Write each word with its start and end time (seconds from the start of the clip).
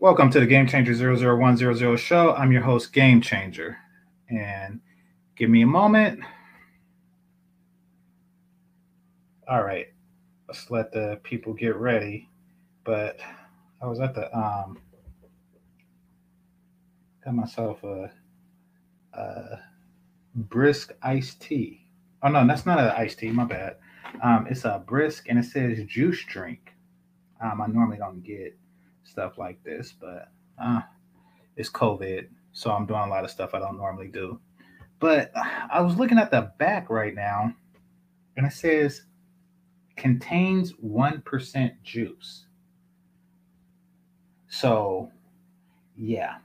Welcome 0.00 0.30
to 0.30 0.40
the 0.40 0.46
Game 0.46 0.66
Changer 0.66 0.94
00100 0.94 1.98
show. 1.98 2.32
I'm 2.32 2.52
your 2.52 2.62
host, 2.62 2.90
Game 2.90 3.20
Changer. 3.20 3.76
And 4.30 4.80
give 5.36 5.50
me 5.50 5.60
a 5.60 5.66
moment. 5.66 6.20
All 9.46 9.62
right, 9.62 9.88
let's 10.48 10.70
let 10.70 10.90
the 10.90 11.20
people 11.22 11.52
get 11.52 11.76
ready. 11.76 12.30
But 12.82 13.20
I 13.82 13.88
was 13.88 14.00
at 14.00 14.14
the, 14.14 14.34
um, 14.34 14.78
got 17.22 17.34
myself 17.34 17.84
a, 17.84 18.10
a 19.12 19.58
brisk 20.34 20.92
iced 21.02 21.42
tea. 21.42 21.86
Oh, 22.22 22.28
no, 22.28 22.46
that's 22.46 22.64
not 22.64 22.78
an 22.78 22.86
iced 22.96 23.18
tea, 23.18 23.32
my 23.32 23.44
bad. 23.44 23.76
Um, 24.24 24.46
it's 24.48 24.64
a 24.64 24.82
brisk 24.86 25.26
and 25.28 25.38
it 25.38 25.44
says 25.44 25.78
juice 25.86 26.24
drink. 26.24 26.72
Um, 27.44 27.60
I 27.60 27.66
normally 27.66 27.98
don't 27.98 28.22
get 28.22 28.56
stuff 29.10 29.38
like 29.38 29.62
this, 29.64 29.92
but 30.00 30.28
uh, 30.62 30.80
it's 31.56 31.70
COVID, 31.70 32.28
so 32.52 32.70
I'm 32.70 32.86
doing 32.86 33.00
a 33.00 33.08
lot 33.08 33.24
of 33.24 33.30
stuff 33.30 33.54
I 33.54 33.58
don't 33.58 33.76
normally 33.76 34.08
do. 34.08 34.40
But 35.00 35.32
I 35.34 35.80
was 35.80 35.96
looking 35.96 36.18
at 36.18 36.30
the 36.30 36.52
back 36.58 36.90
right 36.90 37.14
now, 37.14 37.54
and 38.36 38.46
it 38.46 38.52
says 38.52 39.02
contains 39.96 40.72
1% 40.74 41.72
juice. 41.82 42.44
So, 44.48 45.10
yeah. 45.96 46.36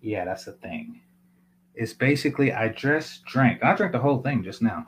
Yeah, 0.00 0.24
that's 0.24 0.44
the 0.44 0.52
thing. 0.52 1.00
It's 1.74 1.92
basically, 1.92 2.52
I 2.52 2.68
just 2.68 3.24
drank, 3.24 3.62
I 3.62 3.74
drank 3.74 3.92
the 3.92 3.98
whole 3.98 4.22
thing 4.22 4.42
just 4.42 4.62
now. 4.62 4.86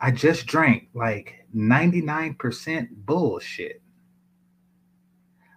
I 0.00 0.10
just 0.10 0.46
drank 0.46 0.88
like 0.94 1.44
99% 1.54 2.88
bullshit 3.04 3.81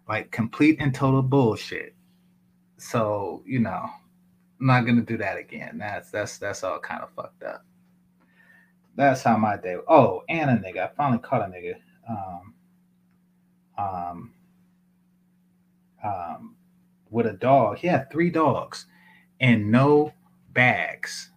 like 0.07 0.31
complete 0.31 0.77
and 0.79 0.93
total 0.93 1.21
bullshit. 1.21 1.95
So, 2.77 3.43
you 3.45 3.59
know, 3.59 3.89
I'm 4.59 4.67
not 4.67 4.85
gonna 4.85 5.01
do 5.01 5.17
that 5.17 5.37
again. 5.37 5.77
That's 5.77 6.11
that's 6.11 6.37
that's 6.37 6.63
all 6.63 6.79
kind 6.79 7.01
of 7.03 7.09
fucked 7.11 7.43
up. 7.43 7.65
That's 8.95 9.23
how 9.23 9.37
my 9.37 9.57
day. 9.57 9.77
Oh, 9.87 10.23
and 10.29 10.49
a 10.49 10.53
nigga. 10.53 10.89
I 10.89 10.95
finally 10.95 11.19
caught 11.19 11.41
a 11.41 11.45
nigga. 11.45 11.75
Um, 12.09 12.53
um, 13.77 14.31
um, 16.03 16.55
with 17.09 17.25
a 17.25 17.33
dog. 17.33 17.77
He 17.77 17.87
had 17.87 18.11
three 18.11 18.29
dogs 18.29 18.85
and 19.39 19.71
no 19.71 20.13
bags. 20.53 21.31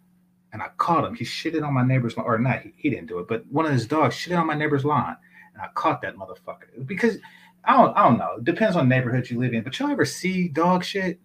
And 0.52 0.62
I 0.62 0.68
caught 0.76 1.04
him. 1.04 1.14
He 1.14 1.24
shitted 1.24 1.66
on 1.66 1.74
my 1.74 1.84
neighbor's 1.84 2.16
lawn, 2.16 2.26
or 2.26 2.38
not. 2.38 2.62
He, 2.62 2.72
he 2.76 2.90
didn't 2.90 3.06
do 3.06 3.18
it, 3.18 3.28
but 3.28 3.46
one 3.50 3.66
of 3.66 3.72
his 3.72 3.86
dogs 3.86 4.14
shitted 4.14 4.38
on 4.38 4.46
my 4.46 4.54
neighbor's 4.54 4.84
lawn, 4.84 5.16
and 5.52 5.62
I 5.62 5.68
caught 5.74 6.00
that 6.02 6.16
motherfucker 6.16 6.86
because 6.86 7.18
I 7.64 7.76
don't, 7.76 7.96
I 7.96 8.04
don't 8.04 8.18
know. 8.18 8.36
It 8.38 8.44
depends 8.44 8.76
on 8.76 8.88
neighborhood 8.88 9.28
you 9.28 9.38
live 9.38 9.52
in. 9.52 9.62
But 9.62 9.78
y'all 9.78 9.90
ever 9.90 10.04
see 10.04 10.48
dog 10.48 10.84
shit? 10.84 11.20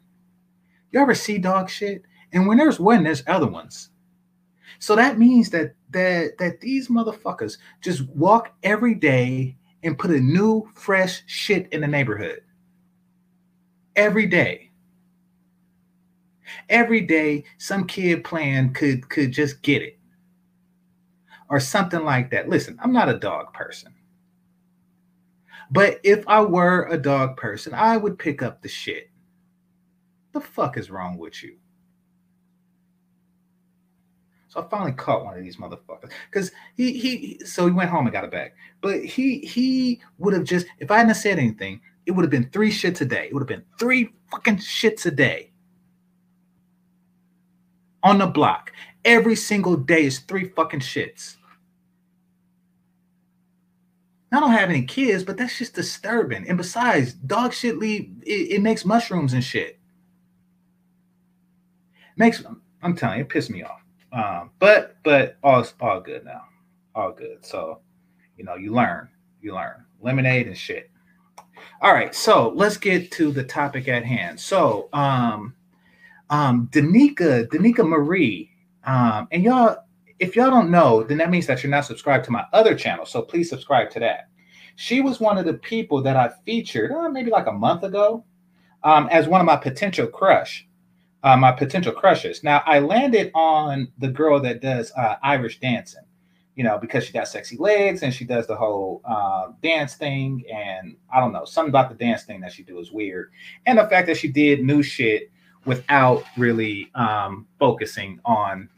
You 0.92 1.00
ever 1.00 1.16
see 1.16 1.38
dog 1.38 1.70
shit? 1.70 2.03
And 2.34 2.48
when 2.48 2.58
there's 2.58 2.80
one, 2.80 3.03
there's 3.03 3.23
other 3.28 3.48
ones. 3.48 3.90
So 4.80 4.95
that 4.95 5.17
means 5.17 5.50
that 5.52 5.75
that 5.92 6.38
that 6.40 6.59
these 6.59 6.88
motherfuckers 6.88 7.58
just 7.81 8.08
walk 8.09 8.53
every 8.64 8.95
day 8.95 9.56
and 9.84 9.98
put 9.98 10.12
a 10.12 10.20
new 10.20 10.70
fresh 10.75 11.23
shit 11.28 11.72
in 11.72 11.81
the 11.81 11.88
neighborhood. 11.88 12.42
Every 13.95 14.25
day. 14.25 14.72
Every 16.70 17.02
day, 17.02 17.45
some 17.58 17.86
kid 17.86 18.23
playing 18.23 18.73
could 18.73 19.08
could 19.09 19.31
just 19.31 19.62
get 19.62 19.81
it. 19.81 19.97
Or 21.50 21.59
something 21.59 22.03
like 22.03 22.31
that. 22.31 22.50
Listen, 22.50 22.78
I'm 22.84 22.94
not 22.94 23.09
a 23.09 23.20
dog 23.20 23.53
person. 23.53 23.92
But 25.72 26.00
if 26.03 26.28
I 26.28 26.42
were 26.42 26.88
a 26.89 26.97
dog 26.97 27.38
person, 27.38 27.74
I 27.74 27.97
would 27.97 28.19
pick 28.19 28.41
up 28.41 28.62
the 28.62 28.69
shit. 28.69 29.09
The 30.34 30.41
fuck 30.41 30.78
is 30.78 30.90
wrong 30.90 31.18
with 31.18 31.44
you? 31.44 31.57
So 34.53 34.62
I 34.62 34.69
finally 34.69 34.91
caught 34.91 35.25
one 35.25 35.35
of 35.35 35.44
these 35.44 35.57
motherfuckers 35.57 36.12
because 36.29 36.51
he 36.75 36.94
he 36.94 37.41
so 37.44 37.66
he 37.66 37.72
went 37.72 37.90
home 37.90 38.06
and 38.06 38.13
got 38.13 38.24
it 38.24 38.29
back. 38.29 38.56
But 38.81 39.03
he 39.03 39.40
he 39.40 40.00
would 40.19 40.34
have 40.35 40.44
just 40.44 40.68
if 40.78 40.91
I 40.91 41.00
hadn't 41.00 41.16
said 41.16 41.40
anything, 41.40 41.81
it 42.06 42.12
would 42.12 42.22
have 42.22 42.30
been 42.30 42.51
three 42.51 42.69
shits 42.69 43.01
a 43.01 43.06
day. 43.06 43.28
It 43.30 43.34
would 43.34 43.41
have 43.41 43.47
been 43.47 43.66
three 43.80 44.13
fucking 44.30 44.57
shits 44.57 45.07
a 45.07 45.12
day 45.12 45.53
on 48.03 48.19
the 48.19 48.28
block. 48.28 48.72
Every 49.06 49.35
single 49.35 49.75
day 49.75 50.06
is 50.06 50.19
three 50.19 50.50
fucking 50.50 50.81
shits. 50.81 51.38
I 54.33 54.39
don't 54.39 54.51
have 54.51 54.69
any 54.69 54.83
kids, 54.83 55.23
but 55.23 55.38
that's 55.38 55.57
just 55.57 55.75
disturbing. 55.75 56.47
And 56.49 56.57
besides, 56.57 57.13
dog 57.13 57.53
shit 57.53 57.77
leave 57.77 58.11
it, 58.23 58.51
it 58.53 58.61
makes 58.61 58.83
mushrooms 58.83 59.33
and 59.33 59.44
shit. 59.44 59.79
Makes 62.17 62.44
I'm 62.81 62.95
telling 62.95 63.19
you, 63.19 63.25
it 63.25 63.29
pissed 63.29 63.51
me 63.51 63.63
off. 63.63 63.81
Um, 64.11 64.49
but 64.57 64.97
but 65.03 65.38
all 65.44 65.66
all 65.79 66.01
good 66.01 66.25
now, 66.25 66.45
all 66.95 67.11
good. 67.11 67.45
So 67.45 67.81
you 68.38 68.44
know, 68.44 68.55
you 68.55 68.73
learn, 68.73 69.07
you 69.41 69.53
learn. 69.53 69.85
Lemonade 70.01 70.47
and 70.47 70.57
shit. 70.57 70.89
All 71.81 71.94
right, 71.94 72.13
so 72.13 72.51
let's 72.55 72.77
get 72.77 73.11
to 73.11 73.31
the 73.31 73.44
topic 73.44 73.88
at 73.88 74.03
hand. 74.03 74.39
So 74.39 74.89
um, 74.94 75.53
um, 76.29 76.69
DNieka, 76.71 77.47
DNieka 77.47 77.88
Marie, 77.88 78.50
um, 78.83 79.27
and 79.31 79.44
y'all 79.44 79.77
if 80.19 80.35
y'all 80.35 80.50
don't 80.50 80.72
know, 80.72 81.03
then 81.03 81.18
that 81.18 81.29
means 81.29 81.47
that 81.47 81.63
you're 81.63 81.69
not 81.72 81.85
subscribed 81.85 82.25
to 82.25 82.31
my 82.31 82.46
other 82.53 82.75
channel. 82.75 83.06
So 83.06 83.22
please 83.22 83.50
subscribe 83.50 83.90
to 83.91 84.00
that. 84.00 84.29
She 84.75 85.01
was 85.01 85.19
one 85.19 85.38
of 85.38 85.46
the 85.46 85.56
people 85.56 86.01
that 86.03 86.16
I 86.16 86.31
featured 86.46 86.91
uh, 86.91 87.09
maybe 87.09 87.31
like 87.31 87.47
a 87.47 87.51
month 87.51 87.84
ago 87.84 88.24
um, 88.84 89.07
as 89.12 89.28
one 89.28 89.41
of 89.41 89.46
my 89.46 89.56
potential 89.56 90.07
crush, 90.07 90.68
uh, 91.24 91.38
my 91.38 91.51
potential 91.51 91.91
crushes. 91.91 92.44
Now 92.44 92.63
I 92.66 92.79
landed 92.79 93.31
on 93.35 93.91
the 94.00 94.07
girl 94.07 94.40
that 94.41 94.62
does 94.62 94.91
uh, 94.97 95.16
Irish 95.24 95.59
dancing, 95.59 96.03
you 96.56 96.63
know, 96.63 96.78
because 96.78 97.06
she 97.06 97.13
got 97.13 97.28
sexy 97.28 97.57
legs 97.57 98.03
and 98.03 98.13
she 98.13 98.25
does 98.25 98.47
the 98.47 98.56
whole 98.56 99.01
uh, 99.06 99.50
dance 99.62 99.95
thing. 99.95 100.44
And 100.51 100.95
I 101.13 101.19
don't 101.19 101.34
know, 101.34 101.45
something 101.45 101.69
about 101.69 101.90
the 101.90 101.95
dance 101.95 102.24
thing 102.24 102.41
that 102.41 102.51
she 102.51 102.63
do 102.63 102.80
is 102.80 102.91
weird, 102.91 103.31
and 103.66 103.78
the 103.78 103.88
fact 103.88 104.07
that 104.07 104.18
she 104.18 104.28
did 104.28 104.63
new 104.63 104.84
shit 104.84 105.31
without 105.66 106.24
really 106.38 106.91
um, 106.95 107.47
focusing 107.57 108.19
on 108.25 108.69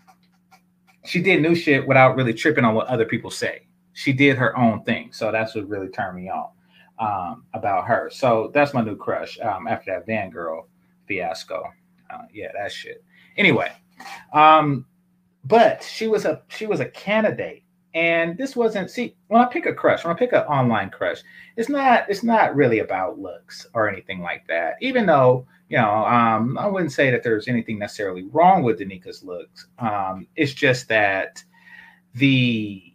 she 1.05 1.21
did 1.21 1.41
new 1.41 1.55
shit 1.55 1.87
without 1.87 2.15
really 2.15 2.33
tripping 2.33 2.65
on 2.65 2.75
what 2.75 2.87
other 2.87 3.05
people 3.05 3.31
say. 3.31 3.67
She 3.93 4.11
did 4.11 4.37
her 4.37 4.57
own 4.57 4.83
thing. 4.83 5.11
So 5.13 5.31
that's 5.31 5.55
what 5.55 5.67
really 5.69 5.87
turned 5.89 6.17
me 6.17 6.29
on 6.29 6.49
um, 6.99 7.45
about 7.53 7.85
her. 7.85 8.09
So 8.11 8.51
that's 8.53 8.73
my 8.73 8.81
new 8.81 8.95
crush 8.95 9.39
um, 9.39 9.67
after 9.67 9.91
that 9.91 10.05
Van 10.05 10.29
Girl 10.29 10.67
fiasco. 11.07 11.63
Uh, 12.09 12.23
yeah, 12.33 12.49
that 12.57 12.71
shit. 12.71 13.03
Anyway, 13.37 13.71
um, 14.33 14.85
but 15.43 15.83
she 15.83 16.07
was 16.07 16.25
a 16.25 16.41
she 16.47 16.65
was 16.65 16.79
a 16.79 16.89
candidate, 16.89 17.63
and 17.93 18.37
this 18.37 18.55
wasn't. 18.55 18.89
See, 18.89 19.15
when 19.27 19.41
I 19.41 19.45
pick 19.45 19.65
a 19.65 19.73
crush, 19.73 20.03
when 20.03 20.15
I 20.15 20.19
pick 20.19 20.33
an 20.33 20.41
online 20.41 20.89
crush, 20.89 21.21
it's 21.57 21.69
not 21.69 22.05
it's 22.09 22.23
not 22.23 22.55
really 22.55 22.79
about 22.79 23.19
looks 23.19 23.67
or 23.73 23.89
anything 23.89 24.21
like 24.21 24.47
that. 24.47 24.75
Even 24.81 25.05
though 25.05 25.47
you 25.69 25.77
know, 25.77 26.05
um, 26.05 26.57
I 26.57 26.67
wouldn't 26.67 26.91
say 26.91 27.09
that 27.11 27.23
there's 27.23 27.47
anything 27.47 27.79
necessarily 27.79 28.23
wrong 28.31 28.63
with 28.63 28.79
DNieka's 28.79 29.23
looks. 29.23 29.67
Um, 29.79 30.27
it's 30.35 30.53
just 30.53 30.87
that 30.89 31.43
the 32.13 32.93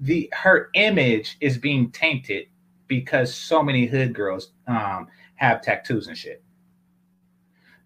the 0.00 0.28
her 0.32 0.70
image 0.74 1.36
is 1.40 1.58
being 1.58 1.90
tainted 1.90 2.46
because 2.86 3.34
so 3.34 3.62
many 3.62 3.86
hood 3.86 4.14
girls 4.14 4.52
um, 4.66 5.08
have 5.36 5.62
tattoos 5.62 6.06
and 6.06 6.16
shit. 6.16 6.42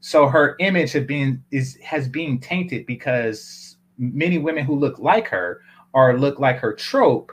So 0.00 0.28
her 0.28 0.56
image 0.60 0.92
has 0.92 1.04
been 1.04 1.42
is 1.50 1.76
has 1.82 2.08
been 2.08 2.38
tainted 2.38 2.86
because 2.86 3.76
many 3.98 4.38
women 4.38 4.64
who 4.64 4.78
look 4.78 4.98
like 4.98 5.28
her 5.28 5.60
or 5.92 6.18
look 6.18 6.38
like 6.38 6.58
her 6.58 6.72
trope 6.72 7.32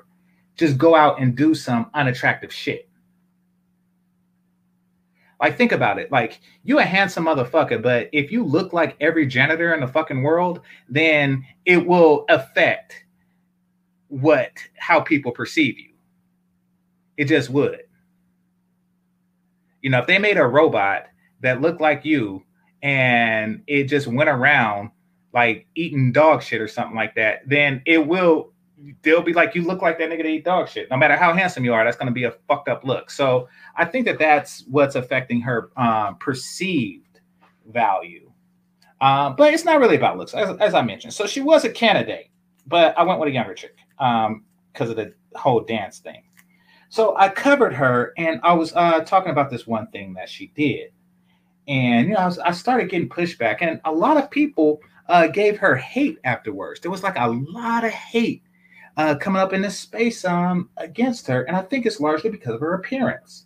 just 0.56 0.78
go 0.78 0.96
out 0.96 1.20
and 1.22 1.36
do 1.36 1.54
some 1.54 1.90
unattractive 1.94 2.54
shit. 2.54 2.87
Like, 5.39 5.57
think 5.57 5.72
about 5.72 6.00
it. 6.00 6.12
Like, 6.12 6.39
you 6.63 6.80
a 6.80 6.84
handsome 6.84 7.25
motherfucker, 7.25 7.81
but 7.81 8.10
if 8.12 8.31
you 8.31 8.44
look 8.44 8.74
like 8.74 8.98
every 9.00 9.28
janitor 9.28 9.74
in 9.74 9.81
the 9.81 9.88
fucking 9.88 10.24
world, 10.24 10.62
then 10.89 11.45
it 11.66 11.86
will 11.86 12.25
affect 12.30 13.06
what 14.07 14.51
how 14.78 15.00
people 15.00 15.31
perceive 15.31 15.78
you. 15.78 15.94
It 17.18 17.25
just 17.25 17.50
would. 17.50 17.81
You 19.81 19.92
know, 19.92 20.00
if 20.00 20.07
they 20.07 20.18
made 20.18 20.38
a 20.38 20.45
robot 20.45 21.07
that 21.42 21.62
looked 21.62 21.81
like 21.81 22.04
you 22.04 22.44
and 22.81 23.62
it 23.68 23.84
just 23.86 24.07
went 24.07 24.30
around 24.30 24.92
like 25.34 25.68
eating 25.75 26.12
dog 26.12 26.42
shit 26.42 26.62
or 26.62 26.68
something 26.68 26.95
like 26.95 27.16
that, 27.16 27.42
then 27.48 27.81
it 27.86 28.07
will 28.07 28.54
they'll 29.01 29.21
be 29.21 29.33
like, 29.33 29.56
you 29.56 29.63
look 29.63 29.81
like 29.81 29.97
that 30.00 30.09
nigga 30.09 30.24
to 30.24 30.29
eat 30.29 30.45
dog 30.45 30.69
shit. 30.69 30.89
No 30.89 30.97
matter 30.97 31.15
how 31.15 31.33
handsome 31.33 31.65
you 31.65 31.74
are, 31.74 31.83
that's 31.83 31.97
going 31.97 32.07
to 32.07 32.13
be 32.13 32.25
a 32.25 32.31
fucked 32.47 32.69
up 32.69 32.83
look. 32.83 33.09
So 33.09 33.47
I 33.75 33.85
think 33.85 34.06
that 34.06 34.19
that's 34.19 34.63
what's 34.68 34.95
affecting 34.95 35.41
her 35.41 35.71
um, 35.77 36.18
perceived 36.18 37.19
value. 37.68 38.31
Um, 39.01 39.35
but 39.35 39.53
it's 39.53 39.65
not 39.65 39.79
really 39.79 39.95
about 39.95 40.18
looks, 40.18 40.33
as, 40.33 40.57
as, 40.57 40.74
I 40.74 40.81
mentioned. 40.81 41.13
So 41.13 41.27
she 41.27 41.41
was 41.41 41.65
a 41.65 41.69
candidate, 41.69 42.29
but 42.65 42.97
I 42.97 43.03
went 43.03 43.19
with 43.19 43.29
a 43.29 43.31
younger 43.31 43.53
chick 43.53 43.77
because 43.97 44.31
um, 44.31 44.44
of 44.79 44.95
the 44.95 45.13
whole 45.35 45.62
dance 45.62 46.00
thing. 46.00 46.24
So 46.89 47.15
I 47.18 47.29
covered 47.29 47.74
her, 47.74 48.13
and 48.18 48.39
I 48.44 48.53
was 48.53 48.74
uh, 48.74 49.01
talking 49.01 49.31
about 49.31 49.51
this 49.51 49.68
one 49.68 49.88
thing 49.88 50.13
that 50.13 50.29
she 50.29 50.47
did, 50.56 50.91
and 51.68 52.07
you 52.07 52.13
know, 52.13 52.21
I, 52.21 52.25
was, 52.25 52.39
I 52.39 52.51
started 52.53 52.89
getting 52.89 53.09
pushback, 53.09 53.57
and 53.62 53.81
a 53.85 53.91
lot 53.91 54.18
of 54.18 54.31
people 54.31 54.79
uh, 55.09 55.27
gave 55.27 55.57
her 55.57 55.75
hate 55.75 56.18
afterwards. 56.24 56.79
There 56.79 56.89
was 56.89 57.03
like 57.03 57.18
a 57.18 57.27
lot 57.27 57.83
of 57.83 57.91
hate 57.91 58.41
uh, 58.98 59.16
coming 59.16 59.42
up 59.42 59.54
in 59.54 59.62
this 59.62 59.80
space 59.80 60.26
um, 60.26 60.70
against 60.78 61.28
her, 61.28 61.44
and 61.44 61.56
I 61.56 61.62
think 61.62 61.86
it's 61.86 62.00
largely 62.00 62.30
because 62.30 62.56
of 62.56 62.62
her 62.62 62.74
appearance. 62.74 63.46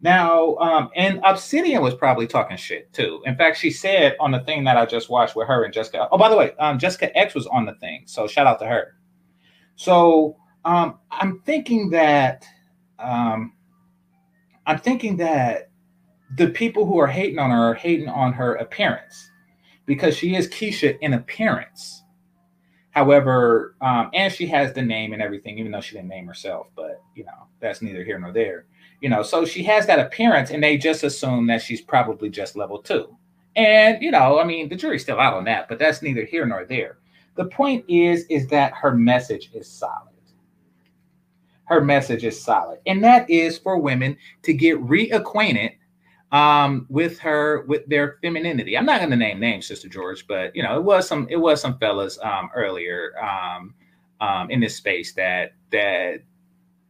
Now, 0.00 0.54
um, 0.56 0.90
and 0.94 1.20
Obsidian 1.24 1.82
was 1.82 1.94
probably 1.94 2.28
talking 2.28 2.56
shit 2.56 2.92
too. 2.92 3.20
In 3.26 3.36
fact, 3.36 3.58
she 3.58 3.70
said 3.70 4.16
on 4.20 4.30
the 4.30 4.40
thing 4.40 4.62
that 4.64 4.76
I 4.76 4.86
just 4.86 5.10
watched 5.10 5.34
with 5.34 5.48
her 5.48 5.64
and 5.64 5.74
Jessica. 5.74 6.08
Oh, 6.12 6.18
by 6.18 6.28
the 6.28 6.36
way, 6.36 6.52
um, 6.60 6.78
Jessica 6.78 7.16
X 7.18 7.34
was 7.34 7.48
on 7.48 7.66
the 7.66 7.74
thing, 7.74 8.04
so 8.06 8.28
shout 8.28 8.46
out 8.46 8.60
to 8.60 8.66
her. 8.66 8.94
So 9.74 10.36
um, 10.64 10.98
I'm 11.10 11.40
thinking 11.40 11.90
that 11.90 12.44
um, 13.00 13.54
I'm 14.66 14.78
thinking 14.78 15.16
that 15.16 15.70
the 16.36 16.48
people 16.48 16.84
who 16.84 16.98
are 16.98 17.06
hating 17.06 17.38
on 17.38 17.50
her 17.50 17.70
are 17.70 17.74
hating 17.74 18.08
on 18.08 18.32
her 18.34 18.54
appearance 18.56 19.30
because 19.86 20.16
she 20.16 20.36
is 20.36 20.48
Keisha 20.48 20.96
in 21.00 21.14
appearance. 21.14 21.97
However, 22.90 23.74
um, 23.80 24.10
and 24.14 24.32
she 24.32 24.46
has 24.46 24.72
the 24.72 24.82
name 24.82 25.12
and 25.12 25.22
everything, 25.22 25.58
even 25.58 25.72
though 25.72 25.80
she 25.80 25.94
didn't 25.94 26.08
name 26.08 26.26
herself, 26.26 26.68
but 26.74 27.02
you 27.14 27.24
know, 27.24 27.46
that's 27.60 27.82
neither 27.82 28.02
here 28.02 28.18
nor 28.18 28.32
there. 28.32 28.66
You 29.00 29.08
know, 29.08 29.22
so 29.22 29.44
she 29.44 29.62
has 29.64 29.86
that 29.86 30.00
appearance, 30.00 30.50
and 30.50 30.62
they 30.62 30.76
just 30.76 31.04
assume 31.04 31.46
that 31.46 31.62
she's 31.62 31.80
probably 31.80 32.30
just 32.30 32.56
level 32.56 32.78
two. 32.78 33.16
And 33.56 34.02
you 34.02 34.10
know, 34.10 34.40
I 34.40 34.44
mean, 34.44 34.68
the 34.68 34.76
jury's 34.76 35.02
still 35.02 35.20
out 35.20 35.34
on 35.34 35.44
that, 35.44 35.68
but 35.68 35.78
that's 35.78 36.02
neither 36.02 36.24
here 36.24 36.46
nor 36.46 36.64
there. 36.64 36.98
The 37.36 37.46
point 37.46 37.84
is, 37.88 38.24
is 38.30 38.48
that 38.48 38.72
her 38.74 38.94
message 38.94 39.50
is 39.54 39.68
solid 39.68 40.08
her 41.68 41.82
message 41.82 42.24
is 42.24 42.40
solid. 42.40 42.78
And 42.86 43.04
that 43.04 43.28
is 43.28 43.58
for 43.58 43.78
women 43.78 44.16
to 44.42 44.52
get 44.54 44.80
reacquainted 44.80 45.72
um, 46.32 46.86
with 46.88 47.18
her, 47.20 47.62
with 47.62 47.86
their 47.86 48.18
femininity. 48.22 48.76
I'm 48.76 48.86
not 48.86 48.98
going 48.98 49.10
to 49.10 49.16
name 49.16 49.40
names, 49.40 49.66
Sister 49.66 49.88
George, 49.88 50.26
but 50.26 50.54
you 50.54 50.62
know, 50.62 50.76
it 50.76 50.82
was 50.84 51.08
some, 51.08 51.26
it 51.30 51.36
was 51.36 51.60
some 51.60 51.78
fellas 51.78 52.18
um, 52.22 52.50
earlier 52.54 53.12
um, 53.22 53.74
um, 54.20 54.50
in 54.50 54.60
this 54.60 54.76
space 54.76 55.12
that 55.14 55.52
that 55.70 56.20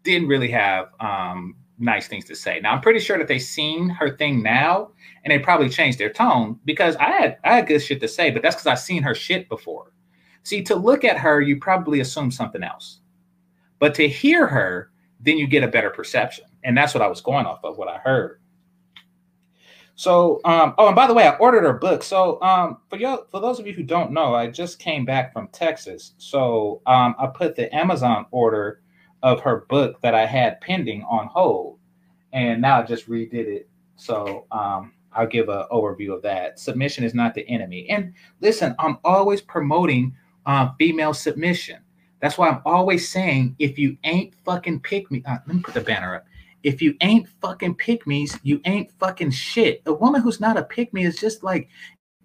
didn't 0.05 0.29
really 0.29 0.51
have 0.51 0.91
um, 1.01 1.55
nice 1.79 2.09
things 2.09 2.25
to 2.27 2.35
say. 2.35 2.61
Now, 2.61 2.73
I'm 2.73 2.81
pretty 2.81 3.01
sure 3.01 3.19
that 3.19 3.29
they 3.29 3.39
seen 3.39 3.89
her 3.91 4.17
thing 4.17 4.43
now, 4.43 4.91
and 5.25 5.33
they 5.33 5.39
probably 5.39 5.69
changed 5.69 5.99
their 5.99 6.13
tone 6.13 6.59
because 6.65 6.97
I 6.97 7.11
had 7.11 7.39
I 7.45 7.57
had 7.57 7.67
good 7.67 7.81
shit 7.81 8.01
to 8.01 8.09
say, 8.09 8.31
but 8.31 8.43
that's 8.43 8.57
because 8.57 8.67
I've 8.67 8.81
seen 8.81 9.03
her 9.03 9.15
shit 9.15 9.49
before. 9.49 9.93
See, 10.43 10.63
to 10.63 10.77
look 10.77 11.05
at 11.05 11.19
her, 11.19 11.41
you 11.41 11.59
probably 11.59 12.01
assume 12.01 12.31
something 12.31 12.63
else. 12.63 13.01
But 13.79 13.95
to 13.97 14.09
hear 14.09 14.47
her, 14.47 14.91
then 15.21 15.37
you 15.37 15.47
get 15.47 15.63
a 15.63 15.69
better 15.69 15.91
perception. 15.91 16.47
And 16.65 16.77
that's 16.77 16.95
what 16.95 17.03
I 17.03 17.07
was 17.07 17.21
going 17.21 17.47
off 17.47 17.63
of, 17.65 17.77
what 17.77 17.89
I 17.89 17.99
heard. 17.99 18.41
So, 19.99 20.41
um, 20.45 20.75
oh, 20.79 20.87
and 20.87 20.95
by 20.95 21.09
the 21.09 21.13
way, 21.13 21.27
I 21.27 21.35
ordered 21.39 21.65
her 21.65 21.73
book. 21.73 22.05
So, 22.05 22.41
um, 22.41 22.79
for 22.89 22.97
y'all, 22.97 23.27
for 23.33 23.41
those 23.41 23.59
of 23.59 23.67
you 23.67 23.73
who 23.73 23.83
don't 23.83 24.13
know, 24.13 24.33
I 24.33 24.47
just 24.47 24.79
came 24.79 25.05
back 25.05 25.33
from 25.33 25.49
Texas. 25.49 26.15
So, 26.19 26.81
um, 26.87 27.17
I 27.19 27.27
put 27.27 27.57
the 27.57 27.75
Amazon 27.75 28.27
order 28.31 28.81
of 29.25 29.41
her 29.41 29.67
book 29.69 30.01
that 30.03 30.15
I 30.15 30.25
had 30.25 30.61
pending 30.61 31.03
on 31.03 31.27
hold, 31.27 31.81
and 32.33 32.63
now 32.63 32.79
I 32.79 32.85
just 32.85 33.11
redid 33.11 33.33
it. 33.49 33.69
So, 33.97 34.47
um, 34.53 34.93
I'll 35.13 35.27
give 35.27 35.49
an 35.49 35.65
overview 35.73 36.15
of 36.15 36.23
that. 36.23 36.61
Submission 36.61 37.03
is 37.03 37.13
not 37.13 37.35
the 37.35 37.49
enemy. 37.49 37.91
And 37.91 38.15
listen, 38.41 38.77
I'm 38.79 38.99
always 39.05 39.41
promoting 39.41 40.15
uh, 40.47 40.71
female 40.79 41.13
submission. 41.13 41.81
That's 42.23 42.39
why 42.39 42.51
I'm 42.51 42.63
always 42.65 43.09
saying 43.09 43.57
if 43.59 43.77
you 43.81 43.97
ain't 44.05 44.33
fucking 44.45 44.79
pick 44.79 45.11
me, 45.11 45.25
uh, 45.27 45.39
let 45.45 45.57
me 45.57 45.61
put 45.61 45.75
the 45.75 45.81
banner 45.81 46.15
up. 46.15 46.27
If 46.69 46.83
you 46.83 46.95
ain't 47.01 47.31
fucking 47.41 47.79
me's, 48.05 48.39
you 48.43 48.61
ain't 48.67 48.93
fucking 49.01 49.31
shit. 49.31 49.81
A 49.87 49.93
woman 49.95 50.21
who's 50.21 50.39
not 50.39 50.59
a 50.59 50.69
me 50.93 51.07
is 51.07 51.17
just 51.17 51.43
like 51.43 51.67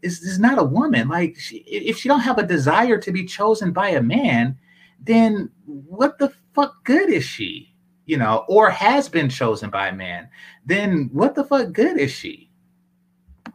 is, 0.01 0.21
is 0.21 0.37
not 0.37 0.59
a 0.59 0.65
woman. 0.65 1.07
Like 1.07 1.39
she, 1.39 1.59
if 1.59 1.97
she 1.97 2.09
don't 2.09 2.19
have 2.19 2.39
a 2.39 2.45
desire 2.45 2.97
to 2.97 3.11
be 3.13 3.23
chosen 3.23 3.71
by 3.71 3.91
a 3.91 4.01
man, 4.01 4.57
then 4.99 5.49
what 5.65 6.19
the 6.19 6.33
fuck 6.53 6.83
good 6.83 7.09
is 7.09 7.23
she? 7.23 7.73
You 8.05 8.17
know, 8.17 8.43
or 8.49 8.69
has 8.69 9.07
been 9.07 9.29
chosen 9.29 9.69
by 9.69 9.87
a 9.87 9.95
man, 9.95 10.27
then 10.65 11.09
what 11.13 11.35
the 11.35 11.45
fuck 11.45 11.71
good 11.71 11.97
is 11.97 12.11
she? 12.11 12.51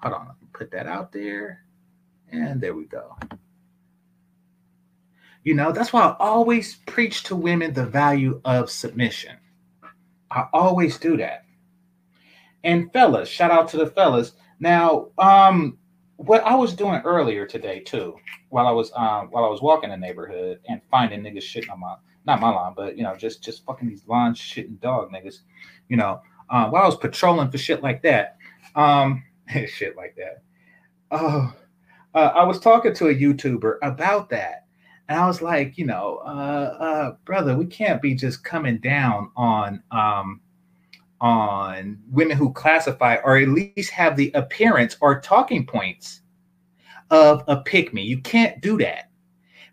Hold 0.03 0.15
on, 0.15 0.31
put 0.55 0.71
that 0.71 0.87
out 0.87 1.13
there. 1.13 1.65
And 2.33 2.63
there 2.63 2.75
we 2.75 2.87
go. 2.87 3.15
You 5.45 5.53
know, 5.53 5.71
that's 5.71 5.93
why 5.93 6.01
I 6.01 6.17
always 6.19 6.77
preach 6.87 7.25
to 7.25 7.37
women 7.37 7.75
the 7.75 7.85
value 7.85 8.41
of 8.47 8.71
submission. 8.71 9.37
I 10.31 10.47
always 10.53 10.99
do 10.99 11.17
that. 11.17 11.45
And 12.65 12.93
fellas, 12.93 13.29
shout 13.29 13.51
out 13.51 13.69
to 13.71 13.77
the 13.77 13.87
fellas. 13.87 14.33
Now, 14.61 15.09
um, 15.19 15.79
what 16.17 16.43
I 16.43 16.55
was 16.57 16.75
doing 16.75 17.01
earlier 17.05 17.47
today 17.47 17.81
too, 17.81 18.17
while 18.51 18.67
I 18.67 18.73
was 18.73 18.91
um 18.97 19.29
while 19.31 19.45
I 19.45 19.49
was 19.49 19.63
walking 19.63 19.91
the 19.91 19.97
neighborhood 19.97 20.61
and 20.69 20.81
finding 20.91 21.23
niggas 21.23 21.43
shitting 21.43 21.71
on 21.71 21.81
my 21.81 21.95
not 22.27 22.41
my 22.41 22.51
lawn, 22.51 22.75
but 22.77 22.97
you 22.97 23.05
know, 23.05 23.15
just 23.17 23.43
just 23.43 23.65
fucking 23.65 23.89
these 23.89 24.07
lawn 24.07 24.35
shitting 24.35 24.81
dog 24.81 25.13
niggas, 25.13 25.41
you 25.89 25.97
know, 25.97 26.21
uh, 26.51 26.69
while 26.69 26.83
I 26.83 26.87
was 26.87 26.97
patrolling 26.97 27.51
for 27.51 27.59
shit 27.59 27.83
like 27.83 28.03
that, 28.03 28.37
um, 28.75 29.23
shit 29.69 29.97
like 29.97 30.17
that. 30.17 30.43
Oh, 31.11 31.55
uh, 32.15 32.33
I 32.35 32.43
was 32.45 32.59
talking 32.59 32.95
to 32.95 33.09
a 33.09 33.15
YouTuber 33.15 33.77
about 33.83 34.29
that, 34.31 34.67
and 35.09 35.19
I 35.19 35.27
was 35.27 35.41
like, 35.41 35.79
you 35.79 35.87
know, 35.87 36.21
uh, 36.25 36.77
uh, 36.79 37.11
brother, 37.25 37.57
we 37.57 37.67
can't 37.67 38.03
be 38.03 38.15
just 38.15 38.45
coming 38.45 38.79
down 38.79 39.31
on 39.37 39.83
um, 39.91 40.41
on 41.21 41.99
women 42.11 42.37
who 42.37 42.53
classify 42.53 43.17
or 43.25 43.39
at 43.39 43.49
least 43.49 43.91
have 43.91 44.17
the 44.17 44.31
appearance 44.35 44.97
or 45.01 45.21
talking 45.21 45.67
points 45.67 46.21
of 47.11 47.43
a 47.49 47.57
pick 47.57 47.93
me. 47.95 48.03
You 48.03 48.21
can't 48.21 48.61
do 48.61 48.77
that 48.79 49.11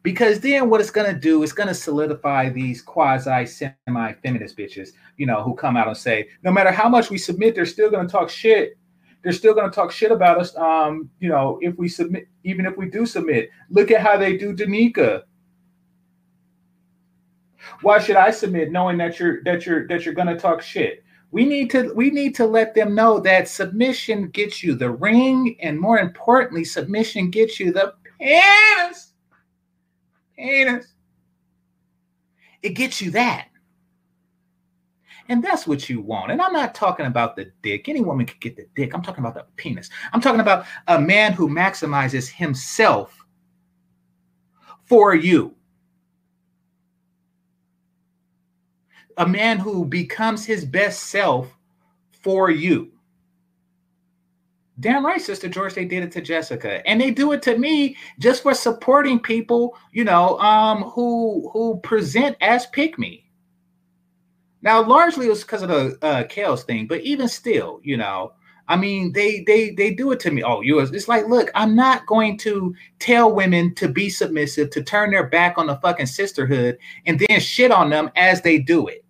because 0.01 0.39
then 0.39 0.69
what 0.69 0.79
it's 0.79 0.91
going 0.91 1.13
to 1.13 1.19
do 1.19 1.43
is 1.43 1.51
going 1.51 1.67
to 1.67 1.73
solidify 1.73 2.49
these 2.49 2.81
quasi 2.81 3.45
semi 3.45 4.13
feminist 4.23 4.57
bitches, 4.57 4.89
you 5.17 5.25
know, 5.25 5.43
who 5.43 5.53
come 5.53 5.75
out 5.75 5.87
and 5.87 5.97
say, 5.97 6.29
no 6.43 6.51
matter 6.51 6.71
how 6.71 6.87
much 6.87 7.09
we 7.09 7.17
submit, 7.17 7.55
they're 7.55 7.65
still 7.65 7.91
going 7.91 8.07
to 8.07 8.11
talk 8.11 8.29
shit. 8.29 8.77
They're 9.25 9.33
still 9.33 9.55
going 9.55 9.67
to 9.67 9.73
talk 9.73 9.91
shit 9.91 10.11
about 10.11 10.39
us. 10.39 10.55
Um, 10.55 11.09
you 11.19 11.29
know, 11.29 11.57
if 11.59 11.75
we 11.79 11.89
submit, 11.89 12.27
even 12.43 12.67
if 12.67 12.77
we 12.77 12.91
do 12.91 13.07
submit, 13.07 13.49
look 13.71 13.89
at 13.89 13.99
how 13.99 14.17
they 14.17 14.37
do 14.37 14.55
DNieka. 14.55 15.23
Why 17.81 17.97
should 17.97 18.17
I 18.17 18.29
submit 18.29 18.71
knowing 18.71 18.99
that 18.99 19.19
you're 19.19 19.43
that 19.43 19.65
you're 19.65 19.87
that 19.87 20.05
you're 20.05 20.13
going 20.13 20.27
to 20.27 20.37
talk 20.37 20.61
shit? 20.61 21.03
We 21.31 21.43
need 21.43 21.71
to 21.71 21.91
we 21.95 22.11
need 22.11 22.35
to 22.35 22.45
let 22.45 22.75
them 22.75 22.93
know 22.93 23.19
that 23.21 23.47
submission 23.47 24.29
gets 24.29 24.61
you 24.61 24.75
the 24.75 24.91
ring, 24.91 25.57
and 25.59 25.79
more 25.79 25.97
importantly, 25.97 26.63
submission 26.63 27.31
gets 27.31 27.59
you 27.59 27.73
the 27.73 27.95
penis. 28.19 29.13
Penis. 30.37 30.93
It 32.61 32.75
gets 32.75 33.01
you 33.01 33.09
that. 33.09 33.47
And 35.27 35.43
that's 35.43 35.65
what 35.65 35.89
you 35.89 36.01
want. 36.01 36.31
And 36.31 36.41
I'm 36.41 36.53
not 36.53 36.75
talking 36.75 37.07
about 37.07 37.35
the 37.35 37.51
dick. 37.63 37.89
Any 37.89 38.01
woman 38.01 38.25
could 38.25 38.39
get 38.39 38.55
the 38.55 38.67
dick. 38.75 38.93
I'm 38.93 39.01
talking 39.01 39.23
about 39.23 39.33
the 39.33 39.45
penis. 39.55 39.89
I'm 40.13 40.21
talking 40.21 40.39
about 40.39 40.65
a 40.87 41.01
man 41.01 41.33
who 41.33 41.49
maximizes 41.49 42.29
himself 42.29 43.25
for 44.83 45.15
you. 45.15 45.55
a 49.17 49.27
man 49.27 49.59
who 49.59 49.85
becomes 49.85 50.45
his 50.45 50.65
best 50.65 51.03
self 51.03 51.55
for 52.21 52.49
you. 52.49 52.91
Damn 54.79 55.05
right, 55.05 55.21
Sister 55.21 55.47
George, 55.47 55.73
they 55.73 55.85
did 55.85 56.03
it 56.03 56.11
to 56.13 56.21
Jessica. 56.21 56.85
And 56.87 56.99
they 56.99 57.09
do 57.11 57.31
it 57.31 57.41
to 57.43 57.57
me 57.57 57.95
just 58.19 58.43
for 58.43 58.53
supporting 58.53 59.19
people, 59.19 59.77
you 59.93 60.03
know, 60.03 60.37
um, 60.39 60.83
who 60.83 61.49
who 61.53 61.77
present 61.77 62.35
as 62.41 62.65
pick 62.67 62.99
me. 62.99 63.24
Now, 64.65 64.83
largely 64.83 65.27
it 65.27 65.29
was 65.29 65.43
because 65.43 65.61
of 65.61 65.69
the 65.69 65.97
uh 66.01 66.55
thing, 66.57 66.87
but 66.87 67.01
even 67.01 67.27
still, 67.29 67.79
you 67.83 67.97
know, 67.97 68.33
I 68.67 68.75
mean, 68.75 69.13
they 69.13 69.43
they 69.45 69.69
they 69.69 69.93
do 69.93 70.11
it 70.11 70.19
to 70.21 70.31
me. 70.31 70.43
Oh, 70.43 70.61
you 70.61 70.79
it's 70.79 71.07
like, 71.07 71.27
look, 71.27 71.51
I'm 71.53 71.75
not 71.75 72.07
going 72.07 72.37
to 72.39 72.73
tell 72.97 73.31
women 73.31 73.75
to 73.75 73.87
be 73.87 74.09
submissive, 74.09 74.71
to 74.71 74.81
turn 74.81 75.11
their 75.11 75.27
back 75.27 75.59
on 75.59 75.67
the 75.67 75.75
fucking 75.77 76.07
sisterhood, 76.07 76.79
and 77.05 77.19
then 77.19 77.39
shit 77.39 77.71
on 77.71 77.91
them 77.91 78.09
as 78.15 78.41
they 78.41 78.57
do 78.57 78.87
it. 78.87 79.05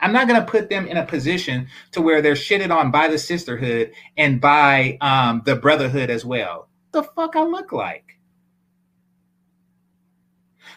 I'm 0.00 0.12
not 0.12 0.26
going 0.26 0.40
to 0.40 0.50
put 0.50 0.70
them 0.70 0.86
in 0.86 0.96
a 0.96 1.06
position 1.06 1.68
to 1.92 2.02
where 2.02 2.20
they're 2.20 2.32
shitted 2.32 2.74
on 2.74 2.90
by 2.90 3.06
the 3.06 3.18
sisterhood 3.18 3.92
and 4.16 4.40
by 4.40 4.98
um, 5.02 5.42
the 5.44 5.54
brotherhood 5.54 6.10
as 6.10 6.24
well. 6.24 6.68
The 6.92 7.04
fuck 7.04 7.36
I 7.36 7.42
look 7.42 7.70
like. 7.70 8.18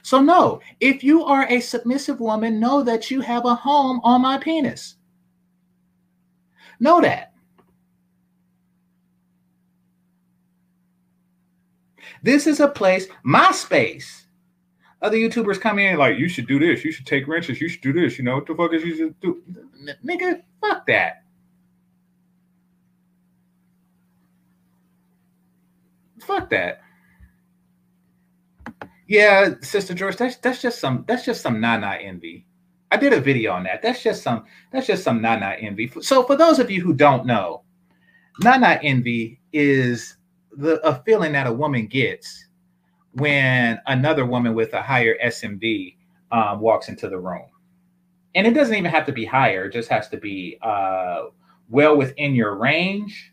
So, 0.04 0.22
no, 0.22 0.60
if 0.80 1.04
you 1.04 1.24
are 1.24 1.48
a 1.50 1.60
submissive 1.62 2.20
woman, 2.20 2.60
know 2.60 2.84
that 2.84 3.10
you 3.10 3.22
have 3.22 3.46
a 3.46 3.56
home 3.56 4.02
on 4.04 4.22
my 4.22 4.38
penis. 4.38 4.96
Know 6.80 7.02
that. 7.02 7.34
This 12.22 12.48
is 12.48 12.60
a 12.60 12.68
place, 12.68 13.08
my 13.24 13.52
space, 13.52 14.26
Other 15.04 15.18
YouTubers 15.18 15.60
come 15.60 15.80
in 15.80 15.98
like, 15.98 16.18
you 16.18 16.30
should 16.30 16.48
do 16.48 16.58
this, 16.60 16.86
you 16.86 16.92
should 16.94 17.06
take 17.06 17.28
wrenches, 17.28 17.60
you 17.60 17.68
should 17.68 17.82
do 17.82 17.92
this, 17.92 18.18
you 18.18 18.24
know 18.24 18.36
what 18.36 18.46
the 18.48 18.56
fuck 18.56 18.74
is 18.74 18.86
you 18.86 18.96
should 18.96 19.20
do? 19.20 19.44
Nigga, 20.04 20.42
fuck 20.62 20.88
that. 20.88 21.24
Fuck 26.22 26.50
that. 26.52 26.80
Yeah, 29.08 29.56
Sister 29.62 29.94
George, 29.94 30.18
that's 30.18 30.38
that's 30.38 30.62
just 30.62 30.80
some 30.80 31.04
that's 31.08 31.26
just 31.26 31.42
some 31.42 31.60
nana 31.60 31.98
envy. 32.02 32.46
I 32.92 32.98
did 32.98 33.12
a 33.14 33.20
video 33.20 33.52
on 33.52 33.64
that. 33.64 33.82
That's 33.82 34.02
just 34.02 34.24
some 34.24 34.46
that's 34.72 34.88
just 34.88 35.04
some 35.04 35.22
nana 35.22 35.56
envy. 35.60 35.92
So 36.02 36.24
for 36.24 36.36
those 36.36 36.60
of 36.60 36.72
you 36.72 36.82
who 36.82 36.94
don't 36.94 37.26
know, 37.26 37.64
nana 38.42 38.80
envy 38.82 39.42
is 39.52 40.18
the 40.52 40.80
a 40.88 41.02
feeling 41.04 41.34
that 41.34 41.48
a 41.48 41.54
woman 41.54 41.88
gets 41.88 42.48
when 43.14 43.80
another 43.88 44.26
woman 44.26 44.56
with 44.56 44.74
a 44.74 44.82
higher 44.82 45.16
SMV 45.24 45.98
um, 46.32 46.60
walks 46.60 46.88
into 46.90 47.10
the 47.10 47.20
room. 47.20 47.46
And 48.36 48.48
it 48.48 48.54
doesn't 48.54 48.76
even 48.76 48.90
have 48.90 49.06
to 49.06 49.12
be 49.12 49.26
higher, 49.26 49.66
it 49.66 49.74
just 49.74 49.90
has 49.90 50.08
to 50.10 50.18
be 50.18 50.58
uh, 50.62 51.26
well 51.70 51.96
within 51.98 52.34
your 52.34 52.56
range 52.56 53.33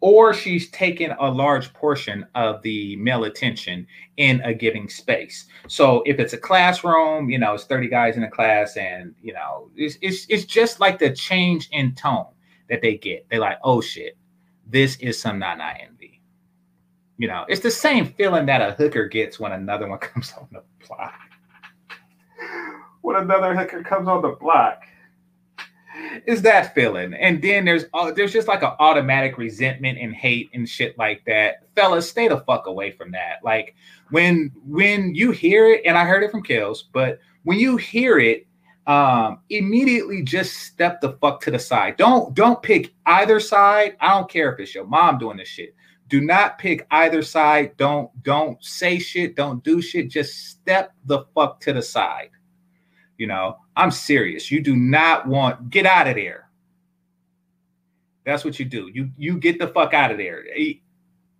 or 0.00 0.32
she's 0.32 0.70
taken 0.70 1.12
a 1.20 1.30
large 1.30 1.72
portion 1.74 2.26
of 2.34 2.62
the 2.62 2.96
male 2.96 3.24
attention 3.24 3.86
in 4.16 4.40
a 4.42 4.54
giving 4.54 4.88
space. 4.88 5.46
So 5.68 6.02
if 6.06 6.18
it's 6.18 6.32
a 6.32 6.38
classroom, 6.38 7.28
you 7.28 7.38
know, 7.38 7.54
it's 7.54 7.64
30 7.64 7.88
guys 7.88 8.16
in 8.16 8.22
a 8.22 8.30
class, 8.30 8.76
and 8.76 9.14
you 9.22 9.32
know, 9.32 9.70
it's 9.76 9.98
it's, 10.00 10.26
it's 10.28 10.44
just 10.44 10.80
like 10.80 10.98
the 10.98 11.10
change 11.10 11.68
in 11.72 11.94
tone 11.94 12.26
that 12.68 12.80
they 12.80 12.96
get. 12.96 13.26
They're 13.28 13.40
like, 13.40 13.58
oh 13.62 13.80
shit, 13.80 14.16
this 14.66 14.96
is 14.96 15.20
some 15.20 15.38
nana 15.38 15.74
envy. 15.80 16.22
You 17.18 17.28
know, 17.28 17.44
it's 17.48 17.60
the 17.60 17.70
same 17.70 18.06
feeling 18.06 18.46
that 18.46 18.62
a 18.62 18.72
hooker 18.72 19.06
gets 19.06 19.38
when 19.38 19.52
another 19.52 19.86
one 19.86 19.98
comes 20.00 20.32
on 20.38 20.48
the 20.50 20.62
block. 20.86 21.14
When 23.02 23.16
another 23.16 23.54
hooker 23.54 23.82
comes 23.82 24.08
on 24.08 24.22
the 24.22 24.36
block 24.40 24.84
is 26.26 26.42
that 26.42 26.74
feeling. 26.74 27.14
And 27.14 27.42
then 27.42 27.64
there's 27.64 27.84
uh, 27.94 28.12
there's 28.12 28.32
just 28.32 28.48
like 28.48 28.62
an 28.62 28.72
automatic 28.78 29.38
resentment 29.38 29.98
and 29.98 30.14
hate 30.14 30.50
and 30.54 30.68
shit 30.68 30.96
like 30.98 31.24
that. 31.26 31.66
Fellas, 31.74 32.08
stay 32.08 32.28
the 32.28 32.40
fuck 32.40 32.66
away 32.66 32.90
from 32.90 33.10
that. 33.12 33.38
Like 33.44 33.74
when 34.10 34.52
when 34.66 35.14
you 35.14 35.30
hear 35.30 35.70
it, 35.70 35.82
and 35.84 35.96
I 35.96 36.04
heard 36.04 36.22
it 36.22 36.30
from 36.30 36.42
Kills, 36.42 36.88
but 36.92 37.18
when 37.44 37.58
you 37.58 37.76
hear 37.76 38.18
it, 38.18 38.46
um, 38.86 39.40
immediately 39.50 40.22
just 40.22 40.54
step 40.54 41.00
the 41.00 41.12
fuck 41.20 41.40
to 41.42 41.50
the 41.50 41.58
side. 41.58 41.96
Don't 41.96 42.34
don't 42.34 42.62
pick 42.62 42.92
either 43.06 43.40
side. 43.40 43.96
I 44.00 44.10
don't 44.10 44.30
care 44.30 44.52
if 44.52 44.60
it's 44.60 44.74
your 44.74 44.86
mom 44.86 45.18
doing 45.18 45.36
this 45.36 45.48
shit. 45.48 45.74
Do 46.08 46.20
not 46.20 46.58
pick 46.58 46.86
either 46.90 47.22
side. 47.22 47.76
Don't 47.76 48.10
don't 48.22 48.62
say 48.64 48.98
shit. 48.98 49.36
Don't 49.36 49.62
do 49.62 49.80
shit. 49.80 50.10
Just 50.10 50.48
step 50.48 50.92
the 51.04 51.24
fuck 51.34 51.60
to 51.60 51.72
the 51.72 51.82
side. 51.82 52.30
You 53.16 53.28
know, 53.28 53.58
I'm 53.80 53.90
serious. 53.90 54.50
You 54.50 54.60
do 54.60 54.76
not 54.76 55.26
want 55.26 55.70
get 55.70 55.86
out 55.86 56.06
of 56.06 56.14
there. 56.14 56.50
That's 58.26 58.44
what 58.44 58.58
you 58.58 58.66
do. 58.66 58.90
You 58.92 59.10
you 59.16 59.38
get 59.38 59.58
the 59.58 59.68
fuck 59.68 59.94
out 59.94 60.10
of 60.10 60.18
there. 60.18 60.44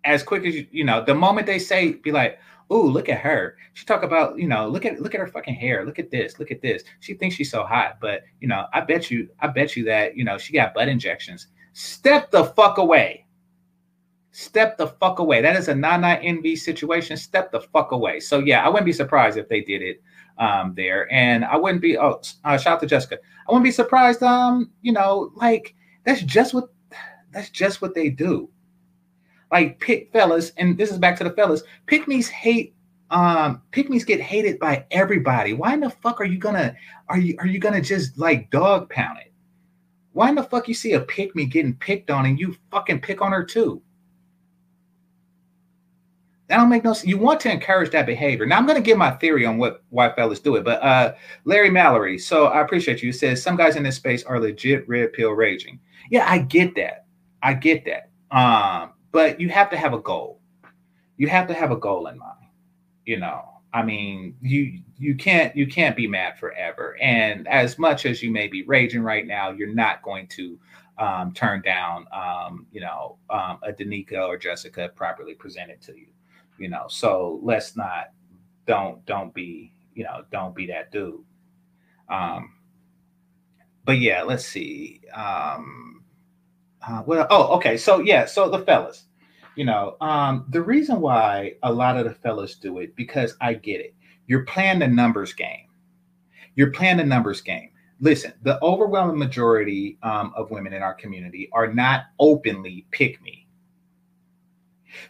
As 0.03 0.23
quick 0.23 0.43
as 0.45 0.55
you, 0.55 0.65
you 0.71 0.83
know, 0.83 1.05
the 1.05 1.13
moment 1.13 1.45
they 1.45 1.59
say, 1.59 1.91
be 1.91 2.11
like, 2.11 2.39
oh, 2.71 2.81
look 2.81 3.09
at 3.09 3.19
her. 3.19 3.57
She 3.73 3.85
talk 3.85 4.01
about, 4.01 4.39
you 4.39 4.47
know, 4.47 4.67
look 4.67 4.85
at 4.85 4.99
look 4.99 5.13
at 5.13 5.21
her 5.21 5.27
fucking 5.27 5.53
hair. 5.53 5.85
Look 5.85 5.99
at 5.99 6.09
this. 6.09 6.39
Look 6.39 6.49
at 6.49 6.63
this. 6.63 6.83
She 6.99 7.13
thinks 7.13 7.35
she's 7.35 7.51
so 7.51 7.63
hot, 7.63 7.99
but 8.01 8.23
you 8.39 8.47
know, 8.47 8.65
I 8.73 8.81
bet 8.81 9.11
you, 9.11 9.29
I 9.39 9.47
bet 9.47 9.75
you 9.75 9.83
that, 9.85 10.17
you 10.17 10.23
know, 10.23 10.39
she 10.39 10.51
got 10.51 10.73
butt 10.73 10.87
injections. 10.87 11.45
Step 11.73 12.31
the 12.31 12.45
fuck 12.45 12.79
away. 12.79 13.27
Step 14.31 14.77
the 14.77 14.87
fuck 14.87 15.19
away. 15.19 15.41
That 15.41 15.55
is 15.57 15.67
a 15.67 15.75
nana 15.75 16.19
envy 16.23 16.55
situation. 16.55 17.17
Step 17.17 17.51
the 17.51 17.61
fuck 17.61 17.91
away. 17.91 18.19
So 18.19 18.39
yeah, 18.39 18.65
I 18.65 18.69
wouldn't 18.69 18.87
be 18.87 18.93
surprised 18.93 19.37
if 19.37 19.47
they 19.47 19.61
did 19.61 19.83
it 19.83 20.01
um, 20.41 20.73
there. 20.75 21.11
And 21.13 21.45
I 21.45 21.55
wouldn't 21.55 21.81
be, 21.81 21.97
oh, 21.97 22.19
uh, 22.43 22.57
shout 22.57 22.73
out 22.73 22.79
to 22.81 22.87
Jessica. 22.87 23.19
I 23.47 23.51
wouldn't 23.51 23.63
be 23.63 23.71
surprised, 23.71 24.23
um, 24.23 24.71
you 24.81 24.91
know, 24.91 25.31
like 25.35 25.75
that's 26.03 26.23
just 26.23 26.53
what, 26.53 26.69
that's 27.31 27.49
just 27.49 27.81
what 27.81 27.93
they 27.95 28.09
do. 28.09 28.49
Like 29.51 29.79
pick 29.79 30.11
fellas, 30.11 30.51
and 30.57 30.77
this 30.77 30.91
is 30.91 30.97
back 30.97 31.15
to 31.17 31.23
the 31.23 31.29
fellas, 31.29 31.61
pick 31.85 32.07
me's 32.07 32.27
hate, 32.27 32.73
um, 33.11 33.61
pick 33.71 33.89
me's 33.89 34.03
get 34.03 34.19
hated 34.19 34.57
by 34.59 34.85
everybody. 34.89 35.53
Why 35.53 35.75
in 35.75 35.79
the 35.81 35.89
fuck 35.89 36.19
are 36.19 36.25
you 36.25 36.39
gonna, 36.39 36.75
are 37.07 37.19
you, 37.19 37.35
are 37.39 37.47
you 37.47 37.59
gonna 37.59 37.81
just 37.81 38.17
like 38.17 38.49
dog 38.49 38.89
pound 38.89 39.19
it? 39.19 39.31
Why 40.13 40.29
in 40.29 40.35
the 40.35 40.43
fuck 40.43 40.67
you 40.67 40.73
see 40.73 40.93
a 40.93 41.01
pick 41.01 41.35
me 41.35 41.45
getting 41.45 41.75
picked 41.75 42.09
on 42.09 42.25
and 42.25 42.39
you 42.39 42.55
fucking 42.71 43.01
pick 43.01 43.21
on 43.21 43.31
her 43.31 43.43
too? 43.43 43.81
That 46.51 46.57
don't 46.57 46.67
make 46.67 46.83
no 46.83 46.91
sense. 46.91 47.07
You 47.07 47.17
want 47.17 47.39
to 47.41 47.49
encourage 47.49 47.91
that 47.91 48.05
behavior. 48.05 48.45
Now 48.45 48.57
I'm 48.57 48.65
going 48.65 48.75
to 48.75 48.83
give 48.83 48.97
my 48.97 49.11
theory 49.11 49.45
on 49.45 49.57
what 49.57 49.83
why 49.87 50.13
fellas 50.13 50.41
do 50.41 50.57
it, 50.57 50.65
but 50.65 50.83
uh, 50.83 51.13
Larry 51.45 51.69
Mallory. 51.69 52.19
So 52.19 52.47
I 52.47 52.59
appreciate 52.59 53.01
you. 53.01 53.13
Says 53.13 53.41
some 53.41 53.55
guys 53.55 53.77
in 53.77 53.83
this 53.83 53.95
space 53.95 54.25
are 54.25 54.37
legit 54.37 54.85
red 54.85 55.13
pill 55.13 55.31
raging. 55.31 55.79
Yeah, 56.09 56.29
I 56.29 56.39
get 56.39 56.75
that. 56.75 57.05
I 57.41 57.53
get 57.53 57.85
that. 57.85 58.09
Um, 58.37 58.91
but 59.13 59.39
you 59.39 59.47
have 59.47 59.69
to 59.69 59.77
have 59.77 59.93
a 59.93 59.99
goal. 59.99 60.41
You 61.15 61.29
have 61.29 61.47
to 61.47 61.53
have 61.53 61.71
a 61.71 61.77
goal 61.77 62.07
in 62.07 62.17
mind. 62.17 62.47
You 63.05 63.19
know, 63.19 63.61
I 63.73 63.81
mean, 63.81 64.35
you 64.41 64.81
you 64.97 65.15
can't 65.15 65.55
you 65.55 65.67
can't 65.67 65.95
be 65.95 66.05
mad 66.05 66.37
forever. 66.37 66.97
And 66.99 67.47
as 67.47 67.79
much 67.79 68.05
as 68.05 68.21
you 68.21 68.29
may 68.29 68.49
be 68.49 68.63
raging 68.63 69.03
right 69.03 69.25
now, 69.25 69.51
you're 69.51 69.73
not 69.73 70.01
going 70.01 70.27
to 70.27 70.59
um, 70.97 71.31
turn 71.31 71.61
down, 71.61 72.07
um, 72.11 72.67
you 72.73 72.81
know, 72.81 73.15
um, 73.29 73.59
a 73.63 73.71
DNieka 73.71 74.27
or 74.27 74.35
Jessica 74.35 74.91
properly 74.93 75.33
presented 75.33 75.81
to 75.83 75.97
you 75.97 76.07
you 76.57 76.69
know. 76.69 76.85
So 76.89 77.39
let's 77.43 77.75
not 77.75 78.11
don't 78.67 79.05
don't 79.05 79.33
be 79.33 79.73
you 79.93 80.03
know 80.03 80.23
don't 80.31 80.55
be 80.55 80.67
that 80.67 80.91
dude. 80.91 81.23
Um, 82.09 82.53
but 83.85 83.99
yeah, 83.99 84.23
let's 84.23 84.45
see. 84.45 85.01
Um, 85.13 86.03
uh, 86.87 87.03
well, 87.05 87.27
oh, 87.29 87.55
okay. 87.55 87.77
So 87.77 87.99
yeah, 87.99 88.25
so 88.25 88.49
the 88.49 88.59
fellas, 88.59 89.05
you 89.55 89.65
know, 89.65 89.97
um, 90.01 90.45
the 90.49 90.61
reason 90.61 91.01
why 91.01 91.53
a 91.63 91.71
lot 91.71 91.97
of 91.97 92.05
the 92.05 92.13
fellas 92.13 92.55
do 92.55 92.79
it 92.79 92.95
because 92.95 93.35
I 93.41 93.53
get 93.53 93.81
it. 93.81 93.95
You're 94.27 94.45
playing 94.45 94.79
the 94.79 94.87
numbers 94.87 95.33
game. 95.33 95.67
You're 96.55 96.71
playing 96.71 96.97
the 96.97 97.05
numbers 97.05 97.41
game. 97.41 97.69
Listen, 97.99 98.33
the 98.41 98.61
overwhelming 98.63 99.19
majority 99.19 99.97
um, 100.03 100.33
of 100.35 100.49
women 100.51 100.73
in 100.73 100.81
our 100.81 100.93
community 100.93 101.49
are 101.53 101.71
not 101.71 102.05
openly 102.19 102.85
pick 102.91 103.21
me. 103.21 103.40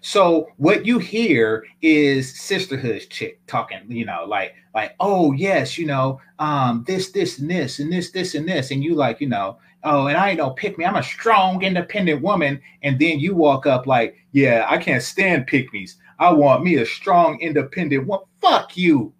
So 0.01 0.49
what 0.57 0.85
you 0.85 0.99
hear 0.99 1.65
is 1.81 2.39
sisterhood 2.39 3.07
chick 3.09 3.39
talking, 3.47 3.79
you 3.89 4.05
know, 4.05 4.25
like 4.27 4.55
like 4.73 4.95
oh 4.99 5.31
yes, 5.33 5.77
you 5.77 5.85
know, 5.85 6.19
um, 6.39 6.83
this 6.87 7.11
this 7.11 7.39
and 7.39 7.49
this 7.49 7.79
and 7.79 7.91
this 7.91 8.11
this 8.11 8.35
and 8.35 8.47
this, 8.47 8.71
and 8.71 8.83
you 8.83 8.95
like, 8.95 9.21
you 9.21 9.27
know, 9.27 9.57
oh, 9.83 10.07
and 10.07 10.17
I 10.17 10.29
ain't 10.29 10.39
no 10.39 10.51
pick 10.51 10.77
me. 10.77 10.85
I'm 10.85 10.95
a 10.95 11.03
strong, 11.03 11.61
independent 11.63 12.21
woman, 12.21 12.61
and 12.83 12.99
then 12.99 13.19
you 13.19 13.35
walk 13.35 13.65
up 13.65 13.87
like, 13.87 14.15
yeah, 14.31 14.65
I 14.69 14.77
can't 14.77 15.03
stand 15.03 15.47
pick 15.47 15.73
me's. 15.73 15.97
I 16.19 16.31
want 16.31 16.63
me 16.63 16.75
a 16.75 16.85
strong, 16.85 17.39
independent 17.39 18.05
one. 18.05 18.21
Fuck 18.41 18.77
you, 18.77 19.13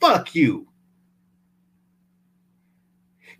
fuck 0.00 0.34
you. 0.34 0.66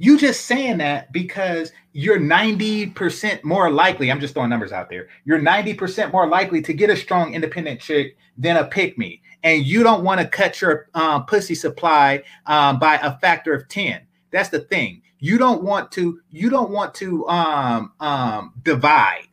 You 0.01 0.17
just 0.17 0.47
saying 0.47 0.79
that 0.79 1.13
because 1.13 1.73
you're 1.99 2.21
90% 2.21 3.43
more 3.43 3.73
likely. 3.73 4.09
I'm 4.09 4.21
just 4.21 4.33
throwing 4.33 4.51
numbers 4.51 4.71
out 4.71 4.89
there. 4.89 5.09
You're 5.25 5.41
90% 5.41 6.13
more 6.13 6.29
likely 6.29 6.63
to 6.63 6.73
get 6.73 6.91
a 6.91 6.97
strong 6.97 7.35
independent 7.35 7.81
chick 7.81 8.17
than 8.37 8.57
a 8.57 8.65
pick 8.65 8.97
me. 8.97 9.21
And 9.43 9.67
you 9.67 9.83
don't 9.83 10.05
want 10.05 10.21
to 10.21 10.29
cut 10.29 10.61
your 10.61 10.89
um, 10.95 11.27
pussy 11.27 11.57
supply 11.57 12.23
um, 12.47 12.79
by 12.79 12.99
a 12.99 13.19
factor 13.19 13.53
of 13.53 13.67
10. 13.67 14.01
That's 14.31 14.49
the 14.49 14.61
thing. 14.61 15.03
You 15.19 15.39
don't 15.39 15.65
want 15.65 15.91
to, 15.93 16.21
you 16.31 16.51
don't 16.51 16.71
want 16.71 16.95
to 16.95 17.27
um, 17.27 17.91
um, 17.99 18.53
divide. 18.63 19.27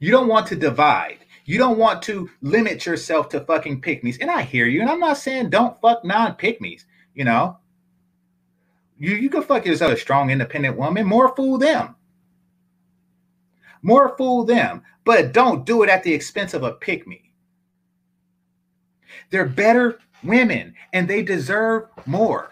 You 0.00 0.10
don't 0.10 0.26
want 0.26 0.48
to 0.48 0.56
divide. 0.56 1.18
You 1.44 1.58
don't 1.58 1.78
want 1.78 2.02
to 2.02 2.28
limit 2.42 2.86
yourself 2.86 3.28
to 3.28 3.40
fucking 3.42 3.82
pick 3.82 4.02
me's. 4.02 4.18
And 4.18 4.32
I 4.32 4.42
hear 4.42 4.66
you. 4.66 4.80
And 4.80 4.90
I'm 4.90 4.98
not 4.98 5.16
saying 5.16 5.50
don't 5.50 5.80
fuck 5.80 6.04
non 6.04 6.36
me's. 6.58 6.86
You 7.14 7.24
know, 7.24 7.58
you 8.98 9.14
you 9.16 9.30
can 9.30 9.42
fuck 9.42 9.66
yourself 9.66 9.92
a 9.92 9.96
strong, 9.96 10.30
independent 10.30 10.76
woman. 10.76 11.06
More 11.06 11.34
fool 11.34 11.58
them. 11.58 11.96
More 13.82 14.16
fool 14.16 14.44
them. 14.44 14.82
But 15.04 15.32
don't 15.32 15.66
do 15.66 15.82
it 15.82 15.90
at 15.90 16.02
the 16.02 16.14
expense 16.14 16.54
of 16.54 16.62
a 16.62 16.72
pick 16.72 17.06
me. 17.06 17.32
They're 19.30 19.44
better 19.44 19.98
women 20.22 20.74
and 20.92 21.06
they 21.06 21.22
deserve 21.22 21.88
more. 22.06 22.50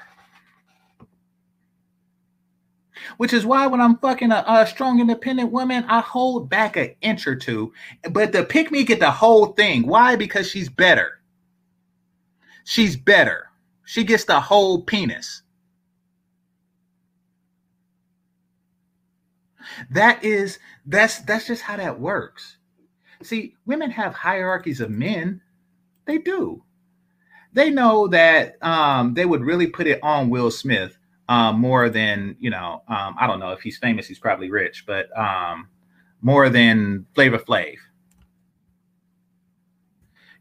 Which 3.17 3.33
is 3.33 3.47
why 3.47 3.67
when 3.67 3.81
I'm 3.81 3.99
fucking 3.99 4.31
a, 4.31 4.45
a, 4.47 4.67
strong, 4.67 5.01
independent 5.01 5.51
woman, 5.51 5.85
I 5.89 6.01
hold 6.01 6.49
back 6.49 6.77
an 6.77 6.95
inch 7.01 7.27
or 7.27 7.35
two. 7.35 7.73
But 8.11 8.33
the 8.33 8.45
pick 8.45 8.71
me 8.71 8.85
get 8.85 9.01
the 9.01 9.11
whole 9.11 9.47
thing. 9.47 9.87
Why? 9.87 10.17
Because 10.17 10.49
she's 10.49 10.69
better. 10.69 11.21
She's 12.65 12.97
better. 12.97 13.49
She 13.85 14.05
gets 14.05 14.25
the 14.25 14.41
whole 14.41 14.83
penis. 14.83 15.43
That 19.91 20.23
is 20.25 20.59
that's 20.87 21.21
that's 21.21 21.47
just 21.47 21.63
how 21.63 21.77
that 21.77 22.01
works. 22.01 22.57
See, 23.23 23.55
women 23.67 23.91
have 23.91 24.15
hierarchies 24.15 24.81
of 24.81 24.91
men. 24.91 25.41
They 26.07 26.19
do. 26.19 26.65
They 27.53 27.71
know 27.71 28.09
that 28.09 28.57
um, 28.63 29.15
they 29.15 29.27
would 29.27 29.43
really 29.43 29.67
put 29.67 29.87
it 29.87 30.01
on 30.03 30.31
Will 30.31 30.51
Smith 30.51 30.97
um, 31.29 31.61
more 31.61 31.89
than 31.89 32.37
you 32.41 32.51
know. 32.51 32.83
Um, 32.89 33.17
I 33.19 33.27
don't 33.27 33.41
know 33.41 33.53
if 33.53 33.61
he's 33.61 33.79
famous; 33.79 34.07
he's 34.07 34.19
probably 34.19 34.51
rich, 34.51 34.85
but 34.87 35.17
um, 35.19 35.69
more 36.21 36.49
than 36.49 37.07
Flavor 37.15 37.39
Flav. 37.39 37.77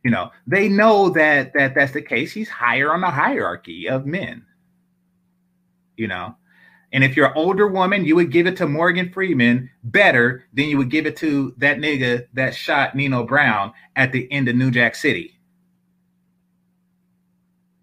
You 0.04 0.10
know, 0.10 0.32
they 0.48 0.68
know 0.68 1.10
that 1.10 1.54
that 1.54 1.76
that's 1.76 1.94
the 1.94 2.02
case. 2.02 2.32
He's 2.32 2.50
higher 2.50 2.94
on 2.94 3.02
the 3.02 3.10
hierarchy 3.10 3.88
of 3.88 4.06
men. 4.06 4.46
You 5.98 6.08
know, 6.08 6.36
and 6.94 7.04
if 7.04 7.16
you're 7.16 7.28
an 7.28 7.34
older 7.36 7.68
woman, 7.68 8.04
you 8.04 8.16
would 8.16 8.32
give 8.32 8.48
it 8.48 8.58
to 8.58 8.68
Morgan 8.68 9.12
Freeman 9.12 9.70
better 9.84 10.46
than 10.54 10.66
you 10.66 10.78
would 10.78 10.90
give 10.90 11.06
it 11.06 11.16
to 11.18 11.54
that 11.58 11.78
nigga 11.78 12.28
that 12.34 12.54
shot 12.54 12.96
Nino 12.96 13.24
Brown 13.24 13.72
at 13.96 14.12
the 14.12 14.30
end 14.32 14.50
of 14.50 14.56
New 14.56 14.72
Jack 14.72 14.96
City. 14.96 15.38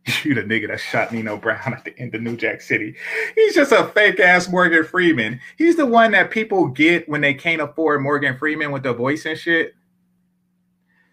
You 0.25 0.35
the 0.35 0.43
nigga 0.43 0.69
that 0.69 0.81
shot 0.81 1.13
Nino 1.13 1.37
Brown 1.37 1.75
at 1.75 1.85
the 1.85 1.97
end 1.99 2.15
of 2.15 2.23
New 2.23 2.37
Jack 2.37 2.63
City. 2.63 2.97
He's 3.35 3.55
just 3.55 3.73
a 3.73 3.85
fake 3.89 4.19
ass 4.19 4.49
Morgan 4.49 4.83
Freeman. 4.83 5.39
He's 5.57 5.77
the 5.77 5.85
one 5.85 6.13
that 6.13 6.31
people 6.31 6.67
get 6.69 7.09
when 7.09 7.21
they 7.21 7.35
can't 7.35 7.61
afford 7.61 8.03
Morgan 8.03 8.37
Freeman 8.39 8.73
with 8.73 8.83
the 8.83 8.95
voice 8.95 9.27
and 9.27 9.39
shit. 9.39 9.75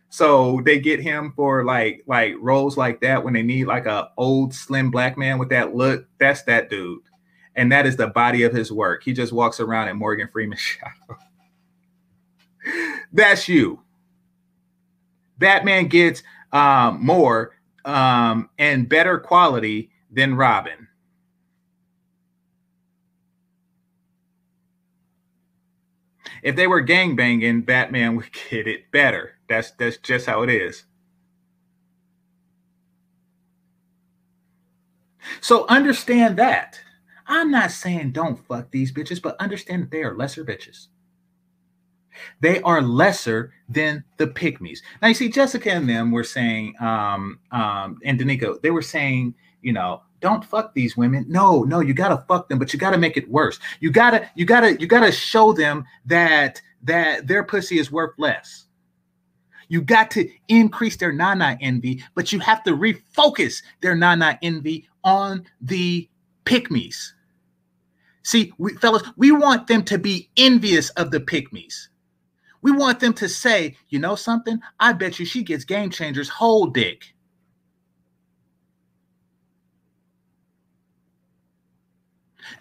So 0.10 0.62
they 0.64 0.80
get 0.80 1.02
him 1.02 1.34
for 1.36 1.66
like 1.66 2.04
like 2.08 2.36
roles 2.40 2.78
like 2.78 3.02
that 3.02 3.24
when 3.24 3.34
they 3.34 3.44
need 3.44 3.66
like 3.66 3.86
a 3.86 4.12
old 4.18 4.54
slim 4.54 4.92
black 4.92 5.18
man 5.18 5.40
with 5.40 5.50
that 5.50 5.76
look. 5.76 6.08
That's 6.18 6.44
that 6.44 6.70
dude 6.70 7.02
and 7.56 7.72
that 7.72 7.86
is 7.86 7.96
the 7.96 8.08
body 8.08 8.44
of 8.44 8.54
his 8.54 8.72
work. 8.72 9.04
He 9.04 9.14
just 9.14 9.32
walks 9.34 9.60
around 9.60 9.88
in 9.88 9.98
Morgan 9.98 10.28
Freeman's 10.32 10.60
shadow. 10.62 11.18
That's 13.12 13.48
you. 13.48 13.82
Batman 15.38 15.88
gets 15.88 16.24
um, 16.52 17.06
more 17.06 17.56
um, 17.84 18.50
and 18.58 18.90
better 18.90 19.20
quality 19.20 19.92
than 20.12 20.36
Robin. 20.36 20.88
If 26.42 26.56
they 26.56 26.68
were 26.68 26.82
gang 26.82 27.16
banging, 27.16 27.62
Batman 27.64 28.16
would 28.18 28.32
get 28.50 28.68
it 28.68 28.92
better. 28.92 29.34
That's 29.48 29.72
that's 29.72 29.98
just 29.98 30.26
how 30.26 30.44
it 30.44 30.50
is. 30.50 30.86
So 35.42 35.66
understand 35.68 36.38
that. 36.38 36.80
I'm 37.28 37.52
not 37.52 37.72
saying 37.72 38.12
don't 38.12 38.38
fuck 38.48 38.72
these 38.72 38.92
bitches, 38.92 39.22
but 39.22 39.40
understand 39.40 39.84
that 39.84 39.92
they 39.92 40.04
are 40.04 40.16
lesser 40.16 40.46
bitches. 40.46 40.88
They 42.40 42.62
are 42.62 42.82
lesser 42.82 43.54
than 43.68 44.04
the 44.18 44.28
pygmies. 44.28 44.80
Now 45.02 45.10
you 45.10 45.14
see, 45.14 45.30
Jessica 45.30 45.72
and 45.72 45.90
them 45.90 46.12
were 46.12 46.24
saying, 46.24 46.76
um, 46.80 47.40
um, 47.52 48.00
and 48.06 48.20
DNieka, 48.20 48.62
they 48.62 48.72
were 48.72 48.82
saying, 48.82 49.36
you 49.62 49.74
know, 49.74 50.02
don't 50.22 50.46
fuck 50.46 50.74
these 50.74 50.96
women. 50.96 51.26
No, 51.28 51.64
no, 51.64 51.82
you 51.82 51.94
gotta 51.94 52.24
fuck 52.28 52.48
them, 52.48 52.58
but 52.58 52.72
you 52.74 52.80
gotta 52.80 52.98
make 52.98 53.18
it 53.18 53.30
worse. 53.30 53.60
You 53.80 53.92
gotta, 53.92 54.30
you 54.36 54.46
gotta, 54.46 54.80
you 54.80 54.88
gotta 54.88 55.12
show 55.12 55.54
them 55.54 55.86
that 56.06 56.62
that 56.84 57.28
their 57.28 57.44
pussy 57.44 57.80
is 57.80 57.92
worth 57.92 58.14
less. 58.18 58.66
You 59.68 59.82
got 59.82 60.12
to 60.12 60.30
increase 60.48 60.98
their 60.98 61.12
nana 61.12 61.58
envy, 61.60 62.04
but 62.14 62.32
you 62.32 62.40
have 62.40 62.64
to 62.64 62.72
refocus 62.72 63.64
their 63.82 63.96
nana 63.96 64.38
envy 64.42 64.88
on 65.04 65.46
the 65.62 66.08
pygmies. 66.46 67.14
See, 68.26 68.54
we, 68.58 68.74
fellas, 68.74 69.04
we 69.18 69.32
want 69.32 69.68
them 69.68 69.84
to 69.84 70.00
be 70.00 70.32
envious 70.36 70.90
of 70.92 71.12
the 71.12 71.20
pygmies. 71.20 71.90
We 72.64 72.72
want 72.72 73.00
them 73.00 73.14
to 73.14 73.30
say, 73.30 73.78
you 73.90 74.00
know 74.00 74.16
something? 74.16 74.60
I 74.80 74.94
bet 74.94 75.20
you 75.20 75.28
she 75.28 75.44
gets 75.44 75.64
game 75.64 75.92
changers 75.92 76.28
whole 76.28 76.66
dick. 76.66 77.14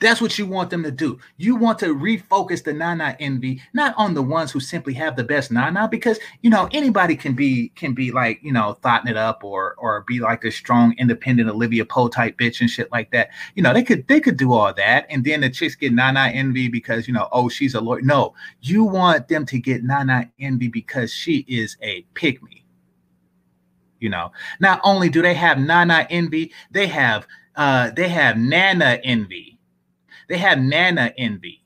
That's 0.00 0.20
what 0.20 0.38
you 0.38 0.46
want 0.46 0.70
them 0.70 0.82
to 0.82 0.90
do. 0.90 1.18
You 1.36 1.56
want 1.56 1.78
to 1.80 1.94
refocus 1.94 2.62
the 2.62 2.72
Nana 2.72 3.16
envy, 3.20 3.60
not 3.72 3.94
on 3.96 4.14
the 4.14 4.22
ones 4.22 4.50
who 4.50 4.60
simply 4.60 4.94
have 4.94 5.16
the 5.16 5.24
best 5.24 5.50
Nana, 5.50 5.88
because 5.88 6.18
you 6.42 6.50
know 6.50 6.68
anybody 6.72 7.16
can 7.16 7.34
be 7.34 7.70
can 7.70 7.94
be 7.94 8.10
like 8.10 8.40
you 8.42 8.52
know 8.52 8.74
thoughting 8.82 9.10
it 9.10 9.16
up 9.16 9.44
or 9.44 9.74
or 9.78 10.04
be 10.06 10.20
like 10.20 10.44
a 10.44 10.50
strong, 10.50 10.94
independent 10.98 11.48
Olivia 11.48 11.84
Pope 11.84 12.14
type 12.14 12.36
bitch 12.38 12.60
and 12.60 12.70
shit 12.70 12.90
like 12.92 13.10
that. 13.12 13.30
You 13.54 13.62
know 13.62 13.72
they 13.72 13.82
could 13.82 14.06
they 14.08 14.20
could 14.20 14.36
do 14.36 14.52
all 14.52 14.72
that, 14.74 15.06
and 15.10 15.24
then 15.24 15.40
the 15.40 15.50
chicks 15.50 15.74
get 15.74 15.92
Nana 15.92 16.30
envy 16.32 16.68
because 16.68 17.06
you 17.06 17.14
know 17.14 17.28
oh 17.32 17.48
she's 17.48 17.74
a 17.74 17.80
lawyer. 17.80 18.02
No, 18.02 18.34
you 18.60 18.84
want 18.84 19.28
them 19.28 19.46
to 19.46 19.58
get 19.58 19.84
Nana 19.84 20.30
envy 20.38 20.68
because 20.68 21.12
she 21.12 21.44
is 21.48 21.76
a 21.82 22.04
pygmy. 22.14 22.62
You 24.00 24.10
know, 24.10 24.32
not 24.60 24.80
only 24.84 25.08
do 25.08 25.22
they 25.22 25.34
have 25.34 25.58
Nana 25.58 26.06
envy, 26.10 26.52
they 26.70 26.86
have 26.88 27.26
uh 27.56 27.90
they 27.90 28.08
have 28.08 28.36
Nana 28.36 29.00
envy 29.04 29.53
they 30.28 30.38
had 30.38 30.62
Nana 30.62 31.12
envy. 31.18 31.62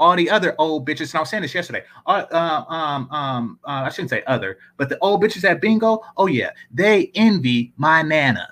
All 0.00 0.14
the 0.14 0.30
other 0.30 0.54
old 0.58 0.86
bitches, 0.86 1.10
and 1.10 1.16
I 1.16 1.20
was 1.20 1.30
saying 1.30 1.42
this 1.42 1.54
yesterday. 1.54 1.82
Uh, 2.06 2.24
uh, 2.30 2.64
um, 2.68 3.10
um, 3.10 3.58
uh, 3.64 3.82
I 3.86 3.88
shouldn't 3.88 4.10
say 4.10 4.22
other, 4.26 4.58
but 4.76 4.88
the 4.88 4.98
old 5.00 5.22
bitches 5.22 5.42
at 5.44 5.60
bingo, 5.60 6.02
oh 6.16 6.26
yeah, 6.26 6.50
they 6.70 7.10
envy 7.14 7.72
my 7.76 8.02
Nana. 8.02 8.48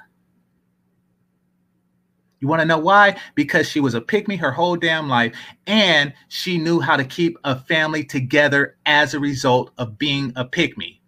You 2.40 2.48
want 2.48 2.60
to 2.60 2.66
know 2.66 2.78
why? 2.78 3.16
Because 3.34 3.68
she 3.68 3.80
was 3.80 3.94
a 3.94 4.00
pygmy 4.00 4.38
her 4.38 4.50
whole 4.50 4.76
damn 4.76 5.08
life, 5.08 5.36
and 5.66 6.12
she 6.28 6.58
knew 6.58 6.80
how 6.80 6.96
to 6.96 7.04
keep 7.04 7.38
a 7.44 7.58
family 7.58 8.04
together 8.04 8.76
as 8.86 9.14
a 9.14 9.20
result 9.20 9.70
of 9.78 9.98
being 9.98 10.32
a 10.36 10.44
pygmy. 10.44 10.98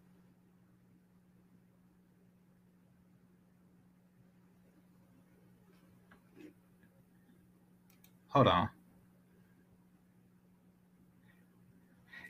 Hold 8.38 8.46
on. 8.46 8.68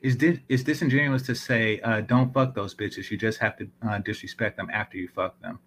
Is 0.00 0.16
this 0.16 0.38
is 0.48 0.64
disingenuous 0.64 1.22
to 1.24 1.34
say 1.34 1.80
uh, 1.80 2.00
don't 2.00 2.32
fuck 2.32 2.54
those 2.54 2.74
bitches? 2.74 3.10
You 3.10 3.18
just 3.18 3.38
have 3.40 3.58
to 3.58 3.68
uh, 3.86 3.98
disrespect 3.98 4.56
them 4.56 4.70
after 4.72 4.96
you 4.96 5.08
fuck 5.14 5.38
them. 5.42 5.58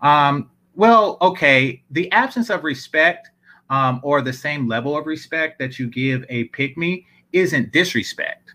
Um, 0.00 0.50
well, 0.76 1.18
okay. 1.20 1.82
The 1.90 2.12
absence 2.12 2.48
of 2.48 2.62
respect 2.62 3.30
um, 3.70 3.98
or 4.04 4.22
the 4.22 4.32
same 4.32 4.68
level 4.68 4.96
of 4.96 5.06
respect 5.06 5.58
that 5.58 5.80
you 5.80 5.88
give 5.88 6.24
a 6.28 6.48
pygmy 6.50 7.04
isn't 7.32 7.72
disrespect. 7.72 8.54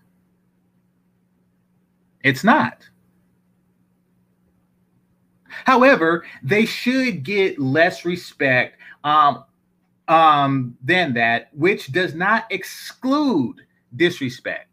It's 2.24 2.46
not. 2.46 2.88
However, 5.50 6.26
they 6.42 6.66
should 6.66 7.24
get 7.24 7.60
less 7.60 8.06
respect 8.06 8.78
um, 9.04 9.44
um, 10.08 10.78
than 10.84 11.14
that, 11.14 11.50
which 11.54 11.92
does 11.92 12.14
not 12.14 12.46
exclude 12.50 13.56
disrespect. 13.96 14.70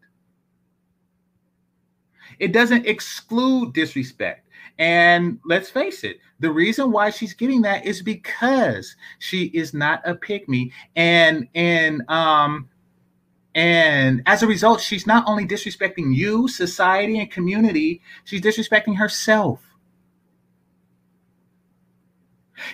It 2.38 2.52
doesn't 2.52 2.86
exclude 2.86 3.74
disrespect. 3.74 4.46
And 4.78 5.38
let's 5.44 5.68
face 5.68 6.04
it, 6.04 6.18
the 6.40 6.50
reason 6.50 6.90
why 6.90 7.10
she's 7.10 7.34
getting 7.34 7.60
that 7.62 7.84
is 7.84 8.00
because 8.00 8.96
she 9.18 9.44
is 9.46 9.74
not 9.74 10.00
a 10.08 10.14
pygmy. 10.14 10.72
And 10.96 11.48
and 11.54 12.02
um 12.08 12.68
and 13.54 14.22
as 14.26 14.42
a 14.42 14.46
result, 14.46 14.80
she's 14.80 15.06
not 15.06 15.24
only 15.26 15.46
disrespecting 15.46 16.14
you, 16.14 16.48
society, 16.48 17.18
and 17.18 17.30
community, 17.30 18.00
she's 18.24 18.40
disrespecting 18.40 18.96
herself. 18.96 19.60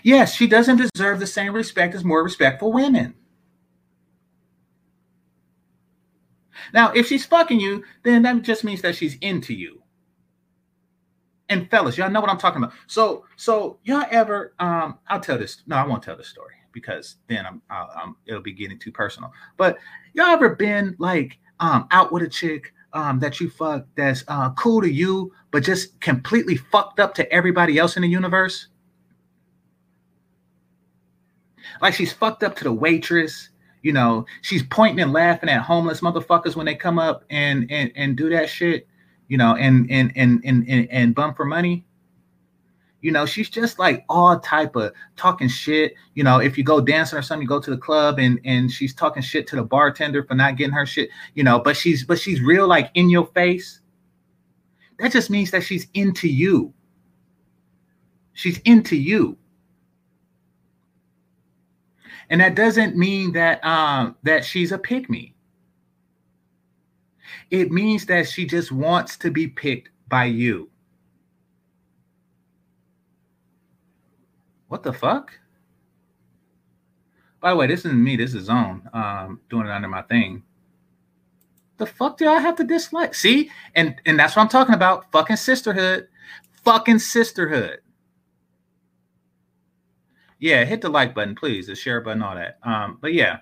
Yes, 0.02 0.34
she 0.34 0.46
doesn't 0.46 0.76
deserve 0.92 1.20
the 1.20 1.26
same 1.26 1.52
respect 1.52 1.94
as 1.94 2.04
more 2.04 2.22
respectful 2.22 2.72
women. 2.72 3.14
Now, 6.72 6.92
if 6.92 7.06
she's 7.06 7.26
fucking 7.26 7.60
you, 7.60 7.84
then 8.02 8.22
that 8.22 8.42
just 8.42 8.64
means 8.64 8.82
that 8.82 8.96
she's 8.96 9.16
into 9.20 9.54
you. 9.54 9.82
And 11.48 11.70
fellas, 11.70 11.96
y'all 11.96 12.10
know 12.10 12.20
what 12.20 12.30
I'm 12.30 12.38
talking 12.38 12.62
about. 12.62 12.74
So, 12.86 13.24
so 13.36 13.78
y'all 13.84 14.04
ever? 14.10 14.52
Um, 14.58 14.98
I'll 15.08 15.20
tell 15.20 15.38
this. 15.38 15.62
No, 15.66 15.76
I 15.76 15.86
won't 15.86 16.02
tell 16.02 16.16
the 16.16 16.24
story 16.24 16.54
because 16.72 17.16
then 17.28 17.46
I'm, 17.46 17.62
I'll, 17.70 17.90
I'm, 17.96 18.16
it'll 18.26 18.42
be 18.42 18.52
getting 18.52 18.78
too 18.78 18.90
personal. 18.90 19.32
But 19.56 19.78
y'all 20.14 20.26
ever 20.26 20.56
been 20.56 20.96
like 20.98 21.38
um 21.60 21.86
out 21.90 22.12
with 22.12 22.22
a 22.22 22.28
chick 22.28 22.74
um 22.92 23.18
that 23.20 23.40
you 23.40 23.48
fuck 23.48 23.86
that's 23.94 24.24
uh 24.28 24.50
cool 24.50 24.82
to 24.82 24.90
you, 24.90 25.32
but 25.52 25.62
just 25.62 25.98
completely 26.00 26.56
fucked 26.56 27.00
up 27.00 27.14
to 27.14 27.32
everybody 27.32 27.78
else 27.78 27.96
in 27.96 28.02
the 28.02 28.08
universe? 28.08 28.68
Like 31.80 31.94
she's 31.94 32.12
fucked 32.12 32.42
up 32.42 32.56
to 32.56 32.64
the 32.64 32.72
waitress. 32.72 33.50
You 33.82 33.92
know, 33.92 34.26
she's 34.42 34.62
pointing 34.64 35.00
and 35.00 35.12
laughing 35.12 35.48
at 35.48 35.62
homeless 35.62 36.00
motherfuckers 36.00 36.56
when 36.56 36.66
they 36.66 36.74
come 36.74 36.98
up 36.98 37.24
and 37.30 37.70
and 37.70 37.92
and 37.94 38.16
do 38.16 38.28
that 38.30 38.48
shit. 38.48 38.86
You 39.28 39.38
know, 39.38 39.56
and 39.56 39.90
and 39.90 40.12
and 40.16 40.40
and 40.44 40.64
and, 40.68 40.88
and 40.90 41.14
bum 41.14 41.34
for 41.34 41.44
money. 41.44 41.84
You 43.02 43.12
know, 43.12 43.26
she's 43.26 43.48
just 43.48 43.78
like 43.78 44.04
all 44.08 44.40
type 44.40 44.74
of 44.74 44.92
talking 45.16 45.48
shit. 45.48 45.94
You 46.14 46.24
know, 46.24 46.40
if 46.40 46.58
you 46.58 46.64
go 46.64 46.80
dancing 46.80 47.18
or 47.18 47.22
something, 47.22 47.42
you 47.42 47.48
go 47.48 47.60
to 47.60 47.70
the 47.70 47.76
club 47.76 48.18
and 48.18 48.40
and 48.44 48.70
she's 48.70 48.94
talking 48.94 49.22
shit 49.22 49.46
to 49.48 49.56
the 49.56 49.62
bartender 49.62 50.24
for 50.24 50.34
not 50.34 50.56
getting 50.56 50.72
her 50.72 50.86
shit. 50.86 51.10
You 51.34 51.44
know, 51.44 51.60
but 51.60 51.76
she's 51.76 52.04
but 52.04 52.18
she's 52.18 52.40
real 52.40 52.66
like 52.66 52.90
in 52.94 53.10
your 53.10 53.26
face. 53.26 53.80
That 54.98 55.12
just 55.12 55.30
means 55.30 55.50
that 55.50 55.62
she's 55.62 55.86
into 55.94 56.26
you. 56.26 56.72
She's 58.32 58.58
into 58.64 58.96
you. 58.96 59.36
And 62.30 62.40
that 62.40 62.54
doesn't 62.54 62.96
mean 62.96 63.32
that 63.32 63.64
um, 63.64 64.16
that 64.22 64.44
she's 64.44 64.72
a 64.72 64.80
me. 65.08 65.34
It 67.50 67.70
means 67.70 68.06
that 68.06 68.28
she 68.28 68.44
just 68.44 68.72
wants 68.72 69.16
to 69.18 69.30
be 69.30 69.46
picked 69.46 69.90
by 70.08 70.24
you. 70.24 70.68
What 74.68 74.82
the 74.82 74.92
fuck? 74.92 75.32
By 77.40 77.50
the 77.50 77.56
way, 77.56 77.66
this 77.68 77.80
isn't 77.80 78.02
me. 78.02 78.16
This 78.16 78.34
is 78.34 78.46
Zone 78.46 78.82
um, 78.92 79.40
doing 79.48 79.66
it 79.66 79.70
under 79.70 79.88
my 79.88 80.02
thing. 80.02 80.42
The 81.78 81.86
fuck 81.86 82.16
do 82.18 82.28
I 82.28 82.40
have 82.40 82.56
to 82.56 82.64
dislike? 82.64 83.14
See, 83.14 83.50
and 83.74 83.94
and 84.06 84.18
that's 84.18 84.34
what 84.34 84.42
I'm 84.42 84.48
talking 84.48 84.74
about. 84.74 85.10
Fucking 85.12 85.36
sisterhood, 85.36 86.08
fucking 86.64 86.98
sisterhood. 86.98 87.80
Yeah, 90.38 90.64
hit 90.64 90.82
the 90.82 90.88
like 90.88 91.14
button, 91.14 91.34
please, 91.34 91.66
the 91.66 91.74
share 91.74 92.00
button, 92.00 92.22
all 92.22 92.34
that. 92.34 92.58
Um, 92.62 92.98
but 93.00 93.14
yeah, 93.14 93.38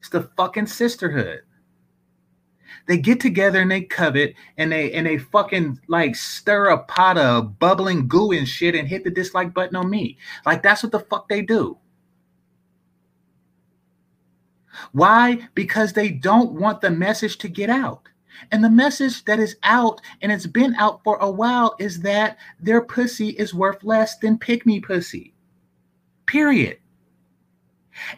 it's 0.00 0.08
the 0.08 0.28
fucking 0.36 0.66
sisterhood. 0.66 1.42
They 2.88 2.98
get 2.98 3.20
together 3.20 3.60
and 3.60 3.70
they 3.70 3.82
covet 3.82 4.34
and 4.56 4.72
they 4.72 4.92
and 4.92 5.06
they 5.06 5.18
fucking 5.18 5.78
like 5.88 6.16
stir 6.16 6.70
a 6.70 6.78
pot 6.84 7.18
of 7.18 7.58
bubbling 7.58 8.08
goo 8.08 8.32
and 8.32 8.48
shit 8.48 8.74
and 8.74 8.88
hit 8.88 9.04
the 9.04 9.10
dislike 9.10 9.54
button 9.54 9.76
on 9.76 9.88
me. 9.88 10.18
Like 10.44 10.62
that's 10.62 10.82
what 10.82 10.90
the 10.90 11.00
fuck 11.00 11.28
they 11.28 11.42
do. 11.42 11.78
Why? 14.92 15.48
Because 15.54 15.92
they 15.92 16.10
don't 16.10 16.52
want 16.52 16.80
the 16.80 16.90
message 16.90 17.38
to 17.38 17.48
get 17.48 17.70
out. 17.70 18.08
And 18.50 18.64
the 18.64 18.70
message 18.70 19.24
that 19.26 19.38
is 19.38 19.56
out 19.62 20.00
and 20.20 20.32
it's 20.32 20.46
been 20.46 20.74
out 20.74 21.04
for 21.04 21.16
a 21.18 21.30
while 21.30 21.76
is 21.78 22.00
that 22.00 22.38
their 22.58 22.80
pussy 22.80 23.28
is 23.28 23.54
worth 23.54 23.84
less 23.84 24.18
than 24.18 24.38
pick 24.38 24.66
me 24.66 24.80
pussy. 24.80 25.34
Period. 26.32 26.78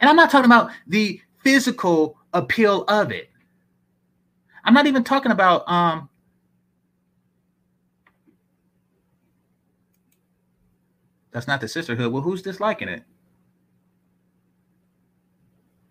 And 0.01 0.09
I'm 0.09 0.15
not 0.15 0.31
talking 0.31 0.45
about 0.45 0.71
the 0.87 1.21
physical 1.43 2.17
appeal 2.33 2.85
of 2.85 3.11
it. 3.11 3.29
I'm 4.63 4.73
not 4.73 4.87
even 4.87 5.03
talking 5.03 5.33
about 5.33 5.69
um 5.69 6.09
That's 11.33 11.49
not 11.49 11.61
the 11.61 11.67
sisterhood. 11.67 12.13
Well, 12.13 12.23
who's 12.23 12.41
disliking 12.41 12.87
it? 12.87 13.03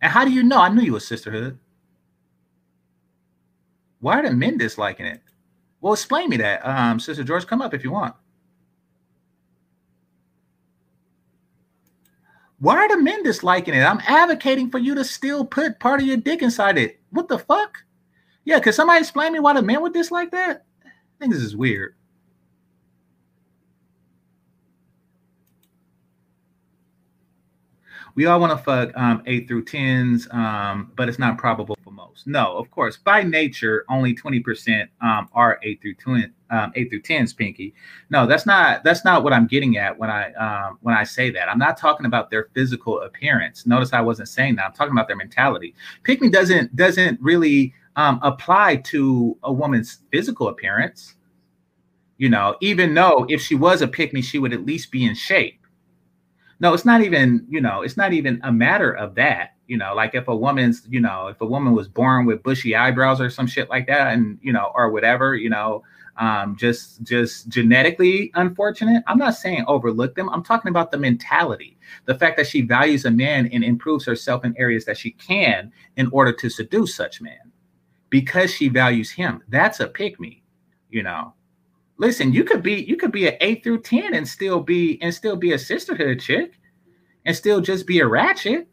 And 0.01 0.09
how 0.09 0.23
do 0.23 0.31
you 0.31 0.43
know? 0.43 0.59
I 0.59 0.69
knew 0.69 0.81
you 0.81 0.93
were 0.93 1.01
sisterhood. 1.01 1.59
Why 3.99 4.19
are 4.19 4.23
the 4.23 4.31
men 4.31 4.57
disliking 4.57 5.07
it? 5.07 5.21
Well, 5.81 5.91
explain 5.91 6.29
me 6.29 6.37
that. 6.37 6.65
Um, 6.65 7.01
Sister 7.01 7.25
George, 7.25 7.45
come 7.45 7.61
up 7.61 7.73
if 7.73 7.83
you 7.83 7.91
want. 7.91 8.15
Why 12.63 12.77
are 12.77 12.87
the 12.87 13.03
men 13.03 13.23
disliking 13.23 13.73
it? 13.73 13.81
I'm 13.81 13.99
advocating 14.07 14.69
for 14.69 14.77
you 14.77 14.95
to 14.95 15.03
still 15.03 15.43
put 15.43 15.81
part 15.81 15.99
of 15.99 16.07
your 16.07 16.15
dick 16.15 16.41
inside 16.41 16.77
it. 16.77 17.01
What 17.09 17.27
the 17.27 17.37
fuck? 17.37 17.79
Yeah, 18.45 18.61
could 18.61 18.73
somebody 18.73 19.01
explain 19.01 19.33
me 19.33 19.41
why 19.41 19.51
the 19.51 19.61
men 19.61 19.81
would 19.81 19.91
dislike 19.91 20.31
that? 20.31 20.63
I 20.85 20.89
think 21.19 21.33
this 21.33 21.43
is 21.43 21.57
weird. 21.57 21.95
We 28.15 28.27
all 28.27 28.39
want 28.39 28.57
to 28.57 28.63
fuck 28.63 28.95
um, 28.95 29.23
eight 29.25 29.49
through 29.49 29.65
tens, 29.65 30.29
um, 30.31 30.93
but 30.95 31.09
it's 31.09 31.19
not 31.19 31.37
probable 31.37 31.77
for 31.83 31.91
most. 31.91 32.27
No, 32.27 32.55
of 32.55 32.71
course, 32.71 32.95
by 32.95 33.23
nature, 33.23 33.83
only 33.89 34.13
twenty 34.13 34.39
percent 34.39 34.89
um, 35.01 35.27
are 35.33 35.59
eight 35.63 35.81
through 35.81 35.95
ten, 35.95 36.33
um, 36.53 36.71
eight 36.75 36.89
through 36.89 37.01
tens, 37.01 37.33
Pinky. 37.33 37.73
No, 38.11 38.27
that's 38.27 38.45
not 38.45 38.83
that's 38.83 39.03
not 39.03 39.23
what 39.23 39.33
I'm 39.33 39.47
getting 39.47 39.77
at 39.77 39.97
when 39.97 40.09
I 40.09 40.31
um, 40.33 40.77
when 40.81 40.93
I 40.93 41.03
say 41.03 41.31
that. 41.31 41.49
I'm 41.49 41.57
not 41.57 41.77
talking 41.77 42.05
about 42.05 42.29
their 42.29 42.49
physical 42.53 43.01
appearance. 43.01 43.65
Notice 43.65 43.91
I 43.91 44.01
wasn't 44.01 44.29
saying 44.29 44.55
that. 44.57 44.65
I'm 44.65 44.73
talking 44.73 44.91
about 44.91 45.07
their 45.07 45.17
mentality. 45.17 45.73
Pick 46.03 46.21
me 46.21 46.29
doesn't 46.29 46.75
doesn't 46.75 47.19
really 47.21 47.73
um, 47.95 48.19
apply 48.21 48.77
to 48.77 49.35
a 49.43 49.51
woman's 49.51 49.99
physical 50.11 50.47
appearance. 50.47 51.15
You 52.17 52.29
know, 52.29 52.55
even 52.61 52.93
though 52.93 53.25
if 53.27 53.41
she 53.41 53.55
was 53.55 53.81
a 53.81 53.87
pick 53.87 54.13
me, 54.13 54.21
she 54.21 54.37
would 54.37 54.53
at 54.53 54.65
least 54.65 54.91
be 54.91 55.05
in 55.05 55.15
shape. 55.15 55.59
No, 56.59 56.73
it's 56.73 56.85
not 56.85 57.01
even, 57.01 57.45
you 57.49 57.59
know, 57.59 57.81
it's 57.81 57.97
not 57.97 58.13
even 58.13 58.39
a 58.43 58.51
matter 58.51 58.91
of 58.91 59.15
that. 59.15 59.55
You 59.67 59.77
know, 59.77 59.95
like 59.95 60.13
if 60.13 60.27
a 60.27 60.35
woman's, 60.35 60.83
you 60.87 61.01
know, 61.01 61.27
if 61.27 61.41
a 61.41 61.45
woman 61.45 61.73
was 61.73 61.87
born 61.87 62.25
with 62.25 62.43
bushy 62.43 62.75
eyebrows 62.75 63.19
or 63.19 63.29
some 63.29 63.47
shit 63.47 63.69
like 63.69 63.87
that, 63.87 64.13
and 64.13 64.37
you 64.41 64.53
know, 64.53 64.71
or 64.75 64.91
whatever, 64.91 65.35
you 65.35 65.49
know, 65.49 65.83
um, 66.17 66.55
just 66.55 67.01
just 67.03 67.49
genetically 67.49 68.31
unfortunate. 68.35 69.03
I'm 69.07 69.17
not 69.17 69.35
saying 69.35 69.65
overlook 69.67 70.15
them. 70.15 70.29
I'm 70.29 70.43
talking 70.43 70.69
about 70.69 70.91
the 70.91 70.97
mentality, 70.97 71.77
the 72.05 72.15
fact 72.15 72.37
that 72.37 72.47
she 72.47 72.61
values 72.61 73.05
a 73.05 73.11
man 73.11 73.47
and 73.47 73.63
improves 73.63 74.05
herself 74.05 74.45
in 74.45 74.55
areas 74.57 74.85
that 74.85 74.97
she 74.97 75.11
can 75.11 75.71
in 75.97 76.09
order 76.11 76.31
to 76.33 76.49
seduce 76.49 76.95
such 76.95 77.21
man 77.21 77.51
because 78.09 78.53
she 78.53 78.69
values 78.69 79.09
him. 79.09 79.41
That's 79.49 79.79
a 79.79 79.87
pick 79.87 80.19
me, 80.19 80.43
you 80.89 81.01
know. 81.03 81.33
Listen, 81.97 82.31
you 82.33 82.43
could 82.43 82.61
be 82.61 82.83
you 82.83 82.95
could 82.95 83.11
be 83.11 83.27
an 83.27 83.35
eight 83.41 83.63
through 83.63 83.81
ten 83.81 84.13
and 84.13 84.27
still 84.27 84.59
be 84.59 85.01
and 85.01 85.13
still 85.13 85.35
be 85.35 85.53
a 85.53 85.59
sisterhood 85.59 86.19
chick 86.19 86.59
and 87.25 87.35
still 87.35 87.61
just 87.61 87.87
be 87.87 87.99
a 87.99 88.07
ratchet. 88.07 88.67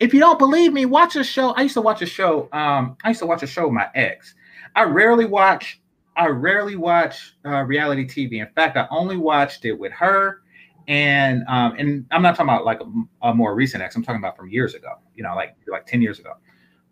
If 0.00 0.12
you 0.12 0.20
don't 0.20 0.38
believe 0.38 0.72
me, 0.72 0.86
watch 0.86 1.16
a 1.16 1.24
show. 1.24 1.50
I 1.50 1.62
used 1.62 1.74
to 1.74 1.80
watch 1.80 2.02
a 2.02 2.06
show. 2.06 2.48
Um, 2.52 2.96
I 3.04 3.08
used 3.08 3.20
to 3.20 3.26
watch 3.26 3.42
a 3.42 3.46
show 3.46 3.64
with 3.64 3.74
my 3.74 3.88
ex. 3.94 4.34
I 4.74 4.84
rarely 4.84 5.24
watch. 5.24 5.80
I 6.16 6.28
rarely 6.28 6.76
watch 6.76 7.36
uh, 7.44 7.62
reality 7.62 8.06
TV. 8.06 8.40
In 8.40 8.48
fact, 8.54 8.76
I 8.76 8.86
only 8.90 9.16
watched 9.16 9.64
it 9.64 9.72
with 9.72 9.92
her, 9.92 10.42
and 10.86 11.42
um, 11.48 11.74
and 11.78 12.06
I'm 12.10 12.22
not 12.22 12.36
talking 12.36 12.52
about 12.52 12.64
like 12.64 12.80
a, 12.80 13.28
a 13.28 13.34
more 13.34 13.54
recent 13.54 13.82
ex. 13.82 13.96
I'm 13.96 14.04
talking 14.04 14.20
about 14.20 14.36
from 14.36 14.48
years 14.48 14.74
ago. 14.74 14.94
You 15.14 15.24
know, 15.24 15.34
like 15.34 15.56
like 15.66 15.86
ten 15.86 16.02
years 16.02 16.18
ago. 16.18 16.34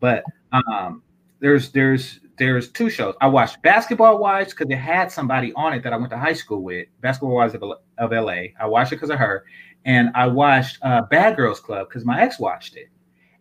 But 0.01 0.25
um, 0.53 1.03
there's 1.41 1.71
there's 1.71 2.21
there's 2.39 2.71
two 2.71 2.91
shows. 2.91 3.15
I 3.21 3.27
watched 3.27 3.63
Basketball 3.63 4.19
Wives 4.19 4.53
because 4.53 4.71
it 4.71 4.77
had 4.79 5.13
somebody 5.13 5.53
on 5.55 5.73
it 5.75 5.83
that 5.85 5.93
I 5.93 5.97
went 5.97 6.11
to 6.11 6.19
high 6.19 6.33
school 6.33 6.63
with. 6.63 6.89
Basketball 7.01 7.35
Wives 7.35 7.55
of, 7.55 7.63
of 7.63 8.11
LA. 8.11 8.55
I 8.59 8.67
watched 8.67 8.93
it 8.93 8.97
because 8.97 9.11
of 9.11 9.19
her, 9.19 9.45
and 9.85 10.11
I 10.15 10.27
watched 10.27 10.79
uh, 10.83 11.03
Bad 11.03 11.37
Girls 11.37 11.61
Club 11.61 11.89
because 11.89 12.05
my 12.05 12.21
ex 12.21 12.39
watched 12.39 12.77
it. 12.77 12.89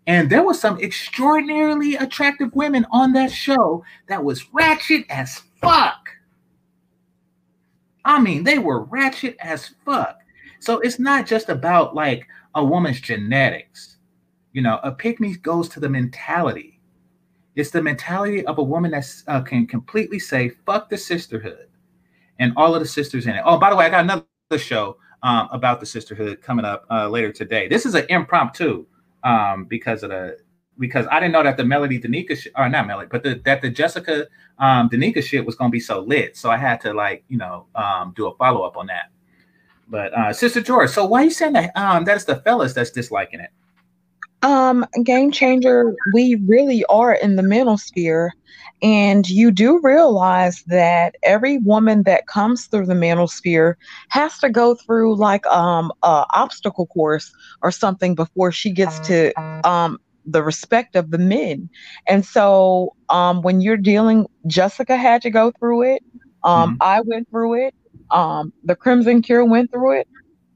And 0.07 0.29
there 0.29 0.43
was 0.43 0.59
some 0.59 0.79
extraordinarily 0.79 1.95
attractive 1.95 2.53
women 2.55 2.85
on 2.91 3.13
that 3.13 3.31
show 3.31 3.83
that 4.07 4.23
was 4.23 4.51
ratchet 4.53 5.05
as 5.09 5.41
fuck. 5.59 6.09
I 8.03 8.19
mean, 8.19 8.43
they 8.43 8.57
were 8.57 8.83
ratchet 8.83 9.37
as 9.39 9.71
fuck. 9.85 10.17
So 10.59 10.79
it's 10.79 10.99
not 10.99 11.27
just 11.27 11.49
about 11.49 11.93
like 11.95 12.27
a 12.55 12.63
woman's 12.63 12.99
genetics. 12.99 13.97
You 14.53 14.63
know, 14.63 14.79
a 14.83 14.95
me 15.19 15.35
goes 15.37 15.69
to 15.69 15.79
the 15.79 15.89
mentality. 15.89 16.79
It's 17.55 17.71
the 17.71 17.81
mentality 17.81 18.45
of 18.45 18.57
a 18.57 18.63
woman 18.63 18.91
that 18.91 19.05
uh, 19.27 19.41
can 19.41 19.67
completely 19.67 20.19
say, 20.19 20.49
fuck 20.65 20.89
the 20.89 20.97
sisterhood 20.97 21.67
and 22.39 22.53
all 22.57 22.73
of 22.73 22.81
the 22.81 22.87
sisters 22.87 23.27
in 23.27 23.35
it. 23.35 23.43
Oh, 23.45 23.57
by 23.57 23.69
the 23.69 23.75
way, 23.75 23.85
I 23.85 23.89
got 23.89 24.03
another 24.03 24.25
show 24.57 24.97
um, 25.21 25.47
about 25.51 25.79
the 25.79 25.85
sisterhood 25.85 26.41
coming 26.41 26.65
up 26.65 26.85
uh, 26.89 27.07
later 27.07 27.31
today. 27.31 27.67
This 27.67 27.85
is 27.85 27.93
an 27.93 28.05
impromptu 28.09 28.85
um, 29.23 29.65
because 29.65 30.03
of 30.03 30.09
the 30.09 30.37
because 30.79 31.05
I 31.11 31.19
didn't 31.19 31.33
know 31.33 31.43
that 31.43 31.57
the 31.57 31.65
Melody 31.65 31.99
DNieka 31.99 32.37
sh- 32.37 32.47
or 32.55 32.67
not 32.67 32.87
Melody, 32.87 33.07
but 33.11 33.23
the, 33.23 33.35
that 33.45 33.61
the 33.61 33.69
Jessica 33.69 34.27
um, 34.57 34.89
DNieka 34.89 35.23
shit 35.23 35.45
was 35.45 35.55
gonna 35.55 35.69
be 35.69 35.79
so 35.79 35.99
lit. 35.99 36.35
So 36.37 36.49
I 36.49 36.57
had 36.57 36.81
to 36.81 36.93
like 36.93 37.23
you 37.29 37.37
know 37.37 37.67
um, 37.75 38.13
do 38.15 38.27
a 38.27 38.35
follow 38.35 38.63
up 38.63 38.77
on 38.77 38.87
that. 38.87 39.11
But 39.87 40.13
uh, 40.13 40.33
Sister 40.33 40.61
George, 40.61 40.89
so 40.89 41.05
why 41.05 41.21
are 41.21 41.25
you 41.25 41.31
saying 41.31 41.53
that 41.53 41.71
um, 41.75 42.05
that's 42.05 42.23
the 42.23 42.37
fellas 42.37 42.73
that's 42.73 42.91
disliking 42.91 43.41
it? 43.41 43.49
Um, 44.43 44.85
game 45.03 45.31
changer, 45.31 45.95
we 46.13 46.35
really 46.47 46.83
are 46.85 47.13
in 47.13 47.35
the 47.35 47.43
manosphere. 47.43 48.29
And 48.81 49.29
you 49.29 49.51
do 49.51 49.79
realize 49.83 50.63
that 50.67 51.15
every 51.23 51.59
woman 51.59 52.03
that 52.03 52.27
comes 52.27 52.65
through 52.65 52.87
the 52.87 52.93
manosphere 52.93 53.75
has 54.09 54.39
to 54.39 54.49
go 54.49 54.75
through 54.75 55.15
like 55.15 55.45
um 55.47 55.91
a 56.03 56.25
obstacle 56.33 56.87
course 56.87 57.31
or 57.61 57.71
something 57.71 58.15
before 58.15 58.51
she 58.51 58.71
gets 58.71 58.99
to 59.01 59.31
um 59.67 59.99
the 60.25 60.43
respect 60.43 60.95
of 60.95 61.11
the 61.11 61.17
men. 61.17 61.69
And 62.07 62.25
so 62.25 62.95
um 63.09 63.41
when 63.41 63.61
you're 63.61 63.77
dealing 63.77 64.25
Jessica 64.47 64.97
had 64.97 65.21
to 65.23 65.29
go 65.29 65.51
through 65.59 65.83
it. 65.83 66.03
Um 66.43 66.71
mm-hmm. 66.71 66.77
I 66.81 67.01
went 67.01 67.29
through 67.29 67.67
it. 67.67 67.75
Um 68.09 68.51
the 68.63 68.75
Crimson 68.75 69.21
Cure 69.21 69.45
went 69.45 69.71
through 69.71 69.99
it. 69.99 70.07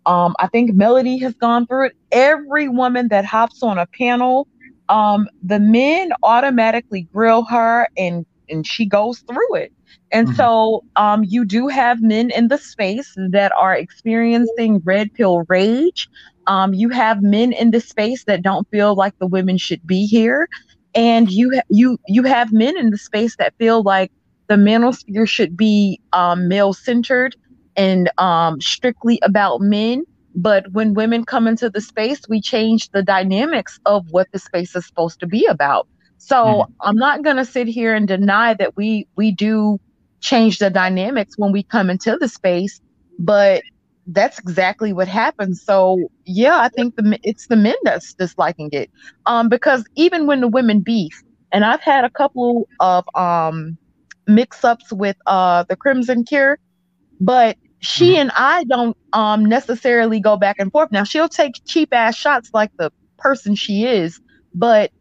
Um, 0.06 0.36
I 0.40 0.48
think 0.48 0.74
Melody 0.76 1.18
has 1.20 1.34
gone 1.34 1.66
through 1.66 1.88
it. 1.88 1.94
Every 2.12 2.70
woman 2.70 3.08
that 3.08 3.26
hops 3.26 3.64
on 3.64 3.80
a 3.80 3.88
panel, 3.88 4.48
um, 4.90 5.28
the 5.44 5.60
men 5.60 6.12
automatically 6.24 7.08
grill 7.14 7.44
her 7.46 7.88
and 7.98 8.26
and 8.50 8.66
she 8.66 8.86
goes 8.86 9.20
through 9.20 9.56
it. 9.56 9.74
And 10.12 10.28
mm-hmm. 10.28 10.38
so 10.38 10.84
um, 10.96 11.24
you 11.24 11.46
do 11.46 11.68
have 11.68 12.02
men 12.02 12.32
in 12.32 12.48
the 12.48 12.58
space 12.58 13.16
that 13.32 13.52
are 13.58 13.76
experiencing 13.76 14.82
red 14.84 15.14
pill 15.14 15.44
rage. 15.50 16.08
Um, 16.48 16.74
you 16.74 16.90
have 16.90 17.24
men 17.24 17.54
in 17.54 17.72
the 17.72 17.80
space 17.80 18.24
that 18.26 18.44
don't 18.44 18.70
feel 18.70 18.96
like 18.96 19.18
the 19.18 19.28
women 19.28 19.58
should 19.58 19.86
be 19.86 20.06
here. 20.06 20.48
And 20.94 21.32
you 21.32 21.56
ha- 21.56 21.68
you 21.70 21.98
you 22.08 22.24
have 22.24 22.54
men 22.54 22.78
in 22.78 22.92
the 22.92 22.98
space 22.98 23.36
that 23.38 23.54
feel 23.58 23.84
like 23.84 24.12
the 24.48 24.56
manosphere 24.56 25.28
should 25.28 25.58
be 25.58 26.00
um, 26.14 26.48
male 26.48 26.74
centered 26.74 27.36
and 27.76 28.10
um, 28.18 28.62
strictly 28.62 29.20
about 29.24 29.60
men. 29.60 30.04
But 30.36 30.72
when 30.74 30.94
women 30.94 31.24
come 31.24 31.48
into 31.48 31.70
the 31.70 31.82
space, 31.82 32.22
we 32.28 32.42
change 32.42 32.90
the 32.92 33.02
dynamics 33.02 33.80
of 33.86 34.06
what 34.12 34.28
the 34.32 34.40
space 34.40 34.76
is 34.76 34.86
supposed 34.86 35.20
to 35.22 35.28
be 35.28 35.46
about. 35.46 35.88
So 36.18 36.36
mm-hmm. 36.36 36.74
I'm 36.82 36.98
not 36.98 37.24
going 37.24 37.38
to 37.38 37.46
sit 37.46 37.68
here 37.68 37.96
and 37.96 38.08
deny 38.08 38.54
that 38.56 38.76
we 38.76 39.08
we 39.16 39.32
do 39.32 39.80
change 40.20 40.58
the 40.58 40.70
dynamics 40.70 41.36
when 41.38 41.52
we 41.52 41.64
come 41.64 41.90
into 41.90 42.18
the 42.20 42.28
space, 42.28 42.82
but 43.20 43.64
that's 44.08 44.40
exactly 44.40 44.94
what 44.94 45.08
happens. 45.08 45.62
So 45.64 46.10
yeah, 46.26 46.60
I 46.60 46.70
think 46.70 46.96
the 46.96 47.20
it's 47.24 47.48
the 47.48 47.56
men 47.56 47.76
that's 47.84 48.14
disliking 48.14 48.70
it. 48.72 48.90
Um, 49.26 49.50
because 49.50 49.86
even 49.96 50.28
when 50.28 50.42
the 50.42 50.48
women 50.48 50.82
beef, 50.82 51.24
and 51.52 51.64
I've 51.64 51.82
had 51.82 52.04
a 52.04 52.10
couple 52.10 52.68
of 52.80 53.06
um 53.16 53.78
mix-ups 54.28 54.92
with 54.92 55.18
uh 55.26 55.64
the 55.70 55.76
Crimson 55.76 56.24
Cure, 56.24 56.60
but 57.20 57.58
she 57.80 58.12
mm-hmm. 58.12 58.22
and 58.22 58.32
I 58.36 58.64
don't 58.66 58.98
um 59.14 59.46
necessarily 59.46 60.20
go 60.20 60.38
back 60.38 60.58
and 60.60 60.72
forth. 60.72 60.92
Now 60.92 61.04
she'll 61.04 61.30
take 61.30 61.62
cheap 61.66 61.90
ass 61.94 62.16
shots 62.16 62.50
like 62.54 62.72
the 62.78 62.92
person 63.18 63.56
she 63.56 63.86
is, 63.86 64.20
but 64.54 64.92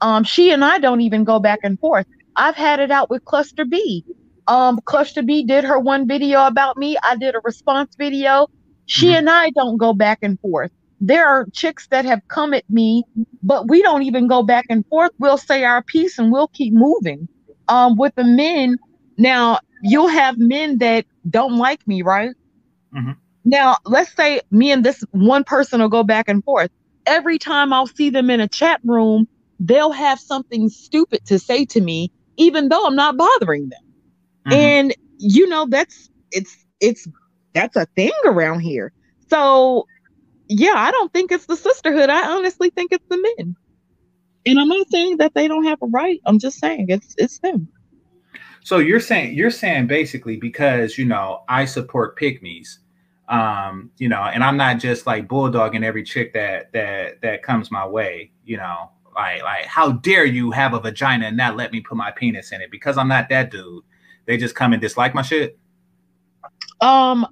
um 0.00 0.24
she 0.24 0.50
and 0.50 0.64
I 0.64 0.78
don't 0.78 1.00
even 1.00 1.24
go 1.24 1.38
back 1.38 1.60
and 1.62 1.78
forth. 1.78 2.06
I've 2.36 2.56
had 2.56 2.80
it 2.80 2.90
out 2.90 3.10
with 3.10 3.24
Cluster 3.24 3.64
B. 3.64 4.04
Um, 4.46 4.80
Cluster 4.84 5.22
B 5.22 5.44
did 5.44 5.64
her 5.64 5.78
one 5.78 6.08
video 6.08 6.46
about 6.46 6.76
me. 6.76 6.96
I 7.02 7.16
did 7.16 7.34
a 7.34 7.40
response 7.44 7.94
video. 7.96 8.48
She 8.86 9.06
mm-hmm. 9.06 9.16
and 9.16 9.30
I 9.30 9.50
don't 9.50 9.76
go 9.76 9.92
back 9.92 10.20
and 10.22 10.40
forth. 10.40 10.72
There 11.00 11.26
are 11.26 11.46
chicks 11.52 11.86
that 11.88 12.04
have 12.04 12.20
come 12.28 12.52
at 12.52 12.68
me, 12.68 13.04
but 13.42 13.68
we 13.68 13.82
don't 13.82 14.02
even 14.02 14.26
go 14.26 14.42
back 14.42 14.66
and 14.68 14.84
forth. 14.86 15.12
We'll 15.18 15.38
say 15.38 15.64
our 15.64 15.82
piece 15.82 16.18
and 16.18 16.32
we'll 16.32 16.48
keep 16.48 16.74
moving. 16.74 17.28
Um, 17.68 17.96
with 17.96 18.14
the 18.16 18.24
men, 18.24 18.76
now 19.16 19.60
you'll 19.82 20.08
have 20.08 20.38
men 20.38 20.78
that 20.78 21.06
don't 21.28 21.56
like 21.56 21.86
me, 21.86 22.02
right? 22.02 22.30
Mm-hmm. 22.94 23.12
Now, 23.44 23.76
let's 23.84 24.14
say 24.14 24.40
me 24.50 24.70
and 24.70 24.84
this 24.84 25.02
one 25.12 25.44
person 25.44 25.80
will 25.80 25.88
go 25.88 26.02
back 26.02 26.28
and 26.28 26.44
forth. 26.44 26.70
Every 27.06 27.38
time 27.38 27.72
I'll 27.72 27.86
see 27.86 28.10
them 28.10 28.30
in 28.30 28.40
a 28.40 28.48
chat 28.48 28.80
room, 28.84 29.26
they'll 29.58 29.92
have 29.92 30.20
something 30.20 30.68
stupid 30.68 31.24
to 31.26 31.38
say 31.38 31.64
to 31.66 31.80
me, 31.80 32.12
even 32.36 32.68
though 32.68 32.86
I'm 32.86 32.96
not 32.96 33.16
bothering 33.16 33.68
them. 33.68 33.82
Mm-hmm. 34.46 34.52
And 34.52 34.94
you 35.18 35.48
know, 35.48 35.66
that's 35.66 36.10
it's 36.30 36.56
it's 36.80 37.06
that's 37.54 37.76
a 37.76 37.86
thing 37.96 38.12
around 38.24 38.60
here. 38.60 38.92
So 39.28 39.86
yeah, 40.48 40.74
I 40.76 40.90
don't 40.90 41.12
think 41.12 41.30
it's 41.30 41.46
the 41.46 41.56
sisterhood. 41.56 42.10
I 42.10 42.36
honestly 42.36 42.70
think 42.70 42.92
it's 42.92 43.06
the 43.08 43.32
men. 43.36 43.56
And 44.46 44.58
I'm 44.58 44.68
not 44.68 44.88
saying 44.90 45.18
that 45.18 45.34
they 45.34 45.48
don't 45.48 45.64
have 45.64 45.78
a 45.82 45.86
right. 45.86 46.20
I'm 46.26 46.38
just 46.38 46.58
saying 46.58 46.86
it's 46.88 47.14
it's 47.18 47.38
them. 47.40 47.68
So 48.62 48.78
you're 48.78 49.00
saying 49.00 49.34
you're 49.34 49.50
saying 49.50 49.86
basically 49.86 50.36
because 50.36 50.98
you 50.98 51.04
know 51.04 51.42
I 51.48 51.64
support 51.64 52.18
pygmies, 52.18 52.78
um, 53.28 53.90
you 53.98 54.08
know, 54.08 54.22
and 54.22 54.44
I'm 54.44 54.56
not 54.56 54.78
just 54.78 55.06
like 55.06 55.28
bulldogging 55.28 55.84
every 55.84 56.02
chick 56.02 56.32
that 56.34 56.72
that 56.72 57.20
that 57.22 57.42
comes 57.42 57.70
my 57.70 57.86
way, 57.86 58.32
you 58.44 58.56
know, 58.56 58.90
like 59.14 59.42
like 59.42 59.64
how 59.64 59.92
dare 59.92 60.24
you 60.24 60.50
have 60.50 60.74
a 60.74 60.80
vagina 60.80 61.26
and 61.26 61.36
not 61.36 61.56
let 61.56 61.72
me 61.72 61.80
put 61.80 61.96
my 61.96 62.10
penis 62.10 62.52
in 62.52 62.60
it 62.60 62.70
because 62.70 62.98
I'm 62.98 63.08
not 63.08 63.28
that 63.30 63.50
dude. 63.50 63.82
They 64.26 64.36
just 64.36 64.54
come 64.54 64.72
and 64.72 64.82
dislike 64.82 65.14
my 65.14 65.22
shit. 65.22 65.58
Um, 66.80 67.26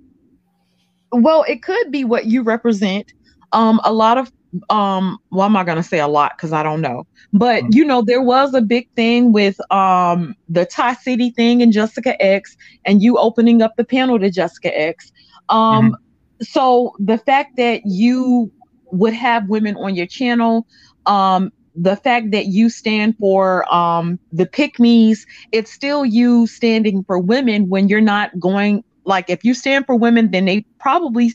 well, 1.12 1.44
it 1.48 1.62
could 1.62 1.90
be 1.90 2.04
what 2.04 2.26
you 2.26 2.42
represent. 2.42 3.12
Um, 3.52 3.80
a 3.84 3.92
lot 3.92 4.18
of 4.18 4.30
um 4.70 5.18
well 5.30 5.46
i'm 5.46 5.52
not 5.52 5.66
going 5.66 5.76
to 5.76 5.82
say 5.82 5.98
a 5.98 6.08
lot 6.08 6.32
because 6.37 6.52
i 6.52 6.62
don't 6.62 6.80
know 6.80 7.06
but 7.32 7.62
mm-hmm. 7.62 7.70
you 7.72 7.84
know 7.84 8.02
there 8.02 8.22
was 8.22 8.54
a 8.54 8.61
big 8.61 8.88
thing 8.94 9.32
with 9.32 9.61
um 9.70 10.34
the 10.48 10.64
Ty 10.64 10.94
City 10.94 11.30
thing 11.30 11.61
and 11.62 11.72
Jessica 11.72 12.20
X 12.22 12.56
and 12.87 13.02
you 13.02 13.18
opening 13.18 13.61
up 13.61 13.76
the 13.76 13.84
panel 13.84 14.18
to 14.18 14.30
Jessica 14.30 14.76
X 14.76 15.12
um 15.50 15.92
mm-hmm. 15.92 15.94
so 16.42 16.94
the 16.98 17.18
fact 17.18 17.56
that 17.56 17.82
you 17.84 18.50
would 18.90 19.12
have 19.12 19.48
women 19.48 19.76
on 19.76 19.94
your 19.94 20.06
channel 20.06 20.66
um 21.04 21.52
the 21.74 21.96
fact 21.96 22.30
that 22.30 22.46
you 22.46 22.70
stand 22.70 23.16
for 23.18 23.72
um 23.72 24.18
the 24.32 24.46
pick 24.46 24.80
me's 24.80 25.26
it's 25.52 25.70
still 25.70 26.06
you 26.06 26.46
standing 26.46 27.04
for 27.04 27.18
women 27.18 27.68
when 27.68 27.88
you're 27.88 28.00
not 28.00 28.38
going 28.40 28.82
like 29.08 29.30
if 29.30 29.42
you 29.42 29.54
stand 29.54 29.87
for 29.87 29.96
women, 29.96 30.30
then 30.30 30.44
they 30.44 30.66
probably 30.78 31.34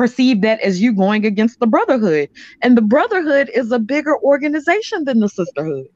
perceive 0.00 0.40
that 0.40 0.58
as 0.60 0.80
you 0.80 0.94
going 0.94 1.26
against 1.26 1.60
the 1.60 1.66
brotherhood. 1.66 2.30
And 2.62 2.74
the 2.74 2.80
brotherhood 2.80 3.50
is 3.52 3.70
a 3.70 3.78
bigger 3.78 4.18
organization 4.22 5.04
than 5.04 5.20
the 5.20 5.28
sisterhood. 5.28 5.88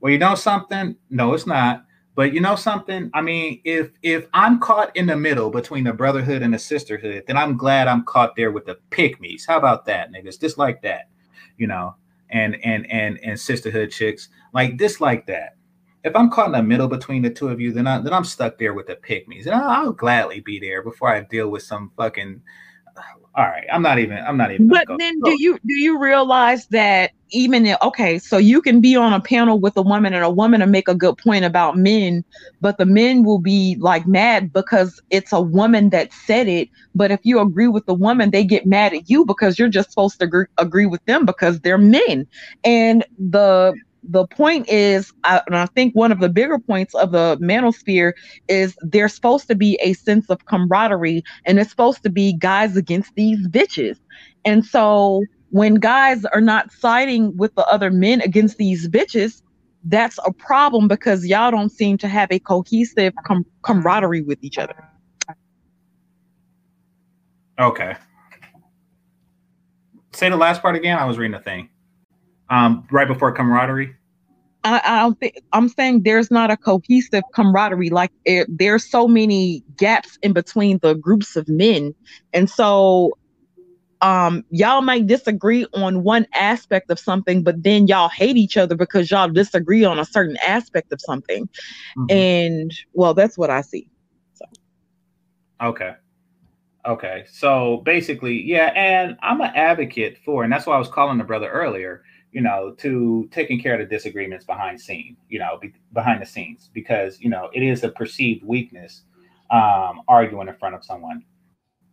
Well, 0.00 0.10
you 0.10 0.18
know 0.18 0.34
something? 0.34 0.96
No, 1.10 1.34
it's 1.34 1.46
not. 1.46 1.84
But 2.14 2.32
you 2.32 2.40
know 2.40 2.56
something? 2.56 3.10
I 3.12 3.20
mean, 3.20 3.60
if 3.64 3.90
if 4.00 4.26
I'm 4.32 4.58
caught 4.58 4.96
in 4.96 5.04
the 5.04 5.16
middle 5.16 5.50
between 5.50 5.84
the 5.84 5.92
brotherhood 5.92 6.40
and 6.40 6.54
the 6.54 6.58
sisterhood, 6.58 7.24
then 7.26 7.36
I'm 7.36 7.58
glad 7.58 7.88
I'm 7.88 8.06
caught 8.06 8.36
there 8.36 8.50
with 8.50 8.64
the 8.64 8.78
pygmies. 8.90 9.42
How 9.46 9.58
about 9.58 9.84
that, 9.84 10.10
niggas? 10.10 10.40
Just 10.40 10.56
like 10.56 10.80
that, 10.80 11.10
you 11.58 11.66
know, 11.66 11.94
and 12.30 12.56
and 12.64 12.90
and 12.90 13.18
and 13.22 13.38
sisterhood 13.38 13.90
chicks 13.90 14.30
like 14.54 14.78
this 14.78 14.98
like 14.98 15.26
that 15.26 15.56
if 16.06 16.14
I'm 16.14 16.30
caught 16.30 16.46
in 16.46 16.52
the 16.52 16.62
middle 16.62 16.86
between 16.86 17.22
the 17.22 17.30
two 17.30 17.48
of 17.48 17.60
you, 17.60 17.72
then 17.72 17.86
I 17.86 17.98
then 17.98 18.12
I'm 18.12 18.24
stuck 18.24 18.58
there 18.58 18.74
with 18.74 18.86
the 18.86 18.94
pygmies, 18.96 19.46
and 19.46 19.54
I'll, 19.54 19.68
I'll 19.68 19.92
gladly 19.92 20.40
be 20.40 20.60
there 20.60 20.82
before 20.82 21.08
I 21.12 21.20
deal 21.20 21.48
with 21.48 21.64
some 21.64 21.90
fucking. 21.96 22.40
All 23.34 23.44
right, 23.44 23.66
I'm 23.70 23.82
not 23.82 23.98
even. 23.98 24.16
I'm 24.18 24.38
not 24.38 24.50
even. 24.52 24.68
But 24.68 24.86
then, 24.98 25.20
do 25.20 25.36
you 25.38 25.58
do 25.66 25.74
you 25.74 25.98
realize 25.98 26.68
that 26.68 27.10
even 27.30 27.66
if, 27.66 27.76
okay, 27.82 28.18
so 28.18 28.38
you 28.38 28.62
can 28.62 28.80
be 28.80 28.96
on 28.96 29.12
a 29.12 29.20
panel 29.20 29.58
with 29.58 29.76
a 29.76 29.82
woman 29.82 30.14
and 30.14 30.24
a 30.24 30.30
woman 30.30 30.60
to 30.60 30.66
make 30.66 30.88
a 30.88 30.94
good 30.94 31.18
point 31.18 31.44
about 31.44 31.76
men, 31.76 32.24
but 32.60 32.78
the 32.78 32.86
men 32.86 33.24
will 33.24 33.40
be 33.40 33.76
like 33.80 34.06
mad 34.06 34.52
because 34.52 35.02
it's 35.10 35.32
a 35.32 35.40
woman 35.40 35.90
that 35.90 36.12
said 36.12 36.48
it. 36.48 36.68
But 36.94 37.10
if 37.10 37.20
you 37.24 37.40
agree 37.40 37.68
with 37.68 37.84
the 37.86 37.94
woman, 37.94 38.30
they 38.30 38.44
get 38.44 38.64
mad 38.64 38.94
at 38.94 39.10
you 39.10 39.26
because 39.26 39.58
you're 39.58 39.68
just 39.68 39.90
supposed 39.90 40.18
to 40.20 40.24
agree, 40.24 40.46
agree 40.56 40.86
with 40.86 41.04
them 41.06 41.26
because 41.26 41.60
they're 41.60 41.76
men. 41.76 42.26
And 42.64 43.04
the 43.18 43.74
the 44.08 44.26
point 44.26 44.68
is, 44.68 45.12
I, 45.24 45.42
and 45.46 45.56
I 45.56 45.66
think 45.66 45.94
one 45.94 46.12
of 46.12 46.20
the 46.20 46.28
bigger 46.28 46.58
points 46.58 46.94
of 46.94 47.12
the 47.12 47.36
manosphere 47.40 48.12
is 48.48 48.76
there's 48.80 49.14
supposed 49.14 49.48
to 49.48 49.54
be 49.54 49.78
a 49.82 49.94
sense 49.94 50.30
of 50.30 50.44
camaraderie, 50.46 51.22
and 51.44 51.58
it's 51.58 51.70
supposed 51.70 52.02
to 52.04 52.10
be 52.10 52.32
guys 52.34 52.76
against 52.76 53.14
these 53.14 53.46
bitches. 53.48 53.98
And 54.44 54.64
so 54.64 55.24
when 55.50 55.76
guys 55.76 56.24
are 56.26 56.40
not 56.40 56.70
siding 56.72 57.36
with 57.36 57.54
the 57.54 57.66
other 57.66 57.90
men 57.90 58.20
against 58.20 58.58
these 58.58 58.88
bitches, 58.88 59.42
that's 59.84 60.18
a 60.24 60.32
problem 60.32 60.88
because 60.88 61.26
y'all 61.26 61.50
don't 61.50 61.70
seem 61.70 61.98
to 61.98 62.08
have 62.08 62.30
a 62.30 62.38
cohesive 62.38 63.12
com- 63.26 63.46
camaraderie 63.62 64.22
with 64.22 64.38
each 64.42 64.58
other. 64.58 64.76
Okay. 67.58 67.96
Say 70.12 70.28
the 70.28 70.36
last 70.36 70.62
part 70.62 70.76
again. 70.76 70.98
I 70.98 71.04
was 71.04 71.18
reading 71.18 71.34
a 71.34 71.42
thing 71.42 71.70
um, 72.50 72.86
right 72.90 73.08
before 73.08 73.32
camaraderie? 73.32 73.94
I, 74.64 74.80
I 74.84 75.00
don't 75.02 75.18
think 75.20 75.40
I'm 75.52 75.68
saying 75.68 76.02
there's 76.02 76.30
not 76.30 76.50
a 76.50 76.56
cohesive 76.56 77.22
camaraderie. 77.32 77.90
Like 77.90 78.10
it, 78.24 78.46
there's 78.50 78.88
so 78.88 79.06
many 79.06 79.62
gaps 79.76 80.18
in 80.22 80.32
between 80.32 80.78
the 80.78 80.94
groups 80.94 81.36
of 81.36 81.48
men, 81.48 81.94
and 82.32 82.50
so 82.50 83.16
um 84.02 84.44
y'all 84.50 84.82
might 84.82 85.06
disagree 85.06 85.66
on 85.74 86.02
one 86.02 86.26
aspect 86.34 86.90
of 86.90 86.98
something 86.98 87.42
but 87.42 87.62
then 87.62 87.86
y'all 87.86 88.08
hate 88.08 88.36
each 88.36 88.56
other 88.56 88.76
because 88.76 89.10
y'all 89.10 89.28
disagree 89.28 89.84
on 89.84 89.98
a 89.98 90.04
certain 90.04 90.36
aspect 90.46 90.92
of 90.92 91.00
something 91.00 91.48
mm-hmm. 91.96 92.04
and 92.10 92.74
well 92.92 93.14
that's 93.14 93.38
what 93.38 93.48
i 93.48 93.62
see 93.62 93.88
so 94.34 94.44
okay 95.62 95.94
okay 96.84 97.24
so 97.30 97.78
basically 97.86 98.42
yeah 98.42 98.66
and 98.76 99.16
i'm 99.22 99.40
an 99.40 99.50
advocate 99.54 100.18
for 100.24 100.44
and 100.44 100.52
that's 100.52 100.66
why 100.66 100.76
i 100.76 100.78
was 100.78 100.88
calling 100.88 101.16
the 101.16 101.24
brother 101.24 101.48
earlier 101.48 102.02
you 102.32 102.40
know, 102.40 102.72
to 102.78 103.28
taking 103.32 103.60
care 103.60 103.74
of 103.74 103.80
the 103.80 103.86
disagreements 103.86 104.44
behind 104.44 104.80
scene, 104.80 105.16
you 105.28 105.38
know, 105.38 105.58
be, 105.60 105.72
behind 105.92 106.20
the 106.20 106.26
scenes, 106.26 106.70
because 106.72 107.20
you 107.20 107.30
know 107.30 107.50
it 107.52 107.62
is 107.62 107.84
a 107.84 107.88
perceived 107.88 108.44
weakness 108.44 109.02
um, 109.50 110.02
arguing 110.08 110.48
in 110.48 110.56
front 110.56 110.74
of 110.74 110.84
someone. 110.84 111.24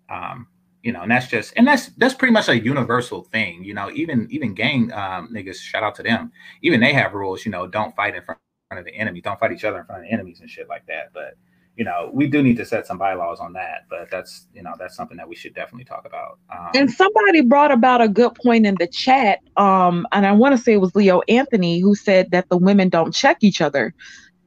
Um, 0.10 0.48
you 0.82 0.92
know, 0.92 1.02
and 1.02 1.12
that's 1.12 1.28
just 1.28 1.54
and 1.56 1.66
that's 1.66 1.88
that's 1.98 2.14
pretty 2.14 2.34
much 2.34 2.50
a 2.50 2.60
universal 2.60 3.24
thing. 3.24 3.64
You 3.64 3.74
know, 3.74 3.90
even 3.92 4.28
even 4.32 4.54
gang 4.54 4.92
um, 4.92 5.30
niggas, 5.34 5.56
shout 5.56 5.84
out 5.84 5.96
to 5.96 6.04
them. 6.04 6.32
Even 6.62 6.82
they 6.82 6.94
have 6.94 7.14
rules. 7.14 7.46
You 7.46 7.52
know, 7.52 7.68
don't 7.68 7.96
fight 7.96 8.16
in 8.16 8.22
front 8.24 8.40
of 8.72 8.84
the 8.86 8.96
enemy, 8.96 9.22
don't 9.22 9.40
fight 9.40 9.52
each 9.52 9.64
other 9.64 9.80
in 9.80 9.86
front 9.86 10.04
of 10.04 10.08
the 10.08 10.14
enemies 10.14 10.42
and 10.42 10.50
shit 10.50 10.68
like 10.68 10.86
that. 10.88 11.12
But 11.14 11.36
you 11.76 11.84
know, 11.84 12.12
we 12.14 12.28
do 12.28 12.44
need 12.44 12.58
to 12.58 12.66
set 12.66 12.86
some 12.86 12.98
bylaws 12.98 13.40
on 13.40 13.54
that, 13.54 13.86
but 13.90 14.10
that's, 14.12 14.48
you 14.54 14.62
know, 14.62 14.74
that's 14.78 14.96
something 14.96 15.18
that 15.18 15.28
we 15.28 15.36
should 15.36 15.56
definitely 15.56 15.86
talk 15.86 16.06
about. 16.06 16.38
Um, 16.52 16.70
and 16.76 16.92
somebody 16.92 17.42
brought 17.42 17.72
about 17.72 18.02
a 18.02 18.08
good 18.08 18.36
point 18.36 18.66
in 18.66 18.76
the 18.80 18.88
chat. 18.88 19.40
Um, 19.58 20.06
and 20.12 20.26
I 20.28 20.34
want 20.34 20.56
to 20.56 20.64
say 20.64 20.74
it 20.74 20.82
was 20.82 20.96
Leo 20.96 21.22
Anthony 21.28 21.80
who 21.80 21.96
said 21.96 22.30
that 22.32 22.50
the 22.50 22.58
women 22.58 22.90
don't 22.90 23.12
check 23.14 23.38
each 23.42 23.60
other. 23.60 23.94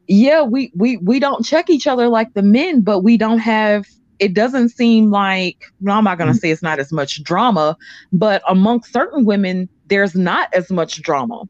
Yeah, 0.07 0.43
we, 0.43 0.71
we, 0.77 0.99
we 0.99 1.19
don't 1.19 1.45
check 1.45 1.69
each 1.69 1.89
other 1.89 2.09
like 2.09 2.35
the 2.35 2.43
men, 2.43 2.83
but 2.83 3.01
we 3.01 3.17
don't 3.17 3.41
have, 3.41 3.87
it 4.21 4.33
doesn't 4.33 4.69
seem 4.69 5.11
like, 5.11 5.65
well, 5.81 5.99
I'm 5.99 6.05
not 6.05 6.19
going 6.19 6.29
to 6.29 6.33
mm-hmm. 6.33 6.39
say 6.39 6.51
it's 6.53 6.63
not 6.63 6.79
as 6.79 6.93
much 6.93 7.25
drama, 7.25 7.77
but 8.13 8.41
amongst 8.49 8.93
certain 8.93 9.25
women, 9.25 9.69
there's 9.87 10.15
not 10.15 10.49
as 10.55 10.71
much 10.71 11.03
drama. 11.03 11.43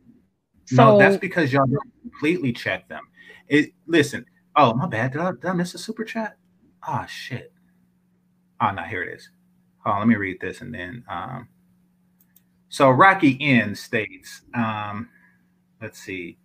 So 0.64 0.76
no, 0.76 0.98
that's 0.98 1.18
because 1.18 1.52
y'all 1.52 1.66
don't 1.66 1.92
completely 2.02 2.52
check 2.52 2.88
them 2.88 3.02
It 3.48 3.72
listen. 3.86 4.24
Oh, 4.56 4.74
my 4.74 4.86
bad. 4.86 5.12
Did 5.12 5.20
I, 5.20 5.30
did 5.32 5.44
I 5.44 5.52
miss 5.52 5.74
a 5.74 5.78
super 5.78 6.04
chat? 6.04 6.36
Oh 6.86 7.04
shit. 7.08 7.52
Oh 8.60 8.70
no, 8.70 8.82
here 8.82 9.02
it 9.02 9.14
is. 9.14 9.28
Oh, 9.84 9.96
let 9.98 10.08
me 10.08 10.16
read 10.16 10.40
this 10.40 10.60
and 10.60 10.74
then 10.74 11.04
um 11.08 11.48
so 12.68 12.90
Rocky 12.90 13.38
N 13.40 13.74
states, 13.74 14.42
um, 14.54 15.08
let's 15.80 15.98
see, 15.98 16.36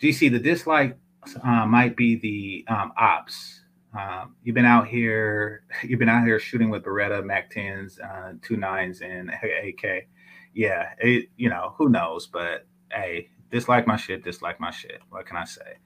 GC, 0.00 0.30
the 0.32 0.38
dislike 0.38 0.98
uh, 1.42 1.64
might 1.66 1.96
be 1.96 2.16
the 2.16 2.64
um, 2.72 2.92
ops. 2.98 3.60
Um, 3.98 4.34
you've 4.42 4.54
been 4.54 4.64
out 4.64 4.88
here, 4.88 5.64
you've 5.82 6.00
been 6.00 6.08
out 6.08 6.26
here 6.26 6.40
shooting 6.40 6.70
with 6.70 6.82
Beretta, 6.82 7.24
Mac 7.24 7.52
10s, 7.52 7.98
uh, 8.02 8.32
two 8.42 8.56
nines, 8.56 9.00
and 9.00 9.30
AK. 9.30 10.06
Yeah, 10.54 10.90
it, 10.98 11.28
you 11.36 11.48
know, 11.48 11.74
who 11.78 11.88
knows? 11.88 12.26
But 12.26 12.66
hey, 12.92 13.28
dislike 13.50 13.86
my 13.86 13.96
shit, 13.96 14.24
dislike 14.24 14.60
my 14.60 14.70
shit. 14.70 15.00
What 15.10 15.26
can 15.26 15.36
I 15.36 15.44
say? 15.44 15.78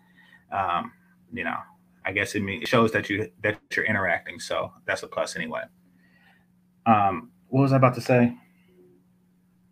Um, 0.50 0.92
you 1.32 1.44
know, 1.44 1.56
I 2.04 2.12
guess 2.12 2.34
it, 2.34 2.42
it 2.42 2.68
shows 2.68 2.92
that 2.92 3.10
you 3.10 3.30
that 3.42 3.58
you're 3.74 3.84
interacting, 3.84 4.40
so 4.40 4.72
that's 4.86 5.02
a 5.02 5.06
plus 5.06 5.36
anyway. 5.36 5.62
Um, 6.86 7.30
what 7.48 7.62
was 7.62 7.72
I 7.72 7.76
about 7.76 7.94
to 7.96 8.00
say? 8.00 8.34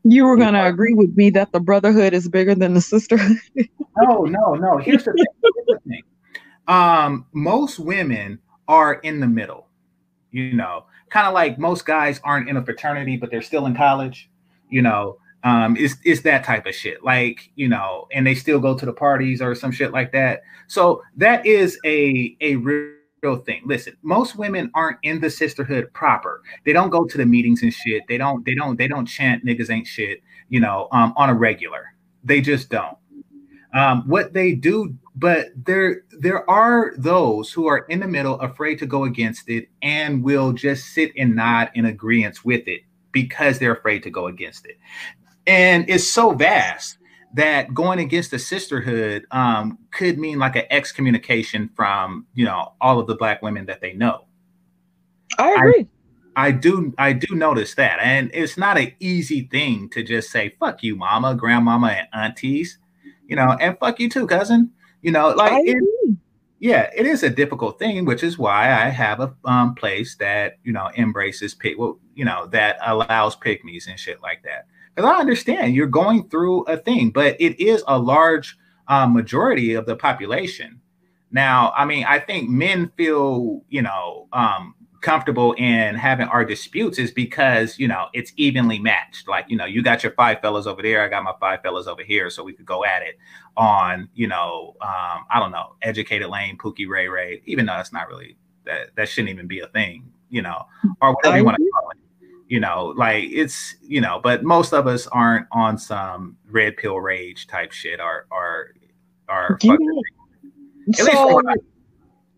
You 0.05 0.25
were 0.25 0.37
going 0.37 0.55
to 0.55 0.65
agree 0.65 0.95
with 0.95 1.17
me 1.17 1.31
that 1.31 1.51
the 1.53 1.59
brotherhood 1.59 2.15
is 2.15 2.29
bigger 2.29 2.55
than 2.55 2.75
the 2.75 2.81
sisterhood. 2.81 3.39
no, 3.97 4.25
no, 4.25 4.55
no. 4.55 4.79
Here's 4.79 5.05
the, 5.05 5.13
thing. 5.13 5.25
Here's 5.43 5.67
the 5.67 5.79
thing. 5.89 6.03
Um, 6.69 7.27
most 7.33 7.79
women 7.79 8.39
are 8.69 8.95
in 8.95 9.21
the 9.21 9.27
middle, 9.27 9.69
you 10.31 10.53
know, 10.53 10.85
kind 11.11 11.27
of 11.27 11.35
like 11.35 11.59
most 11.59 11.87
guys 11.87 12.21
aren't 12.23 12.49
in 12.49 12.57
a 12.57 12.65
fraternity, 12.65 13.17
but 13.17 13.31
they're 13.31 13.43
still 13.43 13.67
in 13.67 13.75
college, 13.75 14.31
you 14.69 14.83
know. 14.83 15.19
Um, 15.47 15.77
it's, 15.77 15.95
it's 16.05 16.23
that 16.23 16.43
type 16.43 16.67
of 16.67 16.75
shit, 16.75 17.05
like 17.05 17.53
you 17.55 17.69
know, 17.69 18.09
and 18.13 18.27
they 18.27 18.35
still 18.35 18.59
go 18.59 18.77
to 18.77 18.85
the 18.85 18.93
parties 18.93 19.41
or 19.41 19.55
some 19.55 19.71
shit 19.71 19.93
like 19.93 20.11
that. 20.11 20.43
So 20.67 21.05
that 21.17 21.47
is 21.47 21.79
a 21.85 22.37
a 22.41 22.57
real 22.57 23.37
thing. 23.45 23.63
Listen, 23.65 23.97
most 24.03 24.35
women 24.35 24.73
aren't 24.75 24.99
in 25.05 25.21
the 25.21 25.31
sisterhood 25.31 25.93
proper. 25.93 26.43
They 26.65 26.73
don't 26.73 26.91
go 26.91 27.05
to 27.05 27.17
the 27.17 27.25
meetings 27.25 27.63
and 27.63 27.73
shit. 27.73 28.03
They 28.09 28.19
don't, 28.19 28.45
they 28.45 28.57
don't, 28.57 28.77
they 28.77 28.89
don't 28.89 29.07
chant 29.07 29.45
niggas 29.45 29.71
ain't 29.71 29.87
shit, 29.87 30.21
you 30.49 30.59
know, 30.59 30.89
um, 30.91 31.15
on 31.17 31.31
a 31.31 31.35
regular. 31.35 31.95
They 32.25 32.41
just 32.41 32.69
don't. 32.69 32.99
Um, 33.73 34.03
what 34.09 34.33
they 34.33 34.53
do, 34.53 34.97
but 35.15 35.49
there 35.55 36.03
there 36.19 36.49
are 36.51 36.95
those 36.97 37.53
who 37.53 37.69
are 37.69 37.87
in 37.89 38.01
the 38.01 38.09
middle, 38.09 38.41
afraid 38.41 38.81
to 38.81 38.87
go 38.87 39.05
against 39.05 39.49
it, 39.49 39.69
and 39.81 40.25
will 40.25 40.53
just 40.53 40.87
sit 40.87 41.13
and 41.17 41.37
nod 41.37 41.71
in 41.75 41.85
agreement 41.85 42.45
with 42.45 42.67
it 42.67 42.81
because 43.17 43.59
they're 43.59 43.75
afraid 43.75 44.03
to 44.03 44.11
go 44.11 44.27
against 44.27 44.67
it. 44.67 44.77
And 45.47 45.89
it's 45.89 46.09
so 46.09 46.33
vast 46.33 46.99
that 47.35 47.75
going 47.75 47.99
against 47.99 48.31
the 48.31 48.39
sisterhood 48.39 49.27
um, 49.31 49.79
could 49.93 50.19
mean 50.19 50.39
like 50.39 50.57
an 50.57 50.65
excommunication 50.71 51.71
from 51.77 52.27
you 52.35 52.45
know 52.45 52.73
all 52.81 52.99
of 52.99 53.07
the 53.07 53.15
black 53.15 53.43
women 53.43 53.67
that 53.67 53.81
they 53.81 53.93
know. 53.93 54.25
I 55.39 55.53
agree. 55.53 55.87
I, 56.35 56.47
I 56.47 56.51
do 56.51 56.95
I 56.99 57.13
do 57.13 57.35
notice 57.35 57.75
that, 57.75 57.99
and 58.01 58.31
it's 58.33 58.57
not 58.57 58.79
an 58.79 58.93
easy 59.01 59.43
thing 59.43 59.89
to 59.91 60.03
just 60.03 60.31
say 60.31 60.55
"fuck 60.59 60.83
you, 60.83 60.97
mama, 60.97 61.35
grandmama, 61.35 61.89
and 61.89 62.09
aunties," 62.13 62.79
you 63.27 63.37
know, 63.37 63.57
and 63.61 63.79
"fuck 63.79 64.01
you 64.01 64.09
too, 64.09 64.27
cousin." 64.27 64.71
You 65.03 65.13
know, 65.13 65.29
like 65.31 65.63
it, 65.67 65.77
yeah, 66.59 66.91
it 66.97 67.07
is 67.07 67.23
a 67.23 67.31
difficult 67.31 67.79
thing, 67.79 68.07
which 68.07 68.23
is 68.23 68.39
why 68.39 68.73
I 68.73 68.89
have 68.89 69.21
a 69.21 69.35
um, 69.45 69.75
place 69.75 70.17
that 70.17 70.55
you 70.65 70.73
know 70.73 70.91
embraces 70.97 71.55
pick, 71.55 71.79
well, 71.79 71.99
you 72.15 72.25
know, 72.25 72.47
that 72.47 72.79
allows 72.85 73.37
pick 73.37 73.65
mes 73.65 73.87
and 73.87 74.01
shit 74.01 74.23
like 74.23 74.43
that. 74.45 74.67
Because 74.97 75.11
I 75.11 75.21
understand 75.21 75.75
you're 75.75 75.87
going 75.87 76.29
through 76.31 76.63
a 76.63 76.79
thing, 76.79 77.11
but 77.11 77.37
it 77.39 77.61
is 77.61 77.85
a 77.87 77.99
large 77.99 78.57
uh, 78.89 79.07
majority 79.07 79.75
of 79.75 79.85
the 79.87 79.95
population. 79.95 80.81
Now, 81.31 81.73
I 81.77 81.85
mean, 81.85 82.05
I 82.05 82.19
think 82.19 82.49
men 82.49 82.91
feel, 82.97 83.63
you 83.69 83.83
know, 83.83 84.27
um, 84.33 84.75
comfortable 85.03 85.53
in 85.53 85.95
having 85.95 86.27
our 86.29 86.45
disputes 86.45 86.99
is 86.99 87.11
because, 87.11 87.79
you 87.79 87.87
know, 87.87 88.09
it's 88.13 88.33
evenly 88.37 88.79
matched. 88.79 89.29
Like, 89.29 89.45
you 89.49 89.57
know, 89.57 89.67
you 89.67 89.83
got 89.83 90.03
your 90.03 90.13
five 90.13 90.41
fellas 90.41 90.67
over 90.67 90.83
there, 90.83 91.05
I 91.05 91.09
got 91.09 91.25
my 91.25 91.35
five 91.39 91.63
fellas 91.63 91.87
over 91.87 92.03
here, 92.03 92.31
so 92.31 92.43
we 92.43 92.55
could 92.55 92.67
go 92.67 92.85
at 92.85 93.03
it 93.03 93.19
on, 93.57 94.09
you 94.15 94.27
know, 94.27 94.77
um, 94.81 95.27
I 95.31 95.39
don't 95.39 95.53
know, 95.53 95.75
educated 95.83 96.29
lane, 96.29 96.57
Pookie 96.57 96.89
Ray 96.89 97.09
Ray, 97.09 97.43
even 97.45 97.67
though 97.67 97.79
it's 97.79 97.93
not 97.93 98.09
really 98.09 98.37
that 98.65 98.97
that 98.97 99.09
shouldn't 99.09 99.31
even 99.31 99.47
be 99.47 99.61
a 99.61 99.69
thing, 99.69 100.11
you 100.31 100.43
know, 100.43 100.65
or 101.01 101.15
whatever 101.15 101.37
you 101.37 101.45
want 101.45 101.57
to 101.57 101.71
call 101.71 101.76
it 101.76 101.76
you 102.49 102.61
know 102.61 102.95
like 102.97 103.25
it's 103.31 103.75
you 103.83 104.01
know 104.01 104.21
but 104.23 104.45
most 104.45 104.73
of 104.73 104.87
us 104.87 105.07
aren't 105.09 105.47
on 105.53 105.77
some 105.77 106.37
red 106.49 106.77
pill 106.77 107.01
rage 107.01 107.47
type 107.47 107.73
shit 107.73 108.01
or 108.01 108.27
or 108.31 108.75
or 109.29 109.59
so, 110.93 111.41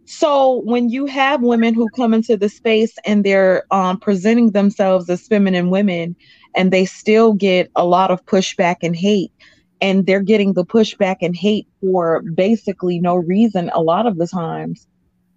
so 0.07 0.63
when 0.65 0.89
you 0.89 1.05
have 1.05 1.43
women 1.43 1.75
who 1.75 1.87
come 1.91 2.15
into 2.15 2.35
the 2.37 2.49
space 2.49 2.95
and 3.05 3.25
they're 3.25 3.63
um, 3.71 4.01
presenting 4.01 4.53
themselves 4.53 5.11
as 5.11 5.27
feminine 5.27 5.69
women 5.69 6.17
and 6.57 6.73
they 6.73 6.87
still 6.87 7.35
get 7.35 7.71
a 7.77 7.85
lot 7.85 8.11
of 8.11 8.25
pushback 8.25 8.77
and 8.83 8.97
hate 8.97 9.31
and 9.83 10.07
they're 10.07 10.23
getting 10.23 10.55
the 10.55 10.65
pushback 10.65 11.17
and 11.21 11.37
hate 11.37 11.69
for 11.81 12.23
basically 12.35 12.99
no 12.99 13.17
reason 13.17 13.71
a 13.75 13.83
lot 13.83 14.07
of 14.07 14.17
the 14.17 14.27
times 14.27 14.87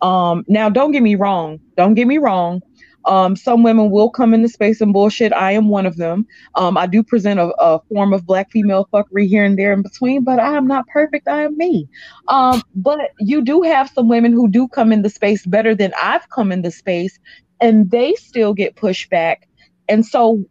um, 0.01 0.45
now 0.47 0.69
don't 0.69 0.91
get 0.91 1.03
me 1.03 1.15
wrong 1.15 1.60
don't 1.75 1.95
get 1.95 2.07
me 2.07 2.17
wrong 2.17 2.62
um, 3.06 3.36
some 3.36 3.64
women 3.64 3.90
will 3.90 4.10
come 4.10 4.34
into 4.34 4.50
space 4.50 4.82
and 4.82 4.94
bullshit. 4.94 5.34
I 5.34 5.52
am 5.52 5.70
one 5.70 5.86
of 5.86 5.98
them. 5.98 6.26
Um, 6.56 6.78
I 6.78 6.86
do 6.86 7.04
present 7.04 7.40
a, 7.40 7.54
a, 7.60 7.80
form 7.90 8.14
of 8.14 8.26
black 8.26 8.52
female 8.52 8.88
fuckery 8.94 9.28
here 9.28 9.44
and 9.44 9.58
there 9.58 9.74
in 9.74 9.82
between, 9.82 10.24
but 10.24 10.40
I 10.40 10.56
am 10.56 10.68
not 10.68 10.88
perfect. 10.88 11.28
I 11.28 11.44
am 11.44 11.58
me. 11.58 11.88
Um, 12.28 12.62
but 12.76 13.12
you 13.20 13.42
do 13.42 13.62
have 13.62 13.90
some 13.90 14.08
women 14.08 14.32
who 14.34 14.48
do 14.48 14.68
come 14.68 14.92
in 14.92 15.02
the 15.02 15.10
space 15.10 15.46
better 15.46 15.74
than 15.74 15.94
I've 16.02 16.30
come 16.30 16.52
in 16.52 16.62
the 16.62 16.72
space, 16.72 17.18
and 17.60 17.90
they 17.90 18.14
still 18.16 18.54
get 18.54 18.76
pushed 18.76 19.10
back. 19.10 19.48
And 19.90 20.06
so 20.06 20.44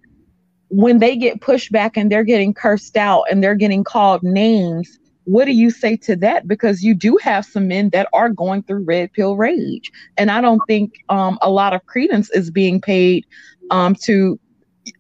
when 0.69 0.99
they 0.99 1.17
get 1.17 1.41
pushed 1.41 1.73
back 1.73 1.97
and 1.97 2.11
they're 2.11 2.25
getting 2.25 2.55
cursed 2.55 2.97
out 2.97 3.25
and 3.31 3.43
they're 3.43 3.57
getting 3.57 3.85
called 3.85 4.23
names, 4.23 5.00
what 5.25 5.45
do 5.45 5.53
you 5.53 5.71
say 5.71 5.97
to 5.97 6.17
that? 6.17 6.49
Because 6.49 6.83
you 6.83 6.95
do 6.95 7.19
have 7.23 7.45
some 7.45 7.69
men 7.69 7.91
that 7.91 8.09
are 8.13 8.29
going 8.29 8.63
through 8.63 8.85
red 8.85 9.13
pill 9.13 9.37
rage. 9.37 9.91
And 10.17 10.31
I 10.31 10.41
don't 10.41 10.63
think 10.67 10.95
um, 11.09 11.39
a 11.43 11.51
lot 11.51 11.73
of 11.73 11.85
credence 11.87 12.31
is 12.31 12.51
being 12.51 12.81
paid 12.81 13.27
um, 13.71 13.95
to 14.03 14.39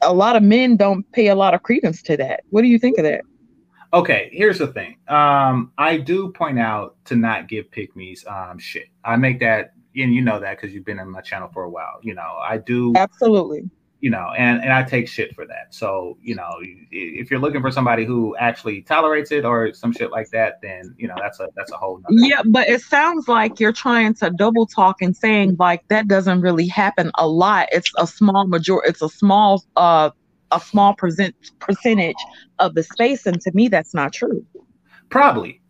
a 0.02 0.12
lot 0.12 0.36
of 0.36 0.42
men 0.42 0.76
don't 0.76 1.10
pay 1.12 1.28
a 1.28 1.34
lot 1.34 1.54
of 1.54 1.62
credence 1.62 2.02
to 2.02 2.16
that. 2.18 2.44
What 2.50 2.62
do 2.62 2.68
you 2.68 2.78
think 2.78 2.98
of 2.98 3.04
that? 3.04 3.22
Okay, 3.92 4.30
here's 4.32 4.58
the 4.58 4.68
thing. 4.68 4.98
Um, 5.08 5.72
I 5.76 5.96
do 5.96 6.30
point 6.30 6.60
out 6.60 6.96
to 7.06 7.16
not 7.16 7.48
give 7.48 7.70
pick 7.70 7.96
mes 7.96 8.24
um, 8.26 8.58
shit. 8.58 8.86
I 9.04 9.16
make 9.16 9.40
that, 9.40 9.72
and 9.96 10.14
you 10.14 10.22
know 10.22 10.38
that 10.38 10.56
because 10.56 10.72
you've 10.72 10.84
been 10.84 11.00
on 11.00 11.10
my 11.10 11.22
channel 11.22 11.50
for 11.52 11.64
a 11.64 11.70
while. 11.70 11.98
You 12.02 12.14
know, 12.14 12.36
I 12.40 12.58
do 12.58 12.92
absolutely 12.94 13.68
you 14.00 14.10
know, 14.10 14.32
and 14.36 14.62
and 14.62 14.72
I 14.72 14.82
take 14.82 15.08
shit 15.08 15.34
for 15.34 15.46
that. 15.46 15.74
So 15.74 16.16
you 16.22 16.34
know, 16.34 16.50
if 16.90 17.30
you're 17.30 17.40
looking 17.40 17.60
for 17.60 17.70
somebody 17.70 18.04
who 18.04 18.34
actually 18.36 18.82
tolerates 18.82 19.30
it 19.30 19.44
or 19.44 19.72
some 19.74 19.92
shit 19.92 20.10
like 20.10 20.30
that, 20.30 20.60
then 20.62 20.94
you 20.96 21.06
know 21.06 21.14
that's 21.20 21.38
a 21.38 21.48
that's 21.54 21.70
a 21.70 21.76
whole. 21.76 22.00
Yeah, 22.08 22.42
but 22.44 22.68
it 22.68 22.80
sounds 22.80 23.28
like 23.28 23.60
you're 23.60 23.72
trying 23.72 24.14
to 24.14 24.30
double 24.30 24.66
talk 24.66 25.02
and 25.02 25.14
saying 25.16 25.56
like 25.58 25.86
that 25.88 26.08
doesn't 26.08 26.40
really 26.40 26.66
happen 26.66 27.10
a 27.16 27.28
lot. 27.28 27.68
It's 27.72 27.92
a 27.98 28.06
small 28.06 28.46
major. 28.46 28.82
It's 28.84 29.02
a 29.02 29.08
small 29.08 29.62
uh 29.76 30.10
a 30.50 30.60
small 30.60 30.94
percent 30.94 31.34
percentage 31.60 32.16
of 32.58 32.74
the 32.74 32.82
space, 32.82 33.26
and 33.26 33.40
to 33.42 33.52
me 33.54 33.68
that's 33.68 33.94
not 33.94 34.12
true. 34.12 34.44
Probably, 35.10 35.60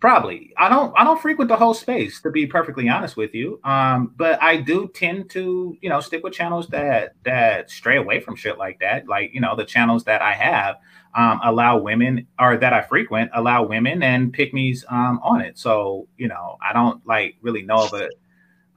Probably. 0.00 0.54
I 0.56 0.70
don't 0.70 0.94
I 0.96 1.04
don't 1.04 1.20
frequent 1.20 1.48
the 1.48 1.56
whole 1.56 1.74
space 1.74 2.22
to 2.22 2.30
be 2.30 2.46
perfectly 2.46 2.88
honest 2.88 3.18
with 3.18 3.34
you. 3.34 3.60
Um, 3.64 4.14
but 4.16 4.42
I 4.42 4.56
do 4.56 4.88
tend 4.94 5.28
to, 5.30 5.76
you 5.82 5.90
know, 5.90 6.00
stick 6.00 6.24
with 6.24 6.32
channels 6.32 6.68
that 6.68 7.14
that 7.24 7.70
stray 7.70 7.98
away 7.98 8.20
from 8.20 8.34
shit 8.34 8.56
like 8.56 8.80
that. 8.80 9.06
Like, 9.06 9.34
you 9.34 9.42
know, 9.42 9.54
the 9.54 9.64
channels 9.66 10.04
that 10.04 10.22
I 10.22 10.32
have 10.32 10.76
um, 11.14 11.40
allow 11.44 11.76
women 11.76 12.26
or 12.38 12.56
that 12.56 12.72
I 12.72 12.80
frequent 12.80 13.30
allow 13.34 13.62
women 13.64 14.02
and 14.02 14.32
pick 14.32 14.54
mes 14.54 14.86
um 14.88 15.20
on 15.22 15.42
it. 15.42 15.58
So, 15.58 16.08
you 16.16 16.28
know, 16.28 16.56
I 16.66 16.72
don't 16.72 17.06
like 17.06 17.36
really 17.42 17.62
know 17.62 17.84
of 17.84 17.92
it. 17.92 18.12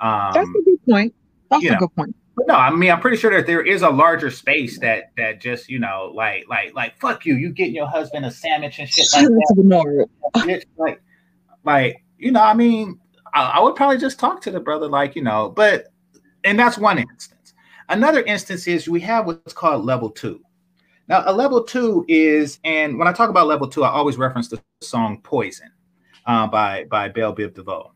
Um, 0.01 0.31
That's 0.33 0.49
a 0.49 0.61
good 0.65 0.85
point. 0.89 1.15
That's 1.49 1.63
a 1.63 1.71
know. 1.71 1.79
good 1.79 1.95
point. 1.95 2.15
But 2.35 2.47
no, 2.47 2.55
I 2.55 2.69
mean, 2.71 2.91
I'm 2.91 2.99
pretty 2.99 3.17
sure 3.17 3.31
that 3.31 3.45
there 3.45 3.61
is 3.61 3.83
a 3.83 3.89
larger 3.89 4.29
space 4.31 4.79
that 4.79 5.11
that 5.15 5.39
just 5.39 5.69
you 5.69 5.79
know, 5.79 6.11
like 6.13 6.49
like 6.49 6.73
like 6.73 6.99
fuck 6.99 7.25
you, 7.25 7.35
you 7.35 7.51
getting 7.53 7.75
your 7.75 7.87
husband 7.87 8.25
a 8.25 8.31
sandwich 8.31 8.79
and 8.79 8.89
shit 8.89 9.05
like 9.13 9.27
that. 9.27 10.65
like 10.77 11.01
like, 11.63 12.03
you 12.17 12.31
know, 12.31 12.41
I 12.41 12.53
mean, 12.53 12.99
I, 13.33 13.43
I 13.43 13.59
would 13.61 13.75
probably 13.75 13.97
just 13.97 14.19
talk 14.19 14.41
to 14.41 14.51
the 14.51 14.59
brother, 14.59 14.87
like, 14.87 15.15
you 15.15 15.23
know, 15.23 15.49
but, 15.49 15.87
and 16.43 16.57
that's 16.57 16.77
one 16.77 16.99
instance. 16.99 17.53
Another 17.89 18.23
instance 18.23 18.67
is 18.67 18.87
we 18.87 19.01
have 19.01 19.25
what's 19.25 19.53
called 19.53 19.85
level 19.85 20.09
two. 20.09 20.41
Now, 21.07 21.23
a 21.25 21.33
level 21.33 21.63
two 21.63 22.05
is, 22.07 22.59
and 22.63 22.97
when 22.97 23.07
I 23.07 23.13
talk 23.13 23.29
about 23.29 23.47
level 23.47 23.67
two, 23.67 23.83
I 23.83 23.89
always 23.89 24.17
reference 24.17 24.47
the 24.47 24.61
song 24.81 25.19
Poison 25.21 25.69
uh, 26.25 26.47
by, 26.47 26.85
by 26.85 27.09
Bell 27.09 27.35
Biv 27.35 27.53
DeVoe. 27.53 27.91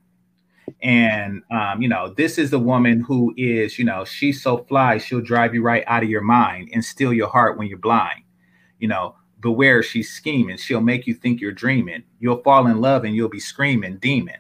And, 0.82 1.42
um, 1.50 1.82
you 1.82 1.88
know, 1.88 2.14
this 2.14 2.38
is 2.38 2.52
the 2.52 2.60
woman 2.60 3.00
who 3.00 3.34
is, 3.38 3.80
you 3.80 3.86
know, 3.86 4.04
she's 4.04 4.44
so 4.44 4.58
fly, 4.66 4.98
she'll 4.98 5.22
drive 5.22 5.56
you 5.56 5.62
right 5.62 5.86
out 5.88 6.04
of 6.04 6.10
your 6.10 6.22
mind 6.22 6.70
and 6.74 6.84
steal 6.84 7.14
your 7.14 7.30
heart 7.30 7.58
when 7.58 7.68
you're 7.68 7.78
blind. 7.78 8.24
You 8.80 8.90
know, 8.90 9.16
beware 9.48 9.82
she's 9.82 10.12
scheming 10.12 10.58
she'll 10.58 10.82
make 10.82 11.08
you 11.08 11.14
think 11.14 11.40
you're 11.40 11.52
dreaming 11.52 12.04
you'll 12.20 12.44
fall 12.44 12.68
in 12.68 12.82
love 12.82 13.04
and 13.04 13.16
you'll 13.16 13.30
be 13.30 13.40
screaming 13.40 13.98
demon 13.98 14.36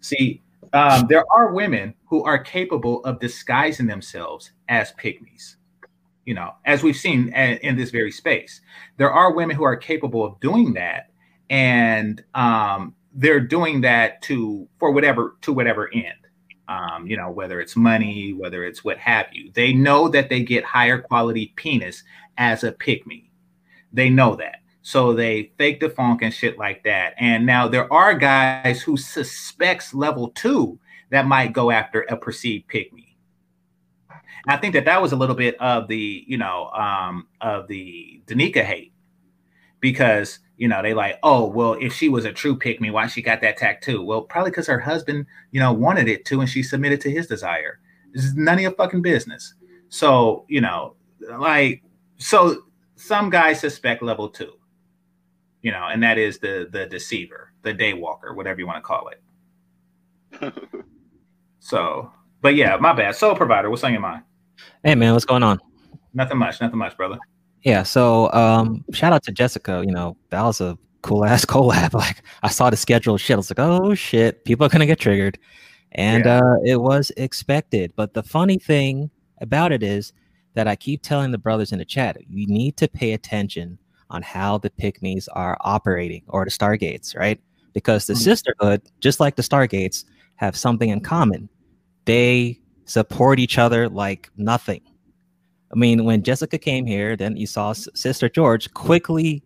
See, 0.00 0.42
um, 0.72 1.06
there 1.08 1.24
are 1.32 1.52
women 1.52 1.94
who 2.06 2.24
are 2.24 2.38
capable 2.38 3.04
of 3.04 3.20
disguising 3.20 3.86
themselves 3.86 4.52
as 4.68 4.92
pick 4.92 5.20
mes. 5.22 5.56
You 6.24 6.34
know, 6.34 6.54
as 6.66 6.82
we've 6.82 6.96
seen 6.96 7.32
in 7.32 7.76
this 7.76 7.90
very 7.90 8.10
space, 8.10 8.60
there 8.98 9.10
are 9.10 9.32
women 9.32 9.56
who 9.56 9.64
are 9.64 9.76
capable 9.76 10.24
of 10.24 10.38
doing 10.40 10.74
that, 10.74 11.10
and 11.48 12.22
um, 12.34 12.94
they're 13.14 13.40
doing 13.40 13.80
that 13.80 14.20
to 14.22 14.68
for 14.78 14.92
whatever 14.92 15.36
to 15.42 15.52
whatever 15.54 15.90
end. 15.94 16.14
Um, 16.68 17.06
you 17.06 17.16
know, 17.16 17.30
whether 17.30 17.62
it's 17.62 17.76
money, 17.76 18.34
whether 18.34 18.62
it's 18.62 18.84
what 18.84 18.98
have 18.98 19.28
you. 19.32 19.50
They 19.54 19.72
know 19.72 20.08
that 20.08 20.28
they 20.28 20.42
get 20.42 20.64
higher 20.64 21.00
quality 21.00 21.54
penis 21.56 22.02
as 22.36 22.62
a 22.62 22.72
pick 22.72 23.06
me. 23.06 23.27
They 23.92 24.10
know 24.10 24.36
that. 24.36 24.56
So 24.82 25.12
they 25.12 25.52
fake 25.58 25.80
the 25.80 25.90
funk 25.90 26.22
and 26.22 26.32
shit 26.32 26.58
like 26.58 26.82
that. 26.84 27.14
And 27.18 27.44
now 27.44 27.68
there 27.68 27.92
are 27.92 28.14
guys 28.14 28.80
who 28.80 28.96
suspects 28.96 29.92
level 29.92 30.30
two 30.30 30.78
that 31.10 31.26
might 31.26 31.52
go 31.52 31.70
after 31.70 32.02
a 32.02 32.16
perceived 32.16 32.68
pick 32.68 32.92
me. 32.92 33.16
I 34.46 34.56
think 34.56 34.72
that 34.74 34.86
that 34.86 35.02
was 35.02 35.12
a 35.12 35.16
little 35.16 35.34
bit 35.34 35.60
of 35.60 35.88
the, 35.88 36.24
you 36.26 36.38
know, 36.38 36.70
um, 36.70 37.26
of 37.40 37.68
the 37.68 38.22
DNieka 38.26 38.64
hate 38.64 38.92
because, 39.80 40.38
you 40.56 40.68
know, 40.68 40.80
they 40.80 40.94
like, 40.94 41.18
oh, 41.22 41.46
well, 41.46 41.74
if 41.74 41.92
she 41.92 42.08
was 42.08 42.24
a 42.24 42.32
true 42.32 42.56
pick 42.56 42.80
me, 42.80 42.90
why 42.90 43.06
she 43.08 43.20
got 43.20 43.42
that 43.42 43.58
tattoo? 43.58 44.02
Well, 44.02 44.22
probably 44.22 44.52
because 44.52 44.66
her 44.68 44.80
husband, 44.80 45.26
you 45.50 45.60
know, 45.60 45.72
wanted 45.72 46.08
it 46.08 46.24
to 46.26 46.40
and 46.40 46.48
she 46.48 46.62
submitted 46.62 47.00
to 47.02 47.10
his 47.10 47.26
desire. 47.26 47.78
This 48.12 48.24
is 48.24 48.34
none 48.34 48.54
of 48.54 48.60
your 48.60 48.72
fucking 48.72 49.02
business. 49.02 49.54
So, 49.90 50.46
you 50.48 50.62
know, 50.62 50.94
like, 51.20 51.82
so 52.16 52.62
some 52.98 53.30
guys 53.30 53.60
suspect 53.60 54.02
level 54.02 54.28
two 54.28 54.52
you 55.62 55.72
know, 55.72 55.88
and 55.90 56.02
that 56.02 56.18
is 56.18 56.38
the 56.38 56.68
the 56.70 56.86
deceiver, 56.86 57.52
the 57.62 57.74
daywalker, 57.74 58.34
whatever 58.34 58.60
you 58.60 58.66
want 58.66 58.78
to 58.78 58.82
call 58.82 59.08
it. 59.08 60.54
so, 61.58 62.12
but 62.40 62.54
yeah, 62.54 62.76
my 62.76 62.92
bad. 62.92 63.16
Soul 63.16 63.34
provider, 63.34 63.70
what's 63.70 63.84
on 63.84 63.92
your 63.92 64.00
mind? 64.00 64.22
Hey 64.84 64.94
man, 64.94 65.12
what's 65.12 65.24
going 65.24 65.42
on? 65.42 65.58
Nothing 66.14 66.38
much, 66.38 66.60
nothing 66.60 66.78
much, 66.78 66.96
brother. 66.96 67.18
Yeah, 67.64 67.82
so 67.82 68.32
um 68.32 68.84
shout 68.92 69.12
out 69.12 69.22
to 69.24 69.32
Jessica, 69.32 69.82
you 69.84 69.92
know, 69.92 70.16
that 70.30 70.42
was 70.42 70.60
a 70.60 70.78
cool 71.02 71.24
ass 71.24 71.44
collab. 71.44 71.92
Like 71.94 72.22
I 72.42 72.48
saw 72.48 72.70
the 72.70 72.76
schedule 72.76 73.16
shit. 73.16 73.34
I 73.34 73.38
was 73.38 73.50
like, 73.50 73.58
oh 73.58 73.94
shit, 73.94 74.44
people 74.44 74.64
are 74.66 74.68
gonna 74.68 74.86
get 74.86 75.00
triggered. 75.00 75.38
And 75.92 76.24
yeah. 76.24 76.38
uh 76.38 76.56
it 76.64 76.80
was 76.80 77.10
expected. 77.16 77.92
But 77.96 78.14
the 78.14 78.22
funny 78.22 78.58
thing 78.58 79.10
about 79.40 79.72
it 79.72 79.82
is 79.82 80.12
that 80.58 80.66
I 80.66 80.74
keep 80.74 81.02
telling 81.02 81.30
the 81.30 81.38
brothers 81.38 81.70
in 81.70 81.78
the 81.78 81.84
chat, 81.84 82.16
you 82.28 82.44
need 82.48 82.76
to 82.78 82.88
pay 82.88 83.12
attention 83.12 83.78
on 84.10 84.22
how 84.22 84.58
the 84.58 84.70
pick 84.70 85.00
mes 85.00 85.28
are 85.28 85.56
operating 85.60 86.24
or 86.26 86.44
the 86.44 86.50
stargates, 86.50 87.16
right? 87.16 87.40
Because 87.74 88.08
the 88.08 88.14
mm-hmm. 88.14 88.24
sisterhood, 88.24 88.82
just 88.98 89.20
like 89.20 89.36
the 89.36 89.42
stargates, 89.42 90.04
have 90.34 90.56
something 90.56 90.88
in 90.88 91.00
common. 91.00 91.48
They 92.06 92.58
support 92.86 93.38
each 93.38 93.56
other 93.56 93.88
like 93.88 94.30
nothing. 94.36 94.80
I 95.72 95.76
mean, 95.76 96.04
when 96.04 96.24
Jessica 96.24 96.58
came 96.58 96.86
here, 96.86 97.14
then 97.14 97.36
you 97.36 97.46
saw 97.46 97.72
Sister 97.72 98.28
George 98.28 98.74
quickly, 98.74 99.44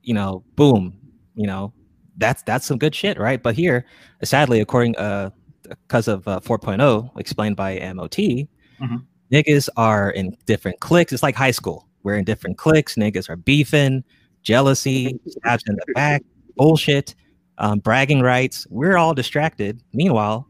you 0.00 0.14
know, 0.14 0.42
boom, 0.54 0.98
you 1.34 1.46
know, 1.46 1.74
that's 2.16 2.42
that's 2.44 2.64
some 2.64 2.78
good 2.78 2.94
shit, 2.94 3.18
right? 3.18 3.42
But 3.42 3.56
here, 3.56 3.84
sadly, 4.24 4.60
according 4.60 4.96
uh 4.96 5.32
because 5.68 6.08
of 6.08 6.26
uh, 6.26 6.40
4.0 6.40 7.10
explained 7.18 7.56
by 7.56 7.78
MOT, 7.92 8.16
mm-hmm. 8.16 8.96
Niggas 9.32 9.68
are 9.76 10.10
in 10.10 10.36
different 10.46 10.80
cliques. 10.80 11.12
It's 11.12 11.22
like 11.22 11.34
high 11.34 11.50
school. 11.50 11.88
We're 12.02 12.16
in 12.16 12.24
different 12.24 12.58
cliques. 12.58 12.94
Niggas 12.94 13.28
are 13.28 13.36
beefing, 13.36 14.04
jealousy, 14.42 15.18
stabs 15.26 15.64
in 15.66 15.74
the 15.74 15.92
back, 15.94 16.22
bullshit, 16.56 17.14
um, 17.58 17.80
bragging 17.80 18.20
rights. 18.20 18.66
We're 18.70 18.96
all 18.96 19.14
distracted. 19.14 19.82
Meanwhile, 19.92 20.48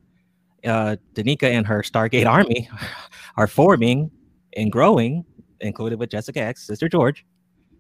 uh, 0.65 0.97
DNieka 1.15 1.45
and 1.45 1.67
her 1.67 1.83
Stargate 1.83 2.27
army 2.31 2.69
are 3.37 3.47
forming 3.47 4.11
and 4.57 4.71
growing, 4.71 5.25
included 5.61 5.99
with 5.99 6.11
Jessica 6.11 6.41
X, 6.41 6.67
Sister 6.67 6.89
George, 6.89 7.25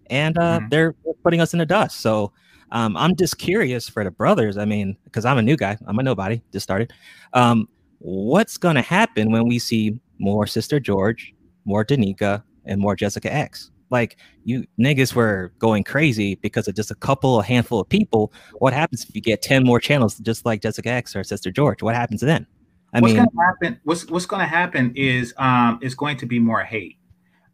and 0.08 0.38
uh, 0.38 0.58
mm-hmm. 0.58 0.68
they're 0.68 0.94
putting 1.22 1.40
us 1.40 1.52
in 1.52 1.58
the 1.58 1.66
dust. 1.66 2.00
So 2.00 2.32
um, 2.72 2.96
I'm 2.96 3.14
just 3.16 3.38
curious 3.38 3.88
for 3.88 4.04
the 4.04 4.10
brothers. 4.10 4.56
I 4.56 4.64
mean, 4.64 4.96
because 5.04 5.24
I'm 5.24 5.38
a 5.38 5.42
new 5.42 5.56
guy, 5.56 5.76
I'm 5.86 5.98
a 5.98 6.02
nobody, 6.02 6.42
just 6.52 6.64
started. 6.64 6.92
Um, 7.32 7.68
what's 7.98 8.56
going 8.56 8.76
to 8.76 8.82
happen 8.82 9.30
when 9.30 9.46
we 9.46 9.58
see 9.58 9.98
more 10.18 10.46
Sister 10.46 10.80
George, 10.80 11.34
more 11.64 11.84
DNieka, 11.84 12.42
and 12.64 12.80
more 12.80 12.96
Jessica 12.96 13.32
X. 13.32 13.70
Like 13.90 14.16
you 14.44 14.64
niggas 14.80 15.14
were 15.14 15.52
going 15.58 15.84
crazy 15.84 16.34
because 16.36 16.66
of 16.66 16.74
just 16.74 16.90
a 16.90 16.94
couple, 16.96 17.40
a 17.40 17.44
handful 17.44 17.80
of 17.80 17.88
people. 17.88 18.32
What 18.58 18.72
happens 18.72 19.04
if 19.08 19.14
you 19.14 19.20
get 19.20 19.42
10 19.42 19.64
more 19.64 19.78
channels 19.78 20.18
just 20.18 20.44
like 20.44 20.60
Jessica 20.62 20.90
X 20.90 21.14
or 21.14 21.22
Sister 21.22 21.52
George? 21.52 21.82
What 21.82 21.94
happens 21.94 22.20
then? 22.20 22.46
I 22.92 23.00
what's 23.00 23.14
mean 23.14 23.24
gonna 23.24 23.46
happen 23.46 23.80
what's 23.84 24.06
what's 24.08 24.26
gonna 24.26 24.46
happen 24.46 24.92
is 24.96 25.34
um 25.36 25.78
it's 25.82 25.94
going 25.94 26.16
to 26.18 26.26
be 26.26 26.38
more 26.38 26.62
hate 26.62 26.98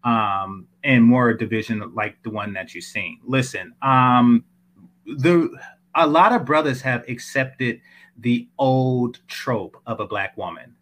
um 0.04 0.66
and 0.84 1.02
more 1.02 1.32
division 1.34 1.92
like 1.94 2.22
the 2.22 2.30
one 2.30 2.52
that 2.54 2.74
you've 2.74 2.84
seen. 2.84 3.18
Listen, 3.24 3.74
um 3.82 4.44
the 5.06 5.50
a 5.94 6.06
lot 6.06 6.32
of 6.32 6.44
brothers 6.44 6.80
have 6.80 7.06
accepted 7.08 7.80
the 8.18 8.48
old 8.58 9.20
trope 9.26 9.76
of 9.86 10.00
a 10.00 10.06
black 10.06 10.36
woman 10.36 10.74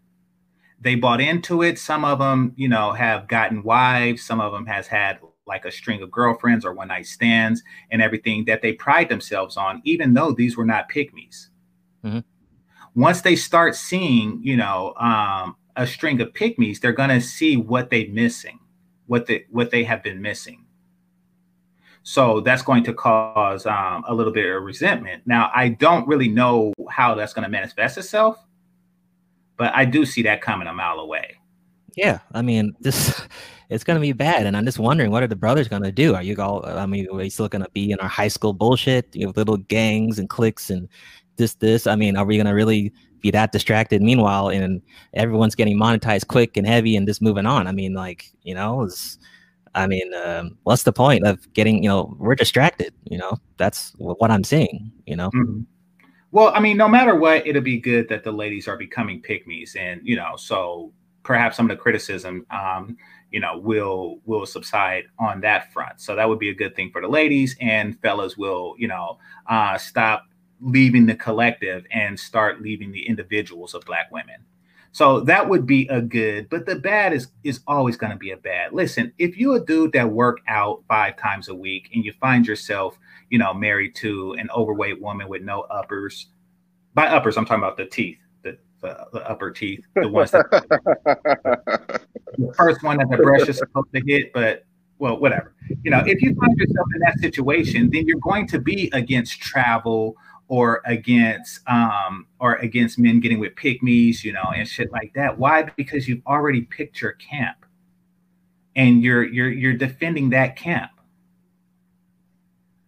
they 0.81 0.95
bought 0.95 1.21
into 1.21 1.63
it. 1.63 1.79
Some 1.79 2.05
of 2.05 2.19
them, 2.19 2.53
you 2.57 2.69
know, 2.69 2.93
have 2.93 3.29
gotten 3.29 3.63
wives. 3.63 4.23
Some 4.23 4.41
of 4.41 4.53
them 4.53 4.67
has 4.67 4.87
had 4.87 5.19
like 5.47 5.65
a 5.65 5.71
string 5.71 6.03
of 6.03 6.11
girlfriends 6.11 6.65
or 6.65 6.73
one 6.73 6.89
night 6.89 7.07
stands 7.07 7.63
and 7.91 8.01
everything 8.01 8.45
that 8.47 8.63
they 8.63 8.73
pride 8.73 9.09
themselves 9.09 9.57
on, 9.57 9.83
even 9.85 10.15
though 10.15 10.33
these 10.33 10.57
were 10.57 10.65
not 10.65 10.89
pick 10.89 11.13
mes. 11.13 11.51
Mm-hmm. 12.05 12.21
Once 12.95 13.21
they 13.21 13.37
start 13.37 13.75
seeing, 13.75 14.41
you 14.43 14.57
know, 14.57 14.95
um, 14.97 15.57
a 15.77 15.87
string 15.87 16.21
of 16.21 16.33
pick 16.33 16.59
mes, 16.59 16.81
they're 16.81 16.93
going 16.93 17.11
to 17.11 17.21
see 17.21 17.57
what 17.57 17.91
they're 17.91 18.09
missing, 18.09 18.59
what 19.07 19.27
they 19.27 19.45
what 19.51 19.71
they 19.71 19.85
have 19.85 20.03
been 20.03 20.23
missing. 20.23 20.65
So 22.03 22.41
that's 22.41 22.63
going 22.63 22.85
to 22.85 22.95
cause 22.95 23.67
um, 23.67 24.05
a 24.09 24.15
little 24.15 24.33
bit 24.33 24.47
of 24.47 24.63
resentment. 24.63 25.23
Now, 25.27 25.51
I 25.55 25.69
don't 25.69 26.09
really 26.09 26.29
know 26.29 26.73
how 26.89 27.15
that's 27.15 27.35
going 27.35 27.43
to 27.43 27.51
manifest 27.51 27.99
itself 27.99 28.39
but 29.61 29.75
I 29.77 29.85
do 29.85 30.07
see 30.07 30.23
that 30.23 30.41
coming 30.41 30.67
a 30.67 30.73
mile 30.73 31.01
away. 31.01 31.37
Yeah, 31.95 32.21
I 32.33 32.41
mean, 32.41 32.75
this 32.81 33.21
it's 33.69 33.85
gonna 33.85 34.01
be 34.01 34.13
bad, 34.13 34.47
and 34.47 34.57
I'm 34.57 34.65
just 34.65 34.79
wondering 34.79 35.11
what 35.11 35.23
are 35.23 35.29
the 35.29 35.37
brothers 35.37 35.69
gonna 35.69 35.93
do? 35.93 36.15
Are 36.15 36.23
you 36.23 36.35
all? 36.39 36.65
I 36.67 36.87
mean, 36.87 37.07
are 37.11 37.15
we 37.15 37.29
still 37.29 37.47
gonna 37.47 37.69
be 37.75 37.93
in 37.93 38.01
our 38.01 38.09
high 38.09 38.29
school 38.29 38.55
bullshit? 38.55 39.15
You 39.15 39.27
have 39.27 39.37
little 39.37 39.59
gangs 39.59 40.19
and 40.19 40.31
cliques 40.31 40.71
and 40.71 40.89
this, 41.37 41.55
this. 41.57 41.87
I 41.87 41.95
mean, 41.95 42.17
are 42.17 42.25
we 42.25 42.39
gonna 42.39 42.55
really 42.55 42.91
be 43.21 43.31
that 43.33 43.53
distracted? 43.53 44.01
Meanwhile, 44.01 44.49
and 44.49 44.81
everyone's 45.13 45.55
getting 45.55 45.79
monetized 45.79 46.29
quick 46.29 46.57
and 46.57 46.67
heavy 46.67 46.97
and 46.97 47.07
just 47.07 47.21
moving 47.21 47.45
on. 47.45 47.67
I 47.67 47.73
mean, 47.73 47.93
like 47.93 48.33
you 48.43 48.55
know, 48.55 48.89
I 49.75 49.87
mean, 49.87 50.15
um, 50.15 50.57
what's 50.63 50.85
the 50.85 50.93
point 50.93 51.27
of 51.27 51.53
getting? 51.53 51.83
You 51.83 51.91
know, 51.91 52.17
we're 52.19 52.35
distracted. 52.35 52.95
You 53.05 53.19
know, 53.19 53.37
that's 53.59 53.93
what 53.99 54.31
I'm 54.31 54.43
seeing. 54.43 54.91
You 55.05 55.17
know. 55.17 55.29
Mm-hmm. 55.35 55.61
Well, 56.33 56.53
I 56.55 56.61
mean, 56.61 56.77
no 56.77 56.89
matter 56.89 57.15
what, 57.15 57.47
it'll 57.47 57.63
be 57.63 57.79
good 57.79 58.09
that 58.09 58.23
the 58.23 58.33
ladies 58.33 58.69
are 58.69 58.77
becoming 58.77 59.21
pick 59.21 59.47
mes, 59.47 59.75
and 59.75 60.01
you 60.05 60.17
know, 60.17 60.37
so 60.37 60.93
perhaps 61.23 61.57
some 61.57 61.69
of 61.71 61.77
the 61.77 61.83
criticism, 61.83 62.47
um, 62.51 62.97
you 63.31 63.41
know, 63.41 63.59
will 63.59 64.21
will 64.25 64.47
subside 64.47 65.05
on 65.19 65.41
that 65.41 65.73
front. 65.73 66.01
So 66.01 66.15
that 66.15 66.29
would 66.29 66.39
be 66.39 66.51
a 66.51 66.55
good 66.55 66.77
thing 66.77 66.91
for 66.93 67.01
the 67.01 67.09
ladies, 67.09 67.57
and 67.61 68.01
fellas 68.01 68.37
will, 68.37 68.75
you 68.79 68.89
know, 68.89 69.19
uh, 69.49 69.77
stop 69.77 70.27
leaving 70.61 71.07
the 71.07 71.15
collective 71.15 71.85
and 71.91 72.19
start 72.19 72.61
leaving 72.61 72.93
the 72.93 73.07
individuals 73.07 73.75
of 73.75 73.85
Black 73.85 74.11
women. 74.13 74.37
So 74.93 75.21
that 75.21 75.49
would 75.49 75.67
be 75.67 75.87
a 75.89 76.01
good, 76.01 76.49
but 76.49 76.67
the 76.67 76.77
bad 76.77 77.13
is 77.13 77.29
is 77.45 77.61
always 77.67 77.97
going 77.97 78.11
to 78.13 78.19
be 78.19 78.33
a 78.33 78.37
bad. 78.37 78.73
Listen, 78.73 79.13
if 79.19 79.37
you're 79.37 79.57
a 79.57 79.65
dude 79.65 79.93
that 79.93 80.11
work 80.11 80.39
out 80.49 80.83
five 80.89 81.17
times 81.17 81.49
a 81.49 81.55
week 81.55 81.91
and 81.95 82.05
you 82.05 82.13
find 82.21 82.47
yourself 82.47 82.99
you 83.31 83.39
know, 83.39 83.55
married 83.55 83.95
to 83.97 84.35
an 84.35 84.51
overweight 84.55 85.01
woman 85.01 85.29
with 85.29 85.43
no 85.43 85.63
uppers. 85.63 86.27
By 86.95 87.07
uppers, 87.07 87.37
I'm 87.37 87.47
talking 87.47 87.63
about 87.63 87.77
the 87.77 87.87
teeth, 87.87 88.19
the, 88.43 88.59
the, 88.83 89.07
the 89.13 89.31
upper 89.31 89.51
teeth, 89.51 89.85
the 89.95 90.09
ones 90.09 90.33
that 90.33 90.47
the 92.39 92.55
first 92.55 92.83
one 92.83 92.99
that 92.99 93.09
the 93.09 93.17
brush 93.17 93.49
is 93.49 93.59
supposed 93.59 93.93
to 93.95 94.03
hit, 94.05 94.33
but 94.33 94.65
well, 94.99 95.19
whatever. 95.19 95.55
You 95.83 95.91
know, 95.91 96.03
if 96.05 96.21
you 96.21 96.35
find 96.35 96.57
yourself 96.59 96.87
in 96.95 97.01
that 97.01 97.19
situation, 97.21 97.89
then 97.91 98.07
you're 98.07 98.19
going 98.19 98.47
to 98.49 98.59
be 98.59 98.91
against 98.93 99.41
travel 99.41 100.17
or 100.49 100.83
against 100.85 101.61
um 101.69 102.27
or 102.41 102.57
against 102.57 102.99
men 102.99 103.21
getting 103.21 103.39
with 103.39 103.55
pick 103.55 103.83
mes, 103.83 104.25
you 104.25 104.33
know, 104.33 104.53
and 104.55 104.69
shit 104.69 104.91
like 104.93 105.13
that. 105.15 105.39
Why? 105.39 105.63
Because 105.63 106.09
you've 106.09 106.27
already 106.27 106.63
picked 106.63 107.01
your 107.01 107.13
camp 107.13 107.65
and 108.77 109.03
you're 109.03 109.23
you're 109.25 109.51
you're 109.51 109.75
defending 109.75 110.31
that 110.31 110.57
camp 110.57 110.91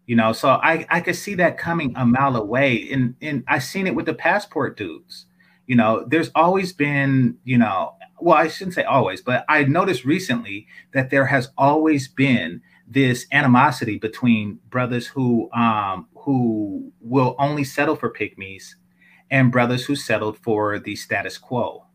you 0.06 0.16
know 0.16 0.32
so 0.32 0.48
i 0.62 0.86
i 0.90 1.00
could 1.00 1.16
see 1.16 1.34
that 1.34 1.58
coming 1.58 1.92
a 1.96 2.04
mile 2.04 2.36
away 2.36 2.88
and 2.90 3.14
and 3.22 3.44
i 3.48 3.58
seen 3.58 3.86
it 3.86 3.94
with 3.94 4.06
the 4.06 4.14
passport 4.14 4.76
dudes 4.76 5.26
you 5.66 5.76
know 5.76 6.04
there's 6.08 6.30
always 6.34 6.72
been 6.72 7.36
you 7.44 7.56
know 7.56 7.94
well 8.20 8.36
i 8.36 8.48
shouldn't 8.48 8.74
say 8.74 8.84
always 8.84 9.20
but 9.20 9.44
i 9.48 9.62
noticed 9.64 10.04
recently 10.04 10.66
that 10.92 11.10
there 11.10 11.26
has 11.26 11.50
always 11.56 12.08
been 12.08 12.60
this 12.88 13.26
animosity 13.32 13.96
between 13.98 14.58
brothers 14.68 15.06
who 15.06 15.50
um 15.52 16.06
who 16.14 16.92
will 17.00 17.34
only 17.38 17.64
settle 17.64 17.96
for 17.96 18.10
pick 18.10 18.38
mes 18.38 18.76
and 19.32 19.50
brothers 19.50 19.84
who 19.84 19.96
settled 19.96 20.38
for 20.38 20.78
the 20.78 20.94
status 20.94 21.38
quo. 21.38 21.86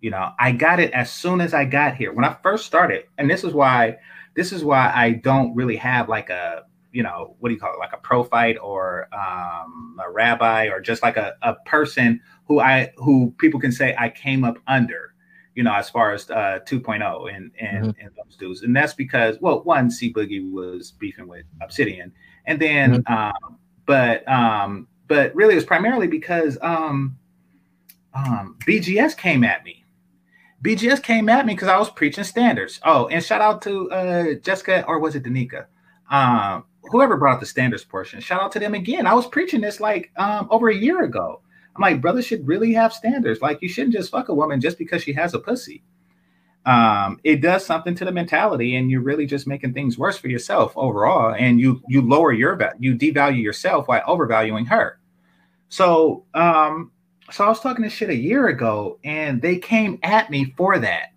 You 0.00 0.10
know, 0.10 0.30
I 0.38 0.52
got 0.52 0.80
it 0.80 0.92
as 0.92 1.12
soon 1.12 1.40
as 1.40 1.54
I 1.54 1.66
got 1.66 1.94
here. 1.94 2.12
When 2.12 2.24
I 2.24 2.36
first 2.42 2.66
started, 2.66 3.04
and 3.18 3.30
this 3.30 3.44
is 3.44 3.52
why 3.52 3.98
this 4.34 4.50
is 4.50 4.64
why 4.64 4.90
I 4.92 5.10
don't 5.10 5.54
really 5.54 5.76
have 5.76 6.08
like 6.08 6.30
a 6.30 6.64
you 6.94 7.02
know 7.02 7.36
what 7.40 7.48
do 7.50 7.54
you 7.54 7.60
call 7.60 7.74
it 7.74 7.78
like 7.78 7.92
a 7.92 7.98
prophyte 7.98 8.56
or 8.62 9.08
um, 9.12 9.98
a 10.04 10.10
rabbi 10.10 10.66
or 10.66 10.80
just 10.80 11.02
like 11.02 11.16
a, 11.16 11.34
a 11.42 11.54
person 11.66 12.20
who 12.46 12.60
I 12.60 12.92
who 12.96 13.34
people 13.38 13.60
can 13.60 13.72
say 13.72 13.94
I 13.98 14.08
came 14.08 14.44
up 14.44 14.58
under 14.66 15.14
you 15.54 15.62
know, 15.62 15.72
as 15.72 15.88
far 15.88 16.12
as 16.12 16.28
uh, 16.30 16.58
2.0 16.66 17.34
and 17.34 17.50
and, 17.60 17.86
mm-hmm. 17.86 18.00
and 18.00 18.10
those 18.16 18.36
dudes. 18.36 18.62
And 18.62 18.74
that's 18.74 18.94
because, 18.94 19.36
well, 19.40 19.62
one, 19.62 19.90
C 19.90 20.12
Boogie 20.12 20.50
was 20.50 20.92
beefing 20.92 21.28
with 21.28 21.44
Obsidian, 21.60 22.12
and 22.46 22.60
then, 22.60 23.02
mm-hmm. 23.02 23.12
um, 23.12 23.58
but 23.86 24.26
um, 24.28 24.88
but 25.06 25.34
really, 25.34 25.54
it 25.54 25.56
was 25.56 25.64
primarily 25.64 26.06
because 26.06 26.58
um, 26.60 27.16
um, 28.14 28.56
BGS 28.66 29.16
came 29.16 29.44
at 29.44 29.64
me. 29.64 29.84
BGS 30.64 31.02
came 31.02 31.28
at 31.28 31.46
me 31.46 31.54
because 31.54 31.68
I 31.68 31.78
was 31.78 31.90
preaching 31.90 32.24
standards. 32.24 32.80
Oh, 32.84 33.06
and 33.08 33.22
shout 33.22 33.40
out 33.40 33.62
to 33.62 33.90
uh, 33.90 34.34
Jessica, 34.42 34.84
or 34.86 34.98
was 34.98 35.14
it 35.14 35.22
DNieka? 35.22 35.66
Um, 36.10 36.64
whoever 36.90 37.16
brought 37.16 37.40
the 37.40 37.46
standards 37.46 37.84
portion. 37.84 38.20
Shout 38.20 38.42
out 38.42 38.52
to 38.52 38.58
them 38.58 38.74
again. 38.74 39.06
I 39.06 39.14
was 39.14 39.26
preaching 39.26 39.60
this 39.60 39.80
like 39.80 40.10
um, 40.16 40.48
over 40.50 40.68
a 40.68 40.74
year 40.74 41.04
ago 41.04 41.40
I'm 41.74 41.82
like, 41.82 42.00
brothers 42.00 42.26
should 42.26 42.46
really 42.46 42.72
have 42.74 42.92
standards. 42.92 43.40
Like, 43.40 43.60
you 43.60 43.68
shouldn't 43.68 43.94
just 43.94 44.10
fuck 44.10 44.28
a 44.28 44.34
woman 44.34 44.60
just 44.60 44.78
because 44.78 45.02
she 45.02 45.12
has 45.14 45.34
a 45.34 45.40
pussy. 45.40 45.82
Um, 46.66 47.20
it 47.24 47.42
does 47.42 47.66
something 47.66 47.94
to 47.96 48.04
the 48.04 48.12
mentality, 48.12 48.76
and 48.76 48.90
you're 48.90 49.02
really 49.02 49.26
just 49.26 49.46
making 49.46 49.74
things 49.74 49.98
worse 49.98 50.16
for 50.16 50.28
yourself 50.28 50.72
overall. 50.76 51.34
And 51.34 51.60
you 51.60 51.82
you 51.88 52.00
lower 52.00 52.32
your 52.32 52.58
you 52.78 52.94
devalue 52.94 53.42
yourself 53.42 53.86
while 53.86 54.02
overvaluing 54.06 54.66
her. 54.66 54.98
So, 55.68 56.24
um, 56.32 56.92
so 57.30 57.44
I 57.44 57.48
was 57.48 57.60
talking 57.60 57.84
this 57.84 57.92
shit 57.92 58.08
a 58.08 58.14
year 58.14 58.48
ago, 58.48 58.98
and 59.04 59.42
they 59.42 59.58
came 59.58 59.98
at 60.02 60.30
me 60.30 60.54
for 60.56 60.78
that. 60.78 61.08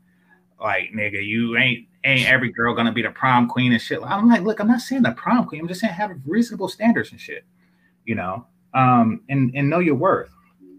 Like, 0.60 0.92
nigga, 0.94 1.24
you 1.24 1.56
ain't 1.56 1.88
ain't 2.08 2.30
every 2.30 2.52
girl 2.52 2.74
gonna 2.74 2.92
be 2.92 3.02
the 3.02 3.12
prom 3.12 3.48
queen 3.48 3.74
and 3.74 3.82
shit. 3.82 4.00
I'm 4.04 4.30
like, 4.30 4.42
look, 4.42 4.60
I'm 4.60 4.68
not 4.68 4.82
saying 4.82 5.04
the 5.04 5.12
prom 5.12 5.46
queen. 5.46 5.62
I'm 5.62 5.68
just 5.68 5.82
saying 5.82 5.94
have 5.94 6.12
reasonable 6.26 6.70
standards 6.70 7.12
and 7.12 7.20
shit, 7.20 7.46
you 8.06 8.16
know, 8.16 8.46
um, 8.74 9.22
and 9.30 9.52
and 9.56 9.70
know 9.70 9.80
your 9.80 9.96
worth 9.96 10.32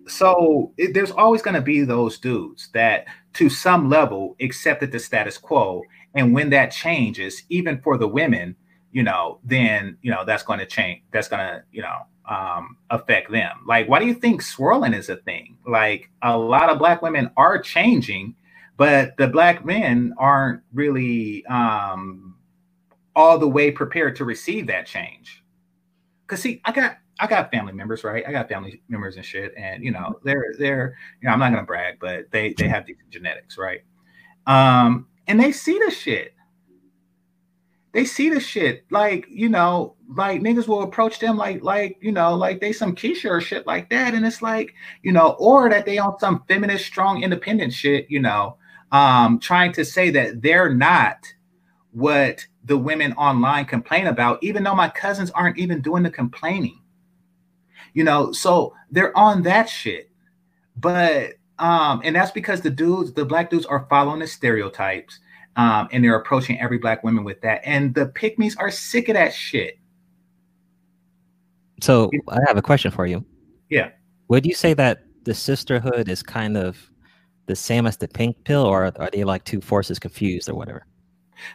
so 0.08 0.72
it, 0.76 0.94
there's 0.94 1.10
always 1.10 1.42
to 1.54 1.60
be 1.60 1.82
those 1.82 2.18
dudes 2.18 2.68
that 2.72 3.06
to 3.34 3.48
some 3.48 3.88
level 3.88 4.36
accepted 4.40 4.90
the 4.90 4.98
status 4.98 5.38
quo 5.38 5.82
and 6.14 6.34
when 6.34 6.50
that 6.50 6.70
changes 6.70 7.42
even 7.48 7.80
for 7.80 7.96
the 7.96 8.08
women 8.08 8.56
you 8.92 9.02
know 9.02 9.38
then 9.44 9.96
you 10.02 10.10
know 10.10 10.24
that's 10.24 10.42
going 10.42 10.58
to 10.58 10.66
change 10.66 11.02
that's 11.12 11.28
to 11.46 11.62
you 11.72 11.82
know 11.82 11.98
um, 12.26 12.76
affect 12.90 13.30
them 13.30 13.56
like 13.66 13.88
why 13.88 13.98
do 13.98 14.06
you 14.06 14.14
think 14.14 14.42
swirling 14.42 14.92
is 14.92 15.08
a 15.08 15.16
thing 15.16 15.56
like 15.66 16.10
a 16.22 16.36
lot 16.36 16.68
of 16.68 16.78
black 16.78 17.00
women 17.00 17.30
are 17.36 17.60
changing 17.60 18.34
but 18.78 19.14
the 19.18 19.28
black 19.28 19.66
men 19.66 20.14
aren't 20.16 20.62
really 20.72 21.44
um, 21.46 22.36
all 23.14 23.38
the 23.38 23.48
way 23.48 23.70
prepared 23.70 24.16
to 24.16 24.24
receive 24.24 24.66
that 24.68 24.86
change 24.86 25.44
because 26.26 26.40
see 26.40 26.62
i 26.64 26.72
got 26.72 26.96
I 27.20 27.26
got 27.26 27.50
family 27.50 27.72
members, 27.72 28.04
right? 28.04 28.24
I 28.26 28.32
got 28.32 28.48
family 28.48 28.80
members 28.88 29.16
and 29.16 29.24
shit, 29.24 29.52
and 29.56 29.82
you 29.82 29.90
know, 29.90 30.20
they're 30.22 30.54
they're 30.58 30.96
you 31.20 31.26
know, 31.26 31.32
I'm 31.32 31.40
not 31.40 31.50
gonna 31.50 31.64
brag, 31.64 31.98
but 32.00 32.30
they 32.30 32.54
they 32.54 32.68
have 32.68 32.86
decent 32.86 33.10
genetics, 33.10 33.58
right? 33.58 33.80
Um, 34.46 35.06
and 35.26 35.40
they 35.40 35.52
see 35.52 35.78
the 35.84 35.90
shit. 35.90 36.34
They 37.92 38.04
see 38.04 38.30
the 38.30 38.38
shit, 38.38 38.84
like 38.90 39.26
you 39.28 39.48
know, 39.48 39.96
like 40.14 40.40
niggas 40.40 40.68
will 40.68 40.82
approach 40.82 41.18
them 41.18 41.36
like 41.36 41.62
like 41.62 41.98
you 42.00 42.12
know, 42.12 42.34
like 42.34 42.60
they 42.60 42.72
some 42.72 42.94
Keisha 42.94 43.30
or 43.30 43.40
shit 43.40 43.66
like 43.66 43.90
that, 43.90 44.14
and 44.14 44.24
it's 44.24 44.42
like 44.42 44.74
you 45.02 45.12
know, 45.12 45.30
or 45.40 45.68
that 45.70 45.86
they 45.86 45.98
on 45.98 46.18
some 46.20 46.44
feminist, 46.46 46.86
strong, 46.86 47.22
independent 47.22 47.72
shit, 47.72 48.08
you 48.08 48.20
know, 48.20 48.56
um, 48.92 49.38
trying 49.38 49.72
to 49.72 49.84
say 49.84 50.10
that 50.10 50.42
they're 50.42 50.74
not 50.74 51.18
what 51.92 52.46
the 52.64 52.76
women 52.76 53.12
online 53.14 53.64
complain 53.64 54.06
about, 54.06 54.38
even 54.42 54.62
though 54.62 54.74
my 54.74 54.88
cousins 54.88 55.30
aren't 55.30 55.58
even 55.58 55.80
doing 55.80 56.02
the 56.02 56.10
complaining 56.10 56.80
you 57.98 58.04
know, 58.04 58.32
so 58.32 58.74
they're 58.92 59.16
on 59.16 59.42
that 59.42 59.68
shit. 59.68 60.10
But 60.76 61.32
um, 61.58 62.00
and 62.04 62.14
that's 62.14 62.30
because 62.30 62.60
the 62.60 62.70
dudes, 62.70 63.12
the 63.12 63.24
black 63.24 63.50
dudes 63.50 63.66
are 63.66 63.86
following 63.90 64.20
the 64.20 64.26
stereotypes. 64.28 65.18
Um, 65.56 65.88
and 65.90 66.04
they're 66.04 66.14
approaching 66.14 66.60
every 66.60 66.78
black 66.78 67.02
woman 67.02 67.24
with 67.24 67.40
that. 67.40 67.62
And 67.64 67.92
the 67.92 68.06
pick 68.06 68.38
mes 68.38 68.54
are 68.54 68.70
sick 68.70 69.08
of 69.08 69.14
that 69.14 69.34
shit. 69.34 69.80
So 71.80 72.12
I 72.28 72.38
have 72.46 72.56
a 72.56 72.62
question 72.62 72.92
for 72.92 73.06
you. 73.06 73.24
Yeah. 73.68 73.90
Would 74.28 74.46
you 74.46 74.54
say 74.54 74.72
that 74.74 75.02
the 75.24 75.34
sisterhood 75.34 76.08
is 76.08 76.22
kind 76.22 76.56
of 76.56 76.88
the 77.48 77.56
same 77.56 77.86
as 77.86 77.96
the 77.96 78.06
pink 78.06 78.44
pill, 78.44 78.62
or 78.62 78.84
are 78.84 79.10
they 79.10 79.24
like 79.24 79.44
two 79.44 79.60
forces 79.60 79.98
confused 79.98 80.48
or 80.48 80.54
whatever? 80.54 80.86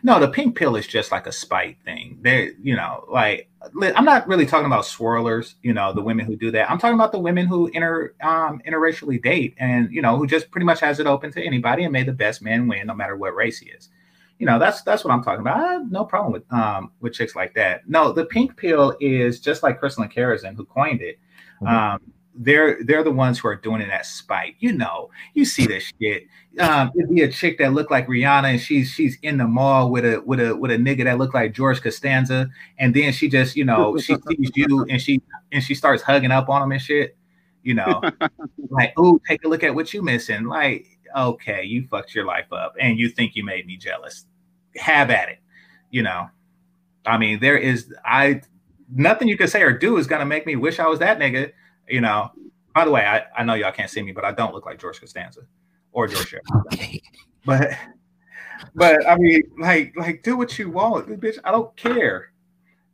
No, 0.02 0.20
the 0.20 0.28
pink 0.28 0.56
pill 0.56 0.76
is 0.76 0.88
just 0.88 1.12
like 1.12 1.28
a 1.28 1.32
spite 1.32 1.78
thing. 1.84 2.18
They, 2.22 2.52
you 2.62 2.76
know, 2.76 3.06
like 3.10 3.50
I'm 3.96 4.06
not 4.06 4.28
really 4.28 4.46
talking 4.46 4.66
about 4.66 4.86
swirlers, 4.86 5.56
you 5.62 5.74
know, 5.74 5.94
the 5.94 6.02
women 6.02 6.26
who 6.26 6.36
do 6.36 6.52
that. 6.52 6.70
I'm 6.70 6.78
talking 6.78 6.96
about 6.96 7.12
the 7.12 7.20
women 7.20 7.48
who 7.48 7.68
inter 7.68 8.14
um 8.22 8.62
interracially 8.68 9.22
date 9.22 9.56
and 9.58 9.92
you 9.92 10.02
know 10.02 10.18
who 10.18 10.28
just 10.28 10.52
pretty 10.52 10.66
much 10.66 10.80
has 10.80 11.00
it 11.00 11.08
open 11.08 11.32
to 11.34 11.44
anybody 11.44 11.84
and 11.84 11.94
may 11.94 12.04
the 12.04 12.14
best 12.14 12.42
man 12.42 12.68
win 12.68 12.88
no 12.88 12.94
matter 12.94 13.16
what 13.16 13.36
race 13.36 13.60
he 13.60 13.70
is. 13.70 13.90
You 14.40 14.46
know, 14.46 14.58
that's 14.58 14.82
that's 14.82 15.04
what 15.04 15.14
I'm 15.14 15.24
talking 15.24 15.42
about. 15.42 15.58
I 15.58 15.74
have 15.74 15.92
no 15.92 16.06
problem 16.06 16.34
with 16.34 16.52
um 16.52 16.92
with 17.00 17.14
chicks 17.14 17.36
like 17.36 17.54
that. 17.56 17.88
No, 17.88 18.12
the 18.12 18.26
pink 18.26 18.58
pill 18.58 18.96
is 19.00 19.40
just 19.40 19.64
like 19.64 19.80
Crystal 19.80 20.04
and 20.04 20.14
Karazin 20.14 20.56
who 20.56 20.66
coined 20.66 21.02
it. 21.02 21.20
Mm-hmm. 21.62 21.68
Um, 21.68 22.02
they're 22.36 22.84
they're 22.84 23.04
the 23.04 23.12
ones 23.12 23.40
who 23.40 23.48
are 23.48 23.56
doing 23.56 23.82
it 23.82 23.90
at 23.90 24.06
spite. 24.06 24.56
You 24.60 24.74
know, 24.74 25.10
you 25.34 25.46
see 25.46 25.68
this 25.68 25.92
shit. 26.02 26.24
Um, 26.60 26.92
it'd 26.96 27.14
be 27.14 27.22
a 27.22 27.32
chick 27.32 27.58
that 27.60 27.74
looked 27.74 27.92
like 27.92 28.08
Rihanna, 28.08 28.52
and 28.52 28.60
she's 28.60 28.90
she's 28.90 29.18
in 29.22 29.38
the 29.38 29.48
mall 29.48 29.92
with 29.92 30.06
a 30.06 30.22
with 30.26 30.40
a 30.40 30.56
with 30.56 30.72
a 30.72 30.78
nigga 30.78 31.04
that 31.06 31.18
looked 31.18 31.34
like 31.34 31.54
George 31.54 31.82
Costanza, 31.82 32.50
and 32.78 32.94
then 32.94 33.12
she 33.14 33.30
just 33.30 33.56
you 33.56 33.66
know 33.66 33.98
she 33.98 34.16
sees 34.16 34.52
you 34.56 34.86
and 34.90 35.02
she 35.02 35.22
and 35.52 35.64
she 35.64 35.76
starts 35.76 36.02
hugging 36.02 36.32
up 36.32 36.50
on 36.50 36.62
him 36.64 36.72
and 36.72 36.82
shit. 36.82 37.18
You 37.62 37.76
know, 37.76 38.02
like 38.70 38.94
oh, 38.98 39.20
take 39.28 39.44
a 39.46 39.48
look 39.48 39.64
at 39.64 39.76
what 39.76 39.94
you 39.94 40.02
missing. 40.02 40.46
Like 40.46 40.88
okay, 41.16 41.64
you 41.64 41.88
fucked 41.90 42.16
your 42.16 42.26
life 42.26 42.52
up, 42.52 42.76
and 42.80 42.98
you 42.98 43.10
think 43.10 43.36
you 43.36 43.44
made 43.44 43.66
me 43.66 43.78
jealous. 43.78 44.26
Have 44.76 45.12
at 45.12 45.30
it. 45.30 45.40
You 45.92 46.02
know, 46.02 46.30
I 47.06 47.18
mean, 47.18 47.40
there 47.40 47.58
is 47.58 47.94
I 48.04 48.42
nothing 48.92 49.28
you 49.28 49.38
can 49.38 49.48
say 49.48 49.62
or 49.62 49.72
do 49.72 49.98
is 49.98 50.08
gonna 50.08 50.26
make 50.26 50.46
me 50.46 50.56
wish 50.56 50.80
I 50.80 50.88
was 50.88 51.00
that 51.00 51.20
nigga 51.20 51.52
you 51.88 52.02
know, 52.02 52.32
by 52.74 52.86
the 52.86 52.92
way, 52.92 53.06
I, 53.06 53.24
I 53.38 53.44
know 53.44 53.54
y'all 53.54 53.72
can't 53.72 53.90
see 53.90 54.02
me, 54.02 54.12
but 54.12 54.26
I 54.26 54.32
don't 54.32 54.54
look 54.54 54.66
like 54.66 54.80
George 54.80 55.00
Costanza 55.00 55.42
or 55.92 56.08
George. 56.08 56.36
Okay. 56.68 57.02
But 57.46 57.72
but 58.76 59.08
I 59.08 59.16
mean, 59.18 59.44
like 59.60 59.94
like 59.96 60.24
do 60.24 60.38
what 60.38 60.58
you 60.58 60.70
want, 60.70 61.08
bitch. 61.20 61.38
I 61.44 61.52
don't 61.52 61.76
care. 61.76 62.32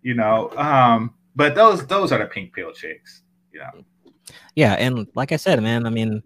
You 0.02 0.16
know. 0.16 0.52
Um, 0.58 1.14
but 1.36 1.56
those 1.56 1.86
those 1.88 2.12
are 2.12 2.20
the 2.20 2.26
pink 2.26 2.54
pill 2.54 2.72
chicks, 2.72 3.22
you 3.54 3.60
know. 3.60 3.84
Yeah, 4.56 4.74
and 4.74 5.08
like 5.16 5.32
I 5.32 5.38
said, 5.38 5.62
man, 5.62 5.86
I 5.86 5.90
mean, 5.90 6.22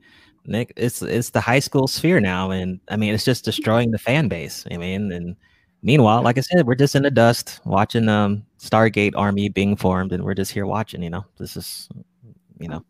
Nick, 0.45 0.73
it's 0.75 1.01
it's 1.01 1.29
the 1.29 1.41
high 1.41 1.59
school 1.59 1.87
sphere 1.87 2.19
now, 2.19 2.51
and 2.51 2.79
I 2.89 2.97
mean, 2.97 3.13
it's 3.13 3.25
just 3.25 3.45
destroying 3.45 3.91
the 3.91 3.97
fan 3.97 4.27
base. 4.27 4.65
I 4.71 4.77
mean, 4.77 5.11
and 5.11 5.35
meanwhile, 5.81 6.21
like 6.23 6.37
I 6.37 6.41
said, 6.41 6.65
we're 6.65 6.75
just 6.75 6.95
in 6.95 7.03
the 7.03 7.11
dust 7.11 7.59
watching 7.65 8.09
um 8.09 8.45
Stargate 8.59 9.13
army 9.15 9.49
being 9.49 9.75
formed, 9.75 10.11
and 10.13 10.23
we're 10.23 10.33
just 10.33 10.51
here 10.51 10.65
watching. 10.65 11.03
You 11.03 11.11
know, 11.11 11.25
this 11.37 11.55
is 11.55 11.89
you 12.63 12.69
know. 12.69 12.85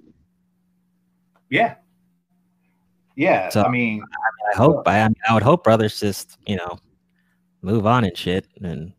Yeah. 1.49 1.75
Yeah. 3.15 3.49
So, 3.49 3.63
I 3.63 3.69
mean, 3.69 4.03
I, 4.03 4.53
I 4.53 4.57
hope 4.57 4.87
I, 4.87 5.09
I 5.27 5.33
would 5.33 5.41
hope 5.41 5.63
brothers 5.63 5.99
just 5.99 6.37
you 6.45 6.57
know 6.57 6.77
move 7.63 7.87
on 7.87 8.03
and 8.03 8.15
shit, 8.15 8.47
and 8.61 8.93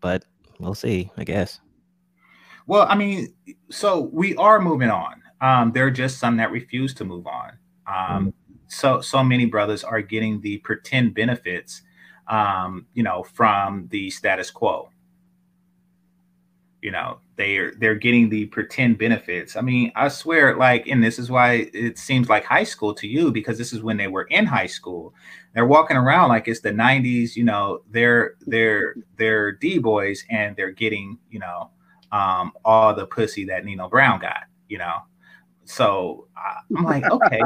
but 0.00 0.24
we'll 0.58 0.74
see. 0.74 1.10
I 1.16 1.22
guess. 1.22 1.60
Well, 2.66 2.86
I 2.88 2.96
mean, 2.96 3.32
so 3.70 4.10
we 4.12 4.34
are 4.36 4.60
moving 4.60 4.90
on. 4.90 5.22
Um, 5.40 5.72
there 5.72 5.86
are 5.86 5.90
just 5.90 6.18
some 6.18 6.36
that 6.38 6.50
refuse 6.50 6.92
to 6.94 7.04
move 7.04 7.26
on. 7.26 7.50
Um, 7.86 8.26
mm-hmm. 8.26 8.54
So 8.66 9.00
so 9.00 9.22
many 9.22 9.46
brothers 9.46 9.84
are 9.84 10.02
getting 10.02 10.40
the 10.40 10.58
pretend 10.58 11.14
benefits, 11.14 11.82
um, 12.26 12.86
you 12.94 13.04
know, 13.04 13.22
from 13.22 13.86
the 13.90 14.10
status 14.10 14.50
quo 14.50 14.90
you 16.82 16.90
know 16.90 17.18
they're 17.36 17.72
they're 17.78 17.94
getting 17.94 18.28
the 18.28 18.46
pretend 18.46 18.98
benefits. 18.98 19.56
I 19.56 19.60
mean 19.60 19.92
i 19.96 20.08
swear 20.08 20.56
like 20.56 20.86
and 20.86 21.02
this 21.02 21.18
is 21.18 21.30
why 21.30 21.70
it 21.72 21.98
seems 21.98 22.28
like 22.28 22.44
high 22.44 22.64
school 22.64 22.94
to 22.94 23.06
you 23.06 23.30
because 23.30 23.58
this 23.58 23.72
is 23.72 23.82
when 23.82 23.96
they 23.96 24.08
were 24.08 24.24
in 24.24 24.46
high 24.46 24.66
school. 24.66 25.14
They're 25.54 25.66
walking 25.66 25.96
around 25.96 26.28
like 26.28 26.48
it's 26.48 26.60
the 26.60 26.70
90s 26.70 27.36
you 27.36 27.44
know 27.44 27.82
they're 27.90 28.34
they're 28.46 28.94
they're 29.16 29.52
d 29.52 29.78
boys 29.78 30.24
and 30.30 30.56
they're 30.56 30.72
getting 30.72 31.18
you 31.30 31.40
know 31.40 31.70
um 32.12 32.52
all 32.64 32.94
the 32.94 33.06
pussy 33.06 33.44
that 33.46 33.64
nino 33.64 33.88
brown 33.88 34.20
got 34.20 34.44
you 34.68 34.78
know? 34.78 34.98
So 35.64 36.28
i'm 36.36 36.84
like 36.84 37.04
okay 37.10 37.40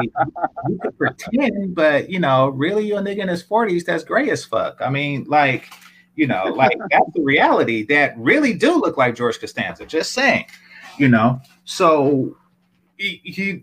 you 0.68 0.78
could 0.80 0.96
pretend 0.96 1.74
but 1.74 2.08
you 2.08 2.20
know 2.20 2.48
really 2.48 2.86
you 2.86 2.96
a 2.96 3.00
nigga 3.00 3.18
in 3.18 3.28
his 3.28 3.42
40s 3.42 3.84
that's 3.84 4.04
gray 4.04 4.30
as 4.30 4.44
fuck. 4.44 4.76
I 4.80 4.90
mean 4.90 5.24
like 5.28 5.70
you 6.16 6.26
know, 6.26 6.44
like 6.44 6.76
that's 6.90 7.12
the 7.14 7.22
reality 7.22 7.84
that 7.86 8.16
really 8.18 8.54
do 8.54 8.80
look 8.80 8.96
like 8.96 9.14
George 9.14 9.38
Costanza. 9.40 9.86
Just 9.86 10.12
saying, 10.12 10.46
you 10.98 11.08
know. 11.08 11.40
So 11.64 12.36
he, 12.96 13.20
he 13.24 13.62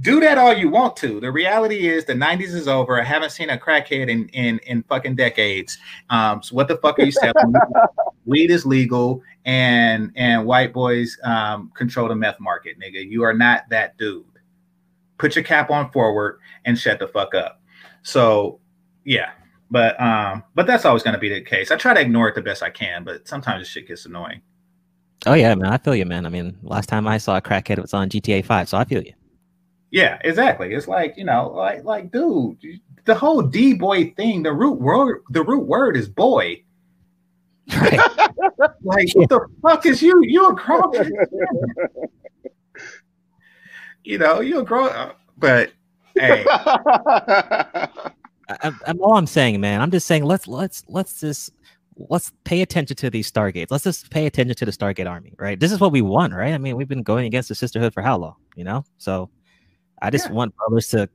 do 0.00 0.20
that 0.20 0.38
all 0.38 0.52
you 0.52 0.68
want 0.68 0.96
to. 0.96 1.20
The 1.20 1.30
reality 1.30 1.88
is 1.88 2.04
the 2.04 2.14
90s 2.14 2.54
is 2.54 2.68
over. 2.68 3.00
I 3.00 3.04
haven't 3.04 3.30
seen 3.30 3.50
a 3.50 3.58
crackhead 3.58 4.08
in 4.08 4.28
in, 4.28 4.58
in 4.60 4.82
fucking 4.84 5.16
decades. 5.16 5.78
Um, 6.10 6.42
so 6.42 6.54
what 6.54 6.68
the 6.68 6.76
fuck 6.76 6.98
are 6.98 7.04
you 7.04 7.12
selling? 7.12 7.54
Weed 8.26 8.50
is 8.50 8.64
legal 8.64 9.22
and 9.44 10.10
and 10.16 10.46
white 10.46 10.72
boys 10.72 11.18
um, 11.24 11.70
control 11.74 12.08
the 12.08 12.16
meth 12.16 12.40
market, 12.40 12.78
nigga. 12.80 13.08
You 13.08 13.22
are 13.22 13.34
not 13.34 13.68
that 13.70 13.96
dude. 13.98 14.24
Put 15.18 15.36
your 15.36 15.44
cap 15.44 15.70
on 15.70 15.90
forward 15.92 16.40
and 16.64 16.78
shut 16.78 16.98
the 16.98 17.08
fuck 17.08 17.34
up. 17.34 17.60
So 18.02 18.60
yeah, 19.04 19.32
but 19.70 20.00
um, 20.00 20.42
but 20.54 20.66
that's 20.66 20.84
always 20.84 21.02
going 21.02 21.14
to 21.14 21.20
be 21.20 21.28
the 21.28 21.40
case. 21.40 21.70
I 21.70 21.76
try 21.76 21.94
to 21.94 22.00
ignore 22.00 22.28
it 22.28 22.34
the 22.34 22.42
best 22.42 22.62
I 22.62 22.70
can, 22.70 23.04
but 23.04 23.26
sometimes 23.26 23.62
this 23.62 23.68
shit 23.68 23.88
gets 23.88 24.06
annoying. 24.06 24.40
Oh 25.26 25.34
yeah, 25.34 25.54
man, 25.54 25.72
I 25.72 25.78
feel 25.78 25.94
you, 25.94 26.04
man. 26.04 26.26
I 26.26 26.28
mean, 26.28 26.56
last 26.62 26.88
time 26.88 27.06
I 27.06 27.18
saw 27.18 27.36
a 27.36 27.42
crackhead, 27.42 27.78
it 27.78 27.82
was 27.82 27.94
on 27.94 28.08
GTA 28.08 28.44
Five, 28.44 28.68
so 28.68 28.78
I 28.78 28.84
feel 28.84 29.02
you. 29.02 29.12
Yeah, 29.90 30.18
exactly. 30.22 30.74
It's 30.74 30.88
like 30.88 31.16
you 31.16 31.24
know, 31.24 31.50
like 31.50 31.84
like 31.84 32.10
dude, 32.10 32.58
the 33.04 33.14
whole 33.14 33.42
D 33.42 33.74
boy 33.74 34.12
thing. 34.16 34.42
The 34.42 34.52
root 34.52 34.80
word, 34.80 35.22
the 35.30 35.42
root 35.42 35.66
word 35.66 35.96
is 35.96 36.08
boy. 36.08 36.62
Right. 37.74 37.98
like 38.82 39.08
what 39.14 39.28
the 39.28 39.46
fuck 39.62 39.86
is 39.86 40.02
you? 40.02 40.20
You 40.24 40.48
a 40.48 40.54
grown? 40.54 40.92
you 44.04 44.18
know, 44.18 44.40
you 44.40 44.58
a 44.58 44.64
grown. 44.64 45.12
But 45.38 45.72
hey. 46.16 46.44
I, 48.48 48.72
am 48.86 49.00
all 49.00 49.16
I'm 49.16 49.26
saying, 49.26 49.60
man. 49.60 49.80
I'm 49.80 49.90
just 49.90 50.06
saying 50.06 50.24
let's 50.24 50.46
let's 50.46 50.84
let's 50.88 51.20
just 51.20 51.50
let's 51.96 52.32
pay 52.44 52.62
attention 52.62 52.96
to 52.96 53.10
these 53.10 53.30
Stargates. 53.30 53.68
Let's 53.70 53.84
just 53.84 54.10
pay 54.10 54.26
attention 54.26 54.56
to 54.56 54.64
the 54.64 54.72
Stargate 54.72 55.08
Army, 55.08 55.34
right? 55.38 55.58
This 55.58 55.72
is 55.72 55.80
what 55.80 55.92
we 55.92 56.02
want, 56.02 56.32
right? 56.34 56.52
I 56.52 56.58
mean, 56.58 56.76
we've 56.76 56.88
been 56.88 57.02
going 57.02 57.26
against 57.26 57.48
the 57.48 57.54
sisterhood 57.54 57.94
for 57.94 58.02
how 58.02 58.16
long, 58.18 58.36
you 58.56 58.64
know? 58.64 58.84
So 58.98 59.30
I 60.02 60.10
just 60.10 60.26
yeah. 60.26 60.32
want 60.32 60.56
brothers 60.56 60.88
to 60.88 61.08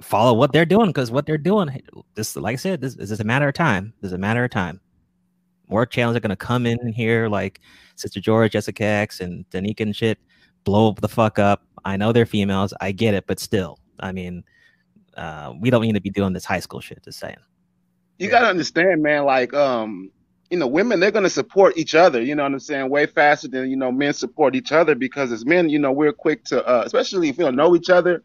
follow 0.00 0.32
what 0.32 0.52
they're 0.52 0.64
doing 0.64 0.88
because 0.88 1.10
what 1.10 1.26
they're 1.26 1.38
doing, 1.38 1.82
this, 2.14 2.36
like 2.36 2.54
I 2.54 2.56
said, 2.56 2.80
this, 2.80 2.94
this 2.94 3.10
is 3.10 3.20
a 3.20 3.24
matter 3.24 3.48
of 3.48 3.54
time. 3.54 3.92
This 4.00 4.08
is 4.08 4.14
a 4.14 4.18
matter 4.18 4.44
of 4.44 4.50
time. 4.50 4.80
More 5.68 5.86
channels 5.86 6.16
are 6.16 6.20
gonna 6.20 6.36
come 6.36 6.66
in 6.66 6.92
here, 6.92 7.28
like 7.28 7.60
Sister 7.94 8.20
George, 8.20 8.52
Jessica 8.52 8.84
X, 8.84 9.20
and 9.20 9.48
DNieka 9.50 9.80
and 9.80 9.94
shit, 9.94 10.18
blow 10.64 10.92
the 10.92 11.08
fuck 11.08 11.38
up. 11.38 11.64
I 11.84 11.96
know 11.96 12.12
they're 12.12 12.26
females, 12.26 12.74
I 12.80 12.92
get 12.92 13.14
it, 13.14 13.26
but 13.26 13.38
still, 13.38 13.78
I 14.00 14.10
mean, 14.12 14.42
uh, 15.16 15.52
we 15.58 15.70
don't 15.70 15.82
need 15.82 15.94
to 15.94 16.00
be 16.00 16.10
doing 16.10 16.32
this 16.32 16.44
high 16.44 16.60
school 16.60 16.80
shit. 16.80 17.02
Just 17.04 17.18
saying. 17.18 17.36
You 18.18 18.28
gotta 18.28 18.46
understand, 18.46 19.02
man. 19.02 19.24
Like, 19.24 19.54
um, 19.54 20.10
you 20.50 20.58
know, 20.58 20.66
women 20.66 21.00
they're 21.00 21.10
gonna 21.10 21.30
support 21.30 21.76
each 21.76 21.94
other. 21.94 22.20
You 22.20 22.34
know 22.34 22.42
what 22.42 22.52
I'm 22.52 22.60
saying? 22.60 22.90
Way 22.90 23.06
faster 23.06 23.48
than 23.48 23.70
you 23.70 23.76
know 23.76 23.90
men 23.90 24.12
support 24.12 24.54
each 24.54 24.72
other 24.72 24.94
because 24.94 25.32
as 25.32 25.44
men, 25.46 25.68
you 25.68 25.78
know, 25.78 25.92
we're 25.92 26.12
quick 26.12 26.44
to, 26.46 26.64
uh, 26.66 26.82
especially 26.84 27.28
if 27.28 27.38
we 27.38 27.44
don't 27.44 27.56
know 27.56 27.74
each 27.74 27.90
other, 27.90 28.22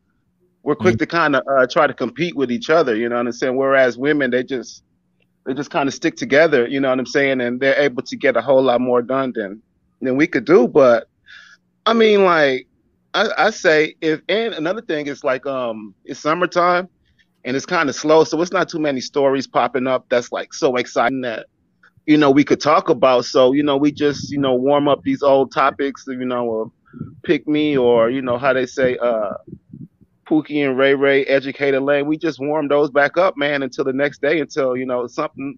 we're 0.63 0.75
quick 0.75 0.95
mm-hmm. 0.95 0.99
to 0.99 1.05
kind 1.07 1.35
of 1.35 1.43
uh, 1.47 1.67
try 1.67 1.87
to 1.87 1.93
compete 1.93 2.35
with 2.35 2.51
each 2.51 2.69
other. 2.69 2.95
You 2.95 3.07
know 3.07 3.17
what 3.17 3.27
I'm 3.27 3.31
saying? 3.31 3.55
Whereas 3.55 3.97
women, 3.97 4.31
they 4.31 4.43
just 4.43 4.83
they 5.45 5.53
just 5.53 5.69
kind 5.69 5.87
of 5.87 5.93
stick 5.93 6.15
together. 6.15 6.67
You 6.67 6.79
know 6.79 6.89
what 6.89 6.99
I'm 6.99 7.05
saying? 7.05 7.39
And 7.39 7.59
they're 7.59 7.79
able 7.79 8.01
to 8.03 8.15
get 8.15 8.35
a 8.35 8.41
whole 8.41 8.63
lot 8.63 8.81
more 8.81 9.01
done 9.01 9.31
than 9.35 9.61
than 10.01 10.17
we 10.17 10.27
could 10.27 10.45
do. 10.45 10.67
But 10.67 11.07
I 11.85 11.93
mean, 11.93 12.25
like 12.25 12.67
I, 13.15 13.47
I 13.47 13.49
say, 13.49 13.95
if 14.01 14.21
and 14.29 14.53
another 14.53 14.81
thing 14.81 15.07
is 15.07 15.23
like 15.23 15.45
um, 15.47 15.95
it's 16.03 16.19
summertime 16.19 16.89
and 17.43 17.55
it's 17.55 17.65
kind 17.65 17.89
of 17.89 17.95
slow, 17.95 18.23
so 18.23 18.41
it's 18.41 18.51
not 18.51 18.69
too 18.69 18.79
many 18.79 19.01
stories 19.01 19.47
popping 19.47 19.87
up 19.87 20.05
that's 20.09 20.31
like 20.31 20.53
so 20.53 20.75
exciting 20.75 21.21
that 21.21 21.47
you 22.05 22.17
know, 22.17 22.29
we 22.29 22.43
could 22.43 22.61
talk 22.61 22.89
about. 22.89 23.25
So, 23.25 23.51
you 23.53 23.63
know, 23.63 23.77
we 23.77 23.91
just, 23.91 24.31
you 24.31 24.37
know, 24.37 24.53
warm 24.53 24.87
up 24.87 25.01
these 25.03 25.23
old 25.23 25.51
topics, 25.51 26.05
you 26.07 26.25
know, 26.25 26.71
pick 27.23 27.47
me 27.47 27.77
or, 27.77 28.09
you 28.09 28.21
know, 28.21 28.37
how 28.37 28.53
they 28.53 28.65
say, 28.65 28.97
uh, 28.97 29.33
Pookie 30.27 30.65
and 30.65 30.77
Ray 30.77 30.95
Ray, 30.95 31.25
Educated 31.25 31.83
Lane. 31.83 32.07
We 32.07 32.17
just 32.17 32.39
warm 32.39 32.67
those 32.67 32.89
back 32.89 33.17
up, 33.17 33.37
man, 33.37 33.63
until 33.63 33.83
the 33.83 33.93
next 33.93 34.21
day, 34.21 34.39
until, 34.39 34.75
you 34.75 34.85
know, 34.85 35.07
something, 35.07 35.57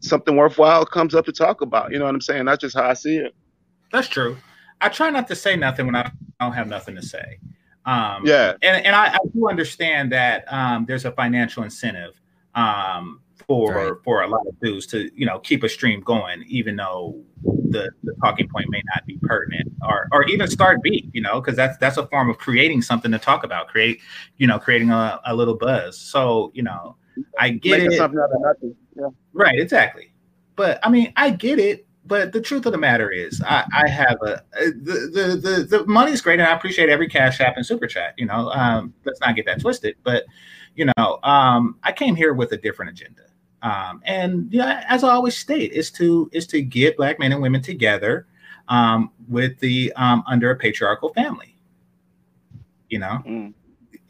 something 0.00 0.36
worthwhile 0.36 0.84
comes 0.84 1.14
up 1.14 1.24
to 1.26 1.32
talk 1.32 1.60
about. 1.60 1.92
You 1.92 1.98
know 1.98 2.04
what 2.04 2.14
I'm 2.14 2.20
saying? 2.20 2.44
That's 2.44 2.60
just 2.60 2.76
how 2.76 2.84
I 2.84 2.94
see 2.94 3.16
it. 3.16 3.34
That's 3.92 4.08
true. 4.08 4.36
I 4.84 4.88
try 4.90 5.08
not 5.08 5.26
to 5.28 5.36
say 5.36 5.56
nothing 5.56 5.86
when 5.86 5.96
I 5.96 6.10
don't 6.40 6.52
have 6.52 6.68
nothing 6.68 6.94
to 6.96 7.02
say. 7.02 7.38
Um, 7.86 8.26
yeah. 8.26 8.52
And, 8.62 8.84
and 8.84 8.94
I, 8.94 9.14
I 9.14 9.18
do 9.34 9.48
understand 9.48 10.12
that 10.12 10.44
um, 10.52 10.84
there's 10.86 11.06
a 11.06 11.12
financial 11.12 11.62
incentive 11.62 12.20
um, 12.54 13.20
for 13.46 13.74
right. 13.74 13.92
for 14.04 14.22
a 14.22 14.28
lot 14.28 14.46
of 14.46 14.58
dudes 14.60 14.86
to 14.88 15.10
you 15.14 15.26
know 15.26 15.38
keep 15.38 15.62
a 15.64 15.68
stream 15.68 16.00
going, 16.00 16.44
even 16.48 16.76
though 16.76 17.18
the, 17.42 17.90
the 18.02 18.14
talking 18.22 18.48
point 18.48 18.66
may 18.68 18.82
not 18.94 19.04
be 19.06 19.18
pertinent, 19.22 19.72
or 19.88 20.08
or 20.12 20.24
even 20.24 20.48
start 20.48 20.82
beat, 20.82 21.10
you 21.12 21.20
know, 21.20 21.40
because 21.40 21.56
that's 21.56 21.76
that's 21.78 21.96
a 21.96 22.06
form 22.06 22.30
of 22.30 22.38
creating 22.38 22.82
something 22.82 23.10
to 23.10 23.18
talk 23.18 23.42
about, 23.42 23.68
create 23.68 24.00
you 24.36 24.46
know 24.46 24.58
creating 24.58 24.90
a, 24.90 25.20
a 25.26 25.34
little 25.34 25.56
buzz. 25.56 25.98
So 25.98 26.52
you 26.54 26.62
know, 26.62 26.96
I 27.38 27.50
get 27.50 27.78
Making 27.78 27.92
it. 27.92 27.96
Something 27.96 28.20
out 28.20 28.30
of 28.34 28.40
nothing. 28.40 28.76
Yeah. 28.96 29.08
Right, 29.32 29.58
exactly. 29.58 30.12
But 30.56 30.78
I 30.82 30.90
mean, 30.90 31.12
I 31.16 31.30
get 31.30 31.58
it. 31.58 31.86
But 32.06 32.32
the 32.32 32.40
truth 32.40 32.66
of 32.66 32.72
the 32.72 32.78
matter 32.78 33.10
is, 33.10 33.40
I, 33.46 33.64
I 33.72 33.88
have 33.88 34.18
a 34.22 34.42
the, 34.52 35.10
the 35.12 35.36
the 35.36 35.78
the 35.78 35.86
money's 35.86 36.20
great, 36.20 36.38
and 36.38 36.48
I 36.48 36.52
appreciate 36.54 36.90
every 36.90 37.08
cash 37.08 37.40
app 37.40 37.56
and 37.56 37.64
super 37.64 37.86
chat. 37.86 38.14
You 38.18 38.26
know, 38.26 38.50
um, 38.50 38.92
let's 39.04 39.20
not 39.20 39.36
get 39.36 39.46
that 39.46 39.60
twisted. 39.60 39.96
But 40.02 40.24
you 40.74 40.90
know, 40.96 41.18
um, 41.22 41.78
I 41.82 41.92
came 41.92 42.14
here 42.14 42.34
with 42.34 42.52
a 42.52 42.58
different 42.58 42.90
agenda. 42.90 43.22
Um, 43.62 44.02
and 44.04 44.52
yeah, 44.52 44.84
as 44.88 45.02
I 45.02 45.10
always 45.10 45.36
state, 45.36 45.72
is 45.72 45.90
to 45.92 46.28
is 46.32 46.46
to 46.48 46.60
get 46.60 46.98
black 46.98 47.18
men 47.18 47.32
and 47.32 47.40
women 47.40 47.62
together 47.62 48.26
um, 48.68 49.10
with 49.26 49.58
the 49.60 49.92
um, 49.96 50.22
under 50.26 50.50
a 50.50 50.56
patriarchal 50.56 51.14
family. 51.14 51.56
You 52.90 52.98
know, 52.98 53.22
mm. 53.26 53.54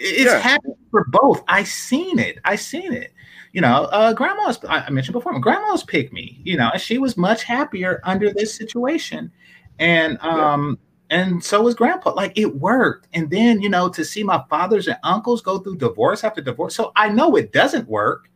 it's 0.01 0.25
yeah. 0.25 0.39
happening 0.41 0.77
for 0.91 1.05
both. 1.09 1.45
I 1.47 1.63
seen 1.63 2.19
it. 2.19 2.39
I 2.45 2.57
seen 2.57 2.93
it. 2.93 3.13
You 3.55 3.63
know, 3.63 3.85
uh, 3.85 4.13
grandma's. 4.13 4.59
I 4.69 4.91
mentioned 4.91 5.15
before, 5.15 5.39
grandma's 5.39 5.83
picked 5.83 6.13
me. 6.13 6.43
You 6.45 6.59
know, 6.59 6.71
and 6.73 6.83
she 6.83 6.99
was 6.99 7.17
much 7.17 7.45
happier 7.45 8.01
under 8.05 8.31
this 8.31 8.55
situation, 8.55 9.33
and 9.79 10.19
um, 10.21 10.79
yeah. 11.11 11.19
and 11.19 11.43
so 11.43 11.63
was 11.63 11.75
grandpa. 11.75 12.13
Like 12.13 12.37
it 12.37 12.57
worked. 12.57 13.09
And 13.15 13.31
then 13.31 13.63
you 13.63 13.71
know, 13.71 13.89
to 13.89 14.05
see 14.05 14.23
my 14.23 14.45
fathers 14.51 14.89
and 14.89 14.99
uncles 15.03 15.41
go 15.41 15.59
through 15.61 15.77
divorce 15.77 16.23
after 16.23 16.43
divorce, 16.43 16.75
so 16.75 16.93
I 16.95 17.09
know 17.09 17.37
it 17.37 17.53
doesn't 17.53 17.89
work 17.89 18.29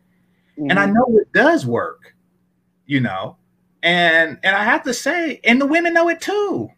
Mm-hmm. 0.59 0.71
And 0.71 0.79
I 0.79 0.85
mm-hmm. 0.85 0.93
know 0.95 1.19
it 1.19 1.31
does 1.33 1.65
work, 1.65 2.15
you 2.85 2.99
know. 2.99 3.37
And 3.81 4.37
and 4.43 4.55
I 4.55 4.63
have 4.65 4.83
to 4.83 4.93
say, 4.93 5.39
and 5.43 5.61
the 5.61 5.65
women 5.65 5.93
know 5.93 6.09
it 6.09 6.19
too. 6.19 6.69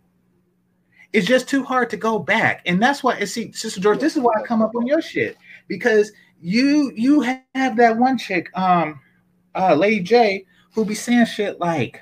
It's 1.13 1.27
just 1.27 1.49
too 1.49 1.63
hard 1.63 1.89
to 1.89 1.97
go 1.97 2.19
back. 2.19 2.61
And 2.65 2.81
that's 2.81 3.03
why 3.03 3.23
see, 3.25 3.51
Sister 3.51 3.81
George, 3.81 3.99
this 3.99 4.15
is 4.15 4.21
why 4.21 4.31
I 4.37 4.45
come 4.45 4.61
up 4.61 4.75
on 4.75 4.85
your 4.85 5.01
shit. 5.01 5.35
Because 5.67 6.11
you 6.41 6.91
you 6.95 7.21
have 7.21 7.77
that 7.77 7.97
one 7.97 8.17
chick, 8.17 8.49
um, 8.57 8.99
uh 9.55 9.75
Lady 9.75 10.01
J, 10.01 10.45
who 10.73 10.85
be 10.85 10.95
saying 10.95 11.25
shit 11.25 11.59
like 11.59 12.01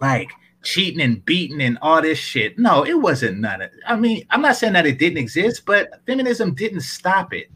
like 0.00 0.30
cheating 0.62 1.00
and 1.00 1.24
beating 1.24 1.60
and 1.60 1.78
all 1.82 2.02
this 2.02 2.18
shit. 2.18 2.58
No, 2.58 2.84
it 2.84 2.94
wasn't 2.94 3.38
none 3.38 3.62
of 3.62 3.70
I 3.86 3.96
mean, 3.96 4.26
I'm 4.30 4.42
not 4.42 4.56
saying 4.56 4.72
that 4.74 4.86
it 4.86 4.98
didn't 4.98 5.18
exist, 5.18 5.64
but 5.66 6.00
feminism 6.06 6.54
didn't 6.54 6.80
stop 6.80 7.32
it 7.32 7.50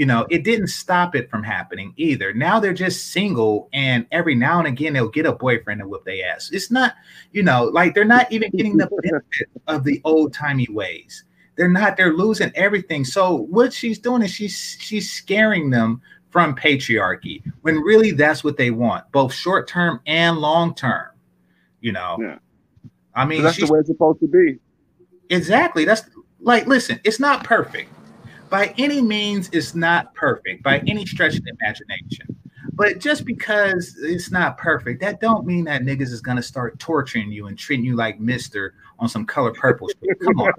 you 0.00 0.06
know, 0.06 0.26
it 0.30 0.44
didn't 0.44 0.68
stop 0.68 1.14
it 1.14 1.28
from 1.28 1.42
happening 1.42 1.92
either. 1.98 2.32
Now 2.32 2.58
they're 2.58 2.72
just 2.72 3.08
single, 3.08 3.68
and 3.74 4.06
every 4.12 4.34
now 4.34 4.58
and 4.58 4.66
again 4.66 4.94
they'll 4.94 5.08
get 5.08 5.26
a 5.26 5.32
boyfriend 5.32 5.82
and 5.82 5.90
whip 5.90 6.06
their 6.06 6.26
ass. 6.26 6.50
It's 6.52 6.70
not, 6.70 6.94
you 7.32 7.42
know, 7.42 7.64
like 7.64 7.94
they're 7.94 8.06
not 8.06 8.32
even 8.32 8.50
getting 8.50 8.78
the 8.78 8.88
benefit 9.02 9.50
of 9.66 9.84
the 9.84 10.00
old 10.04 10.32
timey 10.32 10.66
ways. 10.70 11.24
They're 11.56 11.68
not. 11.68 11.96
They're 11.96 12.14
losing 12.14 12.52
everything. 12.54 13.04
So 13.04 13.34
what 13.34 13.72
she's 13.72 13.98
doing 13.98 14.22
is 14.22 14.30
she's 14.30 14.76
she's 14.80 15.10
scaring 15.10 15.70
them 15.70 16.00
from 16.30 16.54
patriarchy 16.54 17.42
when 17.62 17.80
really 17.80 18.12
that's 18.12 18.44
what 18.44 18.56
they 18.56 18.70
want, 18.70 19.10
both 19.12 19.32
short 19.32 19.68
term 19.68 20.00
and 20.06 20.38
long 20.38 20.74
term. 20.74 21.08
You 21.80 21.92
know. 21.92 22.16
Yeah. 22.20 22.38
I 23.14 23.24
mean, 23.24 23.40
so 23.40 23.42
that's 23.44 23.58
the 23.58 23.66
way 23.66 23.80
it's 23.80 23.88
supposed 23.88 24.20
to 24.20 24.28
be. 24.28 24.58
Exactly. 25.30 25.84
That's 25.84 26.02
like, 26.40 26.66
listen, 26.66 27.00
it's 27.04 27.20
not 27.20 27.44
perfect 27.44 27.90
by 28.50 28.74
any 28.78 29.00
means 29.00 29.48
it's 29.52 29.74
not 29.74 30.12
perfect 30.14 30.62
by 30.62 30.78
any 30.86 31.06
stretch 31.06 31.36
of 31.36 31.44
the 31.44 31.54
imagination. 31.60 32.36
But 32.80 32.98
just 32.98 33.26
because 33.26 33.94
it's 34.00 34.30
not 34.30 34.56
perfect, 34.56 35.02
that 35.02 35.20
don't 35.20 35.44
mean 35.44 35.64
that 35.64 35.82
niggas 35.82 36.10
is 36.12 36.22
gonna 36.22 36.42
start 36.42 36.78
torturing 36.78 37.30
you 37.30 37.48
and 37.48 37.58
treating 37.58 37.84
you 37.84 37.94
like 37.94 38.18
Mister 38.20 38.72
on 38.98 39.06
some 39.06 39.26
color 39.26 39.52
purple 39.52 39.86
shit. 39.88 40.18
Come 40.22 40.40
on, 40.40 40.52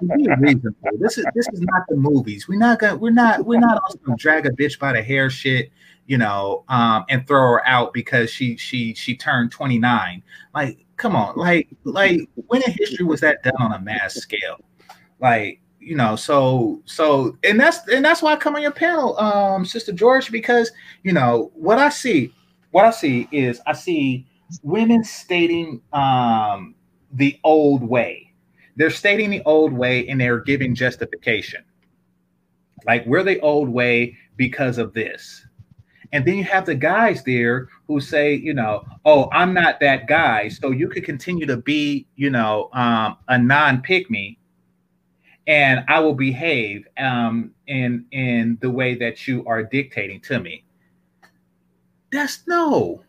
be 0.16 0.26
reasonable. 0.38 0.88
This 0.98 1.18
is 1.18 1.26
this 1.34 1.46
is 1.52 1.60
not 1.60 1.82
the 1.90 1.96
movies. 1.96 2.48
We're 2.48 2.58
not 2.58 2.78
gonna 2.78 2.96
we're 2.96 3.10
not 3.10 3.44
we're 3.44 3.60
not 3.60 3.78
also 3.82 3.98
gonna 3.98 4.16
drag 4.16 4.46
a 4.46 4.52
bitch 4.52 4.78
by 4.78 4.94
the 4.94 5.02
hair 5.02 5.28
shit, 5.28 5.70
you 6.06 6.16
know, 6.16 6.64
um, 6.70 7.04
and 7.10 7.26
throw 7.26 7.40
her 7.40 7.68
out 7.68 7.92
because 7.92 8.30
she 8.30 8.56
she 8.56 8.94
she 8.94 9.14
turned 9.14 9.52
29. 9.52 10.22
Like, 10.54 10.86
come 10.96 11.14
on, 11.14 11.36
like 11.36 11.68
like 11.84 12.26
when 12.46 12.62
in 12.62 12.72
history 12.72 13.04
was 13.04 13.20
that 13.20 13.42
done 13.42 13.52
on 13.58 13.72
a 13.72 13.80
mass 13.80 14.14
scale? 14.14 14.64
Like 15.20 15.60
you 15.84 15.96
know 15.96 16.16
so 16.16 16.80
so 16.84 17.36
and 17.44 17.60
that's 17.60 17.86
and 17.88 18.04
that's 18.04 18.22
why 18.22 18.32
i 18.32 18.36
come 18.36 18.56
on 18.56 18.62
your 18.62 18.70
panel 18.70 19.18
um 19.18 19.64
sister 19.64 19.92
george 19.92 20.30
because 20.30 20.70
you 21.02 21.12
know 21.12 21.50
what 21.54 21.78
i 21.78 21.88
see 21.88 22.32
what 22.70 22.84
i 22.84 22.90
see 22.90 23.28
is 23.30 23.60
i 23.66 23.72
see 23.72 24.26
women 24.62 25.04
stating 25.04 25.80
um 25.92 26.74
the 27.12 27.38
old 27.44 27.82
way 27.82 28.34
they're 28.76 28.90
stating 28.90 29.30
the 29.30 29.42
old 29.44 29.72
way 29.72 30.06
and 30.08 30.20
they're 30.20 30.40
giving 30.40 30.74
justification. 30.74 31.62
Like 32.86 33.06
we're 33.06 33.22
the 33.22 33.40
old 33.40 33.68
way 33.68 34.16
because 34.36 34.78
of 34.78 34.92
this. 34.94 35.46
And 36.12 36.24
then 36.24 36.36
you 36.36 36.44
have 36.44 36.66
the 36.66 36.74
guys 36.74 37.24
there 37.24 37.68
who 37.88 38.00
say, 38.00 38.34
you 38.34 38.54
know, 38.54 38.84
oh, 39.04 39.28
I'm 39.32 39.52
not 39.52 39.80
that 39.80 40.06
guy. 40.06 40.48
So 40.48 40.70
you 40.70 40.88
could 40.88 41.04
continue 41.04 41.46
to 41.46 41.56
be, 41.56 42.06
you 42.14 42.30
know, 42.30 42.68
um, 42.72 43.16
a 43.28 43.38
non 43.38 43.80
pick 43.80 44.10
me 44.10 44.38
and 45.46 45.84
I 45.88 46.00
will 46.00 46.14
behave 46.14 46.86
um, 46.98 47.52
in 47.66 48.06
in 48.12 48.58
the 48.60 48.70
way 48.70 48.94
that 48.96 49.26
you 49.26 49.44
are 49.46 49.62
dictating 49.62 50.20
to 50.22 50.40
me. 50.40 50.64
That's 52.10 52.46
no, 52.46 53.04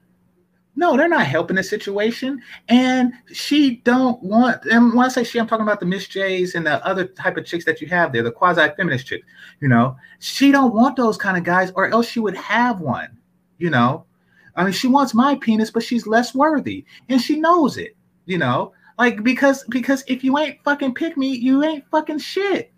no, 0.77 0.97
they're 0.97 1.07
not 1.07 1.25
helping 1.25 1.55
the 1.55 1.63
situation. 1.63 2.41
And 2.67 3.13
she 3.31 3.77
don't 3.77 4.21
want. 4.21 4.65
And 4.65 4.93
when 4.93 5.05
I 5.05 5.09
say 5.09 5.23
she, 5.23 5.39
I'm 5.39 5.47
talking 5.47 5.63
about 5.63 5.79
the 5.79 5.85
Miss 5.85 6.07
J's 6.07 6.55
and 6.55 6.65
the 6.65 6.85
other 6.85 7.05
type 7.05 7.37
of 7.37 7.45
chicks 7.45 7.65
that 7.65 7.81
you 7.81 7.87
have 7.87 8.11
there, 8.11 8.23
the 8.23 8.31
quasi 8.31 8.67
feminist 8.75 9.07
chicks. 9.07 9.25
You 9.61 9.69
know, 9.69 9.95
she 10.19 10.51
don't 10.51 10.73
want 10.73 10.97
those 10.97 11.17
kind 11.17 11.37
of 11.37 11.43
guys, 11.43 11.71
or 11.75 11.89
else 11.89 12.07
she 12.09 12.19
would 12.19 12.35
have 12.35 12.81
one. 12.81 13.17
You 13.57 13.69
know, 13.69 14.05
I 14.55 14.63
mean, 14.63 14.73
she 14.73 14.87
wants 14.87 15.13
my 15.13 15.35
penis, 15.35 15.71
but 15.71 15.83
she's 15.83 16.07
less 16.07 16.35
worthy, 16.35 16.83
and 17.07 17.21
she 17.21 17.39
knows 17.39 17.77
it. 17.77 17.95
You 18.25 18.37
know, 18.37 18.73
like 18.97 19.23
because 19.23 19.63
because 19.69 20.03
if 20.07 20.23
you 20.23 20.37
ain't 20.37 20.61
fucking 20.63 20.93
pick 20.93 21.17
me, 21.17 21.35
you 21.35 21.63
ain't 21.63 21.85
fucking 21.89 22.19
shit. 22.19 22.71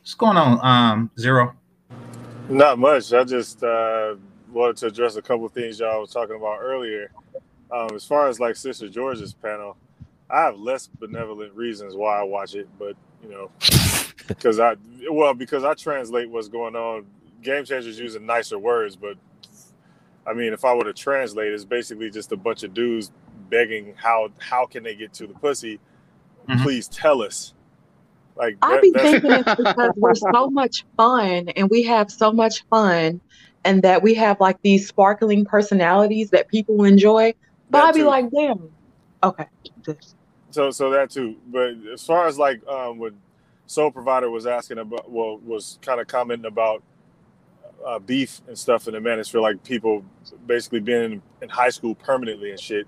What's 0.00 0.14
going 0.14 0.36
on, 0.36 0.58
um, 0.64 1.10
Zero? 1.18 1.54
Not 2.48 2.78
much. 2.78 3.12
I 3.12 3.24
just 3.24 3.62
uh, 3.62 4.16
wanted 4.50 4.76
to 4.78 4.86
address 4.86 5.16
a 5.16 5.22
couple 5.22 5.48
things 5.48 5.78
y'all 5.78 6.00
was 6.00 6.10
talking 6.10 6.36
about 6.36 6.58
earlier. 6.60 7.12
Um, 7.70 7.90
as 7.94 8.04
far 8.04 8.28
as 8.28 8.40
like 8.40 8.56
Sister 8.56 8.88
George's 8.88 9.34
panel, 9.34 9.76
I 10.28 10.42
have 10.42 10.56
less 10.58 10.86
benevolent 10.86 11.54
reasons 11.54 11.94
why 11.94 12.18
I 12.18 12.22
watch 12.22 12.54
it, 12.54 12.68
but 12.78 12.96
you 13.22 13.30
know, 13.30 13.50
because 14.26 14.58
I 14.58 14.76
well 15.10 15.34
because 15.34 15.64
I 15.64 15.74
translate 15.74 16.30
what's 16.30 16.48
going 16.48 16.76
on. 16.76 17.06
Game 17.42 17.64
changers 17.64 17.98
using 17.98 18.26
nicer 18.26 18.58
words, 18.58 18.96
but 18.96 19.16
I 20.26 20.34
mean, 20.34 20.52
if 20.52 20.64
I 20.64 20.74
were 20.74 20.84
to 20.84 20.92
translate, 20.92 21.52
it's 21.52 21.64
basically 21.64 22.10
just 22.10 22.32
a 22.32 22.36
bunch 22.36 22.62
of 22.62 22.74
dudes 22.74 23.12
begging 23.50 23.94
how 23.96 24.30
how 24.38 24.66
can 24.66 24.82
they 24.82 24.94
get 24.94 25.12
to 25.14 25.26
the 25.26 25.34
pussy? 25.34 25.80
Mm-hmm. 26.48 26.62
Please 26.62 26.88
tell 26.88 27.22
us. 27.22 27.54
Like 28.36 28.58
that, 28.60 28.70
I 28.70 28.80
be 28.80 28.92
thinking 28.92 29.30
it's 29.32 29.54
because 29.54 29.92
we're 29.96 30.14
so 30.14 30.48
much 30.50 30.84
fun 30.96 31.48
and 31.50 31.68
we 31.68 31.82
have 31.82 32.10
so 32.10 32.32
much 32.32 32.64
fun 32.70 33.20
and 33.64 33.82
that 33.82 34.02
we 34.02 34.14
have 34.14 34.40
like 34.40 34.60
these 34.62 34.88
sparkling 34.88 35.44
personalities 35.44 36.30
that 36.30 36.48
people 36.48 36.84
enjoy. 36.84 37.34
But 37.68 37.84
I'd 37.84 37.94
be 37.94 38.04
like, 38.04 38.30
damn, 38.30 38.70
okay. 39.22 39.46
So 40.50 40.70
so 40.70 40.90
that 40.90 41.10
too. 41.10 41.36
But 41.48 41.74
as 41.92 42.04
far 42.04 42.26
as 42.26 42.38
like 42.38 42.66
um 42.66 42.98
what 42.98 43.12
Soul 43.66 43.90
Provider 43.90 44.30
was 44.30 44.46
asking 44.46 44.78
about 44.78 45.10
well 45.10 45.38
was 45.38 45.78
kind 45.82 46.00
of 46.00 46.06
commenting 46.06 46.46
about 46.46 46.82
uh, 47.86 47.98
beef 47.98 48.40
and 48.46 48.58
stuff 48.58 48.88
in 48.88 48.94
the 48.94 49.00
manosphere, 49.00 49.40
like 49.40 49.62
people 49.64 50.04
basically 50.46 50.80
being 50.80 51.04
in, 51.04 51.22
in 51.42 51.48
high 51.48 51.70
school 51.70 51.94
permanently 51.94 52.50
and 52.50 52.60
shit 52.60 52.86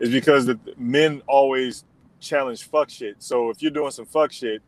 is 0.00 0.10
because 0.10 0.46
the 0.46 0.58
men 0.76 1.22
always 1.26 1.84
challenge 2.20 2.64
fuck 2.64 2.90
shit. 2.90 3.16
So 3.18 3.50
if 3.50 3.62
you're 3.62 3.70
doing 3.70 3.90
some 3.90 4.06
fuck 4.06 4.32
shit 4.32 4.62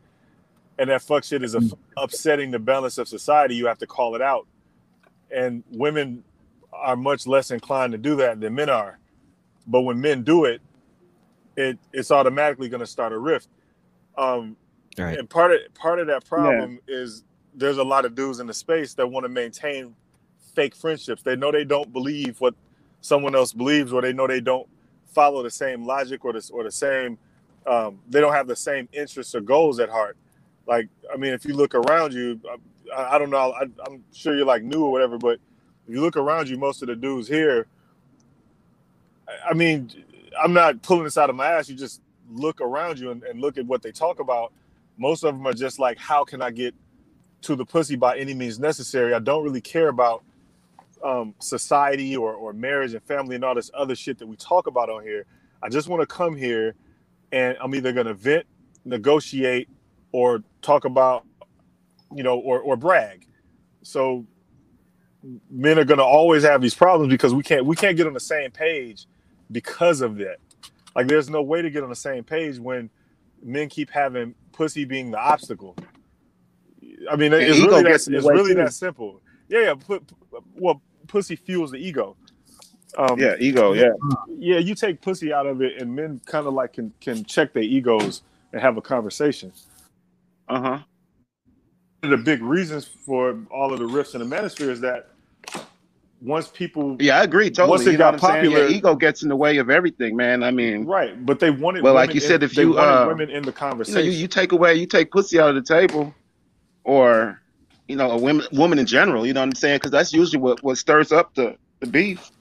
and 0.77 0.89
that 0.89 1.01
fuck 1.01 1.23
shit 1.23 1.43
is 1.43 1.55
a, 1.55 1.61
upsetting 1.97 2.51
the 2.51 2.59
balance 2.59 2.97
of 2.97 3.07
society, 3.07 3.55
you 3.55 3.67
have 3.67 3.77
to 3.79 3.87
call 3.87 4.15
it 4.15 4.21
out. 4.21 4.47
And 5.33 5.63
women 5.71 6.23
are 6.73 6.95
much 6.95 7.27
less 7.27 7.51
inclined 7.51 7.91
to 7.91 7.97
do 7.97 8.15
that 8.17 8.39
than 8.39 8.55
men 8.55 8.69
are. 8.69 8.99
But 9.67 9.81
when 9.81 10.01
men 10.01 10.23
do 10.23 10.45
it, 10.45 10.61
it 11.55 11.77
it's 11.93 12.11
automatically 12.11 12.69
going 12.69 12.79
to 12.79 12.87
start 12.87 13.13
a 13.13 13.17
rift. 13.17 13.47
Um, 14.17 14.55
right. 14.97 15.17
And 15.17 15.29
part 15.29 15.51
of 15.51 15.59
part 15.75 15.99
of 15.99 16.07
that 16.07 16.25
problem 16.25 16.79
yeah. 16.87 16.95
is 16.95 17.23
there's 17.53 17.77
a 17.77 17.83
lot 17.83 18.05
of 18.05 18.15
dudes 18.15 18.39
in 18.39 18.47
the 18.47 18.53
space 18.53 18.93
that 18.95 19.07
want 19.07 19.25
to 19.25 19.29
maintain 19.29 19.95
fake 20.55 20.75
friendships. 20.75 21.21
They 21.21 21.35
know 21.35 21.51
they 21.51 21.65
don't 21.65 21.91
believe 21.91 22.39
what 22.39 22.55
someone 23.01 23.35
else 23.35 23.53
believes, 23.53 23.93
or 23.93 24.01
they 24.01 24.13
know 24.13 24.27
they 24.27 24.41
don't 24.41 24.67
follow 25.13 25.43
the 25.43 25.51
same 25.51 25.85
logic 25.85 26.25
or 26.25 26.33
the, 26.33 26.49
or 26.53 26.63
the 26.63 26.71
same 26.71 27.17
um, 27.67 27.99
they 28.09 28.19
don't 28.19 28.33
have 28.33 28.47
the 28.47 28.55
same 28.55 28.89
interests 28.91 29.35
or 29.35 29.41
goals 29.41 29.79
at 29.79 29.89
heart. 29.89 30.17
Like 30.67 30.87
i 31.13 31.17
mean 31.17 31.33
if 31.33 31.45
you 31.45 31.53
look 31.53 31.75
around 31.75 32.13
you 32.13 32.39
i, 32.95 33.15
I 33.15 33.17
don't 33.17 33.29
know 33.29 33.53
I, 33.53 33.63
am 33.87 34.03
sure 34.13 34.35
you're 34.35 34.45
like 34.45 34.63
new 34.63 34.83
or 34.83 34.91
whatever 34.91 35.17
but 35.17 35.39
if 35.87 35.93
you 35.95 36.01
look 36.01 36.15
around 36.15 36.49
you 36.49 36.57
most 36.57 36.81
of 36.81 36.87
the 36.87 36.95
dudes 36.95 37.27
here 37.27 37.65
i 39.49 39.53
mean 39.53 39.89
i'm 40.41 40.53
not 40.53 40.81
pulling 40.81 41.03
this 41.03 41.17
out 41.17 41.29
of 41.29 41.35
my 41.35 41.47
ass. 41.47 41.69
You 41.69 41.75
just 41.75 42.01
look 42.29 42.61
around 42.61 42.99
you 42.99 43.11
and, 43.11 43.23
and 43.23 43.41
look 43.41 43.57
at 43.57 43.65
what 43.65 43.81
they 43.81 43.91
talk 43.91 44.19
about. 44.19 44.53
Most 44.97 45.23
of 45.23 45.35
them 45.35 45.45
are 45.45 45.53
just 45.53 45.79
like 45.79 45.97
how 45.97 46.23
can 46.23 46.41
i 46.41 46.51
get 46.51 46.73
to 47.41 47.55
the 47.55 47.65
pussy 47.65 47.95
by 47.95 48.17
any 48.17 48.33
means 48.33 48.59
necessary? 48.59 49.13
I 49.13 49.19
don't 49.19 49.43
really 49.43 49.61
care 49.61 49.89
about 49.89 50.23
um, 51.03 51.35
society 51.39 52.15
or, 52.15 52.33
or 52.33 52.53
marriage 52.53 52.93
and 52.93 53.03
family 53.03 53.35
and 53.35 53.43
all 53.43 53.55
this 53.55 53.71
other 53.73 53.95
shit 53.95 54.17
that 54.19 54.27
we 54.27 54.35
talk 54.35 54.67
about 54.67 54.89
on 54.89 55.03
here. 55.03 55.25
I 55.63 55.69
just 55.69 55.87
want 55.87 56.01
to 56.01 56.07
come 56.07 56.35
here 56.35 56.75
and 57.31 57.57
I'm 57.61 57.73
either 57.75 57.93
going 57.93 58.07
to 58.07 58.13
vent, 58.13 58.45
negotiate, 58.85 59.69
or 60.11 60.43
talk 60.61 60.85
about, 60.85 61.25
you 62.13 62.23
know, 62.23 62.37
or, 62.37 62.59
or 62.59 62.75
brag. 62.75 63.27
So 63.83 64.25
men 65.49 65.79
are 65.79 65.85
going 65.85 65.99
to 65.99 66.03
always 66.03 66.43
have 66.43 66.61
these 66.61 66.75
problems 66.75 67.11
because 67.11 67.33
we 67.33 67.43
can't 67.43 67.65
we 67.65 67.75
can't 67.75 67.95
get 67.95 68.07
on 68.07 68.13
the 68.13 68.19
same 68.19 68.51
page 68.51 69.07
because 69.51 70.01
of 70.01 70.17
that. 70.17 70.37
Like 70.95 71.07
there's 71.07 71.29
no 71.29 71.41
way 71.41 71.61
to 71.61 71.69
get 71.69 71.83
on 71.83 71.89
the 71.89 71.95
same 71.95 72.23
page 72.23 72.59
when 72.59 72.89
men 73.41 73.69
keep 73.69 73.89
having 73.89 74.35
pussy 74.51 74.85
being 74.85 75.11
the 75.11 75.19
obstacle. 75.19 75.75
I 77.09 77.15
mean, 77.15 77.33
it's 77.33 77.59
really 77.59 77.83
that, 77.83 77.93
it's 77.93 78.07
really 78.07 78.53
that 78.55 78.73
simple. 78.73 79.21
Yeah, 79.47 79.59
yeah. 79.61 79.73
Put, 79.73 80.03
well, 80.55 80.81
pussy 81.11 81.35
fuels 81.35 81.71
the 81.71 81.77
ego. 81.77 82.15
Um, 82.97 83.19
yeah, 83.19 83.35
ego. 83.39 83.73
Yeah, 83.73 83.91
yeah. 84.37 84.57
You 84.57 84.75
take 84.75 85.01
pussy 85.01 85.31
out 85.31 85.45
of 85.45 85.61
it, 85.61 85.79
and 85.79 85.95
men 85.95 86.21
kind 86.25 86.47
of 86.47 86.53
like 86.53 86.73
can 86.73 86.93
can 86.99 87.23
check 87.23 87.53
their 87.53 87.63
egos 87.63 88.23
and 88.51 88.61
have 88.61 88.77
a 88.77 88.81
conversation. 88.81 89.51
Uh 90.49 90.61
huh. 90.61 90.79
The 92.01 92.17
big 92.17 92.41
reasons 92.41 92.85
for 92.85 93.37
all 93.51 93.71
of 93.71 93.79
the 93.79 93.85
rifts 93.85 94.15
in 94.15 94.27
the 94.27 94.35
manosphere 94.35 94.69
is 94.69 94.81
that 94.81 95.09
once 96.21 96.47
people, 96.47 96.97
yeah, 96.99 97.19
I 97.19 97.23
agree 97.23 97.49
totally. 97.49 97.69
Once 97.69 97.85
it 97.85 97.91
you 97.93 97.97
got 97.97 98.19
popular, 98.19 98.67
yeah, 98.67 98.75
ego 98.75 98.95
gets 98.95 99.23
in 99.23 99.29
the 99.29 99.35
way 99.35 99.57
of 99.57 99.69
everything, 99.69 100.15
man. 100.15 100.43
I 100.43 100.51
mean, 100.51 100.85
right? 100.85 101.25
But 101.25 101.39
they 101.39 101.51
wanted. 101.51 101.83
Well, 101.83 101.93
like 101.93 102.13
you 102.13 102.19
said, 102.19 102.43
in, 102.43 102.49
if 102.49 102.57
you 102.57 102.77
uh, 102.77 103.05
women 103.07 103.29
in 103.29 103.43
the 103.43 103.51
conversation, 103.51 103.99
you, 103.99 104.05
know, 104.05 104.11
you, 104.11 104.21
you 104.21 104.27
take 104.27 104.51
away, 104.51 104.75
you 104.75 104.85
take 104.85 105.11
pussy 105.11 105.39
out 105.39 105.49
of 105.49 105.55
the 105.55 105.61
table, 105.61 106.13
or 106.83 107.40
you 107.87 107.95
know, 107.95 108.11
a 108.11 108.17
woman, 108.17 108.45
woman 108.51 108.79
in 108.79 108.85
general. 108.85 109.25
You 109.25 109.33
know 109.33 109.41
what 109.41 109.47
I'm 109.47 109.55
saying? 109.55 109.77
Because 109.77 109.91
that's 109.91 110.13
usually 110.13 110.39
what, 110.39 110.63
what 110.63 110.77
stirs 110.77 111.11
up 111.11 111.35
the, 111.35 111.55
the 111.79 111.87
beef. 111.87 112.31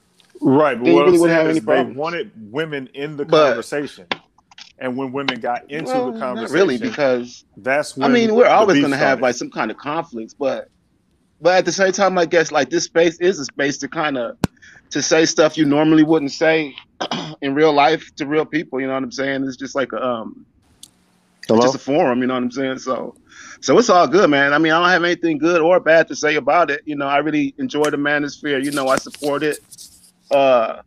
Right. 0.41 0.79
But 0.79 0.93
what 0.93 1.07
really 1.07 1.31
I'm 1.31 1.47
saying 1.47 1.57
is 1.57 1.65
they 1.65 1.83
wanted 1.83 2.31
women 2.53 2.89
in 2.95 3.17
the 3.17 3.25
but, 3.25 3.49
conversation. 3.49 4.07
And 4.79 4.97
when 4.97 5.13
women 5.13 5.41
got 5.41 5.71
into 5.71 5.93
well, 5.93 6.13
the 6.13 6.19
conversation, 6.19 6.55
really, 6.55 6.79
because 6.79 7.45
that's 7.59 7.97
when. 7.97 8.11
I 8.11 8.15
mean, 8.15 8.35
we're 8.35 8.47
always 8.47 8.81
going 8.81 8.93
to 8.93 8.97
have 8.97 9.21
like 9.21 9.35
some 9.35 9.51
kind 9.51 9.71
of 9.71 9.77
conflicts, 9.77 10.33
but 10.33 10.71
but 11.41 11.55
at 11.55 11.65
the 11.67 11.73
same 11.73 11.93
time, 11.93 12.17
I 12.17 12.25
guess 12.25 12.51
like 12.51 12.71
this 12.71 12.85
space 12.85 13.19
is 13.19 13.39
a 13.39 13.45
space 13.45 13.77
to 13.79 13.89
kind 13.89 14.17
of 14.17 14.39
to 14.91 15.03
say 15.03 15.27
stuff 15.27 15.57
you 15.57 15.65
normally 15.65 16.03
wouldn't 16.03 16.33
say 16.33 16.75
in 17.43 17.55
real 17.55 17.73
life 17.73 18.15
to 18.17 18.27
real 18.27 18.45
people. 18.47 18.81
You 18.81 18.87
know 18.87 18.95
what 18.95 19.03
I'm 19.03 19.13
saying? 19.13 19.45
It's 19.45 19.57
just 19.57 19.75
like 19.75 19.93
a 19.93 20.03
um, 20.03 20.47
Hello? 21.55 21.63
just 21.63 21.75
a 21.75 21.79
forum. 21.79 22.21
You 22.21 22.27
know 22.27 22.35
what 22.35 22.43
I'm 22.45 22.51
saying? 22.51 22.79
So 22.79 23.15
so 23.61 23.79
it's 23.79 23.91
all 23.91 24.09
good, 24.09 24.31
man. 24.31 24.53
I 24.53 24.59
mean, 24.59 24.73
I 24.73 24.81
don't 24.81 24.89
have 24.89 25.05
anything 25.05 25.39
good 25.39 25.61
or 25.61 25.81
bad 25.81 26.09
to 26.09 26.17
say 26.17 26.37
about 26.37 26.71
it. 26.71 26.83
You 26.87 26.97
know, 26.97 27.07
I 27.07 27.19
really 27.19 27.55
enjoy 27.59 27.85
the 27.85 27.99
manosphere. 27.99 28.65
You 28.65 28.71
know, 28.71 28.89
I 28.89 28.97
support 28.97 29.43
it. 29.43 29.59
Uh, 30.31 30.83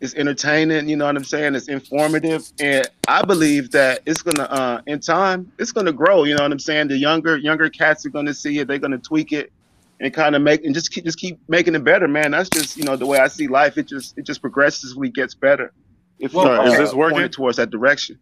it's 0.00 0.14
entertaining. 0.14 0.88
You 0.88 0.96
know 0.96 1.06
what 1.06 1.16
I'm 1.16 1.24
saying? 1.24 1.54
It's 1.54 1.68
informative, 1.68 2.50
and 2.60 2.88
I 3.08 3.22
believe 3.24 3.70
that 3.72 4.00
it's 4.06 4.22
gonna, 4.22 4.44
uh, 4.44 4.80
in 4.86 5.00
time, 5.00 5.52
it's 5.58 5.72
gonna 5.72 5.92
grow. 5.92 6.24
You 6.24 6.34
know 6.34 6.42
what 6.42 6.52
I'm 6.52 6.58
saying? 6.58 6.88
The 6.88 6.96
younger 6.96 7.36
younger 7.36 7.68
cats 7.68 8.06
are 8.06 8.10
gonna 8.10 8.34
see 8.34 8.58
it. 8.58 8.68
They're 8.68 8.78
gonna 8.78 8.98
tweak 8.98 9.32
it 9.32 9.52
and 10.00 10.12
kind 10.12 10.34
of 10.34 10.42
make 10.42 10.64
and 10.64 10.74
just 10.74 10.92
keep 10.92 11.04
just 11.04 11.18
keep 11.18 11.38
making 11.48 11.74
it 11.74 11.84
better, 11.84 12.08
man. 12.08 12.32
That's 12.32 12.48
just 12.48 12.76
you 12.76 12.84
know 12.84 12.96
the 12.96 13.06
way 13.06 13.18
I 13.18 13.28
see 13.28 13.48
life. 13.48 13.78
It 13.78 13.86
just 13.86 14.16
it 14.18 14.22
just 14.22 14.40
progressively 14.40 15.10
gets 15.10 15.34
better. 15.34 15.72
If 16.18 16.34
well, 16.34 16.60
uh, 16.60 16.64
is 16.64 16.78
this 16.78 16.94
working 16.94 17.28
towards 17.28 17.56
that 17.56 17.70
direction? 17.70 18.18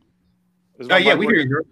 Oh 0.91 0.97
yeah, 0.97 1.15
we 1.15 1.27
hear 1.27 1.37
you. 1.37 1.65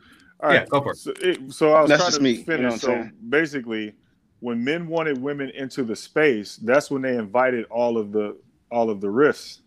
All 0.43 0.49
right, 0.49 0.63
yeah, 0.63 0.67
go 0.67 0.81
for 0.81 0.93
it. 0.93 0.97
So, 0.97 1.13
it, 1.21 1.53
so 1.53 1.73
I 1.73 1.83
was 1.83 1.91
that's 1.91 2.03
trying 2.03 2.13
to 2.13 2.21
me, 2.21 2.43
finish. 2.43 2.83
You 2.83 2.89
know 2.91 3.05
so 3.05 3.11
basically, 3.29 3.95
when 4.41 4.65
men 4.65 4.87
wanted 4.87 5.21
women 5.21 5.51
into 5.51 5.85
the 5.85 5.95
space, 5.95 6.57
that's 6.57 6.91
when 6.91 7.03
they 7.03 7.17
invited 7.17 7.67
all 7.67 7.99
of 7.99 8.13
the 8.13 8.37
all 8.71 8.91
of 8.91 9.01
the 9.01 9.11
rifts. 9.11 9.61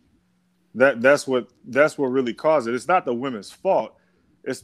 That 0.76 1.02
that's 1.02 1.28
what 1.28 1.50
that's 1.66 1.98
what 1.98 2.08
really 2.08 2.34
caused 2.34 2.68
it. 2.68 2.74
It's 2.74 2.88
not 2.88 3.06
the 3.06 3.14
women's 3.14 3.52
fault. 3.52 3.96
It's 4.44 4.64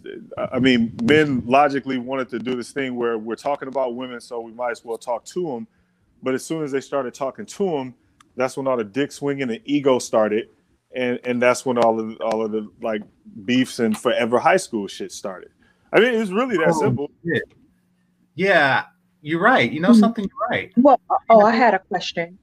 I 0.51 0.59
mean, 0.59 0.95
men 1.03 1.43
logically 1.45 1.99
wanted 1.99 2.29
to 2.29 2.39
do 2.39 2.55
this 2.55 2.71
thing 2.71 2.95
where 2.95 3.17
we're 3.17 3.35
talking 3.35 3.67
about 3.67 3.95
women, 3.95 4.19
so 4.19 4.41
we 4.41 4.51
might 4.51 4.71
as 4.71 4.83
well 4.83 4.97
talk 4.97 5.25
to 5.25 5.43
them. 5.43 5.67
But 6.23 6.33
as 6.33 6.43
soon 6.43 6.63
as 6.63 6.71
they 6.71 6.81
started 6.81 7.13
talking 7.13 7.45
to 7.45 7.65
them, 7.65 7.95
that's 8.35 8.57
when 8.57 8.67
all 8.67 8.77
the 8.77 8.83
dick 8.83 9.11
swinging 9.11 9.49
and 9.51 9.61
ego 9.65 9.99
started, 9.99 10.49
and 10.95 11.19
and 11.23 11.39
that's 11.39 11.65
when 11.65 11.77
all 11.77 11.99
of 11.99 12.17
all 12.21 12.43
of 12.43 12.51
the 12.51 12.67
like 12.81 13.03
beefs 13.45 13.77
and 13.77 13.95
forever 13.97 14.39
high 14.39 14.57
school 14.57 14.87
shit 14.87 15.11
started. 15.11 15.51
I 15.93 15.99
mean, 15.99 16.13
it's 16.15 16.31
really 16.31 16.57
that 16.57 16.69
Oh, 16.75 16.81
simple. 16.81 17.11
shit. 17.25 17.43
Yeah, 18.35 18.85
you're 19.21 19.41
right. 19.41 19.71
You 19.71 19.79
know 19.79 19.91
Mhm. 19.91 19.99
something, 19.99 20.23
you're 20.25 20.49
right. 20.49 20.71
Well, 20.77 20.99
oh, 21.29 21.41
I 21.41 21.51
had 21.51 21.73
a 21.73 21.79
question. 21.79 22.39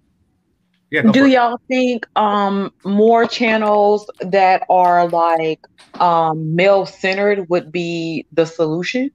Yeah, 0.90 1.02
Do 1.02 1.26
y'all 1.26 1.58
think 1.68 2.06
um 2.16 2.72
more 2.84 3.26
channels 3.26 4.10
that 4.20 4.64
are 4.70 5.08
like 5.08 5.60
um 6.00 6.54
male 6.54 6.86
centered 6.86 7.48
would 7.48 7.72
be 7.72 8.26
the 8.32 8.46
solution? 8.46 9.10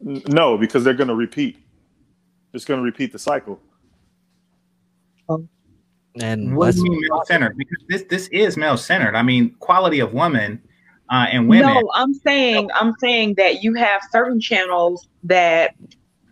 No, 0.00 0.56
because 0.58 0.84
they're 0.84 0.94
going 0.94 1.08
to 1.08 1.16
repeat. 1.16 1.58
It's 2.54 2.64
going 2.64 2.78
to 2.78 2.84
repeat 2.84 3.12
the 3.12 3.18
cycle. 3.18 3.60
And 6.20 6.56
What 6.56 6.74
do 6.74 6.78
you 6.84 6.90
mean 6.90 7.00
male 7.00 7.22
centered? 7.26 7.56
Because 7.56 7.78
this 7.88 8.02
this 8.04 8.28
is 8.28 8.56
male 8.56 8.76
centered. 8.76 9.14
I 9.14 9.22
mean, 9.22 9.54
quality 9.60 10.00
of 10.00 10.12
women 10.12 10.62
uh, 11.10 11.26
and 11.30 11.48
women. 11.48 11.66
No, 11.66 11.90
I'm 11.94 12.14
saying 12.14 12.70
I'm 12.74 12.94
saying 13.00 13.34
that 13.34 13.62
you 13.62 13.74
have 13.74 14.02
certain 14.10 14.40
channels 14.40 15.06
that 15.24 15.74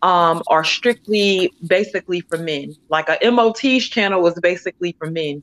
um 0.03 0.43
are 0.49 0.65
strictly 0.65 1.53
basically 1.67 2.21
for 2.29 2.39
men. 2.39 2.77
Like 2.89 3.09
a 3.09 3.31
MOT's 3.31 3.89
channel 3.89 4.21
was 4.23 4.35
basically 4.41 4.95
for 4.99 5.11
men. 5.11 5.43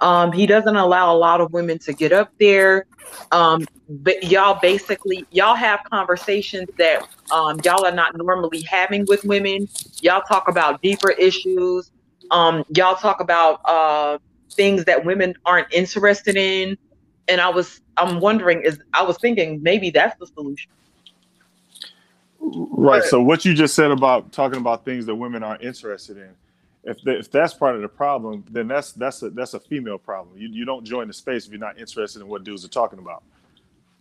Um 0.00 0.32
he 0.32 0.46
doesn't 0.46 0.76
allow 0.76 1.14
a 1.14 1.16
lot 1.16 1.40
of 1.40 1.52
women 1.52 1.78
to 1.80 1.92
get 1.92 2.12
up 2.12 2.30
there. 2.40 2.86
Um 3.30 3.66
but 3.88 4.24
y'all 4.24 4.58
basically 4.60 5.26
y'all 5.30 5.54
have 5.54 5.80
conversations 5.92 6.68
that 6.78 7.02
um 7.30 7.60
y'all 7.64 7.84
are 7.84 7.92
not 7.92 8.16
normally 8.16 8.62
having 8.62 9.06
with 9.06 9.20
women. 9.24 9.68
Y'all 10.00 10.22
talk 10.22 10.48
about 10.48 10.82
deeper 10.82 11.10
issues. 11.10 11.90
Um 12.32 12.64
y'all 12.74 12.96
talk 12.96 13.20
about 13.20 13.60
uh 13.64 14.18
things 14.56 14.84
that 14.86 15.04
women 15.04 15.34
aren't 15.46 15.72
interested 15.72 16.36
in 16.36 16.76
and 17.32 17.40
I 17.40 17.48
was 17.48 17.80
I'm 17.96 18.20
wondering 18.20 18.62
is 18.62 18.80
I 18.92 19.02
was 19.02 19.16
thinking 19.18 19.62
maybe 19.62 19.90
that's 19.90 20.18
the 20.18 20.26
solution. 20.26 20.70
Right. 22.40 23.02
So 23.04 23.22
what 23.22 23.44
you 23.44 23.54
just 23.54 23.74
said 23.74 23.90
about 23.90 24.32
talking 24.32 24.58
about 24.58 24.84
things 24.84 25.06
that 25.06 25.14
women 25.14 25.42
aren't 25.42 25.62
interested 25.62 26.18
in, 26.18 26.30
if 26.84 27.00
the, 27.02 27.18
if 27.18 27.30
that's 27.30 27.54
part 27.54 27.76
of 27.76 27.82
the 27.82 27.88
problem, 27.88 28.44
then 28.50 28.68
that's 28.68 28.92
that's 28.92 29.22
a 29.22 29.30
that's 29.30 29.54
a 29.54 29.60
female 29.60 29.98
problem. 29.98 30.36
You 30.36 30.48
you 30.48 30.64
don't 30.64 30.84
join 30.84 31.08
the 31.08 31.14
space 31.14 31.46
if 31.46 31.52
you're 31.52 31.60
not 31.60 31.78
interested 31.78 32.20
in 32.20 32.28
what 32.28 32.44
dudes 32.44 32.64
are 32.64 32.68
talking 32.68 32.98
about. 32.98 33.22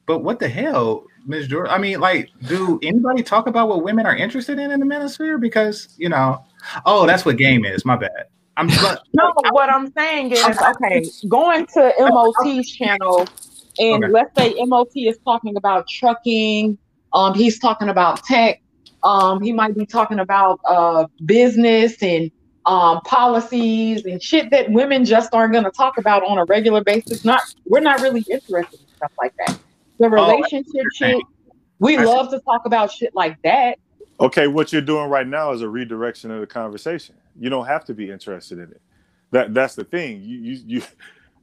But 0.07 0.19
what 0.19 0.39
the 0.39 0.49
hell, 0.49 1.05
Ms. 1.25 1.47
Jordan? 1.47 1.71
I 1.71 1.77
mean, 1.77 1.99
like, 1.99 2.31
do 2.47 2.79
anybody 2.83 3.21
talk 3.21 3.47
about 3.47 3.69
what 3.69 3.83
women 3.83 4.05
are 4.05 4.15
interested 4.15 4.59
in 4.59 4.71
in 4.71 4.79
the 4.79 4.85
manosphere? 4.85 5.39
Because 5.39 5.89
you 5.97 6.09
know, 6.09 6.43
oh, 6.85 7.05
that's 7.05 7.23
what 7.23 7.37
game 7.37 7.63
is. 7.63 7.85
My 7.85 7.95
bad. 7.95 8.25
I'm 8.57 8.79
but, 8.79 9.01
No, 9.13 9.31
what 9.49 9.69
I'm 9.69 9.91
saying 9.97 10.31
is 10.31 10.61
okay, 10.61 11.11
going 11.27 11.67
to 11.75 11.93
MOT's 11.99 12.71
channel 12.71 13.31
and 13.79 14.05
Okay. 14.05 14.09
let's 14.09 14.31
say 14.37 14.55
MOT 14.65 14.89
is 14.95 15.19
talking 15.25 15.57
about 15.57 15.87
trucking, 15.89 16.79
um 17.13 17.35
he's 17.35 17.59
talking 17.59 17.89
about 17.89 18.23
tech, 18.25 18.59
um 19.03 19.41
he 19.41 19.53
might 19.53 19.75
be 19.75 19.85
talking 19.87 20.19
about 20.19 20.59
uh 20.69 21.05
business 21.25 22.01
and 22.03 22.31
um 22.67 23.01
policies 23.05 24.05
and 24.05 24.23
shit 24.23 24.51
that 24.51 24.71
women 24.71 25.05
just 25.05 25.33
aren't 25.33 25.53
going 25.53 25.65
to 25.65 25.71
talk 25.71 25.95
about 25.99 26.23
on 26.23 26.37
a 26.39 26.45
regular 26.45 26.83
basis. 26.83 27.19
Not 27.25 27.41
we're 27.65 27.81
not 27.81 28.01
really 28.01 28.25
interested 28.31 28.79
in 28.79 28.87
stuff 28.97 29.11
like 29.21 29.33
that. 29.39 29.53
The 29.99 30.09
Oh, 30.15 30.37
I 30.41 30.49
see 30.49 30.49
relationship 30.49 30.83
you're 30.83 30.91
shit, 30.93 31.25
we 31.79 31.97
I 31.97 32.05
see. 32.05 32.07
love 32.07 32.31
to 32.31 32.41
talk 32.41 32.63
about 32.65 32.91
shit 32.91 33.11
like 33.15 33.37
that. 33.43 33.77
Okay, 34.19 34.47
what 34.47 34.73
you're 34.73 34.81
doing 34.81 35.09
right 35.09 35.27
now 35.27 35.53
is 35.53 35.61
a 35.61 35.69
redirection 35.69 36.31
of 36.31 36.41
the 36.41 36.47
conversation. 36.47 37.17
You 37.39 37.49
don't 37.49 37.67
have 37.67 37.85
to 37.85 37.93
be 37.93 38.09
interested 38.11 38.59
in 38.59 38.71
it. 38.71 38.81
That 39.31 39.53
that's 39.53 39.75
the 39.75 39.83
thing. 39.83 40.21
You 40.21 40.37
you, 40.39 40.59
you 40.65 40.83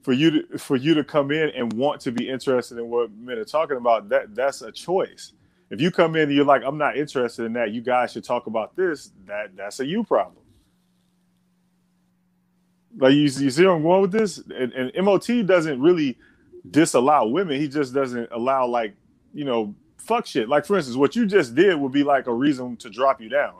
for 0.03 0.12
you 0.12 0.30
to 0.43 0.59
for 0.59 0.76
you 0.76 0.95
to 0.95 1.05
come 1.05 1.30
in 1.30 1.51
and 1.51 1.72
want 1.74 2.01
to 2.03 2.12
be 2.12 2.28
interested 2.28 2.78
in 2.78 2.89
what 2.89 3.11
men 3.12 3.39
are 3.39 3.45
talking 3.45 3.76
about, 3.76 4.09
that 4.11 4.34
that's 4.34 4.62
a 4.62 4.72
choice. 4.72 5.32
If 5.70 5.80
you 5.80 5.91
come 5.91 6.16
in 6.16 6.22
and 6.24 6.32
you're 6.32 6.45
like, 6.47 6.62
I'm 6.64 6.78
not 6.78 6.97
interested 6.97 7.45
in 7.45 7.53
that, 7.55 7.72
you 7.72 7.82
guys 7.82 8.12
should 8.12 8.24
talk 8.24 8.47
about 8.47 8.74
this, 8.76 9.12
that 9.26 9.57
that's 9.57 9.80
a 9.80 9.86
you 9.86 10.05
problem. 10.05 10.45
Like 12.99 13.14
you, 13.14 13.22
you 13.22 13.51
see 13.51 13.64
where 13.64 13.74
I'm 13.74 13.82
going 13.82 14.03
with 14.03 14.12
this? 14.12 14.39
And, 14.39 14.72
and 14.72 14.93
MOT 15.05 15.47
doesn't 15.47 15.80
really 15.80 16.18
disallow 16.70 17.28
women. 17.28 17.61
He 17.61 17.68
just 17.68 17.95
doesn't 17.95 18.30
allow 18.32 18.66
like, 18.66 18.95
you 19.34 19.45
know, 19.45 19.74
fuck 19.99 20.26
shit. 20.26 20.49
Like 20.49 20.66
for 20.66 20.76
instance, 20.76 20.97
what 20.97 21.16
you 21.16 21.26
just 21.26 21.55
did 21.55 21.78
would 21.78 21.93
be 21.93 22.05
like 22.05 22.26
a 22.26 22.34
reason 22.34 22.76
to 22.78 22.91
drop 22.91 23.20
you 23.20 23.28
down. 23.28 23.55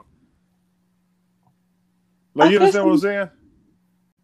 Like 2.35 2.49
I 2.49 2.51
you 2.51 2.59
understand 2.59 2.85
what 2.85 2.93
I'm 2.93 2.99
saying? 2.99 3.29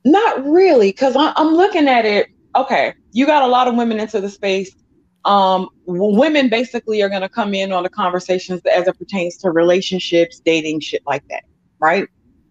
Not 0.05 0.45
really, 0.45 0.89
because 0.89 1.15
I'm 1.17 1.53
looking 1.55 1.87
at 1.87 2.05
it. 2.05 2.27
Okay, 2.55 2.93
you 3.11 3.25
got 3.25 3.43
a 3.43 3.47
lot 3.47 3.67
of 3.67 3.75
women 3.75 3.99
into 3.99 4.21
the 4.21 4.29
space. 4.29 4.71
Um, 5.25 5.69
w- 5.87 6.17
women 6.17 6.49
basically 6.49 7.01
are 7.01 7.09
going 7.09 7.21
to 7.21 7.29
come 7.29 7.55
in 7.55 7.71
on 7.71 7.83
the 7.83 7.89
conversations 7.89 8.61
as 8.65 8.87
it 8.87 8.97
pertains 8.99 9.37
to 9.37 9.49
relationships, 9.49 10.39
dating, 10.45 10.81
shit 10.81 11.01
like 11.07 11.27
that, 11.29 11.43
right? 11.79 12.07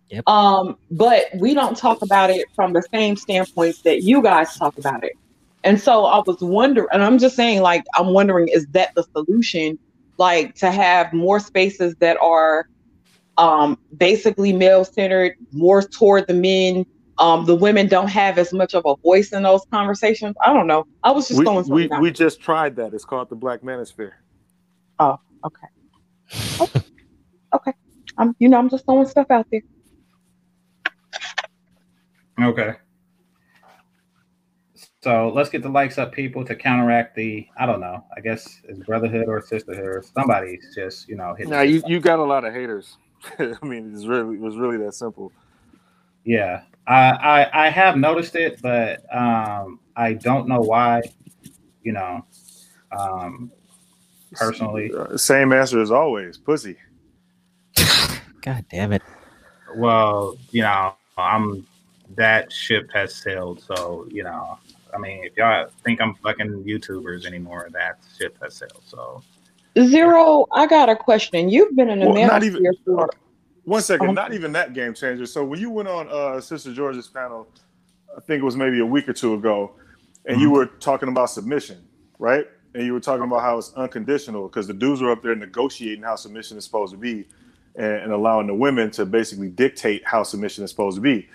Yep. 0.08 0.28
Um, 0.28 0.76
but 0.90 1.26
we 1.38 1.54
don't 1.54 1.76
talk 1.76 2.02
about 2.02 2.30
it 2.30 2.46
from 2.54 2.72
the 2.72 2.82
same 2.92 3.16
standpoints 3.16 3.82
that 3.82 4.02
you 4.02 4.20
guys 4.22 4.56
talk 4.56 4.76
about 4.76 5.04
it. 5.04 5.12
And 5.62 5.80
so 5.80 6.04
I 6.04 6.20
was 6.26 6.40
wondering, 6.40 6.88
and 6.92 7.02
I'm 7.02 7.18
just 7.18 7.36
saying, 7.36 7.62
like, 7.62 7.84
I'm 7.94 8.08
wondering, 8.08 8.48
is 8.48 8.66
that 8.72 8.90
the 8.94 9.04
solution? 9.16 9.78
Like, 10.18 10.54
to 10.56 10.70
have 10.70 11.12
more 11.12 11.40
spaces 11.40 11.94
that 12.00 12.18
are 12.20 12.68
um, 13.38 13.78
basically 13.96 14.52
male 14.52 14.84
centered, 14.84 15.36
more 15.52 15.82
toward 15.82 16.26
the 16.26 16.34
men, 16.34 16.86
um, 17.18 17.44
the 17.46 17.54
women 17.54 17.86
don't 17.86 18.08
have 18.08 18.38
as 18.38 18.52
much 18.52 18.74
of 18.74 18.82
a 18.86 18.96
voice 18.96 19.32
in 19.32 19.42
those 19.44 19.62
conversations. 19.70 20.34
I 20.44 20.52
don't 20.52 20.66
know. 20.66 20.86
I 21.02 21.10
was 21.12 21.28
just 21.28 21.38
We, 21.38 21.44
throwing 21.44 21.58
we, 21.68 21.82
something 21.82 21.92
out. 21.92 22.02
we 22.02 22.10
just 22.10 22.40
tried 22.40 22.76
that. 22.76 22.92
It's 22.94 23.04
called 23.04 23.28
the 23.30 23.36
Black 23.36 23.62
Manosphere. 23.62 24.12
Oh, 24.98 25.18
okay. 25.44 26.80
Okay. 27.52 27.72
I'm, 28.18 28.34
you 28.38 28.48
know, 28.48 28.58
I'm 28.58 28.68
just 28.68 28.84
throwing 28.84 29.06
stuff 29.06 29.28
out 29.30 29.46
there. 29.50 29.62
Okay. 32.40 32.72
So 35.02 35.30
let's 35.34 35.50
get 35.50 35.62
the 35.62 35.68
likes 35.68 35.98
up, 35.98 36.12
people, 36.12 36.44
to 36.46 36.56
counteract 36.56 37.14
the 37.14 37.46
I 37.58 37.66
don't 37.66 37.80
know. 37.80 38.02
I 38.16 38.20
guess 38.20 38.60
it's 38.68 38.78
brotherhood 38.80 39.26
or 39.28 39.40
sisterhood. 39.42 39.84
or 39.84 40.02
Somebody's 40.16 40.74
just 40.74 41.08
you 41.08 41.16
know. 41.16 41.36
Now 41.40 41.60
you, 41.60 41.82
you 41.86 42.00
got 42.00 42.18
a 42.18 42.24
lot 42.24 42.44
of 42.44 42.54
haters. 42.54 42.96
I 43.38 43.64
mean, 43.64 43.92
it's 43.94 44.06
really 44.06 44.36
it 44.36 44.40
was 44.40 44.56
really 44.56 44.76
that 44.78 44.94
simple. 44.94 45.32
Yeah, 46.24 46.62
I, 46.86 47.10
I 47.10 47.66
I 47.66 47.70
have 47.70 47.96
noticed 47.96 48.34
it, 48.34 48.60
but 48.62 49.04
um, 49.14 49.80
I 49.96 50.14
don't 50.14 50.48
know 50.48 50.60
why. 50.60 51.02
You 51.82 51.92
know, 51.92 52.24
um, 52.98 53.52
personally, 54.32 54.92
Uh, 54.96 55.16
same 55.16 55.52
answer 55.52 55.80
as 55.80 55.90
always, 55.90 56.38
pussy. 56.38 56.76
God 58.42 58.64
damn 58.70 58.92
it. 58.92 59.02
well, 59.76 60.36
you 60.50 60.62
know, 60.62 60.94
I'm 61.18 61.66
that 62.16 62.52
ship 62.52 62.90
has 62.92 63.14
sailed. 63.14 63.60
So 63.60 64.06
you 64.10 64.24
know, 64.24 64.58
I 64.94 64.98
mean, 64.98 65.24
if 65.24 65.36
y'all 65.36 65.68
think 65.84 66.00
I'm 66.00 66.14
fucking 66.16 66.64
YouTubers 66.64 67.26
anymore, 67.26 67.68
that 67.72 67.98
ship 68.18 68.38
has 68.42 68.56
sailed. 68.56 68.82
So 68.86 69.22
Zero, 69.80 70.46
I 70.52 70.66
got 70.66 70.88
a 70.88 70.96
question. 70.96 71.48
You've 71.48 71.74
been 71.74 71.88
in 71.90 72.00
the 72.00 72.06
Well, 72.08 72.26
not 72.26 72.44
even- 72.44 72.64
for 72.84 73.08
One 73.64 73.80
second, 73.80 74.10
Um, 74.10 74.14
not 74.14 74.34
even 74.34 74.52
that 74.52 74.74
game 74.74 74.92
changer. 74.92 75.24
So 75.26 75.42
when 75.42 75.58
you 75.58 75.70
went 75.70 75.88
on 75.88 76.06
uh, 76.10 76.38
Sister 76.40 76.72
George's 76.72 77.08
panel, 77.08 77.48
I 78.16 78.20
think 78.20 78.42
it 78.42 78.44
was 78.44 78.56
maybe 78.56 78.78
a 78.80 78.86
week 78.86 79.08
or 79.08 79.14
two 79.14 79.32
ago, 79.34 79.72
and 80.26 80.38
you 80.40 80.50
Mhm. 80.50 80.52
were 80.52 80.66
talking 80.66 81.08
about 81.08 81.30
submission, 81.30 81.78
right? 82.18 82.46
And 82.74 82.84
you 82.84 82.92
were 82.92 83.00
talking 83.00 83.24
about 83.24 83.40
how 83.40 83.56
it's 83.58 83.72
unconditional 83.74 84.48
because 84.48 84.66
the 84.66 84.74
dudes 84.74 85.00
were 85.00 85.10
up 85.10 85.22
there 85.22 85.34
negotiating 85.34 86.04
how 86.04 86.14
submission 86.16 86.58
is 86.58 86.64
supposed 86.64 86.92
to 86.92 86.98
be, 86.98 87.26
and, 87.74 87.86
and 88.02 88.12
allowing 88.12 88.46
the 88.48 88.54
women 88.54 88.90
to 88.92 89.06
basically 89.06 89.48
dictate 89.48 90.02
how 90.04 90.22
submission 90.22 90.62
is 90.62 90.70
supposed 90.70 90.96
to 90.96 91.00
be. 91.00 91.26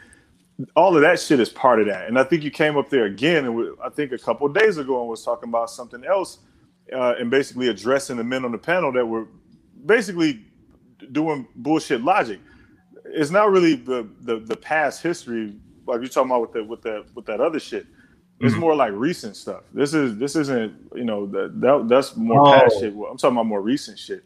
All 0.75 0.95
of 0.95 1.01
that 1.01 1.19
shit 1.19 1.39
is 1.39 1.49
part 1.49 1.79
of 1.81 1.87
that. 1.87 2.07
And 2.07 2.19
I 2.19 2.23
think 2.23 2.43
you 2.43 2.51
came 2.51 2.77
up 2.77 2.89
there 2.89 3.05
again, 3.05 3.45
and 3.45 3.75
I 3.83 3.89
think 3.89 4.11
a 4.11 4.17
couple 4.19 4.45
of 4.45 4.53
days 4.53 4.77
ago, 4.77 4.99
and 5.01 5.09
was 5.09 5.23
talking 5.25 5.49
about 5.49 5.69
something 5.71 6.05
else, 6.05 6.39
uh, 6.93 7.15
and 7.19 7.29
basically 7.29 7.67
addressing 7.69 8.17
the 8.17 8.23
men 8.23 8.45
on 8.45 8.51
the 8.51 8.57
panel 8.57 8.91
that 8.93 9.05
were 9.05 9.27
basically 9.85 10.45
doing 11.11 11.47
bullshit 11.55 12.01
logic. 12.01 12.39
It's 13.05 13.31
not 13.31 13.51
really 13.51 13.75
the 13.75 14.07
the, 14.21 14.39
the 14.39 14.55
past 14.57 15.01
history 15.01 15.55
like 15.85 15.99
you're 16.01 16.09
talking 16.09 16.29
about 16.31 16.41
with 16.41 16.53
the 16.53 16.63
with 16.63 16.81
that 16.83 17.05
with 17.15 17.25
that 17.25 17.39
other 17.41 17.59
shit. 17.59 17.85
It's 18.41 18.53
Mhm. 18.55 18.59
more 18.59 18.75
like 18.75 18.93
recent 18.93 19.35
stuff. 19.35 19.63
This 19.73 19.93
is 19.93 20.17
this 20.17 20.35
isn't 20.35 20.73
you 20.95 21.03
know 21.03 21.25
that, 21.27 21.59
that 21.61 21.87
that's 21.89 22.15
more 22.15 22.45
past 22.45 22.75
Oh. 22.77 22.79
shit. 22.81 22.93
I'm 22.93 23.17
talking 23.17 23.35
about 23.37 23.45
more 23.47 23.61
recent 23.61 23.97
shit. 23.99 24.23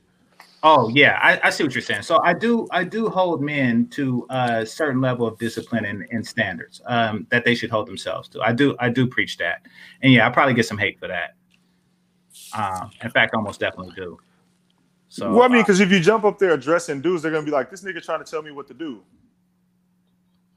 Oh 0.65 0.87
yeah, 0.89 1.19
I, 1.21 1.39
I 1.45 1.49
see 1.49 1.63
what 1.63 1.73
you're 1.75 1.81
saying. 1.81 2.03
So 2.03 2.19
I 2.23 2.33
do 2.33 2.67
I 2.71 2.83
do 2.83 3.09
hold 3.09 3.41
men 3.41 3.87
to 3.89 4.25
a 4.29 4.65
certain 4.65 5.01
level 5.01 5.27
of 5.27 5.37
discipline 5.37 5.83
and, 5.85 6.05
and 6.11 6.25
standards 6.25 6.81
um, 6.85 7.27
that 7.31 7.43
they 7.43 7.53
should 7.55 7.69
hold 7.69 7.87
themselves 7.87 8.29
to. 8.29 8.41
I 8.41 8.53
do 8.53 8.75
I 8.79 8.89
do 8.89 9.05
preach 9.07 9.37
that, 9.37 9.65
and 10.01 10.13
yeah, 10.13 10.25
I 10.27 10.29
probably 10.29 10.53
get 10.53 10.65
some 10.65 10.77
hate 10.77 10.99
for 10.99 11.07
that. 11.07 11.35
Um, 12.55 12.91
in 13.03 13.09
fact, 13.09 13.33
almost 13.33 13.59
definitely 13.59 13.93
do. 13.95 14.19
So 15.09 15.31
well, 15.31 15.43
I 15.43 15.47
mean, 15.47 15.59
uh, 15.59 15.63
because 15.63 15.79
if 15.79 15.91
you 15.91 15.99
jump 15.99 16.23
up 16.23 16.39
there 16.39 16.51
addressing 16.53 17.01
dudes, 17.01 17.21
they're 17.21 17.31
gonna 17.31 17.45
be 17.45 17.51
like, 17.51 17.69
"This 17.69 17.83
nigga 17.83 18.03
trying 18.03 18.23
to 18.23 18.29
tell 18.29 18.41
me 18.41 18.51
what 18.51 18.67
to 18.67 18.73
do." 18.73 19.03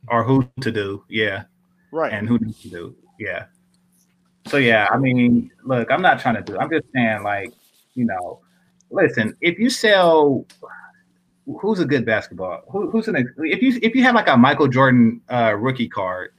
or 0.09 0.23
who 0.23 0.49
to 0.61 0.71
do, 0.71 1.05
yeah, 1.09 1.45
Right. 1.91 2.13
and 2.13 2.29
who 2.29 2.39
to 2.39 2.69
do, 2.69 2.97
yeah. 3.19 3.47
so 4.47 4.57
yeah, 4.57 4.89
I 4.91 4.99
mean, 4.99 5.51
look, 5.65 5.91
I'm 5.91 6.03
not 6.03 6.21
trying 6.21 6.37
to 6.37 6.43
do. 6.43 6.57
I'm 6.59 6.71
just 6.71 6.87
saying, 6.95 7.25
like, 7.25 7.53
you 7.95 8.05
know, 8.05 8.41
listen, 8.91 9.37
if 9.41 9.59
you 9.59 9.69
sell, 9.69 10.47
who's 11.61 11.81
a 11.81 11.85
good 11.85 12.07
basketball? 12.07 12.63
Who, 12.71 12.91
who's 12.91 13.09
an 13.09 13.17
if 13.39 13.63
you 13.63 13.79
if 13.83 13.95
you 13.95 14.03
have 14.05 14.15
like 14.15 14.29
a 14.29 14.37
Michael 14.37 14.69
Jordan 14.69 15.21
uh, 15.29 15.55
rookie 15.59 15.89
card, 15.89 16.33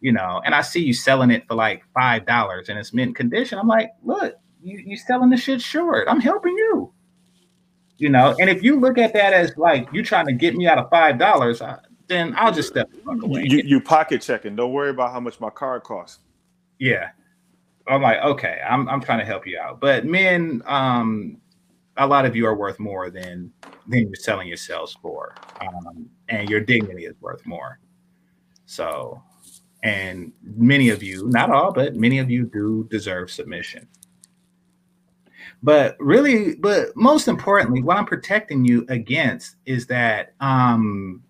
you 0.00 0.12
know, 0.12 0.40
and 0.44 0.54
I 0.54 0.62
see 0.62 0.82
you 0.82 0.94
selling 0.94 1.30
it 1.30 1.46
for 1.46 1.54
like 1.54 1.82
five 1.92 2.24
dollars 2.26 2.68
and 2.68 2.78
it's 2.78 2.94
mint 2.94 3.14
condition, 3.14 3.58
I'm 3.58 3.68
like, 3.68 3.90
look, 4.02 4.34
you 4.62 4.82
you 4.84 4.96
selling 4.96 5.30
the 5.30 5.36
shit 5.36 5.60
short. 5.60 6.08
I'm 6.08 6.20
helping 6.20 6.56
you. 6.56 6.92
You 7.98 8.08
know, 8.08 8.34
and 8.40 8.50
if 8.50 8.62
you 8.62 8.80
look 8.80 8.98
at 8.98 9.12
that 9.12 9.32
as 9.32 9.56
like 9.56 9.88
you 9.92 10.02
trying 10.02 10.26
to 10.26 10.32
get 10.32 10.54
me 10.54 10.66
out 10.66 10.78
of 10.78 10.90
five 10.90 11.18
dollars, 11.18 11.62
then 12.08 12.34
I'll 12.36 12.52
just 12.52 12.68
step 12.68 12.90
away. 13.06 13.44
You, 13.46 13.62
you 13.64 13.80
pocket 13.80 14.22
checking. 14.22 14.56
Don't 14.56 14.72
worry 14.72 14.90
about 14.90 15.12
how 15.12 15.20
much 15.20 15.38
my 15.40 15.50
card 15.50 15.84
costs. 15.84 16.18
Yeah, 16.78 17.10
I'm 17.86 18.02
like, 18.02 18.20
okay, 18.22 18.60
I'm 18.68 18.88
I'm 18.88 19.00
trying 19.00 19.20
to 19.20 19.24
help 19.24 19.46
you 19.46 19.58
out. 19.58 19.80
But 19.80 20.04
men, 20.04 20.62
um, 20.66 21.36
a 21.96 22.06
lot 22.06 22.24
of 22.24 22.34
you 22.34 22.46
are 22.46 22.56
worth 22.56 22.78
more 22.78 23.10
than 23.10 23.52
than 23.86 24.00
you're 24.00 24.14
selling 24.14 24.48
yourselves 24.48 24.96
for, 25.00 25.34
um, 25.60 26.08
and 26.28 26.48
your 26.48 26.60
dignity 26.60 27.04
is 27.04 27.14
worth 27.20 27.44
more. 27.46 27.78
So, 28.66 29.22
and 29.82 30.32
many 30.42 30.88
of 30.88 31.02
you, 31.02 31.28
not 31.28 31.50
all, 31.50 31.72
but 31.72 31.94
many 31.94 32.18
of 32.18 32.30
you 32.30 32.46
do 32.46 32.86
deserve 32.90 33.30
submission. 33.30 33.86
But 35.62 35.96
really, 36.00 36.56
but 36.56 36.88
most 36.96 37.28
importantly, 37.28 37.82
what 37.82 37.96
I'm 37.96 38.06
protecting 38.06 38.64
you 38.64 38.84
against 38.88 39.56
is 39.64 39.86
that 39.86 40.34
um, 40.40 41.22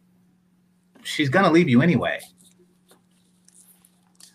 she's 1.03 1.29
gonna 1.29 1.51
leave 1.51 1.69
you 1.69 1.83
anyway. 1.83 2.21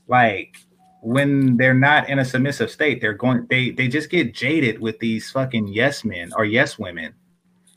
Like 0.07 0.55
when 1.01 1.57
they're 1.57 1.73
not 1.73 2.09
in 2.09 2.19
a 2.19 2.25
submissive 2.25 2.69
state, 2.69 3.01
they're 3.01 3.13
going 3.13 3.47
they 3.49 3.71
they 3.71 3.87
just 3.87 4.09
get 4.09 4.33
jaded 4.33 4.79
with 4.79 4.99
these 4.99 5.31
fucking 5.31 5.67
yes 5.67 6.05
men 6.05 6.31
or 6.35 6.45
yes 6.45 6.77
women. 6.77 7.13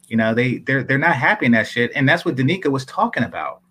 You 0.09 0.17
know, 0.17 0.35
they 0.35 0.59
they're 0.59 0.83
they're 0.83 0.99
not 0.99 1.15
happy 1.15 1.47
in 1.47 1.53
that 1.53 1.69
shit. 1.69 1.93
And 1.95 2.09
that's 2.09 2.25
what 2.25 2.37
DNieka 2.37 2.69
was 2.69 2.85
talking 2.85 3.23
about. 3.23 3.63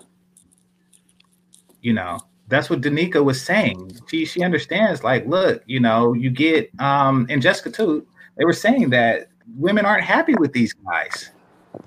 You 1.82 1.94
know, 1.94 2.20
that's 2.48 2.70
what 2.70 2.82
DNieka 2.82 3.24
was 3.24 3.42
saying. 3.42 4.00
She 4.08 4.26
she 4.26 4.44
understands, 4.44 5.04
like, 5.04 5.26
look, 5.28 5.62
you 5.68 5.80
know, 5.80 6.14
you 6.14 6.30
get 6.30 6.72
um 6.80 7.28
and 7.30 7.42
Jessica 7.42 7.70
too, 7.70 8.08
they 8.40 8.46
were 8.46 8.54
saying 8.54 8.90
that 8.92 9.28
women 9.58 9.86
aren't 9.86 10.04
happy 10.04 10.34
with 10.36 10.54
these 10.54 10.74
guys. 10.74 11.32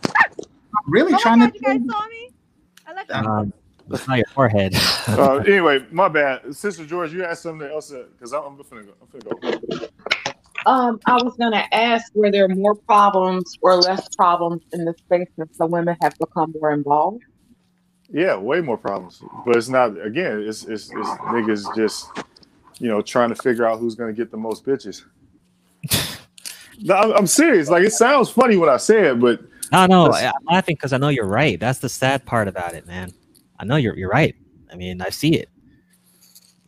I'm 0.07 0.86
really 0.86 1.14
oh 1.14 1.18
trying 1.18 1.40
God, 1.40 1.53
to 1.53 1.59
you 1.59 1.64
guys 1.64 1.80
saw 1.90 2.07
me? 2.09 2.30
I 2.86 2.92
like 2.92 3.14
Um, 3.14 3.53
it's 3.90 4.07
not 4.07 4.18
your 4.18 4.26
forehead. 4.26 4.76
Uh, 5.09 5.38
anyway, 5.38 5.84
my 5.90 6.09
bad, 6.09 6.55
Sister 6.55 6.86
George. 6.86 7.12
You 7.12 7.24
asked 7.24 7.42
something 7.42 7.68
else 7.68 7.90
because 7.90 8.32
I'm, 8.32 8.44
I'm 8.44 8.57
finna 8.59 8.86
go. 8.86 8.92
I'm 9.00 9.09
finna 9.09 9.80
go. 9.80 9.86
Um, 10.64 11.00
I 11.07 11.14
was 11.14 11.34
gonna 11.38 11.64
ask 11.72 12.14
were 12.14 12.30
there 12.30 12.46
more 12.48 12.76
problems 12.76 13.59
or 13.62 13.74
less 13.76 14.09
problems 14.14 14.62
in 14.72 14.84
the 14.84 14.94
space 14.96 15.26
since 15.36 15.59
the 15.59 15.66
women 15.66 15.96
have 16.03 16.16
become 16.18 16.55
more 16.61 16.70
involved? 16.70 17.24
Yeah, 18.11 18.36
way 18.36 18.61
more 18.61 18.78
problems. 18.78 19.20
But 19.44 19.57
it's 19.57 19.68
not. 19.68 20.00
Again, 20.00 20.44
it's 20.46 20.62
it's, 20.64 20.90
it's 20.90 21.09
niggas 21.09 21.74
just 21.74 22.07
you 22.78 22.88
know 22.88 23.03
trying 23.03 23.30
to 23.30 23.34
figure 23.34 23.66
out 23.66 23.80
who's 23.80 23.96
gonna 23.96 24.12
get 24.12 24.30
the 24.30 24.36
most 24.36 24.64
bitches. 24.64 25.03
no, 26.78 26.94
I'm, 26.94 27.12
I'm 27.12 27.26
serious. 27.26 27.68
Like 27.68 27.84
it 27.84 27.92
sounds 27.92 28.30
funny 28.30 28.56
when 28.56 28.68
I 28.68 28.76
say 28.76 29.08
it, 29.10 29.20
but 29.20 29.40
No, 29.70 29.86
no, 29.86 30.06
I- 30.06 30.26
I'm 30.26 30.44
laughing 30.46 30.74
because 30.74 30.92
I 30.92 30.98
know 30.98 31.08
you're 31.08 31.26
right. 31.26 31.58
That's 31.58 31.78
the 31.78 31.88
sad 31.88 32.24
part 32.24 32.48
about 32.48 32.74
it, 32.74 32.86
man. 32.86 33.12
I 33.58 33.64
know 33.64 33.76
you're 33.76 33.96
you're 33.96 34.10
right. 34.10 34.34
I 34.70 34.76
mean, 34.76 35.00
I 35.00 35.10
see 35.10 35.34
it. 35.34 35.48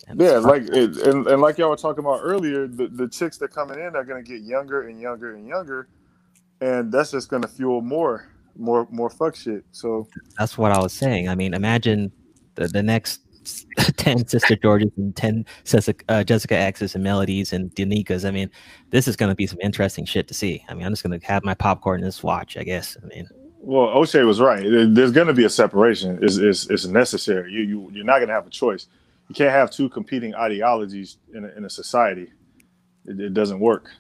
And 0.07 0.20
Yeah, 0.20 0.38
like 0.38 0.64
it, 0.64 0.98
and, 0.98 1.26
and 1.26 1.40
like 1.40 1.57
y'all 1.59 1.70
were 1.70 1.76
talking 1.76 2.05
about 2.05 2.20
earlier, 2.22 2.66
the, 2.66 2.88
the 2.88 3.09
chicks 3.09 3.38
that 3.38 3.50
coming 3.52 3.78
in 3.80 3.96
are 3.96 4.05
gonna 4.05 4.22
get 4.22 4.42
younger 4.42 4.88
and 4.88 5.00
younger 5.00 5.34
and 5.34 5.46
younger, 5.48 5.88
and 6.61 6.92
that's 6.92 7.11
just 7.11 7.30
gonna 7.30 7.48
fuel 7.48 7.80
more, 7.80 8.28
more, 8.57 8.86
more 8.90 9.09
fuck 9.09 9.34
shit. 9.34 9.64
So 9.72 10.07
that's 10.38 10.59
what 10.59 10.72
I 10.72 10.78
was 10.78 10.92
saying. 10.92 11.28
I 11.28 11.34
mean, 11.34 11.55
imagine 11.55 12.12
the, 12.55 12.68
the 12.68 12.82
next 12.82 13.20
10 13.97 14.26
Sister 14.26 14.57
Georges 14.57 14.90
and 14.97 15.14
10 15.14 15.45
Jessica, 15.64 16.05
uh, 16.09 16.24
Jessica 16.24 16.57
X's 16.57 16.95
and 16.95 17.05
Melodies 17.05 17.53
and 17.53 17.74
DNiekas. 17.74 18.26
I 18.26 18.30
mean, 18.30 18.51
this 18.90 19.09
is 19.09 19.16
going 19.16 19.30
to 19.30 19.34
be 19.34 19.47
some 19.47 19.59
interesting 19.61 20.05
shit 20.05 20.28
to 20.28 20.34
see. 20.34 20.64
I 20.68 20.74
mean, 20.74 20.86
I'm 20.86 20.92
just 20.92 21.03
going 21.03 21.18
to 21.18 21.26
have 21.26 21.45
my 21.45 21.55
popcorn 21.55 22.03
and 22.03 22.09
just 22.09 22.24
watch, 22.24 22.57
I 22.57 22.64
guess. 22.64 22.97
I 23.03 23.07
mean, 23.07 23.28
Well, 23.61 23.88
O'Shea 23.88 24.24
was 24.24 24.40
right. 24.40 24.62
There's 24.62 25.12
going 25.12 25.26
to 25.26 25.34
be 25.34 25.45
a 25.45 25.51
separation. 25.51 26.18
It's, 26.22 26.36
it's, 26.36 26.68
it's 26.70 26.86
necessary. 26.86 27.53
You, 27.53 27.62
you, 27.62 27.90
you're 27.92 28.05
not 28.05 28.18
going 28.18 28.28
to 28.28 28.34
have 28.34 28.47
a 28.47 28.51
choice. 28.51 28.86
You 29.28 29.34
can't 29.34 29.53
have 29.53 29.70
two 29.70 29.88
competing 29.88 30.34
ideologies 30.34 31.18
in 31.32 31.45
a, 31.45 31.49
in 31.57 31.64
a 31.64 31.70
society. 31.70 32.30
It, 33.07 33.20
it 33.20 33.34
doesn't 33.34 33.61
work. 33.61 33.90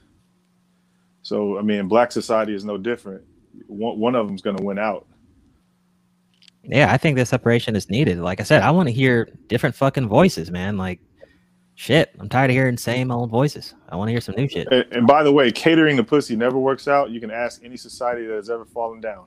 So, 1.22 1.58
I 1.58 1.62
mean, 1.62 1.88
black 1.88 2.12
society 2.12 2.54
is 2.54 2.64
no 2.64 2.76
different. 2.76 3.22
One, 3.66 3.98
one 3.98 4.14
of 4.14 4.26
them's 4.26 4.42
going 4.42 4.56
to 4.56 4.62
win 4.62 4.78
out. 4.78 5.06
Yeah, 6.66 6.92
I 6.92 6.96
think 6.96 7.16
this 7.16 7.30
separation 7.30 7.76
is 7.76 7.90
needed. 7.90 8.18
Like 8.18 8.40
I 8.40 8.44
said, 8.44 8.62
I 8.62 8.70
want 8.70 8.88
to 8.88 8.92
hear 8.92 9.28
different 9.48 9.74
fucking 9.74 10.08
voices, 10.08 10.50
man. 10.50 10.76
Like, 10.76 11.00
shit, 11.74 12.14
I'm 12.18 12.28
tired 12.28 12.50
of 12.50 12.54
hearing 12.54 12.76
same 12.76 13.10
old 13.10 13.30
voices. 13.30 13.74
I 13.88 13.96
want 13.96 14.08
to 14.08 14.12
hear 14.12 14.20
some 14.20 14.34
new 14.36 14.48
shit. 14.48 14.68
And, 14.70 14.84
and 14.92 15.06
by 15.06 15.22
the 15.22 15.32
way, 15.32 15.50
catering 15.50 15.96
the 15.96 16.04
pussy 16.04 16.36
never 16.36 16.58
works 16.58 16.88
out. 16.88 17.10
You 17.10 17.20
can 17.20 17.30
ask 17.30 17.62
any 17.64 17.76
society 17.76 18.26
that 18.26 18.34
has 18.34 18.50
ever 18.50 18.64
fallen 18.64 19.00
down. 19.00 19.26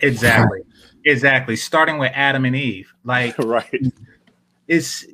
Exactly. 0.00 0.60
exactly. 1.04 1.56
Starting 1.56 1.98
with 1.98 2.12
Adam 2.14 2.44
and 2.44 2.56
Eve. 2.56 2.92
Like 3.04 3.38
right. 3.38 3.92
it's 4.68 5.04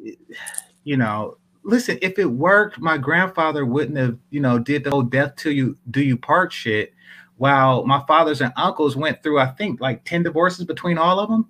you 0.84 0.96
know, 0.96 1.36
listen, 1.62 1.98
if 2.02 2.18
it 2.18 2.26
worked, 2.26 2.78
my 2.78 2.96
grandfather 2.96 3.66
wouldn't 3.66 3.98
have, 3.98 4.18
you 4.30 4.40
know, 4.40 4.58
did 4.58 4.84
the 4.84 4.90
whole 4.90 5.02
death 5.02 5.36
till 5.36 5.52
you 5.52 5.76
do 5.90 6.02
you 6.02 6.16
part 6.16 6.52
shit. 6.52 6.94
While 7.40 7.86
my 7.86 8.04
fathers 8.06 8.42
and 8.42 8.52
uncles 8.56 8.96
went 8.96 9.22
through, 9.22 9.38
I 9.38 9.46
think, 9.46 9.80
like 9.80 10.04
10 10.04 10.24
divorces 10.24 10.66
between 10.66 10.98
all 10.98 11.18
of 11.18 11.30
them. 11.30 11.48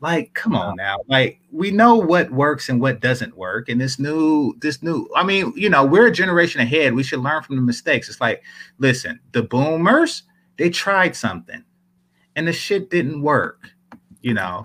Like, 0.00 0.32
come 0.34 0.54
on 0.54 0.76
now. 0.76 0.98
Like, 1.08 1.40
we 1.50 1.72
know 1.72 1.96
what 1.96 2.30
works 2.30 2.68
and 2.68 2.80
what 2.80 3.00
doesn't 3.00 3.36
work. 3.36 3.68
And 3.68 3.80
this 3.80 3.98
new, 3.98 4.54
this 4.60 4.84
new, 4.84 5.08
I 5.16 5.24
mean, 5.24 5.52
you 5.56 5.68
know, 5.68 5.84
we're 5.84 6.06
a 6.06 6.12
generation 6.12 6.60
ahead. 6.60 6.94
We 6.94 7.02
should 7.02 7.18
learn 7.18 7.42
from 7.42 7.56
the 7.56 7.62
mistakes. 7.62 8.08
It's 8.08 8.20
like, 8.20 8.40
listen, 8.78 9.18
the 9.32 9.42
boomers, 9.42 10.22
they 10.58 10.70
tried 10.70 11.16
something 11.16 11.64
and 12.36 12.46
the 12.46 12.52
shit 12.52 12.88
didn't 12.88 13.20
work, 13.20 13.68
you 14.20 14.34
know. 14.34 14.62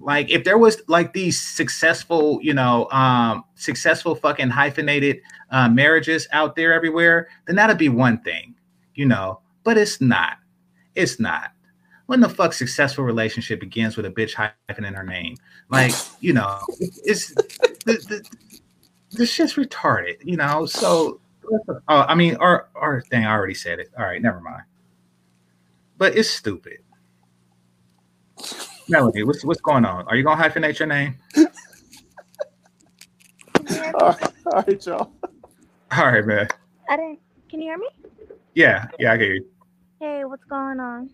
Like 0.00 0.28
if 0.28 0.42
there 0.42 0.58
was 0.58 0.82
like 0.88 1.12
these 1.12 1.40
successful, 1.40 2.40
you 2.42 2.52
know, 2.52 2.90
um, 2.90 3.44
successful 3.54 4.16
fucking 4.16 4.50
hyphenated 4.50 5.20
uh, 5.52 5.68
marriages 5.68 6.26
out 6.32 6.56
there 6.56 6.72
everywhere, 6.72 7.28
then 7.46 7.54
that'd 7.54 7.78
be 7.78 7.90
one 7.90 8.18
thing, 8.22 8.56
you 8.96 9.06
know. 9.06 9.40
But 9.64 9.78
it's 9.78 10.00
not. 10.00 10.38
It's 10.94 11.20
not. 11.20 11.52
When 12.06 12.20
the 12.20 12.28
fuck 12.28 12.52
successful 12.52 13.04
relationship 13.04 13.60
begins 13.60 13.96
with 13.96 14.06
a 14.06 14.10
bitch 14.10 14.34
hyphen 14.34 14.84
in 14.84 14.94
her 14.94 15.04
name, 15.04 15.36
like 15.70 15.92
you 16.20 16.32
know, 16.32 16.58
it's 16.78 17.34
the 17.34 17.74
the, 17.84 18.24
the 19.12 19.26
shit's 19.26 19.54
retarded, 19.54 20.16
you 20.24 20.36
know. 20.36 20.66
So, 20.66 21.20
oh, 21.68 21.80
I 21.88 22.14
mean, 22.14 22.36
or 22.40 22.68
or 22.74 23.02
thing, 23.10 23.24
I 23.24 23.32
already 23.32 23.54
said 23.54 23.78
it. 23.78 23.90
All 23.98 24.04
right, 24.04 24.20
never 24.20 24.40
mind. 24.40 24.64
But 25.98 26.16
it's 26.16 26.30
stupid. 26.30 26.78
Melanie, 28.88 29.22
what's 29.22 29.44
what's 29.44 29.60
going 29.60 29.84
on? 29.84 30.06
Are 30.08 30.16
you 30.16 30.24
gonna 30.24 30.42
hyphenate 30.42 30.78
your 30.78 30.88
name? 30.88 31.16
All 31.36 31.44
right, 34.00 34.32
all 34.46 34.64
right, 34.66 34.86
y'all. 34.86 35.12
All 35.92 36.06
right, 36.06 36.24
man. 36.26 36.48
I 36.88 36.96
didn't. 36.96 37.20
Can 37.48 37.60
you 37.60 37.68
hear 37.68 37.78
me? 37.78 37.88
Yeah, 38.54 38.86
yeah, 38.98 39.12
I 39.12 39.16
can 39.16 39.26
hear 39.26 39.34
you. 39.34 39.49
Hey, 40.00 40.24
what's 40.24 40.44
going 40.44 40.80
on? 40.80 41.10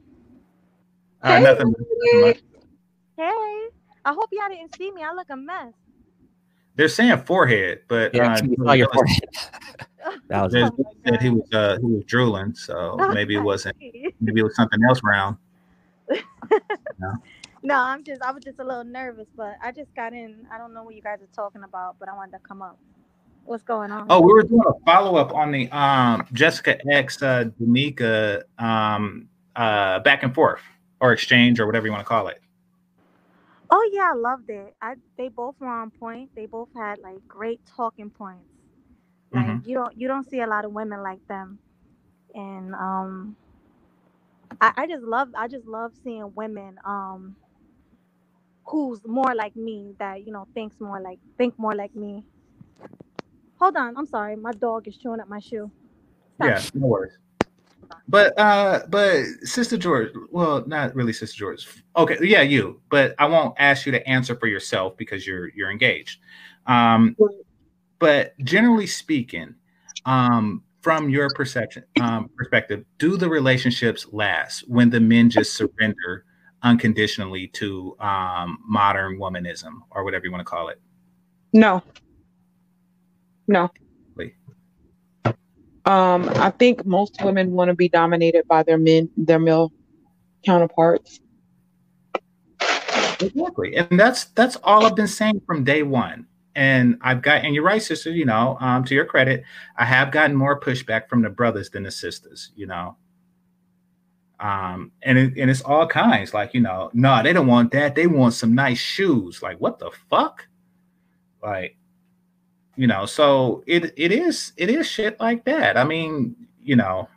Uh, 1.20 1.40
nothing, 1.40 1.74
nothing 1.76 2.20
much. 2.20 2.38
Hey, 3.16 3.66
I 4.04 4.12
hope 4.12 4.28
y'all 4.30 4.48
didn't 4.48 4.76
see 4.76 4.92
me. 4.92 5.02
I 5.02 5.12
look 5.12 5.26
a 5.28 5.36
mess. 5.36 5.72
They're 6.76 6.86
saying 6.86 7.24
forehead, 7.24 7.80
but 7.88 8.14
Yeah, 8.14 8.32
uh, 8.32 8.42
we 8.46 8.78
your 8.78 8.88
forehead. 8.92 9.20
that 10.28 10.42
was 10.42 10.52
there's- 10.52 10.70
Oh 10.78 10.92
said 11.04 11.20
he 11.20 11.30
was 11.30 11.52
uh, 11.52 11.78
he 11.80 11.86
was 11.86 12.04
drooling, 12.04 12.54
so 12.54 12.96
maybe 13.12 13.34
it 13.34 13.40
wasn't. 13.40 13.76
Maybe 14.20 14.40
it 14.40 14.44
was 14.44 14.54
something 14.54 14.78
else 14.88 15.00
round. 15.02 15.36
no, 17.62 17.74
I'm 17.74 18.04
just. 18.04 18.22
I 18.22 18.30
was 18.30 18.44
just 18.44 18.60
a 18.60 18.64
little 18.64 18.84
nervous, 18.84 19.26
but 19.36 19.56
I 19.64 19.72
just 19.72 19.92
got 19.96 20.12
in. 20.12 20.46
I 20.52 20.58
don't 20.58 20.72
know 20.72 20.84
what 20.84 20.94
you 20.94 21.02
guys 21.02 21.20
are 21.22 21.28
talking 21.34 21.64
about, 21.64 21.96
but 21.98 22.08
I 22.08 22.14
wanted 22.14 22.32
to 22.32 22.38
come 22.46 22.62
up. 22.62 22.78
What's 23.46 23.62
going 23.62 23.92
on? 23.92 24.10
Oh, 24.10 24.20
we 24.20 24.32
were 24.32 24.42
doing 24.42 24.62
a 24.66 24.84
follow 24.84 25.16
up 25.16 25.34
on 25.34 25.52
the 25.52 25.70
um, 25.70 26.26
Jessica 26.32 26.78
X 26.90 27.22
uh, 27.22 27.44
DNieka 27.60 28.42
um, 28.58 29.28
uh, 29.54 30.00
back 30.00 30.22
and 30.24 30.34
forth 30.34 30.60
or 31.00 31.12
exchange 31.12 31.60
or 31.60 31.66
whatever 31.66 31.86
you 31.86 31.92
want 31.92 32.04
to 32.04 32.08
call 32.08 32.28
it. 32.28 32.40
Oh 33.70 33.88
yeah, 33.92 34.10
I 34.12 34.16
loved 34.16 34.50
it. 34.50 34.74
I 34.80 34.94
they 35.16 35.28
both 35.28 35.56
were 35.60 35.68
on 35.68 35.90
point. 35.90 36.30
They 36.34 36.46
both 36.46 36.68
had 36.74 36.98
like 37.00 37.16
great 37.28 37.60
talking 37.76 38.10
points. 38.10 38.48
Like 39.32 39.46
Mhm. 39.46 39.66
you 39.66 39.74
don't 39.74 39.96
you 40.00 40.08
don't 40.08 40.28
see 40.28 40.40
a 40.40 40.46
lot 40.46 40.64
of 40.64 40.72
women 40.72 41.02
like 41.02 41.26
them, 41.28 41.58
and 42.34 42.74
um, 42.74 43.36
I, 44.60 44.72
I 44.76 44.86
just 44.86 45.02
love 45.04 45.28
I 45.36 45.48
just 45.48 45.66
love 45.66 45.92
seeing 46.04 46.32
women 46.34 46.78
um 46.84 47.36
who's 48.66 49.00
more 49.06 49.34
like 49.34 49.54
me 49.56 49.94
that 49.98 50.24
you 50.26 50.32
know 50.32 50.46
thinks 50.54 50.80
more 50.80 51.00
like 51.00 51.18
think 51.38 51.58
more 51.58 51.74
like 51.74 51.94
me. 51.94 52.24
Hold 53.58 53.76
on, 53.76 53.96
I'm 53.96 54.06
sorry. 54.06 54.36
My 54.36 54.52
dog 54.52 54.86
is 54.86 54.96
chewing 54.96 55.20
up 55.20 55.28
my 55.28 55.38
shoe. 55.38 55.70
Stop. 56.36 56.48
Yeah, 56.48 56.62
no 56.74 56.86
worries. 56.86 57.16
But 58.08 58.38
uh 58.38 58.82
but 58.88 59.24
Sister 59.42 59.76
George, 59.76 60.10
well, 60.30 60.64
not 60.66 60.94
really 60.94 61.12
Sister 61.12 61.36
George. 61.36 61.66
Okay, 61.96 62.18
yeah, 62.20 62.42
you. 62.42 62.80
But 62.90 63.14
I 63.18 63.26
won't 63.26 63.54
ask 63.58 63.86
you 63.86 63.92
to 63.92 64.08
answer 64.08 64.36
for 64.36 64.46
yourself 64.46 64.96
because 64.96 65.26
you're 65.26 65.48
you're 65.50 65.70
engaged. 65.70 66.20
Um 66.66 67.16
but 67.98 68.36
generally 68.40 68.86
speaking, 68.86 69.54
um 70.04 70.62
from 70.86 71.10
your 71.10 71.28
perception 71.30 71.82
um, 72.00 72.30
perspective, 72.36 72.84
do 72.98 73.16
the 73.16 73.28
relationships 73.28 74.06
last 74.12 74.60
when 74.68 74.88
the 74.88 75.00
men 75.00 75.28
just 75.28 75.54
surrender 75.56 76.24
unconditionally 76.62 77.48
to 77.48 77.96
um, 77.98 78.58
modern 78.64 79.18
womanism 79.18 79.80
or 79.90 80.04
whatever 80.04 80.24
you 80.26 80.30
want 80.30 80.40
to 80.40 80.44
call 80.44 80.68
it? 80.68 80.80
No. 81.52 81.82
No. 83.48 83.70
Wait. 84.16 84.34
Um, 85.84 86.28
I 86.36 86.50
think 86.50 86.84
most 86.84 87.16
women 87.22 87.52
want 87.52 87.68
to 87.68 87.74
be 87.74 87.88
dominated 87.88 88.46
by 88.48 88.62
their 88.62 88.78
men, 88.78 89.08
their 89.16 89.38
male 89.38 89.72
counterparts. 90.44 91.20
Exactly, 93.20 93.76
and 93.76 93.98
that's 93.98 94.24
that's 94.26 94.56
all 94.56 94.84
I've 94.84 94.96
been 94.96 95.06
saying 95.06 95.40
from 95.46 95.64
day 95.64 95.82
one. 95.82 96.26
And 96.54 96.98
I've 97.02 97.20
got, 97.20 97.44
and 97.44 97.54
you're 97.54 97.64
right, 97.64 97.82
sister. 97.82 98.10
You 98.10 98.24
know, 98.24 98.56
um, 98.60 98.84
to 98.84 98.94
your 98.94 99.04
credit, 99.04 99.44
I 99.76 99.84
have 99.84 100.10
gotten 100.10 100.34
more 100.34 100.58
pushback 100.58 101.08
from 101.08 101.22
the 101.22 101.30
brothers 101.30 101.70
than 101.70 101.82
the 101.82 101.90
sisters. 101.90 102.52
You 102.56 102.66
know, 102.66 102.96
um, 104.40 104.92
and 105.02 105.18
it, 105.18 105.38
and 105.38 105.50
it's 105.50 105.62
all 105.62 105.86
kinds. 105.86 106.34
Like 106.34 106.52
you 106.52 106.60
know, 106.60 106.90
no, 106.92 107.22
they 107.22 107.32
don't 107.32 107.46
want 107.46 107.72
that. 107.72 107.94
They 107.94 108.06
want 108.06 108.34
some 108.34 108.54
nice 108.54 108.78
shoes. 108.78 109.42
Like 109.42 109.58
what 109.58 109.78
the 109.78 109.90
fuck? 110.10 110.46
Like, 111.42 111.76
you 112.76 112.86
know, 112.86 113.06
so 113.06 113.64
it 113.66 113.92
it 113.96 114.12
is 114.12 114.52
it 114.56 114.68
is 114.70 114.86
shit 114.86 115.18
like 115.18 115.44
that. 115.46 115.76
I 115.76 115.84
mean, 115.84 116.36
you 116.62 116.76
know, 116.76 117.08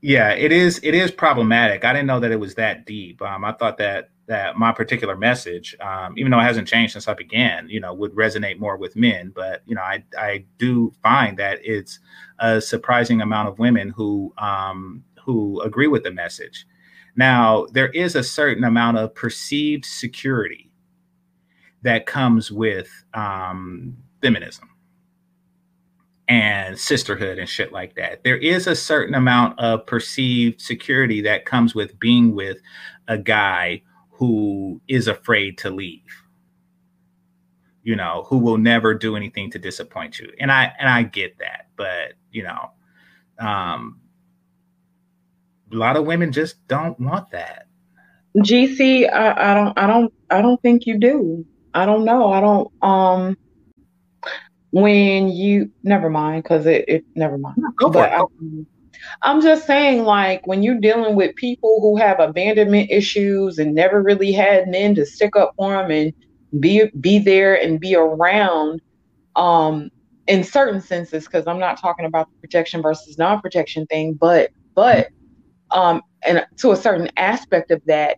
yeah, 0.00 0.30
it 0.32 0.52
is 0.52 0.78
it 0.82 0.94
is 0.94 1.10
problematic. 1.10 1.84
I 1.84 1.92
didn't 1.92 2.06
know 2.06 2.20
that 2.20 2.30
it 2.30 2.40
was 2.40 2.54
that 2.56 2.84
deep. 2.84 3.22
Um, 3.22 3.44
I 3.44 3.52
thought 3.52 3.78
that 3.78 4.10
that 4.26 4.56
my 4.56 4.72
particular 4.72 5.16
message, 5.16 5.76
um, 5.80 6.16
even 6.18 6.30
though 6.30 6.40
it 6.40 6.44
hasn't 6.44 6.68
changed 6.68 6.92
since 6.92 7.08
I 7.08 7.14
began, 7.14 7.68
you 7.68 7.80
know, 7.80 7.92
would 7.94 8.14
resonate 8.14 8.58
more 8.58 8.76
with 8.76 8.96
men. 8.96 9.32
But 9.34 9.62
you 9.64 9.74
know, 9.74 9.82
I 9.82 10.04
I 10.18 10.44
do 10.58 10.92
find 11.02 11.38
that 11.38 11.60
it's 11.62 11.98
a 12.38 12.60
surprising 12.60 13.22
amount 13.22 13.48
of 13.48 13.58
women 13.58 13.88
who 13.90 14.34
um, 14.36 15.04
who 15.24 15.62
agree 15.62 15.86
with 15.88 16.02
the 16.02 16.10
message. 16.10 16.66
Now, 17.16 17.66
there 17.72 17.88
is 17.90 18.16
a 18.16 18.24
certain 18.24 18.64
amount 18.64 18.98
of 18.98 19.14
perceived 19.14 19.84
security 19.86 20.63
that 21.84 22.06
comes 22.06 22.50
with 22.50 22.88
um, 23.14 23.96
feminism 24.20 24.68
and 26.28 26.78
sisterhood 26.78 27.38
and 27.38 27.48
shit 27.48 27.72
like 27.72 27.94
that. 27.94 28.24
There 28.24 28.38
is 28.38 28.66
a 28.66 28.74
certain 28.74 29.14
amount 29.14 29.58
of 29.58 29.86
perceived 29.86 30.60
security 30.60 31.20
that 31.22 31.44
comes 31.44 31.74
with 31.74 31.98
being 31.98 32.34
with 32.34 32.58
a 33.08 33.18
guy 33.18 33.82
who 34.10 34.80
is 34.88 35.06
afraid 35.08 35.58
to 35.58 35.70
leave 35.70 36.24
you 37.84 37.94
know 37.94 38.24
who 38.26 38.38
will 38.38 38.58
never 38.58 38.94
do 38.94 39.14
anything 39.14 39.50
to 39.50 39.58
disappoint 39.58 40.18
you. 40.18 40.32
And 40.40 40.50
i 40.50 40.72
and 40.78 40.88
i 40.88 41.02
get 41.02 41.38
that 41.38 41.68
but 41.76 42.14
you 42.32 42.42
know 42.42 42.70
um 43.38 44.00
a 45.72 45.76
lot 45.76 45.96
of 45.96 46.04
women 46.04 46.32
just 46.32 46.66
don't 46.68 46.98
want 46.98 47.30
that. 47.30 47.66
Gc 48.38 49.12
I, 49.12 49.52
I 49.52 49.54
don't 49.54 49.78
i 49.78 49.86
don't 49.86 50.12
i 50.30 50.42
don't 50.42 50.60
think 50.62 50.86
you 50.86 50.98
do 50.98 51.46
i 51.74 51.84
don't 51.84 52.04
know 52.04 52.32
i 52.32 52.40
don't 52.40 52.68
um 52.82 53.36
when 54.70 55.28
you 55.28 55.70
never 55.82 56.10
mind 56.10 56.42
because 56.42 56.66
it, 56.66 56.84
it 56.88 57.04
never 57.14 57.38
mind 57.38 57.56
for 57.80 57.90
but. 57.90 58.12
I, 58.12 58.24
I'm 59.22 59.42
just 59.42 59.66
saying, 59.66 60.04
like, 60.04 60.46
when 60.46 60.62
you're 60.62 60.80
dealing 60.80 61.16
with 61.16 61.34
people 61.36 61.80
who 61.80 61.96
have 61.96 62.20
abandonment 62.20 62.90
issues 62.90 63.58
and 63.58 63.74
never 63.74 64.02
really 64.02 64.32
had 64.32 64.68
men 64.68 64.94
to 64.94 65.06
stick 65.06 65.36
up 65.36 65.52
for 65.56 65.72
them 65.72 65.90
and 65.90 66.12
be 66.60 66.90
be 67.00 67.18
there 67.18 67.60
and 67.60 67.80
be 67.80 67.96
around, 67.96 68.80
um, 69.36 69.90
in 70.26 70.44
certain 70.44 70.80
senses, 70.80 71.24
because 71.24 71.46
I'm 71.46 71.58
not 71.58 71.80
talking 71.80 72.06
about 72.06 72.28
the 72.28 72.48
protection 72.48 72.82
versus 72.82 73.18
non-protection 73.18 73.86
thing, 73.86 74.14
but 74.14 74.50
but 74.74 75.08
um, 75.70 76.02
and 76.24 76.44
to 76.58 76.72
a 76.72 76.76
certain 76.76 77.10
aspect 77.16 77.70
of 77.70 77.82
that, 77.86 78.16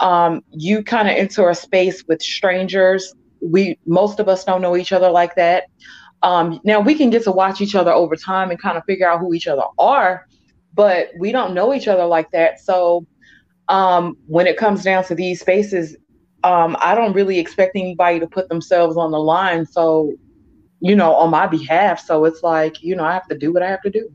um, 0.00 0.42
you 0.50 0.82
kind 0.82 1.08
of 1.08 1.16
enter 1.16 1.48
a 1.48 1.54
space 1.54 2.04
with 2.08 2.22
strangers. 2.22 3.14
We 3.40 3.78
most 3.86 4.20
of 4.20 4.28
us 4.28 4.44
don't 4.44 4.62
know 4.62 4.76
each 4.76 4.92
other 4.92 5.10
like 5.10 5.34
that. 5.36 5.64
Um, 6.22 6.60
now 6.64 6.80
we 6.80 6.94
can 6.94 7.10
get 7.10 7.24
to 7.24 7.32
watch 7.32 7.60
each 7.60 7.74
other 7.74 7.92
over 7.92 8.16
time 8.16 8.50
and 8.50 8.60
kind 8.60 8.76
of 8.76 8.84
figure 8.84 9.08
out 9.08 9.20
who 9.20 9.34
each 9.34 9.46
other 9.46 9.64
are, 9.78 10.26
but 10.74 11.10
we 11.18 11.30
don't 11.32 11.54
know 11.54 11.74
each 11.74 11.88
other 11.88 12.06
like 12.06 12.30
that. 12.32 12.60
So 12.60 13.06
um, 13.68 14.16
when 14.26 14.46
it 14.46 14.56
comes 14.56 14.82
down 14.82 15.04
to 15.04 15.14
these 15.14 15.40
spaces, 15.40 15.96
um, 16.42 16.76
I 16.80 16.94
don't 16.94 17.12
really 17.12 17.38
expect 17.38 17.76
anybody 17.76 18.20
to 18.20 18.26
put 18.26 18.48
themselves 18.48 18.96
on 18.96 19.10
the 19.10 19.18
line. 19.18 19.66
So, 19.66 20.12
you 20.80 20.94
know, 20.94 21.14
on 21.14 21.30
my 21.30 21.46
behalf. 21.46 22.00
So 22.00 22.24
it's 22.24 22.42
like, 22.42 22.82
you 22.82 22.96
know, 22.96 23.04
I 23.04 23.12
have 23.12 23.28
to 23.28 23.36
do 23.36 23.52
what 23.52 23.62
I 23.62 23.68
have 23.68 23.82
to 23.82 23.90
do. 23.90 24.10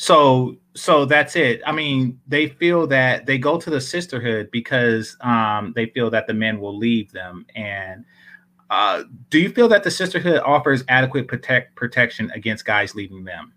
So 0.00 0.56
so 0.74 1.04
that's 1.04 1.36
it 1.36 1.60
i 1.66 1.72
mean 1.72 2.18
they 2.26 2.48
feel 2.48 2.86
that 2.86 3.26
they 3.26 3.36
go 3.36 3.58
to 3.58 3.68
the 3.68 3.82
sisterhood 3.82 4.48
because 4.50 5.14
um 5.20 5.74
they 5.76 5.84
feel 5.84 6.08
that 6.08 6.26
the 6.26 6.32
men 6.32 6.58
will 6.58 6.74
leave 6.74 7.12
them 7.12 7.44
and 7.54 8.02
uh 8.70 9.02
do 9.28 9.38
you 9.38 9.50
feel 9.50 9.68
that 9.68 9.84
the 9.84 9.90
sisterhood 9.90 10.40
offers 10.40 10.82
adequate 10.88 11.28
protect 11.28 11.76
protection 11.76 12.30
against 12.30 12.64
guys 12.64 12.94
leaving 12.94 13.24
them 13.24 13.52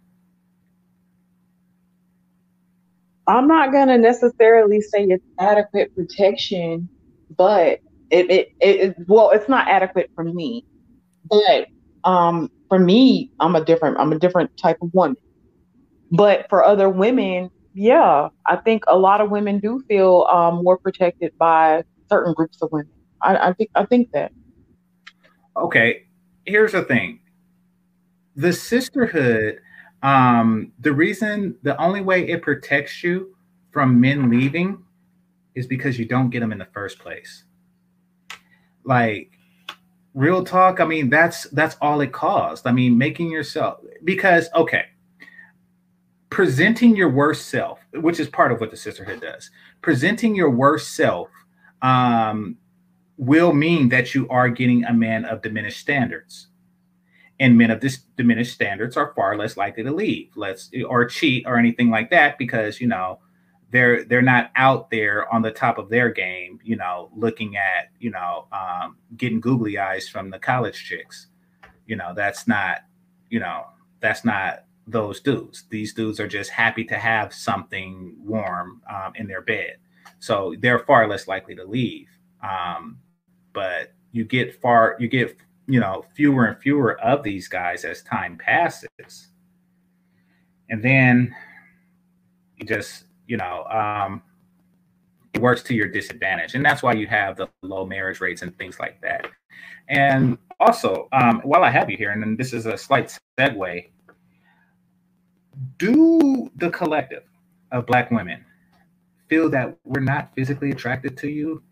I'm 3.25 3.47
not 3.47 3.71
gonna 3.71 3.97
necessarily 3.97 4.81
say 4.81 5.05
it's 5.05 5.23
adequate 5.39 5.95
protection, 5.95 6.89
but 7.37 7.79
it, 8.09 8.29
it, 8.29 8.49
it, 8.59 8.79
it 8.81 8.95
well, 9.07 9.29
it's 9.29 9.47
not 9.47 9.69
adequate 9.69 10.11
for 10.13 10.25
me. 10.25 10.65
But 11.29 11.67
um, 12.03 12.49
for 12.67 12.79
me, 12.79 13.31
I'm 13.39 13.55
a 13.55 13.63
different 13.63 13.97
I'm 13.97 14.11
a 14.11 14.19
different 14.19 14.51
type 14.57 14.77
of 14.81 14.93
woman. 14.93 15.15
But 16.13 16.47
for 16.49 16.65
other 16.65 16.89
women, 16.89 17.51
yeah, 17.73 18.29
I 18.47 18.57
think 18.57 18.83
a 18.87 18.97
lot 18.97 19.21
of 19.21 19.31
women 19.31 19.59
do 19.59 19.83
feel 19.89 20.27
um, 20.31 20.63
more 20.63 20.79
protected 20.79 21.33
by 21.39 21.83
certain 22.09 22.33
groups 22.35 22.59
of 22.61 22.69
women. 22.71 22.91
I, 23.23 23.49
I 23.49 23.53
think 23.53 23.71
I 23.75 23.85
think 23.85 24.09
that. 24.13 24.33
okay 25.57 26.03
here's 26.45 26.73
the 26.73 26.83
thing 26.83 27.19
the 28.35 28.53
sisterhood 28.53 29.59
um 30.03 30.71
the 30.79 30.93
reason 30.93 31.57
the 31.63 31.79
only 31.81 32.01
way 32.01 32.27
it 32.27 32.41
protects 32.41 33.03
you 33.03 33.35
from 33.71 34.01
men 34.01 34.29
leaving 34.29 34.83
is 35.55 35.67
because 35.67 35.99
you 35.99 36.05
don't 36.05 36.31
get 36.31 36.41
them 36.41 36.51
in 36.51 36.59
the 36.59 36.67
first 36.73 36.99
place 36.99 37.45
like 38.85 39.31
real 40.13 40.43
talk 40.43 40.79
i 40.79 40.85
mean 40.85 41.09
that's 41.09 41.45
that's 41.51 41.77
all 41.81 42.01
it 42.01 42.11
caused 42.13 42.67
i 42.67 42.71
mean 42.71 42.97
making 42.97 43.31
yourself 43.31 43.79
because 44.03 44.49
okay 44.55 44.85
presenting 46.33 46.95
your 46.95 47.09
worst 47.09 47.49
self 47.49 47.79
which 47.93 48.19
is 48.19 48.27
part 48.27 48.51
of 48.51 48.59
what 48.59 48.71
the 48.71 48.77
sisterhood 48.77 49.21
does. 49.21 49.51
Presenting 49.81 50.35
your 50.35 50.49
worst 50.49 50.95
self 50.95 51.29
um 51.83 52.57
will 53.17 53.53
mean 53.53 53.89
that 53.89 54.15
you 54.15 54.27
are 54.29 54.49
getting 54.49 54.83
a 54.85 54.93
man 54.93 55.25
of 55.25 55.43
diminished 55.43 55.79
standards. 55.79 56.47
And 57.39 57.55
men 57.55 57.69
of 57.69 57.81
this 57.81 57.99
diminished 58.17 58.51
standards 58.51 58.97
are 58.97 59.13
far 59.15 59.37
less 59.37 59.57
likely 59.57 59.83
to 59.83 59.91
leave 59.91 60.31
let's 60.35 60.71
or 60.87 61.05
cheat 61.05 61.45
or 61.45 61.57
anything 61.57 61.91
like 61.91 62.09
that 62.09 62.39
because 62.39 62.81
you 62.81 62.87
know 62.87 63.19
they're 63.69 64.03
they're 64.03 64.21
not 64.23 64.49
out 64.55 64.89
there 64.89 65.31
on 65.31 65.43
the 65.43 65.51
top 65.51 65.77
of 65.77 65.89
their 65.89 66.09
game 66.09 66.59
you 66.63 66.75
know 66.75 67.11
looking 67.15 67.57
at 67.57 67.89
you 67.99 68.09
know 68.09 68.47
um, 68.51 68.97
getting 69.17 69.39
googly 69.39 69.77
eyes 69.77 70.09
from 70.09 70.31
the 70.31 70.39
college 70.39 70.83
chicks. 70.83 71.27
You 71.85 71.95
know 71.95 72.13
that's 72.15 72.47
not 72.47 72.79
you 73.29 73.39
know 73.39 73.65
that's 73.99 74.25
not 74.25 74.65
those 74.87 75.19
dudes. 75.21 75.63
These 75.69 75.93
dudes 75.93 76.19
are 76.19 76.27
just 76.27 76.49
happy 76.49 76.83
to 76.85 76.97
have 76.97 77.33
something 77.33 78.15
warm 78.19 78.81
um, 78.89 79.13
in 79.15 79.27
their 79.27 79.41
bed. 79.41 79.77
So 80.19 80.55
they're 80.59 80.79
far 80.79 81.07
less 81.07 81.27
likely 81.27 81.55
to 81.55 81.63
leave 81.63 82.07
um, 82.43 82.99
but 83.53 83.93
you 84.11 84.25
get 84.25 84.59
far 84.61 84.95
you 84.99 85.07
get 85.07 85.35
you 85.67 85.79
know 85.79 86.05
fewer 86.13 86.45
and 86.45 86.61
fewer 86.61 86.99
of 86.99 87.23
these 87.23 87.47
guys 87.47 87.85
as 87.85 88.03
time 88.03 88.37
passes. 88.37 89.29
And 90.69 90.83
then 90.83 91.33
you 92.57 92.67
just 92.67 93.05
you 93.27 93.37
know 93.37 93.63
um 93.65 94.21
it 95.33 95.41
works 95.41 95.63
to 95.63 95.73
your 95.73 95.87
disadvantage. 95.87 96.53
And 96.53 96.63
that's 96.63 96.83
why 96.83 96.93
you 96.93 97.07
have 97.07 97.37
the 97.37 97.49
low 97.63 97.85
marriage 97.87 98.21
rates 98.21 98.43
and 98.43 98.55
things 98.57 98.79
like 98.79 99.01
that. 99.01 99.27
And 99.87 100.37
also 100.59 101.07
um 101.11 101.41
while 101.43 101.63
i 101.63 101.69
have 101.69 101.89
you 101.89 101.97
here 101.97 102.11
and 102.11 102.37
this 102.37 102.53
is 102.53 102.65
a 102.65 102.77
slight 102.77 103.17
segue 103.37 103.89
do 105.77 106.49
the 106.57 106.69
collective 106.69 107.23
of 107.71 107.85
black 107.85 108.11
women 108.11 108.43
feel 109.29 109.49
that 109.49 109.77
we're 109.83 110.01
not 110.01 110.31
physically 110.35 110.71
attracted 110.71 111.17
to 111.17 111.27
you 111.27 111.63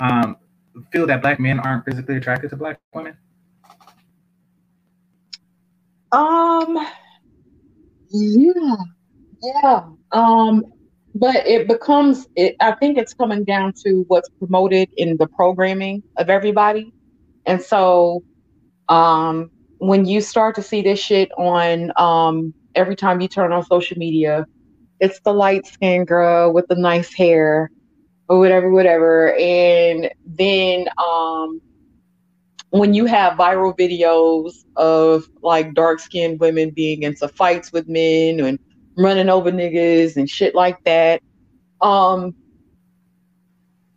um 0.00 0.36
feel 0.92 1.06
that 1.06 1.22
black 1.22 1.40
men 1.40 1.58
aren't 1.58 1.84
physically 1.84 2.16
attracted 2.16 2.50
to 2.50 2.56
black 2.56 2.78
women? 2.94 3.16
Um, 6.12 6.86
yeah, 8.10 8.76
yeah. 9.42 9.84
Um, 10.12 10.64
but 11.14 11.36
it 11.46 11.68
becomes. 11.68 12.26
It, 12.36 12.56
I 12.60 12.72
think 12.72 12.98
it's 12.98 13.14
coming 13.14 13.44
down 13.44 13.72
to 13.84 14.04
what's 14.08 14.28
promoted 14.38 14.88
in 14.96 15.16
the 15.16 15.26
programming 15.26 16.02
of 16.16 16.30
everybody, 16.30 16.92
and 17.46 17.60
so, 17.60 18.22
um, 18.88 19.50
when 19.78 20.06
you 20.06 20.20
start 20.20 20.54
to 20.56 20.62
see 20.62 20.82
this 20.82 21.00
shit 21.00 21.30
on, 21.38 21.92
um, 21.96 22.54
every 22.74 22.96
time 22.96 23.20
you 23.20 23.28
turn 23.28 23.52
on 23.52 23.64
social 23.64 23.96
media, 23.96 24.46
it's 25.00 25.20
the 25.20 25.32
light 25.32 25.66
skinned 25.66 26.06
girl 26.06 26.52
with 26.52 26.66
the 26.68 26.76
nice 26.76 27.12
hair 27.14 27.70
or 28.28 28.38
whatever, 28.38 28.70
whatever. 28.70 29.34
And 29.36 30.10
then 30.26 30.86
um 30.98 31.60
when 32.70 32.92
you 32.92 33.06
have 33.06 33.38
viral 33.38 33.76
videos 33.78 34.52
of 34.76 35.24
like 35.42 35.72
dark 35.74 36.00
skinned 36.00 36.38
women 36.38 36.70
being 36.70 37.02
into 37.02 37.26
fights 37.28 37.72
with 37.72 37.88
men 37.88 38.40
and 38.40 38.58
running 38.96 39.30
over 39.30 39.50
niggas 39.50 40.16
and 40.16 40.28
shit 40.28 40.54
like 40.54 40.76
that, 40.84 41.22
um 41.80 42.34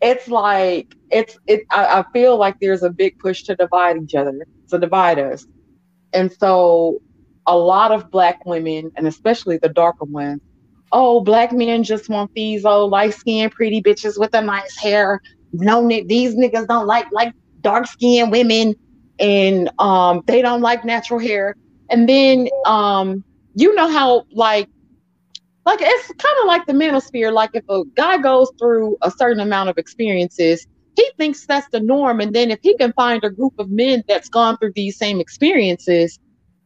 it's 0.02 0.28
like 0.28 0.96
it's 1.12 1.38
it 1.48 1.62
I, 1.70 2.00
I 2.00 2.06
feel 2.14 2.38
like 2.38 2.56
there's 2.62 2.84
a 2.84 2.90
big 2.90 3.18
push 3.20 3.44
to 3.44 3.56
divide 3.56 3.98
each 4.02 4.16
other, 4.16 4.46
to 4.70 4.80
divide 4.80 5.20
us. 5.20 5.46
And 6.14 6.32
so 6.32 7.02
a 7.48 7.58
lot 7.58 7.92
of 7.92 8.12
black 8.12 8.46
women, 8.46 8.92
and 8.96 9.08
especially 9.08 9.58
the 9.58 9.70
darker 9.70 10.06
ones, 10.06 10.42
oh, 10.92 11.22
black 11.22 11.52
men 11.52 11.84
just 11.84 12.10
want 12.10 12.32
these 12.34 12.66
old 12.66 12.92
light 12.92 13.14
skinned 13.14 13.52
pretty 13.52 13.82
bitches 13.82 14.20
with 14.20 14.32
the 14.32 14.42
nice 14.42 14.78
hair. 14.78 15.22
No, 15.54 15.88
these 15.88 16.36
niggas 16.36 16.68
don't 16.68 16.88
like 16.88 17.06
like 17.12 17.34
dark 17.62 17.88
skinned 17.88 18.32
women, 18.32 18.76
and 19.20 19.70
um, 19.80 20.22
they 20.28 20.42
don't 20.42 20.62
like 20.62 20.86
natural 20.86 21.20
hair. 21.20 21.56
And 21.90 22.08
then 22.08 22.48
um, 22.66 23.24
you 23.56 23.74
know 23.76 23.90
how 23.90 24.26
like 24.32 24.68
like 25.66 25.80
it's 25.82 26.08
kind 26.08 26.38
of 26.42 26.48
like 26.48 26.66
the 26.66 26.74
manosphere. 26.74 27.32
Like 27.32 27.52
if 27.54 27.64
a 27.70 27.84
guy 27.96 28.18
goes 28.18 28.52
through 28.60 28.98
a 29.02 29.12
certain 29.12 29.42
amount 29.42 29.70
of 29.70 29.78
experiences, 29.78 30.66
he 30.96 31.10
thinks 31.18 31.46
that's 31.46 31.68
the 31.70 31.80
norm. 31.80 32.20
And 32.20 32.34
then 32.34 32.52
if 32.52 32.60
he 32.62 32.76
can 32.78 32.94
find 32.94 33.24
a 33.24 33.30
group 33.30 33.54
of 33.60 33.70
men 33.70 34.04
that's 34.08 34.30
gone 34.30 34.58
through 34.58 34.74
these 34.76 34.98
same 34.98 35.20
experiences, 35.20 36.20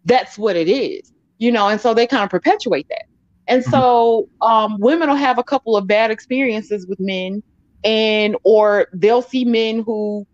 that's 0.06 0.38
what 0.38 0.56
it 0.56 0.68
is, 0.68 1.11
you 1.38 1.52
know. 1.52 1.68
And 1.68 1.80
so 1.80 1.93
they 1.93 2.07
kind 2.07 2.23
of 2.23 2.30
perpetuate 2.30 2.88
that. 2.89 3.06
And 3.47 3.61
mm-hmm. 3.61 3.72
so 3.72 4.30
um, 4.41 4.80
women 4.80 5.10
will 5.10 5.15
have 5.15 5.38
a 5.38 5.43
couple 5.43 5.77
of 5.77 5.88
bad 5.88 6.11
experiences 6.11 6.88
with 6.88 6.99
men, 6.99 7.43
and 7.84 8.35
or 8.43 8.88
they'll 8.93 9.22
see 9.22 9.45
men 9.45 9.84
who 9.84 10.26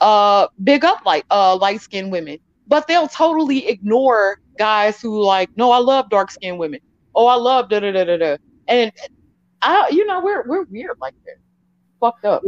uh, 0.00 0.48
big 0.62 0.84
up 0.84 1.04
like 1.04 1.24
uh, 1.30 1.56
light 1.56 1.80
skinned 1.80 2.12
women, 2.12 2.38
but 2.66 2.86
they'll 2.86 3.08
totally 3.08 3.66
ignore 3.68 4.40
guys 4.58 5.00
who 5.00 5.22
like, 5.22 5.50
no, 5.56 5.70
I 5.70 5.78
love 5.78 6.10
dark 6.10 6.30
skinned 6.30 6.58
women. 6.58 6.80
Oh, 7.14 7.26
I 7.26 7.36
love 7.36 7.68
da 7.70 7.80
da 7.80 7.92
da 7.92 8.04
da 8.04 8.16
da. 8.16 8.36
And 8.68 8.92
I, 9.62 9.88
you 9.90 10.06
know, 10.06 10.20
we're 10.20 10.46
we're 10.46 10.64
weird 10.64 10.98
like 11.00 11.14
that. 11.24 11.36
Fucked 12.00 12.24
up. 12.24 12.42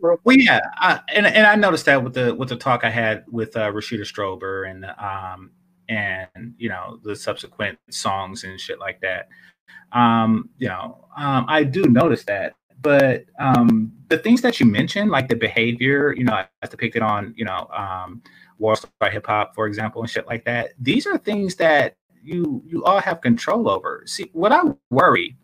Well, 0.00 0.18
yeah, 0.36 0.60
I, 0.76 1.00
and 1.14 1.26
and 1.26 1.46
I 1.46 1.56
noticed 1.56 1.86
that 1.86 2.02
with 2.02 2.14
the 2.14 2.34
with 2.34 2.50
the 2.50 2.56
talk 2.56 2.84
I 2.84 2.90
had 2.90 3.24
with 3.30 3.56
uh, 3.56 3.70
Rashida 3.72 4.02
Strober 4.02 4.70
and 4.70 4.84
um 4.84 5.50
and 5.88 6.54
you 6.58 6.68
know 6.68 7.00
the 7.02 7.16
subsequent 7.16 7.78
songs 7.90 8.44
and 8.44 8.60
shit 8.60 8.78
like 8.78 9.00
that. 9.00 9.28
Um, 9.92 10.50
you 10.58 10.68
know, 10.68 11.06
um, 11.16 11.46
I 11.48 11.64
do 11.64 11.82
notice 11.84 12.24
that. 12.24 12.54
But 12.80 13.24
um, 13.40 13.92
the 14.08 14.18
things 14.18 14.40
that 14.42 14.60
you 14.60 14.66
mentioned, 14.66 15.10
like 15.10 15.28
the 15.28 15.34
behavior, 15.34 16.14
you 16.16 16.24
know, 16.24 16.44
as 16.62 16.70
depicted 16.70 17.02
on, 17.02 17.34
you 17.36 17.44
know, 17.44 17.66
um, 17.76 18.22
World 18.58 18.78
Star 18.78 19.10
Hip 19.10 19.26
Hop, 19.26 19.54
for 19.54 19.66
example, 19.66 20.00
and 20.02 20.10
shit 20.10 20.26
like 20.26 20.44
that. 20.44 20.70
These 20.78 21.06
are 21.06 21.18
things 21.18 21.56
that 21.56 21.96
you 22.22 22.62
you 22.66 22.84
all 22.84 23.00
have 23.00 23.20
control 23.20 23.68
over. 23.68 24.02
See, 24.06 24.30
what 24.32 24.52
I 24.52 24.62
worry 24.90 25.36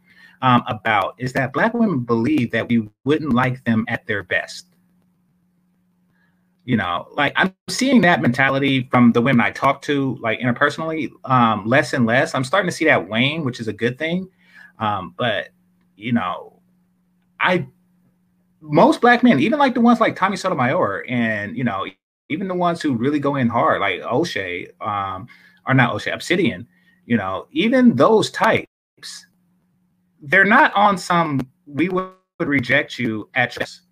um, 0.45 0.62
about 0.66 1.15
is 1.16 1.33
that 1.33 1.55
Black 1.55 1.73
women 1.73 2.01
believe 2.01 2.51
that 2.51 2.69
we 2.69 2.87
wouldn't 3.05 3.33
like 3.33 3.65
them 3.65 3.87
at 3.89 4.07
their 4.07 4.23
best. 4.23 4.66
You 6.66 6.79
know 6.79 7.09
like 7.12 7.35
i'm 7.37 7.55
seeing 7.69 8.01
that 8.03 8.23
mentality 8.23 8.89
from 8.91 9.12
the 9.12 9.21
women 9.21 9.45
i 9.45 9.51
talk 9.51 9.83
to 9.83 10.16
like 10.23 10.41
interpersonally 10.41 11.11
um 11.25 11.66
less 11.66 11.93
and 11.93 12.07
less. 12.07 12.35
I'm 12.35 12.43
starting 12.43 12.71
to 12.71 12.75
see 12.75 12.87
that 12.87 13.07
wane 13.07 13.45
which 13.45 13.61
is 13.61 13.69
a 13.69 13.73
good 13.73 13.99
thing. 13.99 14.31
Um 14.79 15.15
but 15.19 15.49
you 15.97 16.12
know 16.12 16.59
i 17.39 17.66
most 18.62 19.03
black 19.03 19.23
men 19.23 19.41
even 19.41 19.59
like 19.59 19.75
the 19.75 19.81
ones 19.83 20.01
like 20.01 20.16
tommy 20.16 20.39
sotomayor 20.39 21.05
and 21.07 21.55
you 21.55 21.65
know 21.65 21.85
even 22.31 22.49
the 22.49 22.55
ones 22.55 22.81
who 22.81 22.95
really 22.95 23.19
go 23.19 23.37
in 23.37 23.47
hard 23.47 23.83
like 23.83 24.01
o'shea 24.01 24.66
um 24.81 25.27
or 25.66 25.75
not 25.75 25.95
o'shea 25.95 26.12
obsidian 26.12 26.66
you 27.05 27.19
know 27.19 27.47
even 27.53 27.95
those 27.95 28.31
types 28.31 28.66
they're 30.24 30.44
not 30.44 30.74
on 30.74 30.96
some 30.96 31.40
we 31.66 31.88
would 31.88 32.12
reject 32.40 32.98
you 32.98 33.28
at 33.34 33.52
chess 33.52 33.82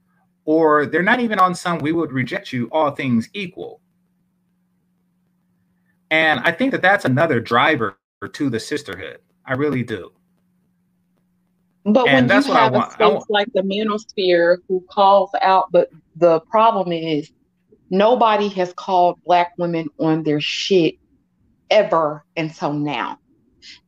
or 0.45 0.87
they're 0.87 1.03
not 1.03 1.21
even 1.21 1.39
on 1.39 1.55
some 1.55 1.79
we 1.79 1.93
would 1.93 2.13
reject 2.13 2.53
you 2.53 2.69
all 2.73 2.91
things 2.91 3.29
equal. 3.33 3.81
And 6.11 6.41
i 6.41 6.51
think 6.53 6.73
that 6.73 6.83
that's 6.83 7.05
another 7.05 7.41
driver 7.41 7.99
to 8.33 8.51
the 8.51 8.61
sisterhood. 8.61 9.19
I 9.45 9.55
really 9.55 9.83
do. 9.83 10.13
But 11.85 12.09
and 12.09 12.29
when 12.29 12.43
you 12.45 12.53
have 12.53 12.75
a 12.75 12.91
space 12.93 13.23
like 13.29 13.49
the 13.55 13.63
manosphere 13.63 14.59
who 14.69 14.85
calls 14.89 15.31
out 15.43 15.73
but 15.73 15.91
the 16.17 16.41
problem 16.41 16.93
is 16.93 17.31
nobody 17.91 18.49
has 18.49 18.73
called 18.75 19.19
black 19.25 19.53
women 19.59 19.89
on 19.99 20.23
their 20.23 20.41
shit 20.41 20.95
ever 21.71 22.25
until 22.37 22.73
now. 22.73 23.19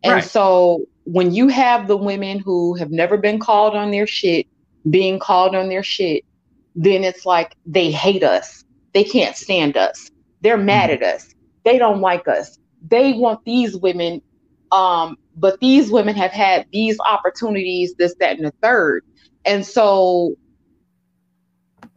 And 0.03 0.15
right. 0.15 0.25
so 0.25 0.87
when 1.05 1.35
you 1.35 1.49
have 1.49 1.87
the 1.87 1.97
women 1.97 2.39
who 2.39 2.75
have 2.75 2.91
never 2.91 3.17
been 3.17 3.39
called 3.39 3.77
on 3.77 3.91
their 3.91 4.07
shit 4.07 4.47
being 4.91 5.19
called 5.19 5.55
on 5.55 5.69
their 5.69 5.83
shit 5.83 6.25
then 6.75 7.05
it's 7.05 7.25
like 7.25 7.55
they 7.67 7.91
hate 7.91 8.23
us. 8.23 8.65
They 8.93 9.05
can't 9.05 9.37
stand 9.37 9.77
us. 9.77 10.11
They're 10.41 10.57
mad 10.57 10.91
mm-hmm. 10.91 11.05
at 11.05 11.15
us. 11.15 11.35
They 11.65 11.79
don't 11.79 12.01
like 12.01 12.29
us. 12.29 12.59
They 12.87 13.13
want 13.13 13.45
these 13.45 13.77
women, 13.77 14.21
um, 14.73 15.17
but 15.37 15.61
these 15.61 15.91
women 15.91 16.15
have 16.17 16.33
had 16.33 16.67
these 16.73 16.99
opportunities, 17.01 17.95
this, 17.95 18.15
that, 18.21 18.37
and 18.37 18.47
the 18.47 18.53
third. 18.63 19.05
And 19.45 19.65
so 19.65 20.37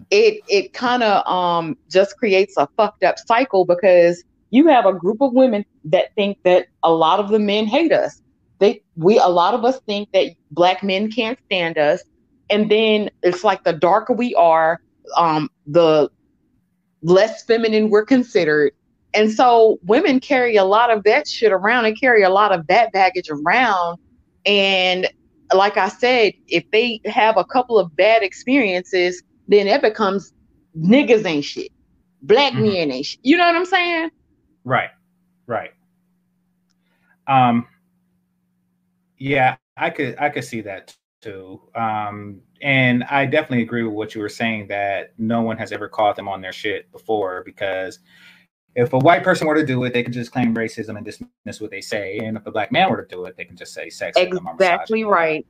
it 0.10 0.42
it 0.48 0.72
kind 0.72 1.04
of 1.04 1.28
um 1.28 1.78
just 1.90 2.18
creates 2.18 2.56
a 2.56 2.68
fucked 2.78 3.04
up 3.04 3.18
cycle 3.20 3.66
because 3.66 4.24
you 4.52 4.68
have 4.68 4.86
a 4.86 4.94
group 4.94 5.20
of 5.20 5.34
women 5.34 5.66
that 5.84 6.16
think 6.16 6.38
that 6.44 6.68
a 6.84 6.92
lot 6.92 7.20
of 7.20 7.28
the 7.28 7.40
men 7.40 7.66
hate 7.66 7.92
us. 7.92 8.22
They 8.60 8.82
we 8.96 9.20
a 9.20 9.28
lot 9.28 9.54
of 9.54 9.64
us 9.66 9.80
think 9.86 10.12
that 10.14 10.32
black 10.52 10.84
men 10.84 11.12
can't 11.12 11.38
stand 11.46 11.78
us 11.78 12.04
and 12.50 12.72
then 12.72 13.10
it's 13.24 13.44
like 13.44 13.64
the 13.64 13.74
darker 13.74 14.14
we 14.14 14.34
are, 14.36 14.82
um, 15.16 15.50
the 15.66 16.10
less 17.02 17.44
feminine 17.44 17.90
we're 17.90 18.06
considered. 18.06 18.74
And 19.14 19.32
so 19.32 19.80
women 19.84 20.20
carry 20.20 20.56
a 20.56 20.64
lot 20.64 20.90
of 20.90 21.04
that 21.04 21.28
shit 21.28 21.52
around 21.52 21.86
and 21.86 22.00
carry 22.00 22.24
a 22.24 22.30
lot 22.30 22.52
of 22.52 22.68
that 22.68 22.92
baggage 22.92 23.30
around. 23.30 23.98
And 24.46 25.08
like 25.54 25.78
I 25.78 25.90
said, 25.90 26.34
if 26.48 26.70
they 26.72 27.02
have 27.06 27.38
a 27.38 27.46
couple 27.46 27.80
of 27.80 27.96
bad 27.96 28.24
experiences, 28.24 29.24
then 29.48 29.68
it 29.68 29.82
becomes 29.82 30.34
niggas 30.78 31.26
ain't 31.26 31.46
shit. 31.46 31.72
Black 32.22 32.54
mm-hmm. 32.54 32.64
men 32.64 32.92
ain't 32.92 33.06
shit. 33.06 33.20
You 33.24 33.38
know 33.38 33.46
what 33.46 33.56
I'm 33.56 33.66
saying? 33.66 34.10
Right. 34.64 34.90
Right. 35.48 35.72
Um 37.28 37.68
yeah, 39.18 39.58
I 39.76 39.90
could 39.90 40.16
I 40.20 40.30
could 40.30 40.44
see 40.44 40.62
that 40.62 40.96
too. 41.22 41.62
Um, 41.76 42.42
and 42.62 43.04
I 43.06 43.26
definitely 43.26 43.64
agree 43.64 43.84
with 43.84 43.94
what 43.94 44.16
you 44.16 44.22
were 44.22 44.30
saying 44.30 44.68
that 44.68 45.14
no 45.18 45.42
one 45.42 45.58
has 45.58 45.72
ever 45.72 45.88
caught 45.88 46.16
them 46.16 46.28
on 46.28 46.42
their 46.42 46.52
shit 46.52 46.92
before 46.92 47.44
because 47.44 48.00
if 48.76 48.94
a 48.94 49.00
white 49.00 49.24
person 49.24 49.48
were 49.48 49.56
to 49.56 49.66
do 49.66 49.84
it, 49.86 49.94
they 49.94 50.04
could 50.04 50.14
just 50.14 50.32
claim 50.32 50.54
racism 50.54 50.98
and 50.98 51.06
dismiss 51.06 51.60
what 51.60 51.72
they 51.72 51.82
say. 51.82 52.20
And 52.20 52.38
if 52.38 52.46
a 52.46 52.52
black 52.52 52.72
man 52.72 52.92
were 52.92 53.02
to 53.02 53.08
do 53.08 53.26
it, 53.26 53.36
they 53.36 53.46
can 53.46 53.58
just 53.58 53.74
say 53.74 53.90
sex. 53.90 54.18
Exactly 54.18 55.04
right. 55.04 55.46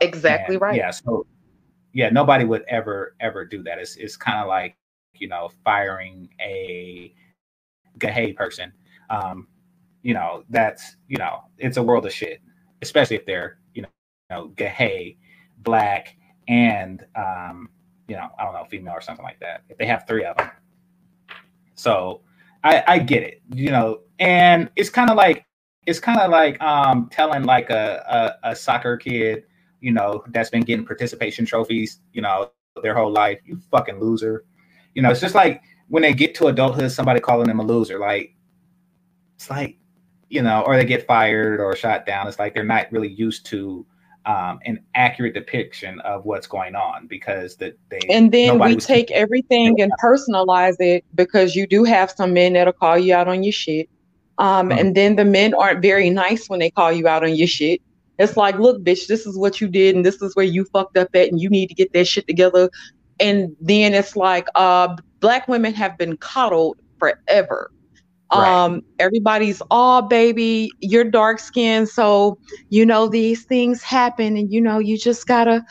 Exactly 0.00 0.56
and, 0.56 0.62
right. 0.62 0.76
Yeah. 0.76 0.90
So 0.90 1.26
yeah, 1.92 2.10
nobody 2.10 2.44
would 2.44 2.64
ever 2.68 3.14
ever 3.20 3.44
do 3.44 3.62
that. 3.64 3.78
It's 3.78 3.96
it's 3.96 4.16
kind 4.16 4.38
of 4.38 4.46
like 4.46 4.76
you 5.14 5.28
know 5.28 5.50
firing 5.64 6.28
a 6.40 7.14
gay 7.98 8.32
person. 8.32 8.72
Um, 9.10 9.48
you 10.02 10.14
know 10.14 10.44
that's 10.50 10.96
you 11.08 11.16
know 11.16 11.40
it's 11.56 11.76
a 11.76 11.82
world 11.82 12.06
of 12.06 12.12
shit, 12.12 12.40
especially 12.82 13.16
if 13.16 13.26
they're 13.26 13.58
you 13.74 13.82
know, 13.82 13.88
know 14.30 14.48
gay, 14.48 15.16
black, 15.58 16.16
and 16.48 17.04
um, 17.16 17.68
you 18.08 18.16
know, 18.16 18.28
I 18.38 18.44
don't 18.44 18.54
know, 18.54 18.64
female 18.70 18.94
or 18.94 19.00
something 19.00 19.24
like 19.24 19.40
that. 19.40 19.62
If 19.68 19.78
they 19.78 19.86
have 19.86 20.06
three 20.06 20.24
of 20.24 20.36
them, 20.36 20.50
so 21.74 22.22
I, 22.64 22.82
I 22.86 22.98
get 22.98 23.22
it, 23.22 23.42
you 23.54 23.70
know, 23.70 24.00
and 24.18 24.70
it's 24.76 24.90
kind 24.90 25.10
of 25.10 25.16
like 25.16 25.44
it's 25.86 26.00
kind 26.00 26.20
of 26.20 26.30
like 26.30 26.60
um, 26.60 27.08
telling 27.10 27.44
like 27.44 27.70
a, 27.70 28.36
a, 28.42 28.50
a 28.50 28.56
soccer 28.56 28.96
kid, 28.96 29.44
you 29.80 29.92
know, 29.92 30.22
that's 30.28 30.50
been 30.50 30.62
getting 30.62 30.84
participation 30.84 31.46
trophies, 31.46 32.00
you 32.12 32.20
know, 32.20 32.50
their 32.82 32.94
whole 32.94 33.10
life, 33.10 33.38
you 33.44 33.58
fucking 33.70 33.98
loser. 33.98 34.44
You 34.94 35.02
know, 35.02 35.10
it's 35.10 35.20
just 35.20 35.34
like 35.34 35.62
when 35.88 36.02
they 36.02 36.12
get 36.12 36.34
to 36.36 36.48
adulthood, 36.48 36.92
somebody 36.92 37.20
calling 37.20 37.48
them 37.48 37.60
a 37.60 37.64
loser. 37.64 37.98
Like, 37.98 38.34
it's 39.36 39.48
like, 39.48 39.78
you 40.28 40.42
know, 40.42 40.62
or 40.62 40.76
they 40.76 40.84
get 40.84 41.06
fired 41.06 41.60
or 41.60 41.74
shot 41.74 42.06
down. 42.06 42.28
It's 42.28 42.38
like 42.38 42.54
they're 42.54 42.64
not 42.64 42.90
really 42.92 43.08
used 43.08 43.46
to 43.46 43.86
um, 44.28 44.58
an 44.66 44.84
accurate 44.94 45.32
depiction 45.32 46.00
of 46.00 46.26
what's 46.26 46.46
going 46.46 46.74
on 46.74 47.06
because 47.06 47.56
that 47.56 47.78
they 47.88 48.00
and 48.10 48.30
then 48.30 48.58
we 48.58 48.76
take 48.76 49.10
everything 49.10 49.80
and 49.80 49.90
personalize 50.04 50.76
it 50.80 51.02
because 51.14 51.56
you 51.56 51.66
do 51.66 51.82
have 51.84 52.10
some 52.10 52.34
men 52.34 52.52
that'll 52.52 52.74
call 52.74 52.98
you 52.98 53.14
out 53.14 53.26
on 53.26 53.42
your 53.42 53.52
shit 53.52 53.88
um, 54.36 54.68
mm-hmm. 54.68 54.78
and 54.78 54.94
then 54.94 55.16
the 55.16 55.24
men 55.24 55.54
aren't 55.54 55.80
very 55.80 56.10
nice 56.10 56.46
when 56.48 56.60
they 56.60 56.70
call 56.70 56.92
you 56.92 57.08
out 57.08 57.24
on 57.24 57.34
your 57.34 57.48
shit 57.48 57.80
it's 58.18 58.36
like 58.36 58.58
look 58.58 58.82
bitch 58.82 59.06
this 59.06 59.24
is 59.24 59.38
what 59.38 59.62
you 59.62 59.68
did 59.68 59.96
and 59.96 60.04
this 60.04 60.20
is 60.20 60.36
where 60.36 60.44
you 60.44 60.64
fucked 60.66 60.98
up 60.98 61.08
at 61.14 61.28
and 61.28 61.40
you 61.40 61.48
need 61.48 61.68
to 61.68 61.74
get 61.74 61.90
that 61.94 62.06
shit 62.06 62.26
together 62.26 62.68
and 63.20 63.56
then 63.62 63.94
it's 63.94 64.14
like 64.14 64.46
uh 64.56 64.94
black 65.20 65.48
women 65.48 65.72
have 65.72 65.96
been 65.96 66.18
coddled 66.18 66.76
forever 66.98 67.70
Right. 68.34 68.64
Um, 68.64 68.82
everybody's 68.98 69.62
all 69.70 70.02
baby, 70.02 70.70
you're 70.80 71.04
dark 71.04 71.38
skinned, 71.38 71.88
so 71.88 72.38
you 72.68 72.84
know 72.84 73.08
these 73.08 73.44
things 73.44 73.82
happen, 73.82 74.36
and 74.36 74.52
you 74.52 74.60
know 74.60 74.78
you 74.78 74.98
just 74.98 75.26
gotta 75.26 75.64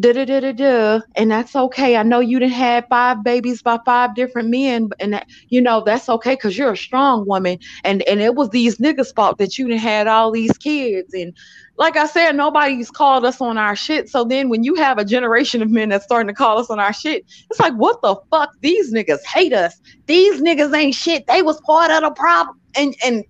da 0.00 0.12
da 0.12 0.24
da 0.24 0.40
da 0.40 0.52
da, 0.52 1.00
and 1.16 1.30
that's 1.30 1.54
okay. 1.54 1.96
I 1.96 2.02
know 2.02 2.20
you 2.20 2.38
didn't 2.38 2.52
have 2.52 2.86
five 2.88 3.22
babies 3.22 3.62
by 3.62 3.78
five 3.84 4.14
different 4.14 4.48
men, 4.48 4.90
and 5.00 5.12
that, 5.12 5.26
you 5.48 5.60
know 5.60 5.82
that's 5.84 6.08
okay 6.08 6.34
because 6.34 6.56
you're 6.56 6.72
a 6.72 6.76
strong 6.76 7.26
woman, 7.26 7.58
and 7.84 8.02
and 8.02 8.20
it 8.20 8.34
was 8.34 8.50
these 8.50 8.78
niggas' 8.78 9.14
fault 9.14 9.38
that 9.38 9.58
you 9.58 9.68
didn't 9.68 9.80
had 9.80 10.06
all 10.06 10.30
these 10.30 10.56
kids, 10.58 11.12
and 11.12 11.36
like 11.76 11.96
I 11.96 12.06
said, 12.06 12.36
nobody's 12.36 12.90
called 12.90 13.24
us 13.24 13.40
on 13.40 13.58
our 13.58 13.74
shit. 13.74 14.08
So 14.08 14.24
then 14.24 14.48
when 14.48 14.62
you 14.62 14.74
have 14.76 14.98
a 14.98 15.04
generation 15.04 15.62
of 15.62 15.70
men 15.70 15.88
that's 15.88 16.04
starting 16.04 16.28
to 16.28 16.34
call 16.34 16.58
us 16.58 16.70
on 16.70 16.78
our 16.78 16.92
shit, 16.92 17.24
it's 17.50 17.58
like, 17.60 17.74
what 17.74 18.00
the 18.02 18.16
fuck? 18.30 18.50
These 18.60 18.92
niggas 18.92 19.24
hate 19.24 19.52
us. 19.52 19.80
These 20.06 20.40
niggas 20.42 20.76
ain't 20.76 20.94
shit. 20.94 21.26
They 21.26 21.42
was 21.42 21.60
part 21.62 21.90
of 21.90 22.02
the 22.02 22.10
problem. 22.10 22.60
And 22.76 22.94
and 23.04 23.24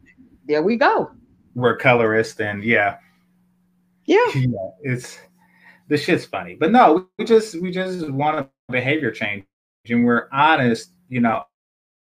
there 0.46 0.62
we 0.62 0.76
go. 0.76 1.10
We're 1.54 1.76
colorist 1.76 2.40
and 2.40 2.64
yeah. 2.64 2.98
Yeah. 4.06 4.26
yeah 4.34 4.48
it's 4.82 5.18
the 5.88 5.96
shit's 5.96 6.24
funny. 6.24 6.54
But 6.54 6.72
no, 6.72 7.08
we 7.18 7.24
just 7.24 7.60
we 7.60 7.70
just 7.70 8.08
want 8.10 8.38
a 8.38 8.48
behavior 8.70 9.10
change 9.10 9.44
and 9.88 10.04
we're 10.04 10.28
honest, 10.32 10.92
you 11.08 11.20
know, 11.20 11.44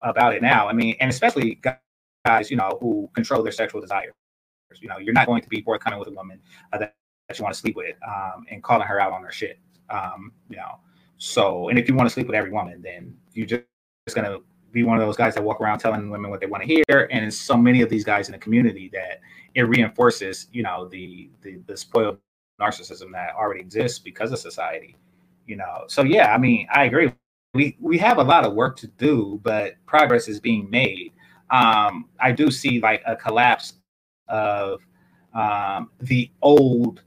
about 0.01 0.33
it 0.33 0.41
now. 0.41 0.67
I 0.67 0.73
mean, 0.73 0.95
and 0.99 1.09
especially 1.09 1.59
guys, 2.25 2.51
you 2.51 2.57
know, 2.57 2.77
who 2.79 3.09
control 3.13 3.43
their 3.43 3.51
sexual 3.51 3.81
desire. 3.81 4.13
You 4.79 4.87
know, 4.87 4.97
you're 4.99 5.13
not 5.13 5.27
going 5.27 5.41
to 5.41 5.49
be 5.49 5.61
forthcoming 5.61 5.99
with 5.99 6.07
a 6.07 6.11
woman 6.11 6.39
uh, 6.71 6.77
that, 6.77 6.95
that 7.27 7.37
you 7.37 7.43
want 7.43 7.53
to 7.53 7.59
sleep 7.59 7.75
with 7.75 7.95
um, 8.07 8.45
and 8.49 8.63
calling 8.63 8.87
her 8.87 8.99
out 9.01 9.11
on 9.11 9.21
her 9.23 9.31
shit. 9.31 9.59
Um, 9.89 10.31
you 10.49 10.55
know, 10.55 10.79
so 11.17 11.69
and 11.69 11.77
if 11.77 11.89
you 11.89 11.95
want 11.95 12.07
to 12.07 12.13
sleep 12.13 12.27
with 12.27 12.35
every 12.35 12.51
woman, 12.51 12.81
then 12.81 13.15
you 13.33 13.45
just, 13.45 13.63
just 14.07 14.15
gonna 14.15 14.37
be 14.71 14.83
one 14.83 14.97
of 14.97 15.05
those 15.05 15.17
guys 15.17 15.35
that 15.35 15.43
walk 15.43 15.59
around 15.59 15.79
telling 15.79 16.09
women 16.09 16.31
what 16.31 16.39
they 16.39 16.45
want 16.45 16.63
to 16.63 16.67
hear. 16.67 17.09
And 17.11 17.33
so 17.33 17.57
many 17.57 17.81
of 17.81 17.89
these 17.89 18.05
guys 18.05 18.29
in 18.29 18.31
the 18.31 18.37
community 18.37 18.89
that 18.93 19.19
it 19.53 19.63
reinforces, 19.63 20.47
you 20.53 20.63
know, 20.63 20.87
the 20.87 21.29
the, 21.41 21.59
the 21.67 21.75
spoiled 21.75 22.17
narcissism 22.61 23.11
that 23.13 23.33
already 23.35 23.61
exists 23.61 23.99
because 23.99 24.31
of 24.31 24.39
society. 24.39 24.95
You 25.47 25.57
know, 25.57 25.85
so 25.87 26.03
yeah, 26.03 26.33
I 26.33 26.37
mean, 26.37 26.67
I 26.71 26.85
agree. 26.85 27.11
We 27.53 27.75
we 27.79 27.97
have 27.97 28.17
a 28.19 28.23
lot 28.23 28.45
of 28.45 28.53
work 28.53 28.77
to 28.77 28.87
do, 28.87 29.39
but 29.43 29.73
progress 29.85 30.27
is 30.27 30.39
being 30.39 30.69
made. 30.69 31.11
Um, 31.49 32.05
I 32.19 32.31
do 32.31 32.49
see 32.49 32.79
like 32.79 33.01
a 33.05 33.15
collapse 33.15 33.73
of 34.29 34.79
um, 35.33 35.89
the 35.99 36.31
old 36.41 37.01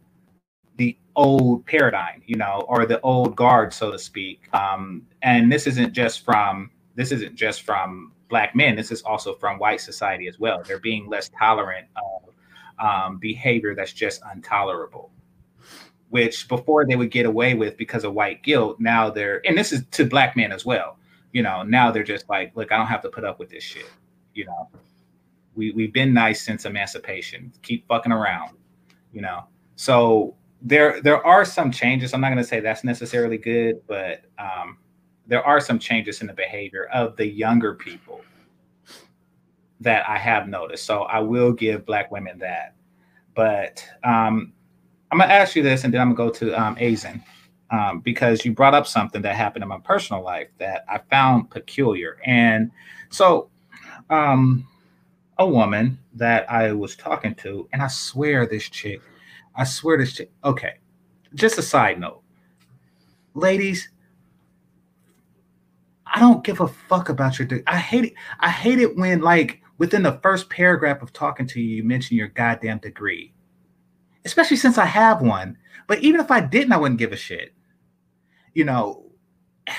the 0.77 0.99
old 1.17 1.65
paradigm, 1.67 2.23
you 2.27 2.37
know, 2.37 2.65
or 2.69 2.87
the 2.87 3.01
old 3.01 3.37
guard, 3.37 3.73
so 3.73 3.91
to 3.91 3.99
speak. 3.99 4.53
Um, 4.53 5.07
and 5.23 5.51
this 5.51 5.67
isn't 5.67 5.93
just 5.93 6.25
from 6.25 6.71
this 6.95 7.13
isn't 7.13 7.35
just 7.37 7.63
from 7.63 8.13
black 8.29 8.55
men. 8.55 8.77
This 8.77 8.91
is 8.91 9.03
also 9.03 9.35
from 9.35 9.59
white 9.59 9.81
society 9.81 10.29
as 10.29 10.39
well. 10.39 10.63
They're 10.67 10.79
being 10.79 11.09
less 11.09 11.31
tolerant 11.39 11.87
of 11.97 12.35
um, 12.79 13.19
behavior 13.19 13.75
that's 13.75 13.93
just 13.93 14.23
intolerable, 14.35 15.11
which 16.15 16.47
before 16.47 16.86
they 16.86 16.95
would 16.95 17.11
get 17.11 17.27
away 17.27 17.55
with 17.55 17.77
because 17.77 18.05
of 18.05 18.15
white 18.15 18.41
guilt. 18.45 18.78
Now 18.78 19.11
they're 19.11 19.45
and 19.45 19.59
this 19.59 19.73
is 19.73 19.85
to 19.91 20.07
black 20.07 20.36
men 20.36 20.53
as 20.53 20.65
well. 20.65 20.97
You 21.32 21.43
know, 21.43 21.65
now 21.65 21.91
they're 21.91 22.05
just 22.05 22.28
like, 22.28 22.53
look, 22.55 22.70
I 22.70 22.77
don't 22.77 22.86
have 22.86 23.03
to 23.03 23.09
put 23.09 23.24
up 23.24 23.41
with 23.41 23.51
this 23.51 23.65
shit. 23.65 23.91
You 24.32 24.45
know, 24.45 24.69
we 25.57 25.73
we've 25.73 25.93
been 25.93 26.15
nice 26.15 26.41
since 26.41 26.66
emancipation. 26.66 27.53
Keep 27.62 27.89
fucking 27.89 28.12
around, 28.12 28.57
you 29.12 29.23
know. 29.23 29.47
So 29.74 30.36
there 30.62 31.03
there 31.03 31.27
are 31.27 31.45
some 31.45 31.73
changes. 31.73 32.15
I'm 32.15 32.20
not 32.20 32.28
going 32.28 32.39
to 32.39 32.45
say 32.49 32.61
that's 32.61 32.85
necessarily 32.85 33.36
good, 33.36 33.85
but 33.89 34.23
um, 34.39 34.78
there 35.27 35.45
are 35.45 35.59
some 35.59 35.81
changes 35.81 36.20
in 36.20 36.28
the 36.28 36.32
behavior 36.32 36.85
of 36.95 37.16
the 37.16 37.27
younger 37.27 37.74
people 37.74 38.20
that 39.81 40.09
I 40.09 40.19
have 40.19 40.47
noticed. 40.47 40.85
So 40.85 41.03
I 41.03 41.19
will 41.19 41.51
give 41.51 41.85
black 41.85 42.12
women 42.12 42.39
that. 42.39 42.77
But 43.35 43.85
um, 44.05 44.53
I'm 45.15 45.20
gonna 45.20 45.32
ask 45.32 45.55
you 45.55 45.62
this, 45.62 45.85
and 45.85 45.95
then 45.95 46.01
I'm 46.01 46.12
gonna 46.12 46.28
go 46.28 46.35
to 46.41 46.61
um, 46.61 46.74
Azen, 46.74 47.23
um, 47.70 48.01
because 48.01 48.45
you 48.45 48.53
brought 48.53 48.74
up 48.74 48.85
something 48.85 49.23
that 49.23 49.36
happened 49.36 49.62
in 49.62 49.69
my 49.69 49.78
personal 49.78 50.24
life 50.24 50.49
that 50.59 50.85
I 50.89 50.99
found 51.09 51.51
peculiar. 51.51 52.19
And 52.27 52.73
so, 53.11 53.49
um, 54.11 54.66
a 55.39 55.47
woman 55.47 56.01
that 56.15 56.51
I 56.51 56.73
was 56.73 56.97
talking 56.97 57.36
to, 57.36 57.69
and 57.73 57.81
I 57.81 57.86
swear 57.86 58.45
this 58.45 58.69
chick, 58.69 59.03
I 59.55 59.62
swear 59.62 59.99
this 59.99 60.15
chick. 60.15 60.32
Okay, 60.43 60.78
just 61.36 61.59
a 61.59 61.62
side 61.62 62.01
note, 62.01 62.24
ladies. 63.35 63.89
I 66.12 66.19
don't 66.19 66.43
give 66.43 66.61
a 66.61 66.66
fuck 66.66 67.09
about 67.09 67.39
your. 67.39 67.49
I 67.69 67.77
hate 67.77 68.07
it. 68.07 68.15
I 68.41 68.51
hate 68.51 68.81
it 68.81 68.97
when 68.97 69.20
like 69.20 69.62
within 69.78 70.03
the 70.03 70.19
first 70.24 70.51
paragraph 70.51 71.03
of 71.03 71.12
talking 71.12 71.47
to 71.47 71.61
you, 71.61 71.77
you 71.77 71.85
mention 71.85 72.16
your 72.16 72.28
goddamn 72.28 72.78
degree, 72.78 73.32
especially 74.25 74.57
since 74.57 74.79
I 74.79 74.87
have 74.87 75.21
one. 75.21 75.59
But 75.87 76.01
even 76.01 76.21
if 76.21 76.31
I 76.31 76.41
didn't, 76.41 76.73
I 76.73 76.77
wouldn't 76.77 76.99
give 76.99 77.13
a 77.13 77.17
shit. 77.17 77.55
You 78.53 78.65
know. 78.65 79.03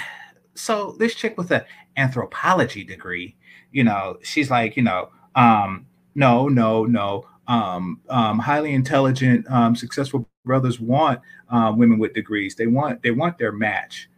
So 0.58 0.96
this 1.00 1.14
chick 1.14 1.38
with 1.38 1.52
an 1.52 1.64
anthropology 1.98 2.86
degree, 2.86 3.36
you 3.74 3.84
know, 3.84 4.18
she's 4.24 4.50
like, 4.50 4.78
you 4.78 4.84
know, 4.84 5.10
um, 5.36 5.86
no, 6.16 6.48
no, 6.48 6.86
no. 6.86 7.26
Um, 7.46 8.00
um, 8.08 8.40
highly 8.40 8.74
intelligent, 8.74 9.46
um, 9.52 9.76
successful 9.76 10.30
brothers 10.46 10.80
want 10.80 11.20
uh, 11.50 11.74
women 11.76 12.00
with 12.00 12.14
degrees. 12.14 12.56
They 12.56 12.68
want 12.68 13.04
they 13.04 13.12
want 13.12 13.38
their 13.38 13.52
match. 13.52 14.10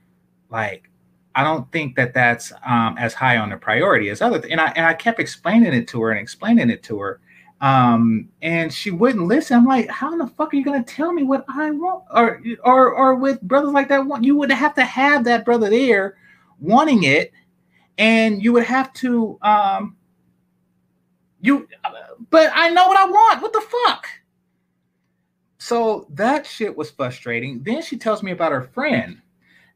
Like, 0.50 0.90
I 1.36 1.44
don't 1.44 1.70
think 1.72 1.96
that 1.96 2.14
that's 2.14 2.54
um, 2.66 2.96
as 2.98 3.14
high 3.14 3.38
on 3.38 3.50
the 3.50 3.58
priority 3.58 4.10
as 4.10 4.22
other. 4.22 4.40
Th- 4.40 4.52
and 4.52 4.62
I 4.62 4.68
and 4.76 4.86
I 4.86 4.94
kept 4.94 5.20
explaining 5.20 5.74
it 5.74 5.88
to 5.90 6.02
her 6.02 6.12
and 6.12 6.20
explaining 6.20 6.70
it 6.70 6.84
to 6.84 7.00
her, 7.00 7.20
um, 7.62 8.30
and 8.42 8.72
she 8.72 8.92
wouldn't 8.92 9.26
listen. 9.26 9.58
I'm 9.58 9.66
like, 9.66 9.90
how 9.90 10.12
in 10.14 10.20
the 10.20 10.28
fuck 10.28 10.54
are 10.54 10.58
you 10.58 10.64
gonna 10.64 10.84
tell 10.84 11.12
me 11.12 11.24
what 11.24 11.46
I 11.48 11.72
want? 11.72 12.04
Or 12.12 12.42
or 12.64 12.94
or 12.94 13.16
with 13.16 13.42
brothers 13.42 13.72
like 13.72 13.90
that, 13.90 14.06
want 14.06 14.24
you 14.24 14.36
would 14.38 14.52
have 14.52 14.76
to 14.76 14.86
have 14.86 15.24
that 15.24 15.46
brother 15.46 15.70
there 15.70 16.18
wanting 16.60 17.04
it, 17.04 17.32
and 17.98 18.44
you 18.44 18.54
would 18.54 18.64
have 18.66 18.94
to 18.94 19.38
um 19.42 19.96
you, 21.42 21.68
but 22.30 22.52
I 22.54 22.70
know 22.70 22.88
what 22.88 22.98
I 22.98 23.06
want. 23.06 23.42
What 23.42 23.54
the 23.54 23.62
fuck? 23.62 24.08
So 25.58 26.08
that 26.12 26.46
shit 26.46 26.76
was 26.76 26.92
frustrating. 26.92 27.62
Then 27.64 27.82
she 27.82 27.98
tells 27.98 28.24
me 28.24 28.32
about 28.32 28.52
her 28.52 28.64
friend. 28.64 29.22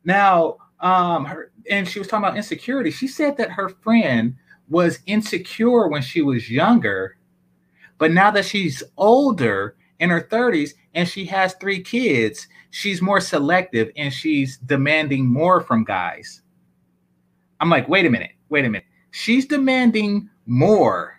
Now, 0.04 0.58
um, 0.80 1.26
her 1.26 1.52
and 1.70 1.88
she 1.88 2.00
was 2.00 2.08
talking 2.08 2.26
about 2.26 2.38
insecurity. 2.38 2.92
She 2.92 3.08
said 3.08 3.38
that 3.38 3.52
her 3.52 3.70
friend 3.70 4.36
was 4.70 5.00
insecure 5.06 5.88
when 5.88 6.02
she 6.02 6.22
was 6.22 6.50
younger, 6.50 7.18
but 8.02 8.12
now 8.12 8.32
that 8.32 8.46
she's 8.46 8.82
older 8.98 9.76
in 10.00 10.10
her 10.10 10.24
30s 10.24 10.72
and 10.96 11.08
she 11.08 11.24
has 11.26 11.54
three 11.54 11.80
kids, 11.80 12.48
she's 12.72 13.00
more 13.00 13.22
selective 13.22 13.92
and 13.96 14.12
she's 14.12 14.58
demanding 14.58 15.28
more 15.28 15.62
from 15.62 15.84
guys. 15.84 16.42
I'm 17.60 17.70
like, 17.70 17.88
wait 17.88 18.08
a 18.08 18.10
minute, 18.10 18.32
wait 18.50 18.66
a 18.66 18.70
minute. 18.70 18.88
She's 19.12 19.46
demanding 19.46 20.32
more 20.48 21.16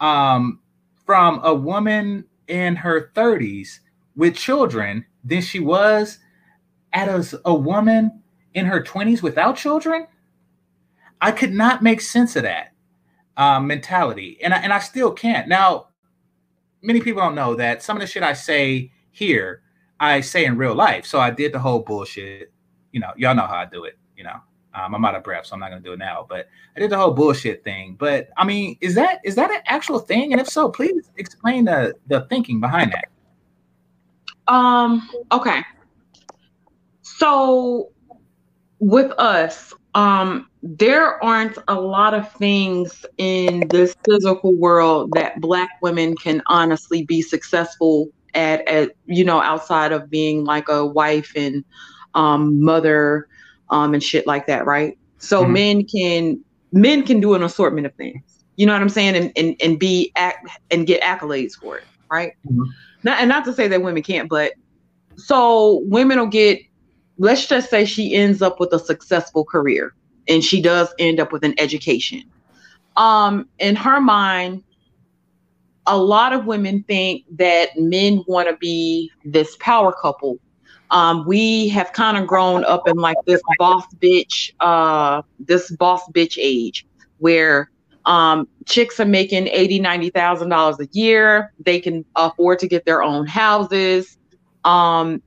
um, 0.00 0.58
from 1.04 1.42
a 1.44 1.54
woman 1.54 2.24
in 2.48 2.76
her 2.76 3.10
30s 3.14 3.80
with 4.16 4.36
children 4.36 5.04
than 5.22 5.42
she 5.42 5.60
was 5.60 6.18
as 6.94 7.34
a 7.44 7.54
woman 7.54 8.22
in 8.54 8.64
her 8.64 8.82
20s 8.82 9.20
without 9.20 9.58
children. 9.58 10.06
I 11.20 11.30
could 11.30 11.52
not 11.52 11.82
make 11.82 12.00
sense 12.00 12.36
of 12.36 12.44
that 12.44 12.73
um, 13.36 13.66
mentality, 13.66 14.38
and 14.42 14.54
I, 14.54 14.58
and 14.58 14.72
I 14.72 14.78
still 14.78 15.12
can't. 15.12 15.48
Now, 15.48 15.88
many 16.82 17.00
people 17.00 17.22
don't 17.22 17.34
know 17.34 17.54
that 17.54 17.82
some 17.82 17.96
of 17.96 18.00
the 18.00 18.06
shit 18.06 18.22
I 18.22 18.32
say 18.32 18.92
here, 19.10 19.62
I 20.00 20.20
say 20.20 20.44
in 20.44 20.56
real 20.56 20.74
life. 20.74 21.06
So 21.06 21.20
I 21.20 21.30
did 21.30 21.52
the 21.52 21.58
whole 21.58 21.80
bullshit. 21.80 22.52
You 22.92 23.00
know, 23.00 23.10
y'all 23.16 23.34
know 23.34 23.46
how 23.46 23.56
I 23.56 23.64
do 23.64 23.84
it. 23.84 23.98
You 24.16 24.24
know, 24.24 24.40
um, 24.74 24.94
I'm 24.94 25.04
out 25.04 25.14
of 25.14 25.24
breath, 25.24 25.46
so 25.46 25.54
I'm 25.54 25.60
not 25.60 25.70
to 25.70 25.80
do 25.80 25.92
it 25.92 25.98
now. 25.98 26.26
But 26.28 26.48
I 26.76 26.80
did 26.80 26.90
the 26.90 26.96
whole 26.96 27.12
bullshit 27.12 27.64
thing. 27.64 27.96
But 27.98 28.28
I 28.36 28.44
mean, 28.44 28.76
is 28.80 28.94
that 28.94 29.20
is 29.24 29.34
that 29.36 29.50
an 29.50 29.60
actual 29.66 29.98
thing? 29.98 30.32
And 30.32 30.40
if 30.40 30.48
so, 30.48 30.68
please 30.68 31.10
explain 31.16 31.64
the 31.64 31.94
the 32.06 32.26
thinking 32.28 32.60
behind 32.60 32.92
that. 32.92 34.52
Um. 34.52 35.08
Okay. 35.32 35.62
So 37.02 37.90
with 38.78 39.12
us, 39.12 39.72
um, 39.94 40.48
there 40.62 41.22
aren't 41.22 41.58
a 41.68 41.80
lot 41.80 42.14
of 42.14 42.30
things 42.32 43.04
in 43.18 43.68
this 43.68 43.94
physical 44.04 44.54
world 44.54 45.12
that 45.14 45.40
Black 45.40 45.70
women 45.82 46.16
can 46.16 46.42
honestly 46.46 47.04
be 47.04 47.22
successful 47.22 48.08
at, 48.34 48.66
at 48.66 48.92
you 49.06 49.24
know, 49.24 49.40
outside 49.40 49.92
of 49.92 50.10
being 50.10 50.44
like 50.44 50.68
a 50.68 50.84
wife 50.84 51.32
and 51.36 51.64
um, 52.14 52.60
mother 52.60 53.28
um, 53.70 53.94
and 53.94 54.02
shit 54.02 54.26
like 54.26 54.46
that, 54.46 54.66
right? 54.66 54.98
So 55.18 55.42
mm-hmm. 55.42 55.52
men 55.52 55.84
can 55.84 56.44
men 56.72 57.04
can 57.04 57.20
do 57.20 57.34
an 57.34 57.42
assortment 57.42 57.86
of 57.86 57.94
things. 57.94 58.44
You 58.56 58.66
know 58.66 58.72
what 58.72 58.82
I'm 58.82 58.88
saying, 58.88 59.16
and 59.16 59.32
and, 59.36 59.56
and 59.60 59.78
be 59.78 60.12
act 60.16 60.48
and 60.70 60.86
get 60.86 61.02
accolades 61.02 61.52
for 61.54 61.78
it, 61.78 61.84
right? 62.10 62.32
Mm-hmm. 62.46 62.64
Not 63.02 63.20
and 63.20 63.28
not 63.28 63.44
to 63.46 63.52
say 63.52 63.68
that 63.68 63.82
women 63.82 64.02
can't, 64.02 64.28
but 64.28 64.52
so 65.16 65.82
women 65.84 66.18
will 66.18 66.26
get. 66.26 66.60
Let's 67.18 67.46
just 67.46 67.70
say 67.70 67.84
she 67.84 68.14
ends 68.14 68.42
up 68.42 68.58
with 68.60 68.72
a 68.72 68.78
successful 68.78 69.44
career, 69.44 69.94
and 70.28 70.42
she 70.42 70.60
does 70.60 70.92
end 70.98 71.20
up 71.20 71.32
with 71.32 71.44
an 71.44 71.54
education. 71.58 72.22
Um, 72.96 73.48
in 73.58 73.76
her 73.76 74.00
mind, 74.00 74.64
a 75.86 75.96
lot 75.96 76.32
of 76.32 76.46
women 76.46 76.84
think 76.88 77.24
that 77.36 77.70
men 77.76 78.24
want 78.26 78.48
to 78.48 78.56
be 78.56 79.10
this 79.24 79.56
power 79.60 79.92
couple 80.00 80.38
um, 80.90 81.24
we 81.26 81.68
have 81.70 81.92
kind 81.92 82.16
of 82.16 82.26
grown 82.26 82.64
up 82.64 82.86
in 82.86 82.96
like 82.96 83.16
this 83.26 83.42
boss 83.58 83.84
bitch, 84.00 84.52
uh, 84.60 85.22
this 85.40 85.70
boss 85.72 86.02
bitch 86.14 86.38
age 86.40 86.86
where 87.18 87.68
um, 88.04 88.46
chicks 88.66 89.00
are 89.00 89.06
making 89.06 89.48
eighty, 89.48 89.80
ninety 89.80 90.10
thousand 90.10 90.50
dollars 90.50 90.78
a 90.78 90.86
year. 90.92 91.52
They 91.58 91.80
can 91.80 92.04
afford 92.14 92.60
to 92.60 92.68
get 92.68 92.84
their 92.84 93.02
own 93.02 93.26
houses. 93.26 94.16
Um, 94.64 95.20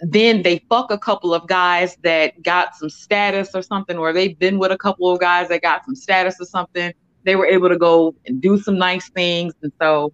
then 0.00 0.42
they 0.42 0.64
fuck 0.68 0.90
a 0.90 0.98
couple 0.98 1.32
of 1.34 1.46
guys 1.46 1.96
that 2.02 2.42
got 2.42 2.74
some 2.76 2.90
status 2.90 3.50
or 3.54 3.62
something, 3.62 3.96
or 3.96 4.12
they've 4.12 4.38
been 4.38 4.58
with 4.58 4.72
a 4.72 4.78
couple 4.78 5.10
of 5.10 5.20
guys 5.20 5.48
that 5.48 5.62
got 5.62 5.84
some 5.84 5.94
status 5.94 6.36
or 6.40 6.44
something. 6.44 6.92
They 7.24 7.36
were 7.36 7.46
able 7.46 7.68
to 7.68 7.78
go 7.78 8.14
and 8.26 8.40
do 8.40 8.58
some 8.58 8.78
nice 8.78 9.08
things, 9.10 9.54
and 9.62 9.72
so 9.80 10.12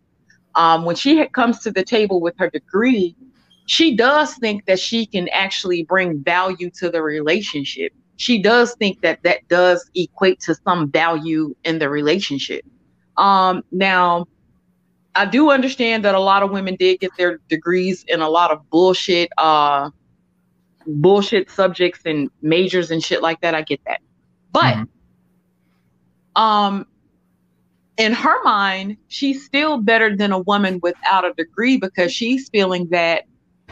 um, 0.55 0.85
when 0.85 0.97
she 0.97 1.25
comes 1.29 1.61
to 1.61 1.71
the 1.71 1.85
table 1.85 2.21
with 2.21 2.35
her 2.39 2.51
degree, 2.51 3.17
she 3.67 3.97
does 3.97 4.35
think 4.37 4.67
that 4.67 4.79
she 4.79 5.07
can 5.07 5.29
actually 5.29 5.85
bring 5.85 6.23
value 6.23 6.71
to 6.79 6.91
the 6.91 7.03
relationship. 7.03 7.93
She 8.17 8.43
does 8.43 8.75
think 8.75 9.01
that 9.03 9.23
that 9.23 9.49
does 9.49 9.91
equate 9.95 10.41
to 10.41 10.55
some 10.55 10.91
value 10.91 11.55
in 11.65 11.79
the 11.79 11.89
relationship. 11.89 12.65
Um, 13.17 13.63
now, 13.73 14.27
I 15.15 15.27
do 15.27 15.51
understand 15.51 16.05
that 16.05 16.15
a 16.15 16.21
lot 16.21 16.43
of 16.43 16.51
women 16.51 16.77
did 16.77 17.01
get 17.01 17.11
their 17.19 17.39
degrees 17.49 18.05
in 18.09 18.21
a 18.21 18.29
lot 18.29 18.51
of 18.51 18.69
bullshit, 18.71 19.31
uh, 19.37 19.91
bullshit 20.87 21.51
subjects 21.51 22.01
and 22.07 22.31
majors 22.41 22.91
and 22.91 23.03
shit 23.03 23.21
like 23.21 23.41
that. 23.43 23.55
I 23.55 23.63
get 23.63 23.81
that, 23.87 24.01
but 24.53 24.75
mm-hmm. 24.75 26.43
um, 26.43 26.87
in 27.99 28.13
her 28.13 28.43
mind, 28.43 28.97
she's 29.09 29.45
still 29.45 29.79
better 29.79 30.17
than 30.17 30.33
a 30.33 30.39
woman 30.39 30.81
without 30.83 31.25
a 31.25 31.33
degree 31.35 31.77
because 31.77 32.13
she's 32.13 32.49
feeling 32.49 32.89
that 32.89 33.25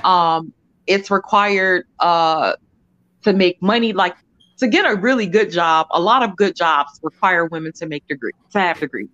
um, 0.05 0.53
it's 0.87 1.11
required 1.11 1.87
uh, 2.01 2.55
to 3.23 3.33
make 3.33 3.61
money. 3.62 3.93
Like 3.95 4.17
to 4.59 4.69
get 4.69 4.85
a 4.85 4.95
really 4.95 5.27
good 5.27 5.51
job, 5.51 5.87
a 5.91 6.01
lot 6.01 6.23
of 6.23 6.37
good 6.37 6.55
jobs 6.55 7.01
require 7.03 7.47
women 7.47 7.73
to 7.73 7.87
make 7.87 8.07
degrees, 8.09 8.35
to 8.53 8.61
have 8.61 8.79
degrees, 8.79 9.09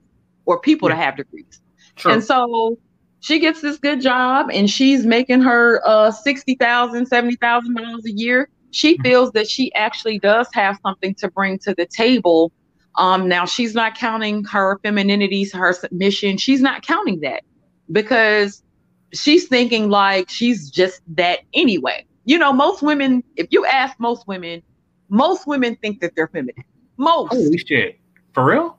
or 0.44 0.61
people 0.61 0.89
yeah. 0.89 0.97
to 0.97 1.03
have 1.03 1.16
degrees. 1.16 1.61
True. 1.97 2.12
And 2.12 2.24
so 2.24 2.78
she 3.20 3.39
gets 3.39 3.60
this 3.60 3.78
good 3.78 4.01
job 4.01 4.51
and 4.52 4.70
she's 4.70 5.05
making 5.05 5.43
her 5.43 5.81
uh 5.85 6.10
$60,000, 6.10 6.56
$70,000 7.09 8.05
a 8.05 8.10
year. 8.12 8.48
She 8.70 8.94
mm-hmm. 8.94 9.02
feels 9.02 9.32
that 9.32 9.48
she 9.48 9.73
actually 9.74 10.18
does 10.18 10.48
have 10.52 10.78
something 10.82 11.14
to 11.16 11.31
bring 11.31 11.59
to 11.60 11.74
the 11.74 11.86
table. 11.86 12.52
Um, 12.97 13.28
now 13.28 13.44
she's 13.44 13.74
not 13.74 13.97
counting 13.97 14.44
her 14.44 14.78
femininity, 14.82 15.48
her 15.51 15.73
submission. 15.73 16.39
She's 16.39 16.60
not 16.60 16.82
counting 16.82 17.20
that 17.20 17.43
because 17.90 18.62
she's 19.12 19.48
thinking 19.48 19.90
like 19.90 20.28
she's 20.31 20.70
just 20.70 21.02
that 21.16 21.40
anyway. 21.55 22.06
You 22.24 22.39
know, 22.39 22.52
most 22.52 22.82
women, 22.82 23.23
if 23.36 23.48
you 23.51 23.64
ask 23.66 23.98
most 24.01 24.27
women, 24.27 24.62
most 25.09 25.47
women 25.47 25.77
think 25.77 26.01
that 26.01 26.14
they're 26.16 26.28
feminine. 26.28 26.64
Most. 26.97 27.32
Holy 27.32 27.59
shit. 27.59 27.98
For 28.35 28.44
real? 28.44 28.78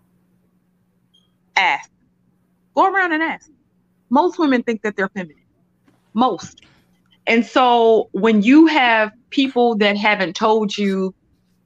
Ask. 1.55 1.89
Go 2.77 2.93
around 2.93 3.11
and 3.11 3.23
ask. 3.23 3.49
Most 4.09 4.39
women 4.39 4.63
think 4.63 4.83
that 4.83 4.95
they're 4.95 5.09
feminine. 5.09 5.43
Most. 6.13 6.61
And 7.25 7.45
so 7.45 8.07
when 8.13 8.41
you 8.41 8.67
have 8.67 9.11
people 9.31 9.75
that 9.77 9.97
haven't 9.97 10.35
told 10.35 10.77
you 10.77 11.13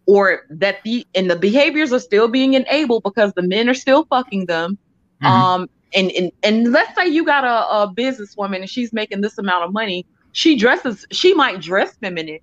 or 0.08 0.42
that 0.50 0.78
the 0.84 1.06
and 1.14 1.30
the 1.30 1.36
behaviors 1.36 1.94
are 1.94 2.00
still 2.00 2.28
being 2.28 2.56
enabled 2.56 3.04
because 3.04 3.34
the 3.34 3.44
men 3.44 3.70
are 3.70 3.76
still 3.76 4.06
fucking 4.06 4.48
them, 4.48 4.80
mm-hmm. 5.22 5.26
um, 5.28 5.70
and 5.94 6.12
and, 6.12 6.32
and 6.44 6.72
let's 6.72 6.96
say 6.96 7.08
you 7.08 7.24
got 7.26 7.44
a, 7.44 7.68
a 7.70 7.94
businesswoman 7.94 8.58
and 8.58 8.70
she's 8.70 8.94
making 8.94 9.22
this 9.22 9.38
amount 9.38 9.64
of 9.64 9.74
money 9.74 10.06
she 10.32 10.56
dresses 10.56 11.06
she 11.12 11.34
might 11.34 11.62
dress 11.62 11.96
feminine 11.98 12.40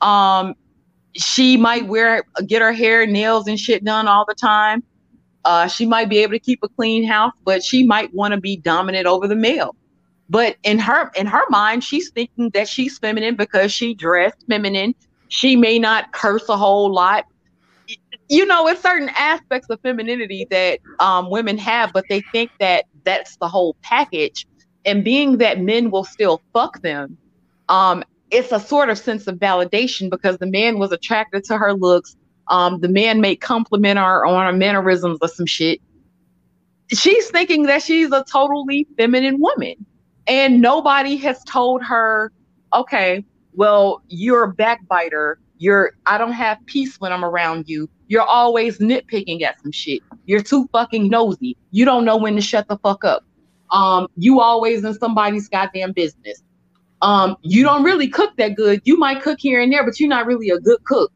um 0.00 0.54
she 1.14 1.56
might 1.56 1.86
wear 1.86 2.24
get 2.46 2.62
her 2.62 2.72
hair 2.72 3.06
nails 3.06 3.46
and 3.46 3.58
shit 3.58 3.84
done 3.84 4.06
all 4.08 4.24
the 4.26 4.34
time 4.34 4.82
uh 5.46 5.66
she 5.66 5.86
might 5.86 6.10
be 6.10 6.18
able 6.18 6.32
to 6.32 6.38
keep 6.38 6.58
a 6.62 6.68
clean 6.68 7.04
house 7.04 7.32
but 7.44 7.64
she 7.64 7.86
might 7.86 8.12
want 8.12 8.34
to 8.34 8.40
be 8.40 8.56
dominant 8.58 9.06
over 9.06 9.26
the 9.26 9.34
male 9.36 9.74
but 10.28 10.56
in 10.62 10.78
her 10.78 11.10
in 11.16 11.26
her 11.26 11.44
mind 11.48 11.82
she's 11.82 12.10
thinking 12.10 12.50
that 12.50 12.68
she's 12.68 12.98
feminine 12.98 13.34
because 13.34 13.72
she 13.72 13.94
dressed 13.94 14.44
feminine 14.48 14.94
she 15.28 15.56
may 15.56 15.78
not 15.78 16.12
curse 16.12 16.48
a 16.50 16.56
whole 16.56 16.92
lot 16.92 17.24
you 18.28 18.44
know, 18.46 18.66
it's 18.66 18.82
certain 18.82 19.10
aspects 19.16 19.68
of 19.70 19.80
femininity 19.80 20.46
that 20.50 20.80
um, 20.98 21.30
women 21.30 21.58
have, 21.58 21.92
but 21.92 22.04
they 22.08 22.20
think 22.32 22.50
that 22.58 22.84
that's 23.04 23.36
the 23.36 23.48
whole 23.48 23.76
package. 23.82 24.46
And 24.84 25.04
being 25.04 25.38
that 25.38 25.60
men 25.60 25.90
will 25.90 26.04
still 26.04 26.42
fuck 26.52 26.80
them, 26.82 27.18
um, 27.68 28.04
it's 28.30 28.52
a 28.52 28.60
sort 28.60 28.90
of 28.90 28.98
sense 28.98 29.26
of 29.26 29.36
validation 29.36 30.10
because 30.10 30.38
the 30.38 30.46
man 30.46 30.78
was 30.78 30.92
attracted 30.92 31.44
to 31.44 31.58
her 31.58 31.74
looks. 31.74 32.16
Um, 32.48 32.80
the 32.80 32.88
man 32.88 33.20
may 33.20 33.36
compliment 33.36 33.98
her 33.98 34.24
on 34.24 34.46
her 34.46 34.56
mannerisms 34.56 35.18
or 35.20 35.28
some 35.28 35.46
shit. 35.46 35.80
She's 36.88 37.28
thinking 37.30 37.64
that 37.64 37.82
she's 37.82 38.12
a 38.12 38.24
totally 38.30 38.86
feminine 38.96 39.40
woman. 39.40 39.74
And 40.28 40.60
nobody 40.60 41.16
has 41.16 41.42
told 41.44 41.82
her, 41.84 42.32
okay, 42.72 43.24
well, 43.52 44.02
you're 44.08 44.44
a 44.44 44.52
backbiter. 44.52 45.38
You're, 45.58 45.92
I 46.06 46.18
don't 46.18 46.32
have 46.32 46.58
peace 46.66 47.00
when 47.00 47.12
I'm 47.12 47.24
around 47.24 47.68
you 47.68 47.88
you're 48.08 48.22
always 48.22 48.78
nitpicking 48.78 49.42
at 49.42 49.60
some 49.60 49.72
shit. 49.72 50.00
You're 50.26 50.42
too 50.42 50.68
fucking 50.72 51.08
nosy. 51.08 51.56
You 51.70 51.84
don't 51.84 52.04
know 52.04 52.16
when 52.16 52.36
to 52.36 52.40
shut 52.40 52.68
the 52.68 52.78
fuck 52.78 53.04
up. 53.04 53.24
Um, 53.70 54.08
you 54.16 54.40
always 54.40 54.84
in 54.84 54.94
somebody's 54.94 55.48
goddamn 55.48 55.92
business. 55.92 56.42
Um, 57.02 57.36
you 57.42 57.62
don't 57.62 57.82
really 57.82 58.08
cook 58.08 58.36
that 58.36 58.54
good. 58.54 58.80
You 58.84 58.96
might 58.96 59.22
cook 59.22 59.38
here 59.40 59.60
and 59.60 59.72
there, 59.72 59.84
but 59.84 59.98
you're 59.98 60.08
not 60.08 60.26
really 60.26 60.50
a 60.50 60.58
good 60.58 60.82
cook. 60.84 61.12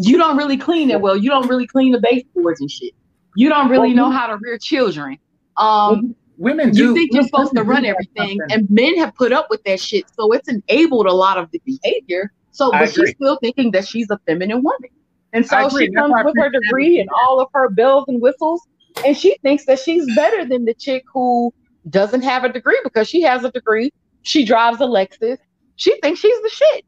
You 0.00 0.16
don't 0.16 0.36
really 0.36 0.56
clean 0.56 0.90
it 0.90 1.00
well. 1.00 1.16
You 1.16 1.30
don't 1.30 1.48
really 1.48 1.66
clean 1.66 1.92
the 1.92 2.00
baseboards 2.00 2.60
and 2.60 2.70
shit. 2.70 2.92
You 3.36 3.48
don't 3.48 3.68
really 3.68 3.94
know 3.94 4.10
how 4.10 4.26
to 4.26 4.36
rear 4.40 4.58
children. 4.58 5.18
Um, 5.56 6.14
women 6.38 6.72
do. 6.72 6.86
You 6.86 6.94
think 6.94 7.12
you're 7.12 7.22
supposed 7.24 7.54
to 7.54 7.62
run 7.62 7.84
everything, 7.84 8.38
and 8.50 8.68
men 8.70 8.96
have 8.98 9.14
put 9.14 9.32
up 9.32 9.48
with 9.50 9.62
that 9.64 9.80
shit, 9.80 10.06
so 10.14 10.32
it's 10.32 10.48
enabled 10.48 11.06
a 11.06 11.12
lot 11.12 11.38
of 11.38 11.50
the 11.50 11.60
behavior. 11.64 12.32
So, 12.50 12.70
but 12.70 12.92
she's 12.92 13.10
still 13.10 13.38
thinking 13.40 13.70
that 13.72 13.86
she's 13.86 14.10
a 14.10 14.18
feminine 14.26 14.62
woman. 14.62 14.90
And 15.32 15.46
so 15.46 15.68
she 15.68 15.90
comes 15.92 16.12
with 16.24 16.34
her 16.38 16.50
degree 16.50 16.98
and 16.98 17.08
all 17.22 17.40
of 17.40 17.48
her 17.54 17.68
bells 17.68 18.06
and 18.08 18.20
whistles, 18.20 18.66
and 19.04 19.16
she 19.16 19.36
thinks 19.42 19.66
that 19.66 19.78
she's 19.78 20.04
better 20.16 20.44
than 20.44 20.64
the 20.64 20.74
chick 20.74 21.04
who 21.12 21.52
doesn't 21.88 22.22
have 22.22 22.44
a 22.44 22.52
degree 22.52 22.80
because 22.82 23.08
she 23.08 23.22
has 23.22 23.44
a 23.44 23.50
degree. 23.52 23.92
She 24.22 24.44
drives 24.44 24.80
a 24.80 24.84
Lexus. 24.84 25.38
She 25.76 25.98
thinks 26.00 26.20
she's 26.20 26.42
the 26.42 26.50
shit. 26.50 26.84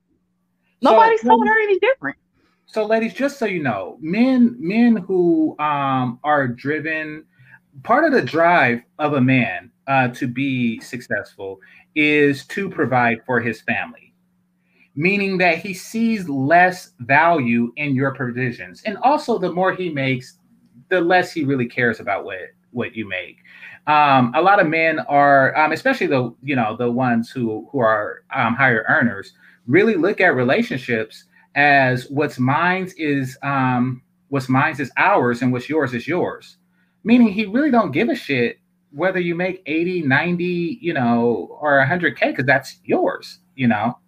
Nobody's 0.82 1.20
so, 1.20 1.28
telling 1.28 1.46
her 1.46 1.62
any 1.62 1.78
different. 1.78 2.18
So, 2.66 2.86
ladies, 2.86 3.12
just 3.14 3.38
so 3.38 3.46
you 3.46 3.62
know, 3.62 3.98
men 4.00 4.56
men 4.58 4.96
who 4.96 5.58
um, 5.58 6.18
are 6.24 6.48
driven, 6.48 7.24
part 7.82 8.04
of 8.04 8.12
the 8.12 8.22
drive 8.22 8.80
of 8.98 9.14
a 9.14 9.20
man 9.20 9.70
uh, 9.86 10.08
to 10.08 10.26
be 10.26 10.80
successful 10.80 11.60
is 11.94 12.46
to 12.46 12.70
provide 12.70 13.22
for 13.26 13.40
his 13.40 13.60
family 13.60 14.12
meaning 14.94 15.38
that 15.38 15.58
he 15.58 15.72
sees 15.72 16.28
less 16.28 16.92
value 17.00 17.72
in 17.76 17.94
your 17.94 18.14
provisions. 18.14 18.82
And 18.84 18.98
also, 18.98 19.38
the 19.38 19.52
more 19.52 19.72
he 19.72 19.88
makes, 19.88 20.38
the 20.88 21.00
less 21.00 21.32
he 21.32 21.44
really 21.44 21.66
cares 21.66 22.00
about 22.00 22.24
what 22.24 22.38
what 22.72 22.94
you 22.96 23.06
make. 23.06 23.38
Um, 23.86 24.32
a 24.34 24.40
lot 24.40 24.60
of 24.60 24.66
men 24.68 25.00
are, 25.00 25.56
um, 25.56 25.72
especially 25.72 26.06
the 26.06 26.34
you 26.42 26.56
know 26.56 26.76
the 26.76 26.90
ones 26.90 27.30
who 27.30 27.68
who 27.70 27.78
are 27.80 28.24
um, 28.34 28.54
higher 28.54 28.84
earners, 28.88 29.32
really 29.66 29.94
look 29.94 30.20
at 30.20 30.34
relationships 30.34 31.24
as 31.54 32.08
what's 32.10 32.38
mine 32.38 32.90
is 32.96 33.36
um, 33.42 34.02
what's 34.28 34.48
mine 34.48 34.74
is 34.78 34.90
ours 34.96 35.42
and 35.42 35.52
what's 35.52 35.68
yours 35.68 35.94
is 35.94 36.08
yours. 36.08 36.56
Meaning 37.04 37.28
he 37.28 37.46
really 37.46 37.70
don't 37.70 37.92
give 37.92 38.08
a 38.08 38.14
shit 38.14 38.58
whether 38.92 39.18
you 39.18 39.34
make 39.34 39.62
80, 39.66 40.02
90, 40.02 40.78
you 40.80 40.92
know, 40.92 41.56
or 41.60 41.84
100k 41.84 42.20
because 42.20 42.44
that's 42.44 42.78
yours, 42.84 43.38
you 43.56 43.66
know. 43.66 43.98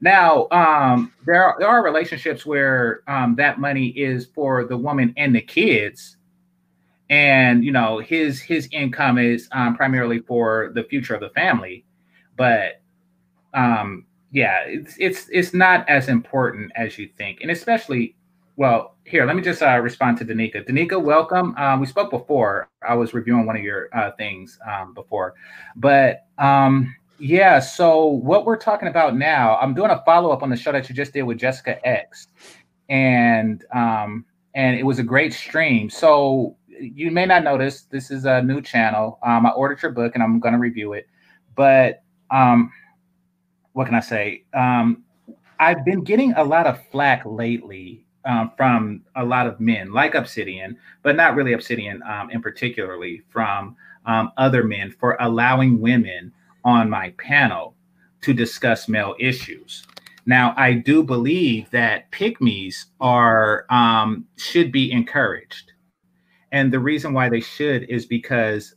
Now, 0.00 0.48
um, 0.50 1.12
there 1.26 1.44
are 1.44 1.56
there 1.58 1.68
are 1.68 1.84
relationships 1.84 2.46
where 2.46 3.02
um, 3.06 3.34
that 3.36 3.60
money 3.60 3.88
is 3.88 4.26
for 4.34 4.64
the 4.64 4.76
woman 4.76 5.12
and 5.18 5.34
the 5.34 5.42
kids, 5.42 6.16
and 7.10 7.62
you 7.62 7.70
know 7.70 7.98
his 7.98 8.40
his 8.40 8.66
income 8.72 9.18
is 9.18 9.46
um, 9.52 9.76
primarily 9.76 10.20
for 10.20 10.72
the 10.74 10.84
future 10.84 11.14
of 11.14 11.20
the 11.20 11.28
family. 11.30 11.84
But 12.38 12.80
um, 13.52 14.06
yeah, 14.32 14.60
it's 14.66 14.94
it's 14.98 15.28
it's 15.30 15.52
not 15.52 15.88
as 15.88 16.08
important 16.08 16.72
as 16.76 16.98
you 16.98 17.08
think, 17.16 17.40
and 17.40 17.50
especially 17.50 18.16
well. 18.56 18.94
Here, 19.04 19.26
let 19.26 19.34
me 19.34 19.42
just 19.42 19.60
uh, 19.60 19.80
respond 19.80 20.18
to 20.18 20.24
DNieka. 20.24 20.68
DNieka, 20.68 21.02
welcome. 21.02 21.56
Um, 21.56 21.80
we 21.80 21.86
spoke 21.86 22.10
before. 22.12 22.68
I 22.86 22.94
was 22.94 23.12
reviewing 23.12 23.44
one 23.44 23.56
of 23.56 23.62
your 23.62 23.88
uh, 23.92 24.12
things 24.12 24.56
um, 24.70 24.94
before, 24.94 25.34
but 25.74 26.26
um, 26.38 26.94
yeah. 27.18 27.58
So 27.58 28.06
what 28.06 28.46
we're 28.46 28.56
talking 28.56 28.86
about 28.86 29.16
now, 29.16 29.56
I'm 29.56 29.74
doing 29.74 29.90
a 29.90 30.00
follow 30.04 30.30
up 30.30 30.44
on 30.44 30.50
the 30.50 30.56
show 30.56 30.70
that 30.70 30.88
you 30.88 30.94
just 30.94 31.12
did 31.12 31.22
with 31.22 31.38
Jessica 31.38 31.84
X, 31.84 32.28
and 32.88 33.64
um, 33.74 34.24
and 34.54 34.78
it 34.78 34.84
was 34.84 35.00
a 35.00 35.04
great 35.04 35.32
stream. 35.32 35.90
So 35.90 36.56
you 36.68 37.10
may 37.10 37.26
not 37.26 37.42
notice 37.42 37.82
this 37.82 38.12
is 38.12 38.26
a 38.26 38.42
new 38.42 38.62
channel. 38.62 39.18
Um, 39.24 39.44
I 39.44 39.50
ordered 39.50 39.82
your 39.82 39.90
book 39.90 40.12
and 40.14 40.22
I'm 40.22 40.38
going 40.40 40.54
to 40.54 40.58
review 40.58 40.92
it, 40.92 41.08
but 41.54 42.02
um, 42.30 42.72
what 43.72 43.86
can 43.86 43.94
I 43.94 44.00
say? 44.00 44.44
Um, 44.54 45.04
I've 45.58 45.84
been 45.84 46.02
getting 46.02 46.32
a 46.34 46.44
lot 46.44 46.66
of 46.66 46.80
flack 46.90 47.22
lately 47.24 48.04
um, 48.24 48.52
from 48.56 49.02
a 49.16 49.24
lot 49.24 49.46
of 49.46 49.60
men, 49.60 49.92
like 49.92 50.14
Obsidian, 50.14 50.76
but 51.02 51.16
not 51.16 51.34
really 51.34 51.52
Obsidian 51.52 52.02
um, 52.02 52.30
in 52.30 52.42
particularly, 52.42 53.22
from 53.30 53.76
um, 54.06 54.32
other 54.36 54.64
men 54.64 54.94
for 54.98 55.16
allowing 55.20 55.80
women 55.80 56.32
on 56.64 56.90
my 56.90 57.10
panel 57.18 57.74
to 58.22 58.32
discuss 58.32 58.88
male 58.88 59.14
issues. 59.18 59.86
Now, 60.26 60.54
I 60.56 60.74
do 60.74 61.02
believe 61.02 61.70
that 61.70 62.10
pick 62.10 62.40
mes 62.40 62.86
are 63.00 63.64
um, 63.70 64.26
should 64.36 64.70
be 64.70 64.92
encouraged, 64.92 65.72
and 66.52 66.72
the 66.72 66.78
reason 66.78 67.14
why 67.14 67.28
they 67.28 67.40
should 67.40 67.84
is 67.84 68.06
because 68.06 68.74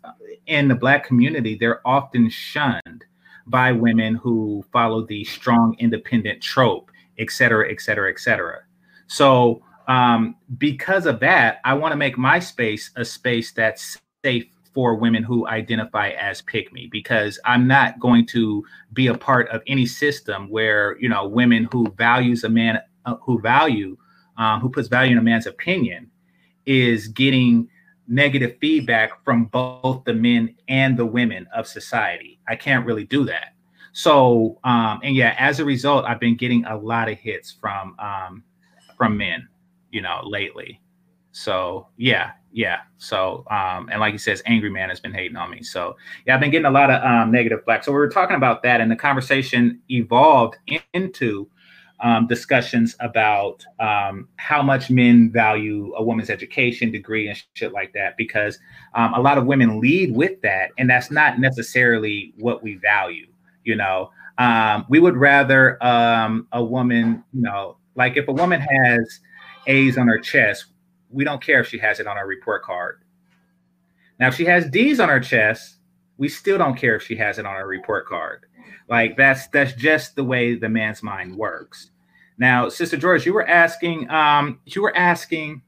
in 0.48 0.68
the 0.68 0.76
black 0.76 1.06
community, 1.06 1.56
they're 1.56 1.86
often 1.86 2.30
shunned 2.30 3.06
by 3.48 3.72
women 3.72 4.16
who 4.16 4.64
follow 4.72 5.06
the 5.06 5.24
strong, 5.26 5.76
independent 5.80 6.42
trope, 6.42 6.92
et 7.18 7.30
cetera, 7.30 7.72
et 7.72 7.82
cetera, 7.82 8.10
et 8.10 8.20
cetera. 8.20 8.60
So, 9.08 9.62
um, 9.88 10.36
because 10.58 11.06
of 11.06 11.20
that, 11.20 11.60
I 11.66 11.74
want 11.74 11.92
to 11.92 11.98
make 11.98 12.18
my 12.18 12.40
space 12.40 12.92
a 12.96 13.04
space 13.04 13.52
that's 13.52 13.98
safe 14.24 14.46
for 14.74 14.96
women 14.96 15.24
who 15.24 15.48
identify 15.48 16.10
as 16.10 16.42
pick 16.42 16.74
me 16.74 16.88
because 16.92 17.40
I'm 17.46 17.68
not 17.68 18.00
going 18.00 18.26
to 18.28 18.66
be 18.94 19.08
a 19.08 19.18
part 19.18 19.48
of 19.50 19.62
any 19.68 19.86
system 19.86 20.50
where 20.50 20.98
you 21.00 21.10
know 21.10 21.28
women 21.28 21.68
who 21.72 21.92
values 21.98 22.44
a 22.44 22.50
man 22.50 22.80
uh, 23.06 23.16
who 23.22 23.40
value 23.40 23.98
um, 24.38 24.62
who 24.62 24.70
puts 24.70 24.88
value 24.88 25.12
in 25.12 25.18
a 25.18 25.22
man's 25.22 25.46
opinion 25.46 26.10
is 26.66 27.08
getting 27.10 27.68
negative 28.08 28.58
feedback 28.60 29.24
from 29.24 29.46
both 29.46 30.04
the 30.06 30.14
men 30.14 30.56
and 30.68 30.98
the 30.98 31.06
women 31.06 31.48
of 31.56 31.68
society. 31.68 32.33
I 32.48 32.56
can't 32.56 32.86
really 32.86 33.06
do 33.06 33.26
that. 33.26 33.54
So, 33.94 34.60
um, 34.64 35.00
and 35.04 35.16
yeah, 35.16 35.36
as 35.38 35.60
a 35.60 35.66
result, 35.66 36.06
I've 36.06 36.20
been 36.20 36.36
getting 36.36 36.66
a 36.66 36.76
lot 36.76 37.10
of 37.10 37.18
hits 37.18 37.52
from 37.52 37.96
um, 38.00 38.44
from 38.98 39.18
men, 39.18 39.48
you 39.92 40.02
know, 40.02 40.22
lately. 40.24 40.82
So 41.32 41.88
yeah, 41.98 42.32
yeah. 42.52 42.80
So 42.98 43.46
um, 43.52 43.90
and 43.92 44.00
like 44.00 44.12
he 44.14 44.18
says, 44.18 44.42
angry 44.46 44.70
man 44.70 44.90
has 44.90 45.00
been 45.00 45.14
hating 45.14 45.38
on 45.38 45.52
me. 45.52 45.62
So 45.62 45.96
yeah, 46.26 46.34
I've 46.36 46.42
been 46.42 46.52
getting 46.52 46.66
a 46.66 46.72
lot 46.72 46.90
of 46.90 47.04
um, 47.04 47.32
negative 47.32 47.64
flack. 47.66 47.84
So 47.84 47.92
we 47.92 47.98
were 47.98 48.10
talking 48.10 48.36
about 48.36 48.64
that, 48.64 48.82
and 48.82 48.90
the 48.90 48.96
conversation 48.96 49.80
evolved 49.90 50.58
into 50.94 51.48
um, 52.04 52.28
discussions 52.28 52.96
about 53.00 53.66
um, 53.80 54.28
how 54.36 54.62
much 54.62 54.90
men 54.90 55.32
value 55.32 55.94
a 55.96 56.04
woman's 56.04 56.30
education 56.30 56.92
degree 56.92 57.30
and 57.30 57.42
shit 57.54 57.72
like 57.72 57.94
that 57.94 58.18
because 58.18 58.60
um, 58.94 59.14
a 59.14 59.22
lot 59.22 59.38
of 59.38 59.46
women 59.46 59.80
lead 59.80 60.14
with 60.14 60.40
that 60.42 60.72
and 60.78 60.90
that's 60.90 61.10
not 61.10 61.40
necessarily 61.40 62.34
what 62.38 62.62
we 62.62 62.76
value 62.76 63.28
you 63.64 63.76
know? 63.76 64.12
Um, 64.38 64.86
we 64.90 65.00
would 65.00 65.16
rather 65.16 65.82
um, 65.84 66.48
a 66.52 66.64
woman 66.64 67.24
you 67.34 67.42
know 67.42 67.78
like 67.96 68.18
if 68.18 68.28
a 68.28 68.34
woman 68.34 68.60
has 68.60 69.20
a's 69.68 69.98
on 69.98 70.08
her 70.08 70.20
chest 70.20 70.66
we 71.10 71.24
don't 71.24 71.42
care 71.42 71.62
if 71.62 71.70
she 71.70 71.78
has 71.78 72.00
it 72.00 72.08
on 72.08 72.18
her 72.18 72.28
report 72.28 72.64
card. 72.64 73.02
Now 74.20 74.28
if 74.28 74.36
she 74.36 74.46
has 74.46 74.70
d's 74.70 75.00
on 75.00 75.08
her 75.08 75.20
chest 75.22 75.78
we 76.18 76.28
still 76.28 76.58
don't 76.58 76.76
care 76.76 76.96
if 76.96 77.04
she 77.04 77.16
has 77.16 77.40
it 77.40 77.46
on 77.46 77.56
her 77.56 77.68
report 77.68 78.08
card. 78.08 78.46
Like 78.90 79.16
that's 79.16 79.48
that's 79.48 79.74
just 79.74 80.18
the 80.18 80.24
way 80.26 80.56
the 80.56 80.68
man's 80.68 81.02
mind 81.02 81.38
works 81.38 81.92
now, 82.38 82.70
Sister 82.70 82.98
George, 82.98 83.26
you 83.26 83.34
were 83.34 83.48
asking, 83.48 84.10
um, 84.10 84.60
you 84.66 84.82
were 84.82 84.96
asking, 84.96 85.62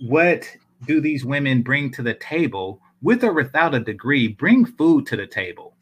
what 0.00 0.50
do 0.86 1.00
these 1.00 1.24
women 1.24 1.62
bring 1.62 1.90
to 1.92 2.02
the 2.02 2.14
table, 2.14 2.80
with 3.02 3.24
or 3.24 3.32
without 3.32 3.74
a 3.74 3.80
degree? 3.80 4.28
Bring 4.28 4.64
food 4.64 5.06
to 5.06 5.16
the 5.16 5.26
table. 5.26 5.74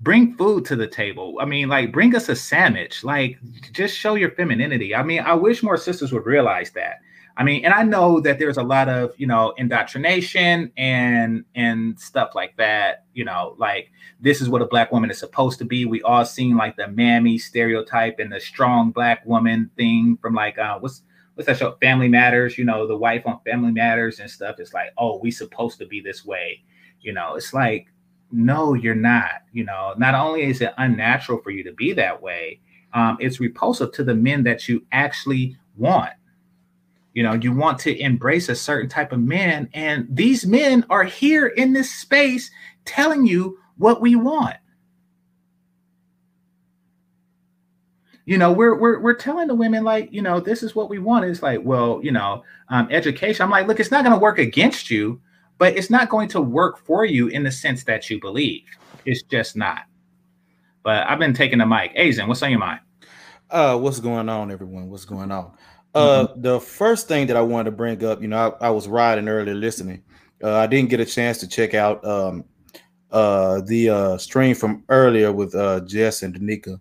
Bring 0.00 0.36
food 0.36 0.64
to 0.66 0.76
the 0.76 0.86
table. 0.86 1.38
I 1.40 1.44
mean, 1.44 1.68
like, 1.68 1.92
bring 1.92 2.14
us 2.14 2.28
a 2.28 2.36
sandwich. 2.36 3.02
Like, 3.02 3.38
just 3.72 3.96
show 3.96 4.14
your 4.14 4.30
femininity. 4.30 4.94
I 4.94 5.02
mean, 5.02 5.20
I 5.20 5.34
wish 5.34 5.62
more 5.62 5.76
sisters 5.76 6.12
would 6.12 6.26
realize 6.26 6.70
that. 6.72 7.00
I 7.38 7.44
mean, 7.44 7.64
and 7.64 7.72
I 7.72 7.84
know 7.84 8.18
that 8.20 8.40
there's 8.40 8.56
a 8.56 8.64
lot 8.64 8.88
of, 8.88 9.14
you 9.16 9.26
know, 9.28 9.54
indoctrination 9.56 10.72
and 10.76 11.44
and 11.54 11.98
stuff 11.98 12.34
like 12.34 12.56
that, 12.56 13.04
you 13.14 13.24
know, 13.24 13.54
like 13.58 13.92
this 14.20 14.40
is 14.40 14.48
what 14.48 14.60
a 14.60 14.66
black 14.66 14.90
woman 14.90 15.08
is 15.08 15.18
supposed 15.18 15.60
to 15.60 15.64
be. 15.64 15.84
We 15.84 16.02
all 16.02 16.24
seen 16.24 16.56
like 16.56 16.76
the 16.76 16.88
mammy 16.88 17.38
stereotype 17.38 18.18
and 18.18 18.32
the 18.32 18.40
strong 18.40 18.90
black 18.90 19.24
woman 19.24 19.70
thing 19.76 20.18
from 20.20 20.34
like 20.34 20.58
uh 20.58 20.80
what's 20.80 21.02
what's 21.34 21.46
that 21.46 21.58
show? 21.58 21.76
Family 21.80 22.08
Matters, 22.08 22.58
you 22.58 22.64
know, 22.64 22.88
the 22.88 22.96
wife 22.96 23.22
on 23.24 23.38
Family 23.46 23.70
Matters 23.70 24.18
and 24.18 24.28
stuff. 24.28 24.56
It's 24.58 24.74
like, 24.74 24.90
oh, 24.98 25.18
we 25.18 25.30
supposed 25.30 25.78
to 25.78 25.86
be 25.86 26.00
this 26.00 26.24
way. 26.24 26.64
You 27.02 27.12
know, 27.12 27.36
it's 27.36 27.54
like, 27.54 27.86
no, 28.32 28.74
you're 28.74 28.96
not. 28.96 29.42
You 29.52 29.62
know, 29.62 29.94
not 29.96 30.16
only 30.16 30.42
is 30.42 30.60
it 30.60 30.74
unnatural 30.76 31.40
for 31.40 31.50
you 31.50 31.62
to 31.62 31.72
be 31.72 31.92
that 31.92 32.20
way, 32.20 32.58
um, 32.94 33.16
it's 33.20 33.38
repulsive 33.38 33.92
to 33.92 34.02
the 34.02 34.16
men 34.16 34.42
that 34.42 34.68
you 34.68 34.84
actually 34.90 35.56
want 35.76 36.10
you 37.18 37.24
know, 37.24 37.32
you 37.32 37.52
want 37.52 37.80
to 37.80 38.00
embrace 38.00 38.48
a 38.48 38.54
certain 38.54 38.88
type 38.88 39.10
of 39.10 39.18
men, 39.18 39.68
and 39.74 40.06
these 40.08 40.46
men 40.46 40.86
are 40.88 41.02
here 41.02 41.48
in 41.48 41.72
this 41.72 41.92
space 41.92 42.48
telling 42.84 43.26
you 43.26 43.58
what 43.76 44.00
we 44.00 44.14
want. 44.14 44.54
You 48.24 48.38
know, 48.38 48.52
we're 48.52 48.78
we're 48.78 49.00
we're 49.00 49.16
telling 49.16 49.48
the 49.48 49.56
women 49.56 49.82
like, 49.82 50.12
you 50.12 50.22
know, 50.22 50.38
this 50.38 50.62
is 50.62 50.76
what 50.76 50.88
we 50.88 51.00
want. 51.00 51.24
It's 51.24 51.42
like, 51.42 51.58
well, 51.64 51.98
you 52.04 52.12
know, 52.12 52.44
um, 52.68 52.86
education. 52.92 53.42
I'm 53.42 53.50
like, 53.50 53.66
look, 53.66 53.80
it's 53.80 53.90
not 53.90 54.04
going 54.04 54.14
to 54.14 54.22
work 54.22 54.38
against 54.38 54.88
you, 54.88 55.20
but 55.58 55.76
it's 55.76 55.90
not 55.90 56.10
going 56.10 56.28
to 56.28 56.40
work 56.40 56.78
for 56.78 57.04
you 57.04 57.26
in 57.26 57.42
the 57.42 57.50
sense 57.50 57.82
that 57.82 58.08
you 58.08 58.20
believe. 58.20 58.62
It's 59.06 59.24
just 59.24 59.56
not. 59.56 59.80
But 60.84 61.04
I've 61.08 61.18
been 61.18 61.34
taking 61.34 61.58
the 61.58 61.66
mic. 61.66 61.96
Azen, 61.96 62.28
what's 62.28 62.44
on 62.44 62.50
your 62.50 62.60
mind? 62.60 62.78
Uh, 63.50 63.76
what's 63.76 63.98
going 63.98 64.28
on, 64.28 64.52
everyone? 64.52 64.88
What's 64.88 65.04
going 65.04 65.32
on? 65.32 65.50
Uh, 65.94 66.26
mm-hmm. 66.26 66.40
the 66.42 66.60
first 66.60 67.08
thing 67.08 67.26
that 67.26 67.36
I 67.36 67.40
wanted 67.40 67.70
to 67.70 67.76
bring 67.76 68.04
up, 68.04 68.20
you 68.20 68.28
know, 68.28 68.56
I, 68.60 68.66
I 68.66 68.70
was 68.70 68.86
riding 68.86 69.28
earlier 69.28 69.54
listening. 69.54 70.02
Uh, 70.42 70.56
I 70.56 70.66
didn't 70.66 70.90
get 70.90 71.00
a 71.00 71.04
chance 71.04 71.38
to 71.38 71.48
check 71.48 71.74
out 71.74 72.04
um, 72.04 72.44
uh, 73.10 73.60
the 73.62 73.90
uh, 73.90 74.18
stream 74.18 74.54
from 74.54 74.84
earlier 74.88 75.32
with 75.32 75.54
uh, 75.54 75.80
Jess 75.80 76.22
and 76.22 76.34
DNieka, 76.34 76.78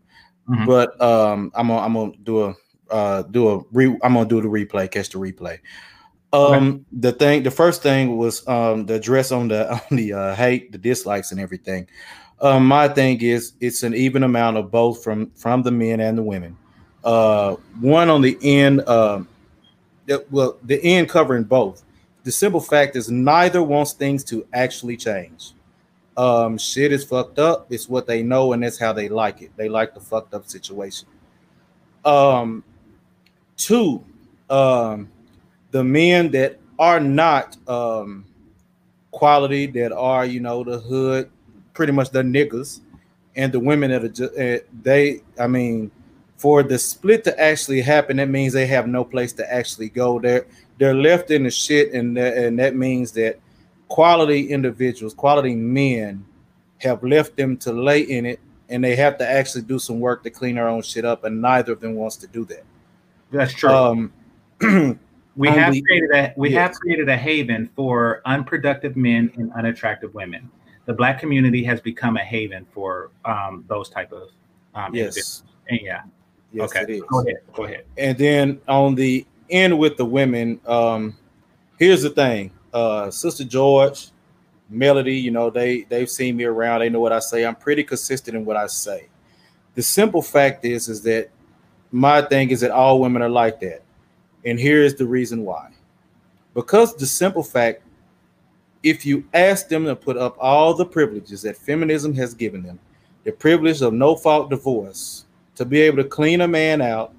mm-hmm. 0.49 0.65
but 0.65 0.99
um, 1.01 1.51
I'm 1.55 1.67
gonna 1.67 1.81
I'm 1.81 1.93
gonna 1.93 2.11
do 2.23 2.43
a 2.43 2.55
uh, 2.91 3.21
do 3.23 3.49
a 3.49 3.63
re- 3.71 3.97
I'm 4.03 4.13
gonna 4.13 4.25
do 4.25 4.41
the 4.41 4.47
replay, 4.47 4.91
catch 4.91 5.09
the 5.09 5.19
replay. 5.19 5.59
Um, 6.33 6.67
okay. 6.67 6.83
the 6.91 7.11
thing, 7.13 7.43
the 7.43 7.51
first 7.51 7.81
thing 7.81 8.17
was 8.17 8.47
um 8.47 8.85
the 8.85 8.95
address 8.95 9.31
on 9.31 9.47
the 9.47 9.71
on 9.91 9.97
the 9.97 10.13
uh, 10.13 10.35
hate, 10.35 10.71
the 10.71 10.77
dislikes, 10.77 11.31
and 11.31 11.39
everything. 11.39 11.87
Um, 12.39 12.67
my 12.67 12.87
thing 12.87 13.19
is 13.21 13.53
it's 13.59 13.81
an 13.81 13.95
even 13.95 14.21
amount 14.21 14.57
of 14.57 14.69
both 14.69 15.03
from 15.03 15.31
from 15.31 15.63
the 15.63 15.71
men 15.71 15.99
and 15.99 16.17
the 16.17 16.23
women 16.23 16.55
uh, 17.07 17.55
one 17.79 18.09
on 18.09 18.21
the 18.21 18.37
end, 18.41 18.81
uh, 18.81 19.21
well, 20.29 20.57
the 20.63 20.83
end 20.83 21.07
covering 21.07 21.45
both. 21.45 21.83
The 22.25 22.31
simple 22.33 22.59
fact 22.59 22.97
is 22.97 23.09
neither 23.09 23.63
wants 23.63 23.93
things 23.93 24.25
to 24.25 24.45
actually 24.53 24.97
change. 24.97 25.53
Um, 26.17 26.57
shit 26.57 26.91
is 26.91 27.05
fucked 27.05 27.39
up. 27.39 27.67
It's 27.69 27.87
what 27.87 28.07
they 28.07 28.23
know, 28.23 28.51
and 28.51 28.61
that's 28.61 28.77
how 28.77 28.91
they 28.91 29.07
like 29.07 29.41
it. 29.41 29.51
They 29.55 29.69
like 29.69 29.93
the 29.93 30.01
fucked 30.01 30.33
up 30.33 30.49
situation. 30.49 31.07
Um, 32.03 32.65
two, 33.55 34.03
um, 34.49 35.09
the 35.71 35.85
men 35.85 36.29
that 36.31 36.59
are 36.77 36.99
not 36.99 37.55
um 37.69 38.25
quality, 39.11 39.65
that 39.67 39.93
are 39.93 40.25
you 40.25 40.41
know 40.41 40.61
the 40.65 40.79
hood, 40.79 41.31
pretty 41.73 41.93
much 41.93 42.09
the 42.09 42.21
niggas, 42.21 42.81
and 43.37 43.53
the 43.53 43.61
women 43.61 43.91
that 43.91 44.03
are 44.03 44.09
just 44.09 44.37
uh, 44.37 44.57
they. 44.81 45.21
I 45.39 45.47
mean, 45.47 45.89
for 46.37 46.63
the 46.63 46.77
split 46.77 47.23
to 47.25 47.39
actually 47.39 47.81
happen, 47.81 48.17
that 48.17 48.29
means 48.29 48.53
they 48.53 48.67
have 48.67 48.87
no 48.87 49.03
place 49.03 49.33
to 49.33 49.53
actually 49.53 49.89
go. 49.89 50.19
They're 50.19 50.45
they're 50.77 50.95
left 50.95 51.31
in 51.31 51.43
the 51.43 51.51
shit, 51.51 51.93
and 51.93 52.17
and 52.17 52.57
that 52.59 52.75
means 52.75 53.11
that 53.13 53.39
quality 53.87 54.49
individuals, 54.49 55.13
quality 55.13 55.55
men, 55.55 56.25
have 56.79 57.03
left 57.03 57.37
them 57.37 57.57
to 57.57 57.71
lay 57.71 58.01
in 58.01 58.25
it 58.25 58.39
and 58.69 58.83
they 58.83 58.95
have 58.95 59.17
to 59.17 59.29
actually 59.29 59.61
do 59.63 59.79
some 59.79 59.99
work 59.99 60.23
to 60.23 60.29
clean 60.29 60.55
their 60.55 60.67
own 60.67 60.81
shit 60.81 61.05
up, 61.05 61.23
and 61.23 61.41
neither 61.41 61.73
of 61.73 61.79
them 61.79 61.95
wants 61.95 62.17
to 62.17 62.27
do 62.27 62.45
that. 62.45 62.63
That's 63.31 63.53
true. 63.53 63.69
Um, 63.69 64.13
we 65.35 65.49
have 65.49 65.73
created 65.85 66.11
a 66.13 66.33
we 66.35 66.51
have 66.53 66.73
created 66.73 67.09
a 67.09 67.17
haven 67.17 67.69
for 67.75 68.21
unproductive 68.25 68.95
men 68.95 69.31
and 69.35 69.51
unattractive 69.53 70.13
women. 70.13 70.49
The 70.85 70.93
black 70.93 71.19
community 71.19 71.63
has 71.65 71.81
become 71.81 72.17
a 72.17 72.23
haven 72.23 72.65
for 72.71 73.11
um, 73.25 73.65
those 73.67 73.89
type 73.89 74.11
of 74.11 74.29
um, 74.73 74.95
yes, 74.95 75.43
And 75.69 75.79
yeah. 75.81 76.03
Yes, 76.57 76.69
okay. 76.71 76.83
it 76.83 76.89
is. 76.89 77.03
Go 77.09 77.21
ahead. 77.21 77.37
Go 77.53 77.63
ahead. 77.65 77.85
And 77.97 78.17
then 78.17 78.61
on 78.67 78.95
the 78.95 79.25
end 79.49 79.77
with 79.77 79.97
the 79.97 80.05
women, 80.05 80.59
um, 80.65 81.15
here's 81.77 82.03
the 82.03 82.09
thing. 82.09 82.51
Uh, 82.73 83.09
Sister 83.09 83.43
George, 83.43 84.09
Melody, 84.69 85.15
you 85.15 85.31
know, 85.31 85.49
they 85.49 85.83
they've 85.83 86.09
seen 86.09 86.35
me 86.35 86.43
around, 86.43 86.81
they 86.81 86.89
know 86.89 86.99
what 86.99 87.13
I 87.13 87.19
say. 87.19 87.45
I'm 87.45 87.55
pretty 87.55 87.83
consistent 87.83 88.35
in 88.35 88.45
what 88.45 88.57
I 88.57 88.67
say. 88.67 89.07
The 89.75 89.83
simple 89.83 90.21
fact 90.21 90.65
is, 90.65 90.89
is 90.89 91.01
that 91.03 91.29
my 91.91 92.21
thing 92.21 92.49
is 92.49 92.61
that 92.61 92.71
all 92.71 92.99
women 92.99 93.21
are 93.21 93.29
like 93.29 93.59
that. 93.61 93.83
And 94.43 94.59
here 94.59 94.83
is 94.83 94.95
the 94.95 95.05
reason 95.05 95.43
why. 95.43 95.71
Because 96.53 96.95
the 96.95 97.05
simple 97.05 97.43
fact, 97.43 97.83
if 98.83 99.05
you 99.05 99.25
ask 99.33 99.67
them 99.67 99.85
to 99.85 99.95
put 99.95 100.17
up 100.17 100.35
all 100.39 100.73
the 100.73 100.85
privileges 100.85 101.43
that 101.43 101.57
feminism 101.57 102.13
has 102.15 102.33
given 102.33 102.63
them, 102.63 102.79
the 103.23 103.31
privilege 103.31 103.81
of 103.81 103.93
no 103.93 104.15
fault 104.15 104.49
divorce, 104.49 105.25
to 105.57 105.65
be 105.65 105.81
able 105.81 105.97
to 105.97 106.03
clean 106.03 106.41
a 106.41 106.47
man 106.47 106.81
out, 106.81 107.13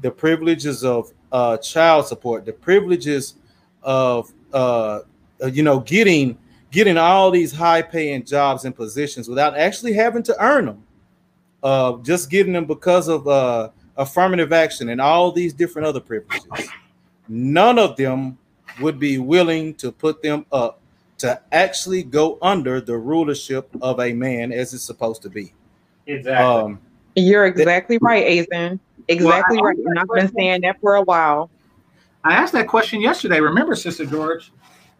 the 0.00 0.10
privileges 0.10 0.84
of 0.84 1.12
uh, 1.30 1.56
child 1.58 2.06
support, 2.06 2.44
the 2.44 2.52
privileges 2.52 3.34
of 3.82 4.32
uh, 4.52 5.00
uh, 5.42 5.46
you 5.46 5.62
know 5.62 5.80
getting 5.80 6.36
getting 6.70 6.98
all 6.98 7.30
these 7.30 7.52
high 7.52 7.80
paying 7.80 8.24
jobs 8.24 8.64
and 8.64 8.74
positions 8.74 9.28
without 9.28 9.56
actually 9.56 9.92
having 9.92 10.22
to 10.22 10.36
earn 10.42 10.66
them, 10.66 10.82
uh, 11.62 11.96
just 11.98 12.28
getting 12.30 12.52
them 12.52 12.64
because 12.64 13.08
of 13.08 13.28
uh, 13.28 13.68
affirmative 13.96 14.52
action 14.52 14.88
and 14.88 15.00
all 15.00 15.30
these 15.30 15.52
different 15.52 15.86
other 15.86 16.00
privileges. 16.00 16.46
None 17.28 17.78
of 17.78 17.96
them 17.96 18.36
would 18.80 18.98
be 18.98 19.18
willing 19.18 19.74
to 19.74 19.92
put 19.92 20.22
them 20.22 20.44
up 20.50 20.80
to 21.18 21.40
actually 21.52 22.02
go 22.02 22.38
under 22.42 22.80
the 22.80 22.96
rulership 22.96 23.68
of 23.80 24.00
a 24.00 24.12
man 24.12 24.52
as 24.52 24.72
it's 24.72 24.84
supposed 24.84 25.22
to 25.22 25.30
be. 25.30 25.52
Exactly. 26.06 26.44
Um, 26.44 26.80
You're 27.14 27.46
exactly 27.46 27.98
right, 28.00 28.24
Azen. 28.26 28.78
Exactly 29.08 29.56
Well, 29.56 29.66
right. 29.66 29.78
And 29.78 29.98
I've 29.98 30.08
been 30.08 30.32
saying 30.34 30.60
that 30.62 30.80
for 30.80 30.96
a 30.96 31.02
while. 31.02 31.50
I 32.24 32.34
asked 32.34 32.52
that 32.52 32.68
question 32.68 33.00
yesterday. 33.00 33.40
Remember, 33.40 33.74
Sister 33.74 34.04
George? 34.04 34.52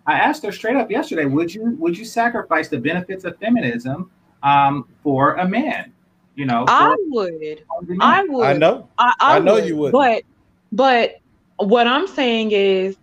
I 0.06 0.14
asked 0.14 0.42
her 0.44 0.52
straight 0.52 0.76
up 0.76 0.90
yesterday. 0.90 1.26
Would 1.26 1.54
you 1.54 1.76
would 1.78 1.96
you 1.96 2.04
sacrifice 2.04 2.68
the 2.68 2.78
benefits 2.78 3.24
of 3.24 3.38
feminism 3.38 4.10
um, 4.42 4.88
for 5.02 5.34
a 5.34 5.46
man? 5.46 5.92
You 6.34 6.46
know, 6.46 6.64
I 6.66 6.96
would. 7.08 7.64
I 8.00 8.24
would. 8.24 8.46
I 8.46 8.52
know. 8.54 8.88
I, 8.96 9.12
I, 9.20 9.36
I 9.36 9.38
know 9.40 9.54
would, 9.54 9.66
you 9.66 9.76
would. 9.76 9.92
But 9.92 10.22
but 10.72 11.16
what 11.56 11.86
I'm 11.86 12.06
saying 12.06 12.52
is 12.52 12.96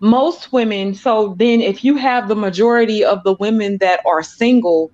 most 0.00 0.52
women, 0.52 0.94
so 0.94 1.34
then 1.38 1.60
if 1.60 1.82
you 1.82 1.96
have 1.96 2.28
the 2.28 2.36
majority 2.36 3.04
of 3.04 3.24
the 3.24 3.34
women 3.34 3.78
that 3.78 4.00
are 4.06 4.22
single, 4.22 4.92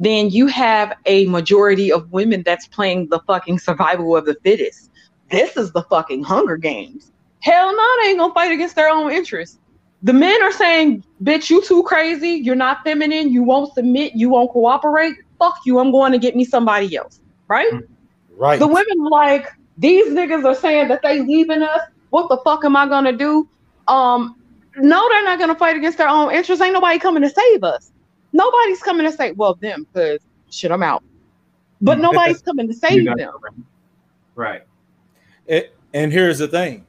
then 0.00 0.30
you 0.30 0.46
have 0.46 0.96
a 1.06 1.26
majority 1.26 1.92
of 1.92 2.10
women 2.10 2.42
that's 2.44 2.66
playing 2.66 3.08
the 3.10 3.20
fucking 3.26 3.58
survival 3.58 4.16
of 4.16 4.24
the 4.24 4.34
fittest. 4.42 4.90
This 5.30 5.56
is 5.56 5.72
the 5.72 5.82
fucking 5.84 6.24
Hunger 6.24 6.56
Games. 6.56 7.12
Hell 7.40 7.74
no, 7.74 8.02
they 8.02 8.08
ain't 8.08 8.18
gonna 8.18 8.34
fight 8.34 8.50
against 8.50 8.74
their 8.74 8.88
own 8.88 9.12
interests. 9.12 9.58
The 10.02 10.14
men 10.14 10.42
are 10.42 10.52
saying, 10.52 11.04
bitch, 11.22 11.50
you 11.50 11.62
too 11.62 11.82
crazy, 11.82 12.30
you're 12.30 12.54
not 12.54 12.78
feminine, 12.82 13.30
you 13.30 13.42
won't 13.42 13.72
submit, 13.74 14.14
you 14.14 14.30
won't 14.30 14.50
cooperate. 14.50 15.14
Fuck 15.38 15.58
you, 15.66 15.78
I'm 15.78 15.92
going 15.92 16.12
to 16.12 16.18
get 16.18 16.34
me 16.34 16.44
somebody 16.44 16.96
else. 16.96 17.20
Right? 17.48 17.70
Right. 18.30 18.58
The 18.58 18.66
women 18.66 19.00
are 19.04 19.10
like, 19.10 19.46
these 19.76 20.06
niggas 20.06 20.44
are 20.44 20.54
saying 20.54 20.88
that 20.88 21.00
they 21.02 21.20
leaving 21.20 21.62
us. 21.62 21.80
What 22.08 22.28
the 22.28 22.38
fuck 22.44 22.64
am 22.64 22.76
I 22.76 22.88
gonna 22.88 23.12
do? 23.12 23.46
Um, 23.88 24.34
no, 24.76 25.06
they're 25.10 25.24
not 25.24 25.38
gonna 25.38 25.54
fight 25.54 25.76
against 25.76 25.98
their 25.98 26.08
own 26.08 26.32
interests. 26.32 26.62
Ain't 26.62 26.72
nobody 26.72 26.98
coming 26.98 27.22
to 27.22 27.30
save 27.30 27.62
us. 27.62 27.89
Nobody's 28.32 28.82
coming 28.82 29.06
to 29.06 29.12
save 29.12 29.36
well 29.36 29.54
them 29.54 29.86
because 29.92 30.20
shit, 30.50 30.70
I'm 30.70 30.82
out. 30.82 31.02
But 31.80 31.98
mm. 31.98 32.02
nobody's 32.02 32.42
coming 32.42 32.68
to 32.68 32.74
save 32.86 33.04
them. 33.04 33.18
it. 33.18 33.28
Right. 34.34 34.62
It- 35.46 35.74
and 35.92 36.12
here's 36.12 36.38
the 36.38 36.46
thing 36.46 36.86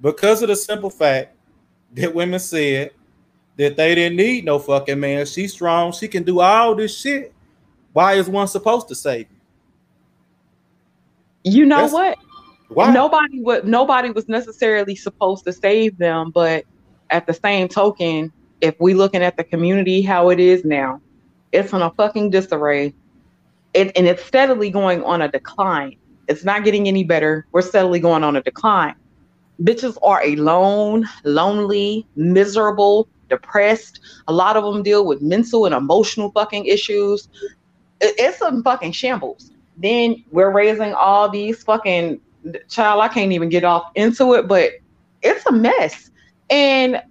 because 0.00 0.42
of 0.42 0.48
the 0.48 0.54
simple 0.56 0.90
fact 0.90 1.34
that 1.94 2.14
women 2.14 2.38
said 2.38 2.92
that 3.56 3.76
they 3.76 3.94
didn't 3.96 4.16
need 4.16 4.44
no 4.44 4.58
fucking 4.60 5.00
man, 5.00 5.26
she's 5.26 5.52
strong, 5.52 5.90
she 5.92 6.06
can 6.06 6.22
do 6.22 6.40
all 6.40 6.74
this 6.74 6.96
shit. 6.96 7.32
Why 7.92 8.14
is 8.14 8.28
one 8.28 8.46
supposed 8.46 8.86
to 8.88 8.94
save 8.94 9.26
you? 11.44 11.52
You 11.52 11.66
know 11.66 11.88
That's- 11.88 11.92
what? 11.92 12.18
Why? 12.68 12.92
Nobody 12.92 13.40
would 13.40 13.64
nobody 13.64 14.10
was 14.10 14.28
necessarily 14.28 14.96
supposed 14.96 15.44
to 15.44 15.52
save 15.52 15.96
them, 15.98 16.32
but 16.32 16.64
at 17.10 17.24
the 17.26 17.32
same 17.32 17.68
token, 17.68 18.32
if 18.60 18.74
we 18.80 18.94
looking 18.94 19.22
at 19.22 19.36
the 19.36 19.44
community 19.44 20.02
how 20.02 20.30
it 20.30 20.40
is 20.40 20.64
now, 20.64 21.00
it's 21.52 21.72
in 21.72 21.82
a 21.82 21.90
fucking 21.92 22.30
disarray. 22.30 22.94
It, 23.74 23.92
and 23.96 24.06
it's 24.06 24.24
steadily 24.24 24.70
going 24.70 25.02
on 25.04 25.22
a 25.22 25.30
decline. 25.30 25.96
It's 26.28 26.44
not 26.44 26.64
getting 26.64 26.88
any 26.88 27.04
better. 27.04 27.46
We're 27.52 27.62
steadily 27.62 28.00
going 28.00 28.24
on 28.24 28.36
a 28.36 28.42
decline. 28.42 28.94
Bitches 29.62 29.96
are 30.02 30.22
alone, 30.22 31.06
lonely, 31.24 32.06
miserable, 32.16 33.08
depressed. 33.28 34.00
A 34.28 34.32
lot 34.32 34.56
of 34.56 34.64
them 34.64 34.82
deal 34.82 35.06
with 35.06 35.22
mental 35.22 35.66
and 35.66 35.74
emotional 35.74 36.30
fucking 36.32 36.66
issues. 36.66 37.28
It- 38.00 38.14
it's 38.18 38.38
some 38.38 38.62
fucking 38.62 38.92
shambles. 38.92 39.50
Then 39.76 40.24
we're 40.30 40.50
raising 40.50 40.94
all 40.94 41.28
these 41.28 41.62
fucking 41.62 42.20
child. 42.68 43.02
I 43.02 43.08
can't 43.08 43.32
even 43.32 43.48
get 43.48 43.64
off 43.64 43.84
into 43.94 44.34
it, 44.34 44.48
but 44.48 44.70
it's 45.22 45.44
a 45.46 45.52
mess. 45.52 46.10
And 46.50 47.02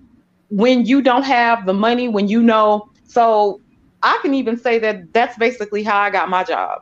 when 0.50 0.86
you 0.86 1.02
don't 1.02 1.24
have 1.24 1.66
the 1.66 1.74
money, 1.74 2.08
when 2.08 2.28
you 2.28 2.42
know, 2.42 2.90
so 3.06 3.62
I 4.04 4.20
can 4.22 4.34
even 4.34 4.58
say 4.58 4.80
that 4.80 5.14
that's 5.14 5.38
basically 5.38 5.84
how 5.84 5.98
I 6.00 6.10
got 6.10 6.30
my 6.30 6.44
job. 6.44 6.82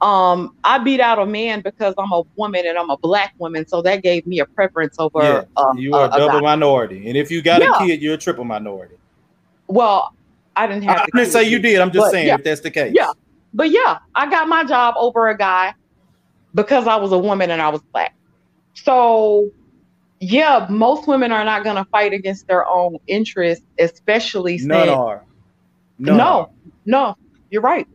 Um, 0.00 0.54
I 0.62 0.78
beat 0.78 1.00
out 1.00 1.18
a 1.18 1.24
man 1.24 1.62
because 1.62 1.94
I'm 1.96 2.12
a 2.12 2.22
woman 2.36 2.66
and 2.66 2.76
I'm 2.76 2.90
a 2.90 2.98
black 2.98 3.34
woman, 3.38 3.66
so 3.66 3.80
that 3.82 4.02
gave 4.02 4.26
me 4.26 4.40
a 4.40 4.46
preference 4.46 4.96
over. 4.98 5.22
Yeah, 5.22 5.42
uh, 5.56 5.72
you 5.76 5.94
are 5.94 6.04
a- 6.04 6.14
a 6.14 6.18
double 6.18 6.40
guy. 6.40 6.56
minority. 6.56 7.08
And 7.08 7.16
if 7.16 7.30
you 7.30 7.40
got 7.40 7.62
Yeah. 7.62 7.74
a 7.74 7.78
kid, 7.86 8.02
you're 8.02 8.14
a 8.14 8.18
triple 8.18 8.44
minority. 8.44 8.96
Well, 9.68 10.12
I 10.54 10.66
didn't 10.66 10.82
I, 10.88 10.92
have. 10.92 11.00
I 11.00 11.06
the 11.12 11.18
didn't 11.18 11.32
say 11.32 11.44
you 11.44 11.58
did. 11.58 11.80
I'm 11.80 11.90
just 11.90 12.10
saying 12.10 12.26
yeah. 12.26 12.34
if 12.34 12.44
that's 12.44 12.60
the 12.60 12.70
case. 12.70 12.92
Yeah. 12.94 13.12
But 13.54 13.70
yeah, 13.70 13.98
I 14.14 14.28
got 14.28 14.48
my 14.48 14.64
job 14.64 14.96
over 14.98 15.28
a 15.28 15.36
guy 15.36 15.74
because 16.54 16.86
I 16.86 16.96
was 16.96 17.12
a 17.12 17.18
woman 17.18 17.50
and 17.50 17.62
I 17.62 17.70
was 17.70 17.80
black. 17.92 18.14
So 18.74 19.50
yeah, 20.20 20.66
most 20.70 21.06
women 21.06 21.32
are 21.32 21.44
not 21.44 21.64
gonna 21.64 21.84
fight 21.90 22.12
against 22.12 22.46
their 22.46 22.66
own 22.66 22.98
interests, 23.06 23.64
especially 23.78 24.58
None 24.58 24.86
since 24.86 24.90
are. 24.90 25.24
None 25.98 26.16
no, 26.16 26.24
are. 26.24 26.50
no, 26.84 27.16
you're 27.50 27.62
right. 27.62 27.86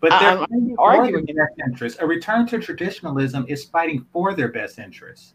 But 0.00 0.10
they're 0.10 0.28
I'm- 0.28 0.38
fighting 0.40 0.76
arguing 0.78 1.26
their 1.26 1.46
best 1.46 1.60
interest. 1.66 1.98
A 2.00 2.06
return 2.06 2.46
to 2.48 2.58
traditionalism 2.58 3.46
is 3.48 3.64
fighting 3.64 4.06
for 4.12 4.34
their 4.34 4.48
best 4.48 4.78
interest. 4.78 5.34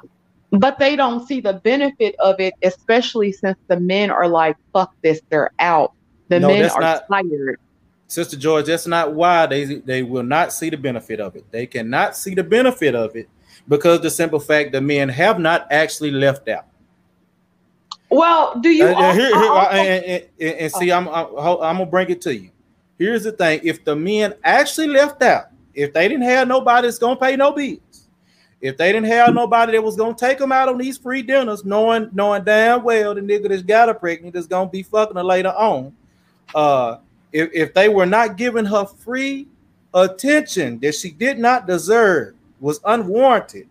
But 0.51 0.77
they 0.79 0.95
don't 0.95 1.25
see 1.25 1.39
the 1.39 1.53
benefit 1.53 2.15
of 2.19 2.39
it, 2.39 2.53
especially 2.61 3.31
since 3.31 3.57
the 3.67 3.79
men 3.79 4.11
are 4.11 4.27
like, 4.27 4.57
fuck 4.73 4.93
this, 5.01 5.21
they're 5.29 5.51
out. 5.59 5.93
The 6.27 6.39
no, 6.41 6.49
men 6.49 6.69
are 6.69 6.81
not- 6.81 7.07
tired. 7.07 7.59
Sister 8.07 8.35
George, 8.35 8.65
that's 8.65 8.87
not 8.87 9.13
why 9.13 9.45
they 9.45 9.63
they 9.63 10.03
will 10.03 10.23
not 10.23 10.51
see 10.51 10.69
the 10.69 10.75
benefit 10.75 11.21
of 11.21 11.37
it. 11.37 11.45
They 11.51 11.65
cannot 11.65 12.17
see 12.17 12.35
the 12.35 12.43
benefit 12.43 12.93
of 12.93 13.15
it 13.15 13.29
because 13.67 14.01
the 14.01 14.09
simple 14.09 14.39
fact 14.39 14.71
that 14.73 14.81
men 14.81 15.09
have 15.09 15.39
not 15.39 15.67
actually 15.71 16.11
left 16.11 16.47
out. 16.49 16.65
Well, 18.09 18.59
do 18.59 18.69
you 18.69 18.85
Uh, 18.85 18.93
al- 18.93 19.13
here- 19.13 19.27
here- 19.27 19.35
also- 19.51 19.71
and, 19.71 20.03
and- 20.05 20.23
and- 20.39 20.55
and 20.59 20.71
see, 20.73 20.91
I'm, 20.91 21.07
I'm 21.07 21.27
I'm 21.37 21.77
gonna 21.77 21.85
bring 21.85 22.09
it 22.09 22.21
to 22.21 22.35
you. 22.35 22.49
Here's 22.99 23.23
the 23.23 23.31
thing: 23.31 23.61
if 23.63 23.83
the 23.85 23.95
men 23.95 24.33
actually 24.43 24.87
left 24.87 25.21
out, 25.23 25.45
if 25.73 25.93
they 25.93 26.07
didn't 26.07 26.23
have 26.25 26.47
nobody 26.47 26.87
that's 26.87 26.97
gonna 26.99 27.15
pay 27.15 27.35
no 27.37 27.51
bills, 27.53 28.07
if 28.59 28.75
they 28.77 28.91
didn't 28.91 29.07
have 29.07 29.33
nobody 29.33 29.71
that 29.71 29.81
was 29.83 29.95
gonna 29.95 30.13
take 30.13 30.37
them 30.39 30.51
out 30.51 30.67
on 30.67 30.77
these 30.77 30.97
free 30.97 31.21
dinners, 31.21 31.63
knowing 31.63 32.09
knowing 32.13 32.43
damn 32.43 32.83
well 32.83 33.15
the 33.15 33.21
nigga 33.21 33.47
that's 33.47 33.61
got 33.63 33.87
her 33.87 33.93
pregnant 33.93 34.35
is 34.35 34.45
gonna 34.45 34.69
be 34.69 34.83
fucking 34.83 35.15
her 35.15 35.23
later 35.23 35.53
on, 35.55 35.93
uh, 36.53 36.97
if 37.31 37.49
if 37.53 37.73
they 37.73 37.87
were 37.87 38.05
not 38.05 38.35
giving 38.35 38.65
her 38.65 38.85
free 38.85 39.47
attention 39.93 40.79
that 40.79 40.93
she 40.95 41.11
did 41.11 41.39
not 41.39 41.65
deserve, 41.65 42.33
was 42.61 42.79
unwarranted, 42.85 43.67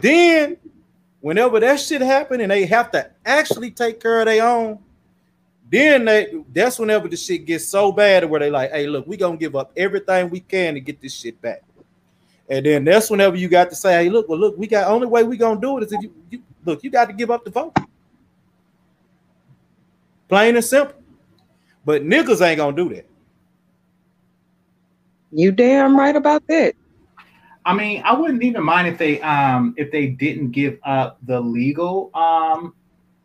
then 0.00 0.56
whenever 1.20 1.60
that 1.60 1.80
shit 1.80 2.00
happen 2.00 2.40
and 2.40 2.50
they 2.50 2.64
have 2.64 2.90
to 2.92 3.10
actually 3.26 3.70
take 3.70 4.00
care 4.00 4.20
of 4.20 4.26
their 4.26 4.46
own, 4.46 4.78
then 5.70 6.04
they 6.04 6.32
that's 6.54 6.78
whenever 6.78 7.08
the 7.08 7.16
shit 7.16 7.44
gets 7.44 7.66
so 7.66 7.90
bad 7.90 8.24
where 8.24 8.38
they 8.38 8.50
like, 8.50 8.70
hey, 8.70 8.86
look, 8.86 9.06
we 9.06 9.16
gonna 9.16 9.36
give 9.36 9.56
up 9.56 9.72
everything 9.76 10.30
we 10.30 10.40
can 10.40 10.74
to 10.74 10.80
get 10.80 11.00
this 11.00 11.12
shit 11.12 11.42
back. 11.42 11.62
And 12.48 12.64
then 12.64 12.84
that's 12.84 13.10
whenever 13.10 13.36
you 13.36 13.48
got 13.48 13.70
to 13.70 13.74
say, 13.74 14.04
hey, 14.04 14.08
look, 14.08 14.28
well, 14.28 14.38
look, 14.38 14.56
we 14.56 14.68
got 14.68 14.88
only 14.88 15.08
way 15.08 15.24
we 15.24 15.36
gonna 15.36 15.60
do 15.60 15.78
it 15.78 15.84
is 15.84 15.92
if 15.92 16.00
you, 16.00 16.14
you 16.30 16.42
look, 16.64 16.84
you 16.84 16.90
got 16.90 17.06
to 17.06 17.12
give 17.12 17.32
up 17.32 17.44
the 17.44 17.50
vote. 17.50 17.76
Plain 20.28 20.54
and 20.54 20.64
simple. 20.64 20.94
But 21.84 22.04
niggas 22.04 22.46
ain't 22.46 22.58
gonna 22.58 22.76
do 22.76 22.88
that. 22.94 23.06
You 25.32 25.50
damn 25.50 25.98
right 25.98 26.14
about 26.14 26.46
that. 26.46 26.76
I 27.66 27.74
mean, 27.74 28.00
I 28.04 28.14
wouldn't 28.14 28.44
even 28.44 28.62
mind 28.62 28.86
if 28.86 28.96
they 28.96 29.20
um 29.22 29.74
if 29.76 29.90
they 29.90 30.06
didn't 30.06 30.52
give 30.52 30.78
up 30.84 31.18
the 31.24 31.40
legal 31.40 32.10
um 32.14 32.74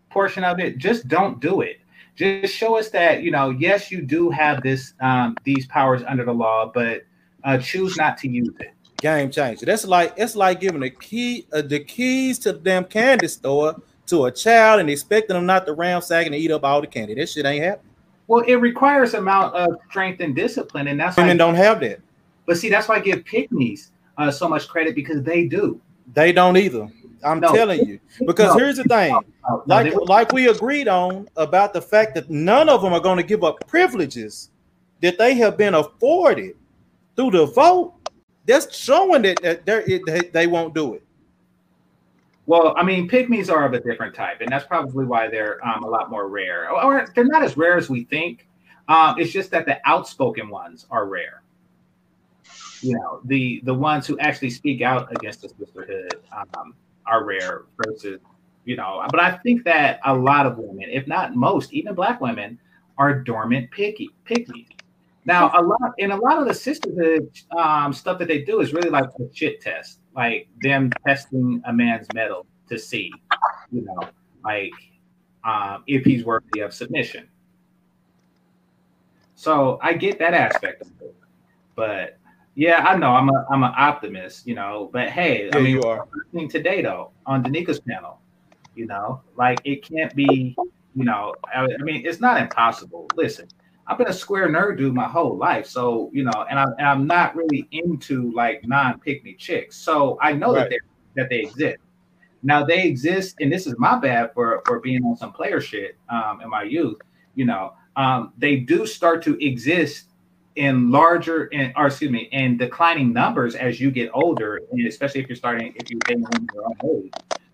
portion 0.09 0.43
of 0.43 0.59
it. 0.59 0.79
Just 0.79 1.07
don't 1.07 1.39
do 1.39 1.61
it. 1.61 1.79
Just 2.15 2.53
show 2.53 2.75
us 2.75 2.89
that 2.89 3.21
you 3.21 3.29
know, 3.29 3.51
yes, 3.51 3.91
you 3.91 4.01
do 4.01 4.31
have 4.31 4.63
this 4.63 4.93
um 4.99 5.37
these 5.43 5.67
powers 5.67 6.01
under 6.07 6.25
the 6.25 6.33
law, 6.33 6.71
but 6.73 7.03
uh, 7.43 7.59
choose 7.59 7.95
not 7.97 8.17
to 8.17 8.27
use 8.27 8.53
it. 8.59 8.71
Game 8.97 9.29
changer. 9.29 9.65
That's 9.65 9.85
like 9.85 10.15
it's 10.17 10.35
like 10.35 10.59
giving 10.59 10.81
the 10.81 10.89
key 10.89 11.45
uh, 11.53 11.61
the 11.61 11.79
keys 11.79 12.39
to 12.39 12.53
the 12.53 12.59
damn 12.59 12.85
candy 12.85 13.27
store 13.27 13.75
to 14.07 14.25
a 14.25 14.31
child 14.31 14.79
and 14.79 14.89
expecting 14.89 15.35
them 15.35 15.45
not 15.45 15.67
to 15.67 15.73
ransack 15.73 16.25
and 16.25 16.33
eat 16.33 16.49
up 16.49 16.63
all 16.63 16.81
the 16.81 16.87
candy. 16.87 17.13
That 17.13 17.29
shit 17.29 17.45
ain't 17.45 17.63
happening. 17.63 17.91
Well, 18.25 18.43
it 18.47 18.55
requires 18.55 19.13
amount 19.13 19.53
of 19.53 19.77
strength 19.87 20.19
and 20.19 20.35
discipline, 20.35 20.87
and 20.87 20.99
that's 20.99 21.15
women 21.15 21.37
don't 21.37 21.55
have 21.55 21.79
that. 21.81 21.99
But 22.47 22.57
see, 22.57 22.69
that's 22.69 22.87
why 22.87 22.95
I 22.95 22.99
give 23.01 23.23
pick 23.23 23.51
mes 23.51 23.91
uh, 24.21 24.31
so 24.31 24.47
much 24.47 24.67
credit 24.67 24.95
because 24.95 25.23
they 25.23 25.45
do. 25.45 25.79
They 26.13 26.31
don't 26.31 26.57
either. 26.57 26.89
I'm 27.23 27.39
no. 27.39 27.53
telling 27.53 27.85
you. 27.87 27.99
Because 28.25 28.55
no. 28.55 28.57
here's 28.57 28.77
the 28.77 28.83
thing, 28.83 29.15
no. 29.47 29.63
like 29.67 29.93
like 30.07 30.31
we 30.31 30.47
agreed 30.47 30.87
on 30.87 31.27
about 31.37 31.73
the 31.73 31.81
fact 31.81 32.15
that 32.15 32.29
none 32.29 32.69
of 32.69 32.81
them 32.81 32.93
are 32.93 32.99
going 32.99 33.17
to 33.17 33.23
give 33.23 33.43
up 33.43 33.65
privileges 33.67 34.49
that 35.01 35.17
they 35.17 35.35
have 35.35 35.57
been 35.57 35.75
afforded 35.75 36.55
through 37.15 37.31
the 37.31 37.45
vote. 37.45 37.93
That's 38.45 38.75
showing 38.75 39.21
that, 39.21 39.41
that 39.43 39.65
they 39.65 40.29
they 40.33 40.47
won't 40.47 40.73
do 40.73 40.95
it. 40.95 41.03
Well, 42.47 42.73
I 42.75 42.83
mean, 42.83 43.07
pick 43.07 43.29
mes 43.29 43.49
are 43.49 43.65
of 43.65 43.73
a 43.73 43.79
different 43.79 44.15
type, 44.15 44.41
and 44.41 44.51
that's 44.51 44.65
probably 44.65 45.05
why 45.05 45.27
they're 45.27 45.65
um, 45.65 45.83
a 45.83 45.87
lot 45.87 46.09
more 46.09 46.27
rare. 46.27 46.69
Or 46.71 47.07
they're 47.15 47.23
not 47.23 47.43
as 47.43 47.55
rare 47.55 47.77
as 47.77 47.89
we 47.89 48.05
think. 48.05 48.47
Um, 48.87 49.15
it's 49.19 49.31
just 49.31 49.51
that 49.51 49.65
the 49.65 49.79
outspoken 49.85 50.49
ones 50.49 50.85
are 50.89 51.05
rare. 51.05 51.40
You 52.81 52.95
know, 52.95 53.21
the 53.25 53.61
the 53.63 53.73
ones 53.73 54.07
who 54.07 54.17
actually 54.19 54.49
speak 54.49 54.81
out 54.81 55.11
against 55.11 55.41
the 55.41 55.49
sisterhood 55.49 56.15
um, 56.35 56.73
are 57.05 57.23
rare 57.23 57.63
versus, 57.77 58.19
you 58.65 58.75
know. 58.75 59.05
But 59.09 59.19
I 59.19 59.37
think 59.37 59.63
that 59.65 59.99
a 60.05 60.15
lot 60.15 60.45
of 60.45 60.57
women, 60.57 60.89
if 60.89 61.07
not 61.07 61.35
most, 61.35 61.73
even 61.73 61.93
black 61.95 62.21
women, 62.21 62.59
are 62.97 63.19
dormant 63.19 63.71
picky 63.71 64.09
pick 64.25 64.47
mes. 64.49 64.65
Now, 65.25 65.51
a 65.53 65.61
lot 65.61 65.93
in 65.99 66.11
a 66.11 66.17
lot 66.17 66.39
of 66.39 66.47
the 66.47 66.53
sisterhood 66.53 67.29
um, 67.55 67.93
stuff 67.93 68.17
that 68.19 68.27
they 68.27 68.41
do 68.41 68.61
is 68.61 68.73
really 68.73 68.89
like 68.89 69.05
a 69.19 69.35
shit 69.35 69.61
test 69.61 70.01
like 70.15 70.47
them 70.61 70.91
testing 71.05 71.61
a 71.65 71.73
man's 71.73 72.07
mettle 72.13 72.45
to 72.69 72.77
see, 72.77 73.11
you 73.71 73.81
know, 73.83 73.99
like 74.43 74.71
um, 75.43 75.83
if 75.87 76.03
he's 76.03 76.25
worthy 76.25 76.61
of 76.61 76.73
submission. 76.73 77.27
So 79.35 79.79
I 79.81 79.93
get 79.93 80.19
that 80.19 80.33
aspect 80.33 80.81
of 80.81 80.91
it, 81.01 81.15
but 81.75 82.17
yeah, 82.61 82.85
I 82.85 82.95
know 82.95 83.09
I'm 83.09 83.27
a 83.29 83.43
I'm 83.49 83.63
an 83.63 83.73
optimist, 83.75 84.45
you 84.45 84.53
know. 84.53 84.91
But 84.93 85.09
hey, 85.09 85.47
yeah, 85.47 85.57
I 85.57 85.61
mean, 85.61 85.77
you 85.77 85.81
are 85.81 86.07
today 86.47 86.83
though 86.83 87.09
on 87.25 87.43
DNieka's 87.43 87.79
panel, 87.79 88.19
you 88.75 88.85
know, 88.85 89.23
like 89.35 89.59
it 89.65 89.81
can't 89.81 90.13
be, 90.15 90.55
you 90.95 91.03
know, 91.03 91.33
I, 91.51 91.63
I 91.63 91.77
mean, 91.81 92.05
it's 92.05 92.19
not 92.19 92.39
impossible. 92.39 93.07
Listen, 93.15 93.47
I've 93.87 93.97
been 93.97 94.09
a 94.09 94.13
square 94.13 94.47
nerd 94.47 94.77
dude 94.77 94.93
my 94.93 95.07
whole 95.07 95.35
life. 95.35 95.65
So, 95.65 96.11
you 96.13 96.23
know, 96.23 96.45
and, 96.51 96.59
I, 96.59 96.65
and 96.77 96.87
I'm 96.87 97.07
not 97.07 97.35
really 97.35 97.67
into 97.71 98.31
like 98.33 98.63
non 98.67 98.99
pick 98.99 99.23
me 99.23 99.33
chicks. 99.33 99.75
So 99.75 100.19
I 100.21 100.33
know 100.33 100.53
right. 100.53 100.69
that, 100.69 100.69
they 100.69 100.79
that 101.15 101.29
they 101.31 101.39
exist. 101.39 101.79
Now 102.43 102.63
they 102.63 102.83
exist, 102.83 103.37
and 103.39 103.51
this 103.51 103.65
is 103.65 103.73
my 103.79 103.97
bad 103.97 104.35
for, 104.35 104.61
for 104.67 104.79
being 104.79 105.03
on 105.03 105.17
some 105.17 105.33
player 105.33 105.61
shit 105.61 105.97
um, 106.09 106.41
in 106.43 106.49
my 106.51 106.61
youth. 106.61 106.99
You 107.33 107.45
know, 107.45 107.73
um, 107.95 108.33
they 108.37 108.57
do 108.57 108.85
start 108.85 109.23
to 109.23 109.43
exist 109.43 110.10
in 110.55 110.91
larger, 110.91 111.45
in, 111.45 111.73
or 111.75 111.87
excuse 111.87 112.11
me, 112.11 112.29
in 112.31 112.57
declining 112.57 113.13
numbers 113.13 113.55
as 113.55 113.79
you 113.79 113.91
get 113.91 114.09
older, 114.13 114.61
and 114.71 114.87
especially 114.87 115.21
if 115.21 115.29
you're 115.29 115.35
starting, 115.35 115.73
if 115.75 115.89
you're 115.89 115.99
getting 116.05 116.25
your 116.53 116.65
own 116.65 116.75
age. 116.83 117.11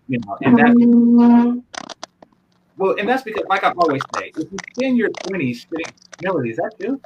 You 0.08 0.18
know, 0.26 0.38
and 0.42 0.58
that 0.58 1.62
well, 2.78 2.94
and 2.98 3.08
that's 3.08 3.22
because, 3.22 3.44
like 3.48 3.64
I've 3.64 3.76
always 3.76 4.02
say, 4.16 4.32
if 4.36 4.50
you 4.50 4.58
spend 4.74 4.96
your 4.96 5.10
twenties 5.10 5.62
spinning 5.62 5.92
Melody, 6.22 6.50
is 6.50 6.56
that 6.56 6.72
you? 6.78 7.00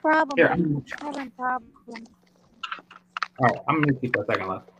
Probably. 0.00 0.42
Here, 0.42 0.50
I'm 0.50 0.84
having. 1.00 1.32
All 1.38 1.58
right, 3.40 3.58
I'm 3.68 3.80
gonna 3.80 3.94
keep 3.94 4.12
that 4.14 4.26
second 4.26 4.48
left. 4.48 4.70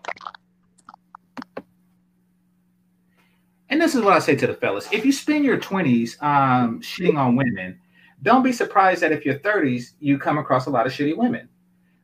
And 3.69 3.81
this 3.81 3.95
is 3.95 4.03
what 4.03 4.13
I 4.13 4.19
say 4.19 4.35
to 4.37 4.47
the 4.47 4.55
fellas: 4.55 4.89
if 4.93 5.05
you 5.05 5.13
spend 5.13 5.45
your 5.45 5.59
twenties 5.59 6.17
um, 6.21 6.81
shitting 6.81 7.17
on 7.17 7.37
women, 7.37 7.79
don't 8.23 8.43
be 8.43 8.53
surprised 8.53 9.03
that 9.03 9.13
if 9.13 9.25
you're 9.25 9.39
thirties, 9.39 9.95
you 10.01 10.19
come 10.19 10.39
across 10.39 10.67
a 10.67 10.71
lot 10.71 10.87
of 10.87 10.93
shitty 10.93 11.17
women. 11.17 11.49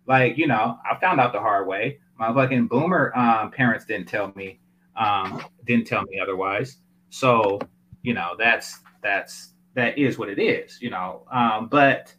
Like 0.07 0.37
you 0.37 0.47
know, 0.47 0.79
I 0.91 0.99
found 1.01 1.21
out 1.21 1.33
the 1.33 1.41
hard 1.41 1.67
way. 1.67 2.01
My 2.19 2.35
fucking 2.35 2.67
boomer 2.67 3.17
um, 3.17 3.51
parents 3.53 3.85
didn't 3.85 4.09
tell 4.09 4.33
me, 4.35 4.59
um, 4.97 5.45
didn't 5.65 5.87
tell 5.87 6.03
me 6.03 6.19
otherwise. 6.21 6.79
So, 7.11 7.61
you 8.03 8.13
know, 8.13 8.35
that's 8.39 8.81
that's 9.03 9.53
that 9.75 9.97
is 9.97 10.19
what 10.19 10.29
it 10.29 10.41
is, 10.41 10.83
you 10.83 10.91
know. 10.91 11.25
Um, 11.31 11.69
but 11.69 12.13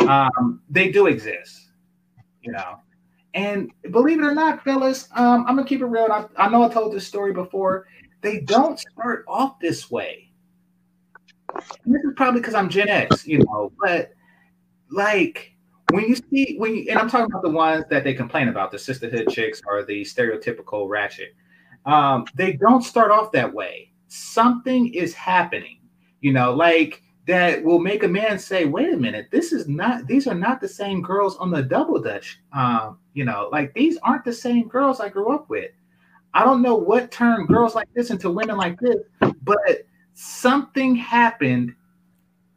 um, 0.00 0.60
they 0.68 0.90
do 0.90 1.06
exist, 1.06 1.70
you 2.42 2.52
know. 2.52 2.80
And 3.32 3.70
believe 3.90 4.18
it 4.18 4.24
or 4.24 4.34
not, 4.34 4.62
fellas, 4.64 5.08
um, 5.14 5.46
I'm 5.46 5.56
gonna 5.56 5.64
keep 5.68 5.80
it 5.80 5.86
real. 5.86 6.08
I, 6.10 6.26
I 6.36 6.48
know 6.48 6.62
I 6.62 6.68
told 6.68 6.92
this 6.92 7.06
story 7.06 7.32
before. 7.32 7.86
They 8.20 8.40
don't 8.40 8.78
start 8.78 9.24
off 9.28 9.58
this 9.60 9.90
way. 9.90 10.25
This 11.84 12.02
is 12.02 12.12
probably 12.16 12.40
because 12.40 12.54
I'm 12.54 12.68
Gen 12.68 12.88
X, 12.88 13.26
you 13.26 13.38
know, 13.38 13.72
but 13.80 14.12
like 14.90 15.52
when 15.92 16.04
you 16.04 16.16
see 16.16 16.56
when 16.58 16.74
you, 16.76 16.86
and 16.90 16.98
I'm 16.98 17.08
talking 17.08 17.26
about 17.26 17.42
the 17.42 17.50
ones 17.50 17.84
that 17.90 18.04
they 18.04 18.14
complain 18.14 18.48
about, 18.48 18.70
the 18.70 18.78
sisterhood 18.78 19.28
chicks 19.28 19.60
or 19.66 19.84
the 19.84 20.02
stereotypical 20.02 20.88
ratchet. 20.88 21.34
Um, 21.84 22.24
they 22.34 22.54
don't 22.54 22.82
start 22.82 23.12
off 23.12 23.30
that 23.32 23.52
way 23.52 23.92
something 24.08 24.92
is 24.94 25.14
happening, 25.14 25.80
you 26.20 26.32
know, 26.32 26.52
like 26.52 27.02
that 27.26 27.62
will 27.62 27.78
make 27.78 28.04
a 28.04 28.08
man 28.08 28.38
say, 28.38 28.64
wait 28.64 28.92
a 28.92 28.96
minute, 28.96 29.28
this 29.32 29.52
is 29.52 29.66
not, 29.68 30.06
these 30.06 30.26
are 30.26 30.34
not 30.34 30.60
the 30.60 30.68
same 30.68 31.02
girls 31.02 31.36
on 31.38 31.50
the 31.50 31.62
double 31.62 32.00
dutch. 32.00 32.38
Um, 32.52 32.98
you 33.14 33.24
know, 33.24 33.48
like 33.50 33.74
these 33.74 33.98
aren't 34.02 34.24
the 34.24 34.32
same 34.32 34.68
girls 34.68 35.00
I 35.00 35.08
grew 35.08 35.34
up 35.34 35.50
with. 35.50 35.70
I 36.34 36.44
don't 36.44 36.62
know 36.62 36.76
what 36.76 37.10
turned 37.10 37.48
girls 37.48 37.74
like 37.74 37.88
this 37.94 38.10
into 38.10 38.30
women 38.30 38.56
like 38.56 38.78
this, 38.78 38.96
but 39.42 39.86
something 40.16 40.96
happened 40.96 41.74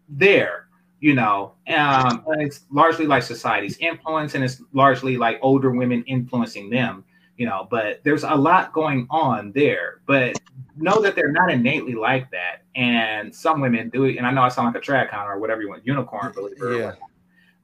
there, 0.08 0.70
you 1.00 1.14
know. 1.14 1.54
Um, 1.68 2.24
it's 2.40 2.66
largely 2.72 3.06
like 3.06 3.24
society's 3.24 3.78
influence, 3.78 4.34
and 4.34 4.44
it's 4.44 4.62
largely 4.74 5.18
like 5.18 5.38
older 5.42 5.72
women 5.72 6.04
influencing 6.08 6.70
them, 6.70 7.04
you 7.38 7.46
know. 7.46 7.68
But 7.70 8.02
there's 8.04 8.24
a 8.24 8.34
lot 8.34 8.74
going 8.74 9.08
on 9.10 9.52
there. 9.52 10.02
But 10.08 10.40
know 10.78 11.02
that 11.02 11.16
they're 11.16 11.32
not 11.32 11.52
innately 11.52 11.94
like 11.94 12.32
that. 12.32 12.64
And 12.76 13.36
some 13.36 13.60
women 13.60 13.90
do 13.90 14.06
it. 14.06 14.18
And 14.18 14.26
I 14.26 14.32
know 14.32 14.42
I 14.42 14.50
sound 14.50 14.68
like 14.68 14.82
a 14.82 14.86
track 14.86 15.12
counter 15.12 15.34
or 15.34 15.40
whatever 15.40 15.62
you 15.62 15.70
want, 15.70 15.86
unicorn 15.86 16.32
believer. 16.32 16.78
Yeah. 16.78 16.94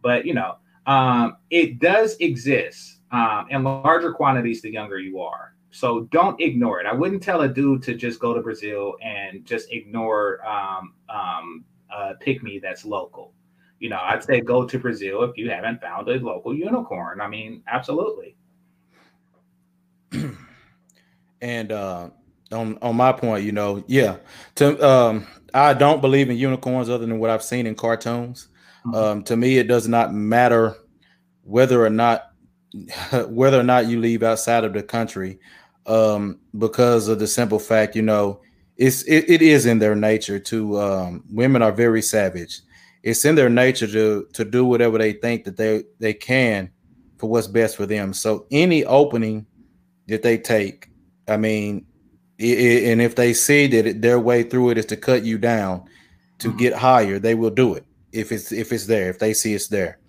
But 0.01 0.25
you 0.25 0.33
know, 0.33 0.57
um, 0.85 1.37
it 1.49 1.79
does 1.79 2.17
exist 2.17 2.99
um, 3.11 3.47
in 3.49 3.63
larger 3.63 4.13
quantities 4.13 4.61
the 4.61 4.71
younger 4.71 4.99
you 4.99 5.21
are. 5.21 5.54
So 5.75 6.07
don't 6.09 6.39
ignore 6.39 6.79
it. 6.79 6.85
I 6.85 6.93
wouldn't 6.93 7.21
tell 7.21 7.41
a 7.41 7.49
dude 7.49 7.83
to 7.83 7.95
just 7.95 8.21
go 8.21 8.33
to 8.33 8.39
Brazil 8.39 8.95
and 9.03 9.43
just 9.43 9.69
ignore 9.73 10.39
um, 10.47 10.93
um, 11.09 11.65
uh, 11.93 12.13
pick 12.21 12.41
me 12.41 12.59
that's 12.59 12.85
local. 12.85 13.33
You 13.79 13.89
know, 13.89 13.99
I'd 14.01 14.23
say 14.23 14.39
go 14.39 14.65
to 14.65 14.79
Brazil 14.79 15.23
if 15.23 15.37
you 15.37 15.49
haven't 15.49 15.81
found 15.81 16.07
a 16.07 16.13
local 16.13 16.53
unicorn. 16.53 17.19
I 17.19 17.27
mean, 17.27 17.61
absolutely. 17.67 18.37
and 21.41 21.71
uh, 21.73 22.09
on 22.53 22.77
on 22.81 22.95
my 22.95 23.11
point, 23.11 23.43
you 23.43 23.51
know, 23.51 23.83
yeah. 23.85 24.15
To 24.55 24.81
um, 24.81 25.27
I 25.53 25.73
don't 25.73 25.99
believe 25.99 26.29
in 26.29 26.37
unicorns 26.37 26.89
other 26.89 27.05
than 27.05 27.19
what 27.19 27.29
I've 27.29 27.43
seen 27.43 27.67
in 27.67 27.75
cartoons. 27.75 28.47
Mm-hmm. 28.85 28.95
Um, 28.95 29.23
to 29.25 29.35
me, 29.35 29.57
it 29.57 29.67
does 29.67 29.89
not 29.89 30.13
matter 30.13 30.77
whether 31.43 31.83
or 31.85 31.89
not 31.89 32.31
whether 33.27 33.59
or 33.59 33.63
not 33.63 33.87
you 33.87 33.99
leave 33.99 34.23
outside 34.23 34.63
of 34.63 34.71
the 34.71 34.83
country, 34.83 35.39
um, 35.85 36.39
because 36.57 37.07
of 37.07 37.19
the 37.19 37.27
simple 37.27 37.59
fact, 37.59 37.95
you 37.95 38.01
know, 38.01 38.41
it's 38.77 39.03
it, 39.03 39.29
it 39.29 39.41
is 39.41 39.65
in 39.65 39.79
their 39.79 39.95
nature 39.95 40.39
to 40.39 40.79
um, 40.79 41.23
women 41.31 41.61
are 41.61 41.71
very 41.71 42.01
savage. 42.01 42.61
It's 43.03 43.23
in 43.23 43.35
their 43.35 43.49
nature 43.49 43.87
to 43.87 44.27
to 44.33 44.45
do 44.45 44.65
whatever 44.65 44.97
they 44.97 45.13
think 45.13 45.45
that 45.45 45.57
they 45.57 45.83
they 45.99 46.13
can 46.13 46.71
for 47.17 47.29
what's 47.29 47.47
best 47.47 47.77
for 47.77 47.85
them. 47.85 48.13
So 48.13 48.45
any 48.51 48.83
opening 48.83 49.45
that 50.07 50.23
they 50.23 50.37
take, 50.37 50.89
I 51.27 51.37
mean, 51.37 51.85
it, 52.37 52.91
and 52.91 53.01
if 53.01 53.15
they 53.15 53.33
see 53.33 53.67
that 53.67 53.85
it, 53.85 54.01
their 54.01 54.19
way 54.19 54.43
through 54.43 54.71
it 54.71 54.77
is 54.77 54.85
to 54.87 54.97
cut 54.97 55.23
you 55.23 55.37
down 55.37 55.85
to 56.39 56.49
mm-hmm. 56.49 56.57
get 56.57 56.73
higher, 56.73 57.19
they 57.19 57.35
will 57.35 57.49
do 57.49 57.75
it 57.75 57.85
if 58.11 58.31
it's 58.31 58.51
if 58.51 58.71
it's 58.73 58.87
there, 58.87 59.09
if 59.09 59.19
they 59.19 59.33
see 59.33 59.53
it's 59.53 59.67
there. 59.67 59.99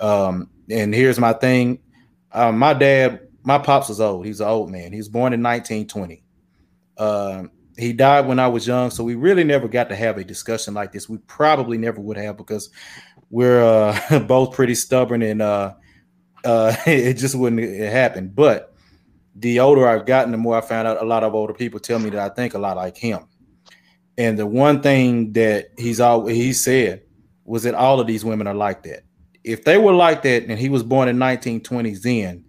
Um, 0.00 0.50
and 0.70 0.94
here's 0.94 1.20
my 1.20 1.34
thing: 1.34 1.78
uh, 2.32 2.52
my 2.52 2.74
dad, 2.74 3.27
my 3.44 3.58
pops 3.58 3.88
was 3.88 4.00
old. 4.00 4.26
He's 4.26 4.40
an 4.40 4.48
old 4.48 4.70
man. 4.70 4.92
He 4.92 4.98
was 4.98 5.08
born 5.08 5.32
in 5.32 5.42
1920. 5.42 6.22
Um, 6.98 7.50
he 7.76 7.92
died 7.92 8.26
when 8.26 8.40
I 8.40 8.48
was 8.48 8.66
young, 8.66 8.90
so 8.90 9.04
we 9.04 9.14
really 9.14 9.44
never 9.44 9.68
got 9.68 9.88
to 9.90 9.96
have 9.96 10.18
a 10.18 10.24
discussion 10.24 10.74
like 10.74 10.92
this. 10.92 11.08
We 11.08 11.18
probably 11.18 11.78
never 11.78 12.00
would 12.00 12.16
have 12.16 12.36
because 12.36 12.70
we're 13.30 13.62
uh, 13.62 14.18
both 14.26 14.54
pretty 14.54 14.74
stubborn 14.74 15.22
and 15.22 15.40
uh, 15.40 15.74
uh, 16.44 16.74
it 16.86 17.14
just 17.14 17.34
wouldn't 17.34 17.62
happen. 17.80 18.28
But 18.28 18.74
the 19.34 19.60
older 19.60 19.86
I've 19.88 20.06
gotten, 20.06 20.32
the 20.32 20.38
more 20.38 20.56
I 20.56 20.60
found 20.60 20.88
out 20.88 21.02
a 21.02 21.06
lot 21.06 21.22
of 21.22 21.34
older 21.34 21.54
people 21.54 21.78
tell 21.78 21.98
me 21.98 22.10
that 22.10 22.32
I 22.32 22.34
think 22.34 22.54
a 22.54 22.58
lot 22.58 22.76
like 22.76 22.96
him. 22.96 23.20
And 24.16 24.36
the 24.36 24.46
one 24.46 24.82
thing 24.82 25.32
that 25.34 25.68
he's 25.78 26.00
always 26.00 26.36
he 26.36 26.52
said 26.52 27.02
was 27.44 27.62
that 27.62 27.74
all 27.74 28.00
of 28.00 28.08
these 28.08 28.24
women 28.24 28.48
are 28.48 28.54
like 28.54 28.82
that. 28.82 29.04
If 29.44 29.64
they 29.64 29.78
were 29.78 29.94
like 29.94 30.22
that 30.22 30.44
and 30.44 30.58
he 30.58 30.68
was 30.68 30.82
born 30.82 31.08
in 31.08 31.16
1920s 31.16 32.02
then, 32.02 32.44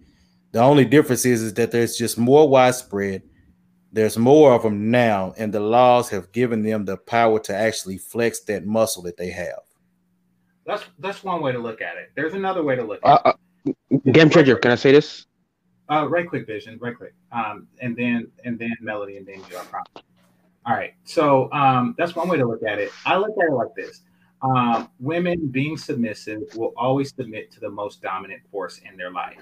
the 0.52 0.60
only 0.60 0.84
difference 0.84 1.24
is, 1.24 1.42
is 1.42 1.54
that 1.54 1.70
there's 1.70 1.96
just 1.96 2.18
more 2.18 2.48
widespread. 2.48 3.22
There's 3.92 4.16
more 4.16 4.54
of 4.54 4.62
them 4.62 4.90
now, 4.90 5.34
and 5.36 5.52
the 5.52 5.60
laws 5.60 6.08
have 6.10 6.30
given 6.32 6.62
them 6.62 6.84
the 6.84 6.96
power 6.96 7.40
to 7.40 7.54
actually 7.54 7.98
flex 7.98 8.40
that 8.44 8.64
muscle 8.64 9.02
that 9.02 9.16
they 9.16 9.30
have. 9.30 9.60
That's 10.64 10.84
that's 11.00 11.24
one 11.24 11.42
way 11.42 11.50
to 11.52 11.58
look 11.58 11.80
at 11.80 11.96
it. 11.96 12.10
There's 12.14 12.34
another 12.34 12.62
way 12.62 12.76
to 12.76 12.84
look 12.84 13.00
at 13.04 13.08
Uh, 13.26 13.32
uh, 13.64 13.72
game 14.12 14.30
changer. 14.30 14.56
Can 14.56 14.70
I 14.70 14.76
say 14.76 14.92
this? 14.92 15.26
Uh, 15.90 16.06
right 16.08 16.28
quick, 16.28 16.46
Vision, 16.46 16.78
right 16.80 16.96
quick. 16.96 17.14
Um, 17.32 17.66
and 17.80 17.96
then 17.96 18.30
and 18.44 18.56
then 18.58 18.76
Melody 18.80 19.16
and 19.16 19.26
then 19.26 19.42
you, 19.50 19.58
I 19.58 19.64
promise. 19.64 19.90
All 20.66 20.74
right. 20.76 20.92
So 21.02 21.50
um, 21.52 21.96
that's 21.98 22.14
one 22.14 22.28
way 22.28 22.36
to 22.36 22.46
look 22.46 22.62
at 22.62 22.78
it. 22.78 22.92
I 23.04 23.16
look 23.16 23.30
at 23.42 23.48
it 23.48 23.52
like 23.52 23.74
this. 23.74 24.02
Um, 24.42 24.88
women 25.00 25.48
being 25.48 25.76
submissive 25.76 26.42
will 26.54 26.72
always 26.76 27.12
submit 27.14 27.50
to 27.52 27.60
the 27.60 27.70
most 27.70 28.00
dominant 28.00 28.42
force 28.50 28.80
in 28.88 28.96
their 28.96 29.10
life. 29.10 29.38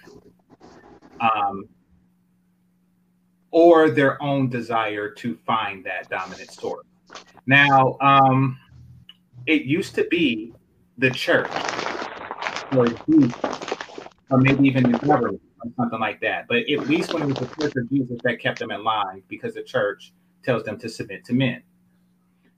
Um, 1.21 1.69
or 3.51 3.91
their 3.91 4.23
own 4.23 4.49
desire 4.49 5.09
to 5.11 5.37
find 5.47 5.85
that 5.85 6.09
dominant 6.11 6.51
source. 6.51 6.87
Now, 7.47 7.97
um, 8.01 8.59
it 9.47 9.63
used 9.63 9.95
to 9.95 10.05
be 10.11 10.53
the 10.99 11.11
church 11.11 11.51
or 12.77 12.87
or 14.31 14.39
maybe 14.39 14.69
even 14.69 14.93
the 14.93 14.99
government 14.99 15.41
or 15.65 15.71
something 15.77 16.01
like 16.01 16.21
that. 16.21 16.47
But 16.49 16.69
at 16.69 16.89
least 16.89 17.15
when 17.15 17.23
it 17.23 17.27
was 17.27 17.39
the 17.39 17.47
church 17.47 17.73
of 17.77 17.89
Jesus 17.89 18.19
that 18.25 18.39
kept 18.41 18.59
them 18.59 18.71
in 18.71 18.85
line 18.85 19.23
because 19.29 19.55
the 19.55 19.63
church 19.63 20.13
tells 20.43 20.65
them 20.65 20.79
to 20.79 20.89
submit 20.89 21.25
to 21.27 21.33
men. 21.33 21.63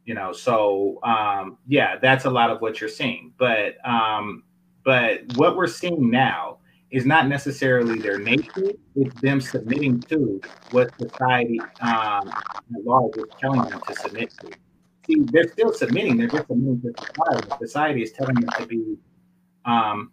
You 0.04 0.14
know, 0.14 0.32
so 0.32 0.98
um, 1.04 1.58
yeah, 1.68 1.96
that's 1.98 2.24
a 2.24 2.30
lot 2.30 2.50
of 2.50 2.60
what 2.60 2.80
you're 2.80 2.90
seeing. 2.90 3.32
But 3.38 3.76
um, 3.88 4.42
but 4.84 5.20
what 5.36 5.56
we're 5.56 5.68
seeing 5.68 6.10
now 6.10 6.58
is 6.90 7.06
not 7.06 7.28
necessarily 7.28 7.98
their 7.98 8.18
nature; 8.18 8.70
it's 8.96 9.20
them 9.20 9.40
submitting 9.40 10.00
to 10.02 10.40
what 10.70 10.90
society 10.98 11.60
um, 11.80 12.28
at 12.28 12.84
large 12.84 13.16
is 13.16 13.24
telling 13.38 13.62
them 13.68 13.80
to 13.86 13.94
submit 13.94 14.32
to. 14.40 14.50
See, 15.06 15.22
they're 15.32 15.48
still 15.48 15.72
submitting; 15.72 16.16
they're 16.16 16.28
just 16.28 16.48
submitting 16.48 16.82
to 16.82 16.92
society. 17.04 17.48
Society 17.60 18.02
is 18.02 18.12
telling 18.12 18.34
them 18.34 18.50
to 18.58 18.66
be, 18.66 18.96
um, 19.64 20.10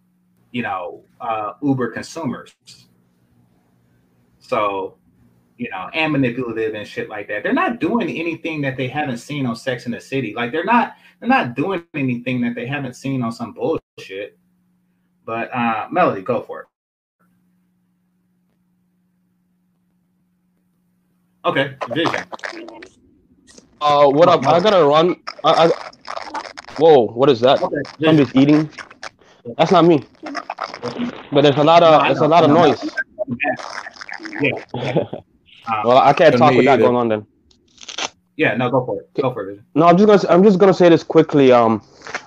you 0.52 0.62
know, 0.62 1.04
uh, 1.20 1.54
Uber 1.62 1.90
consumers. 1.90 2.54
So, 4.38 4.96
you 5.58 5.68
know, 5.70 5.90
and 5.92 6.12
manipulative 6.12 6.74
and 6.74 6.86
shit 6.86 7.08
like 7.08 7.28
that. 7.28 7.42
They're 7.42 7.52
not 7.52 7.80
doing 7.80 8.08
anything 8.08 8.62
that 8.62 8.76
they 8.76 8.88
haven't 8.88 9.18
seen 9.18 9.44
on 9.44 9.56
Sex 9.56 9.84
in 9.86 9.92
the 9.92 10.00
City. 10.00 10.32
Like 10.34 10.52
they're 10.52 10.64
not 10.64 10.94
they're 11.20 11.28
not 11.28 11.54
doing 11.54 11.84
anything 11.94 12.40
that 12.42 12.54
they 12.54 12.66
haven't 12.66 12.94
seen 12.94 13.22
on 13.22 13.32
some 13.32 13.52
bullshit. 13.52 14.38
But 15.28 15.54
uh 15.54 15.88
Melody, 15.92 16.22
go 16.22 16.40
for 16.40 16.62
it. 16.62 16.66
Okay, 21.44 21.76
Vision. 21.90 22.24
Uh, 23.78 24.08
what 24.08 24.30
up? 24.30 24.42
I 24.46 24.58
gotta 24.58 24.82
run. 24.82 25.16
I, 25.44 25.66
I, 25.66 25.70
whoa, 26.78 27.08
what 27.08 27.28
is 27.28 27.40
that? 27.40 27.60
Okay, 27.60 27.76
Somebody's 28.02 28.34
eating. 28.34 28.70
That's 29.58 29.70
not 29.70 29.84
me. 29.84 30.02
But 31.30 31.42
there's 31.42 31.56
a 31.56 31.62
lot 31.62 31.82
of 31.82 32.00
I 32.00 32.08
there's 32.08 32.20
a 32.20 32.26
lot 32.26 32.44
of 32.44 32.48
No, 32.48 32.62
no. 32.62 32.68
noise. 32.68 32.80
Yeah. 34.40 34.52
Um, 34.72 35.12
Well, 35.84 35.98
I 35.98 36.14
can't 36.14 36.38
talk 36.38 36.54
with 36.54 36.64
that 36.64 36.72
either. 36.72 36.84
going 36.84 36.96
on 36.96 37.08
then. 37.08 37.26
yeah, 38.38 38.56
no, 38.56 38.70
go 38.70 38.86
for 38.86 39.00
it. 39.00 39.10
Go 39.20 39.34
for 39.34 39.42
it, 39.42 39.46
Vision. 39.48 39.66
No, 39.74 39.88
I'm 39.88 39.98
just 39.98 40.06
gonna 40.08 40.34
I'm 40.34 40.42
just 40.42 40.58
gonna 40.58 40.72
say 40.72 40.88
this 40.88 41.04
quickly. 41.04 41.52
Um, 41.52 41.82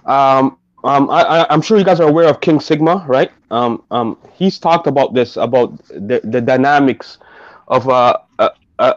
um, 0.06 0.60
um, 0.84 1.10
I, 1.10 1.22
I 1.22 1.54
I'm 1.54 1.62
sure 1.62 1.78
you 1.78 1.84
guys 1.84 2.00
are 2.00 2.10
aware 2.10 2.28
of 2.28 2.42
King 2.42 2.60
Sigma, 2.60 3.06
right? 3.08 3.32
Um, 3.52 3.84
um, 3.92 4.18
he's 4.34 4.60
talked 4.60 4.88
about 4.88 5.14
this 5.14 5.38
about 5.38 5.78
the 5.90 6.22
the 6.24 6.42
dynamics 6.42 7.18
of 7.68 7.88
uh, 7.88 8.18
uh, 8.40 8.50
uh 8.80 8.94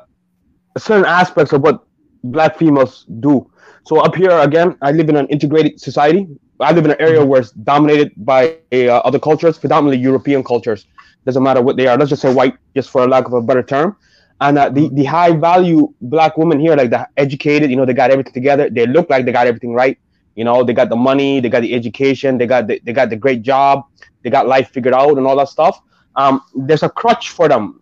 certain 0.78 1.04
aspects 1.04 1.52
of 1.52 1.62
what 1.62 1.84
black 2.24 2.56
females 2.56 3.04
do. 3.20 3.50
So 3.86 4.00
up 4.00 4.14
here 4.14 4.30
again, 4.30 4.76
I 4.80 4.92
live 4.92 5.08
in 5.08 5.16
an 5.16 5.26
integrated 5.28 5.78
society. 5.78 6.26
I 6.60 6.72
live 6.72 6.84
in 6.84 6.92
an 6.92 7.00
area 7.00 7.24
where 7.24 7.40
it's 7.40 7.50
dominated 7.50 8.12
by 8.16 8.56
uh, 8.72 8.98
other 9.04 9.18
cultures, 9.18 9.58
predominantly 9.58 10.02
European 10.02 10.42
cultures. 10.42 10.86
Doesn't 11.26 11.42
matter 11.42 11.60
what 11.62 11.76
they 11.76 11.86
are. 11.86 11.96
Let's 11.98 12.10
just 12.10 12.22
say 12.22 12.32
white, 12.32 12.54
just 12.74 12.90
for 12.90 13.06
lack 13.08 13.26
of 13.26 13.32
a 13.32 13.42
better 13.42 13.62
term. 13.62 13.96
And 14.40 14.58
uh, 14.58 14.68
the 14.68 14.88
the 14.90 15.04
high 15.04 15.32
value 15.32 15.92
black 16.00 16.36
women 16.36 16.60
here, 16.60 16.76
like 16.76 16.90
the 16.90 17.06
educated, 17.16 17.70
you 17.70 17.76
know, 17.76 17.84
they 17.84 17.94
got 17.94 18.10
everything 18.10 18.32
together. 18.32 18.70
They 18.70 18.86
look 18.86 19.10
like 19.10 19.24
they 19.24 19.32
got 19.32 19.46
everything 19.46 19.74
right. 19.74 19.98
You 20.34 20.44
know, 20.44 20.62
they 20.64 20.72
got 20.72 20.88
the 20.88 20.96
money, 20.96 21.40
they 21.40 21.48
got 21.48 21.60
the 21.62 21.74
education, 21.74 22.38
they 22.38 22.46
got 22.46 22.66
the, 22.66 22.80
they 22.84 22.92
got 22.92 23.10
the 23.10 23.16
great 23.16 23.42
job, 23.42 23.82
they 24.22 24.30
got 24.30 24.46
life 24.46 24.70
figured 24.70 24.94
out, 24.94 25.16
and 25.16 25.26
all 25.26 25.36
that 25.36 25.48
stuff. 25.48 25.80
Um, 26.16 26.42
there's 26.54 26.82
a 26.82 26.88
crutch 26.88 27.30
for 27.30 27.48
them. 27.48 27.80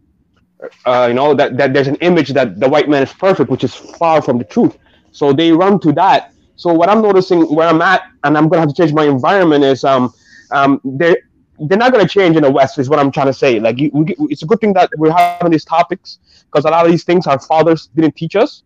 Uh, 0.86 1.06
you 1.08 1.14
know 1.14 1.34
that, 1.34 1.58
that 1.58 1.74
there's 1.74 1.88
an 1.88 1.96
image 1.98 2.30
that 2.30 2.60
the 2.60 2.68
white 2.68 2.88
man 2.90 3.04
is 3.04 3.14
perfect, 3.14 3.50
which 3.50 3.64
is 3.64 3.74
far 3.76 4.22
from 4.22 4.38
the 4.38 4.44
truth. 4.44 4.78
So 5.12 5.32
they 5.32 5.52
run 5.52 5.80
to 5.82 5.92
that. 5.94 6.32
So 6.56 6.74
what 6.74 6.90
I'm 6.90 7.02
noticing 7.02 7.44
where 7.54 7.68
I'm 7.68 7.82
at, 7.82 8.02
and 8.24 8.38
I'm 8.38 8.48
gonna 8.48 8.62
have 8.62 8.70
to 8.70 8.76
change 8.76 8.94
my 8.94 9.06
environment, 9.06 9.64
is 9.64 9.84
um, 9.84 10.14
um, 10.52 10.82
they 10.84 11.18
they're 11.62 11.78
not 11.78 11.92
gonna 11.92 12.08
change 12.08 12.36
in 12.36 12.44
the 12.44 12.52
West. 12.52 12.78
Is 12.78 12.90
what 12.90 13.00
I'm 13.00 13.12
trying 13.12 13.28
to 13.28 13.34
say. 13.34 13.60
Like 13.60 13.80
you, 13.80 13.90
we, 13.94 14.16
it's 14.30 14.44
a 14.44 14.46
good 14.46 14.60
thing 14.60 14.74
that 14.74 14.90
we're 14.98 15.12
having 15.12 15.52
these 15.52 15.66
topics 15.66 16.20
because 16.46 16.66
a 16.66 16.70
lot 16.70 16.86
of 16.86 16.92
these 16.92 17.04
things 17.04 17.28
our 17.28 17.40
fathers 17.40 17.88
didn't 17.96 18.16
teach 18.16 18.36
us. 18.36 18.64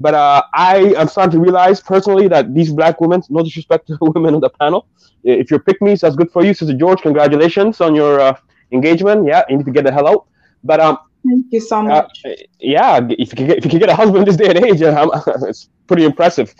But 0.00 0.14
uh, 0.14 0.42
I 0.54 0.94
am 0.96 1.08
starting 1.08 1.32
to 1.32 1.40
realize 1.40 1.80
personally 1.80 2.26
that 2.28 2.54
these 2.54 2.72
black 2.72 3.00
women, 3.00 3.22
no 3.28 3.42
disrespect 3.42 3.86
to 3.88 3.96
the 4.00 4.10
women 4.10 4.34
on 4.34 4.40
the 4.40 4.48
panel, 4.48 4.86
if 5.22 5.50
you're 5.50 5.60
pick 5.60 5.80
me, 5.82 5.94
that's 5.94 6.16
good 6.16 6.30
for 6.30 6.44
you, 6.44 6.54
Sister 6.54 6.74
George. 6.74 7.02
Congratulations 7.02 7.80
on 7.80 7.94
your 7.94 8.20
uh, 8.20 8.36
engagement. 8.72 9.26
Yeah, 9.26 9.42
you 9.48 9.58
need 9.58 9.66
to 9.66 9.72
get 9.72 9.84
the 9.84 9.92
hell 9.92 10.08
out. 10.08 10.26
But 10.64 10.80
um, 10.80 10.98
Thank 11.26 11.46
you 11.50 11.60
so 11.60 11.80
uh, 11.80 11.82
much. 11.82 12.24
yeah, 12.60 13.00
if 13.10 13.30
you 13.32 13.36
can 13.36 13.46
get 13.46 13.58
if 13.58 13.64
you 13.64 13.70
can 13.70 13.78
get 13.78 13.90
a 13.90 13.94
husband 13.94 14.26
this 14.26 14.36
day 14.36 14.48
and 14.48 14.64
age, 14.64 14.80
uh, 14.80 15.08
it's 15.42 15.68
pretty 15.86 16.04
impressive. 16.04 16.54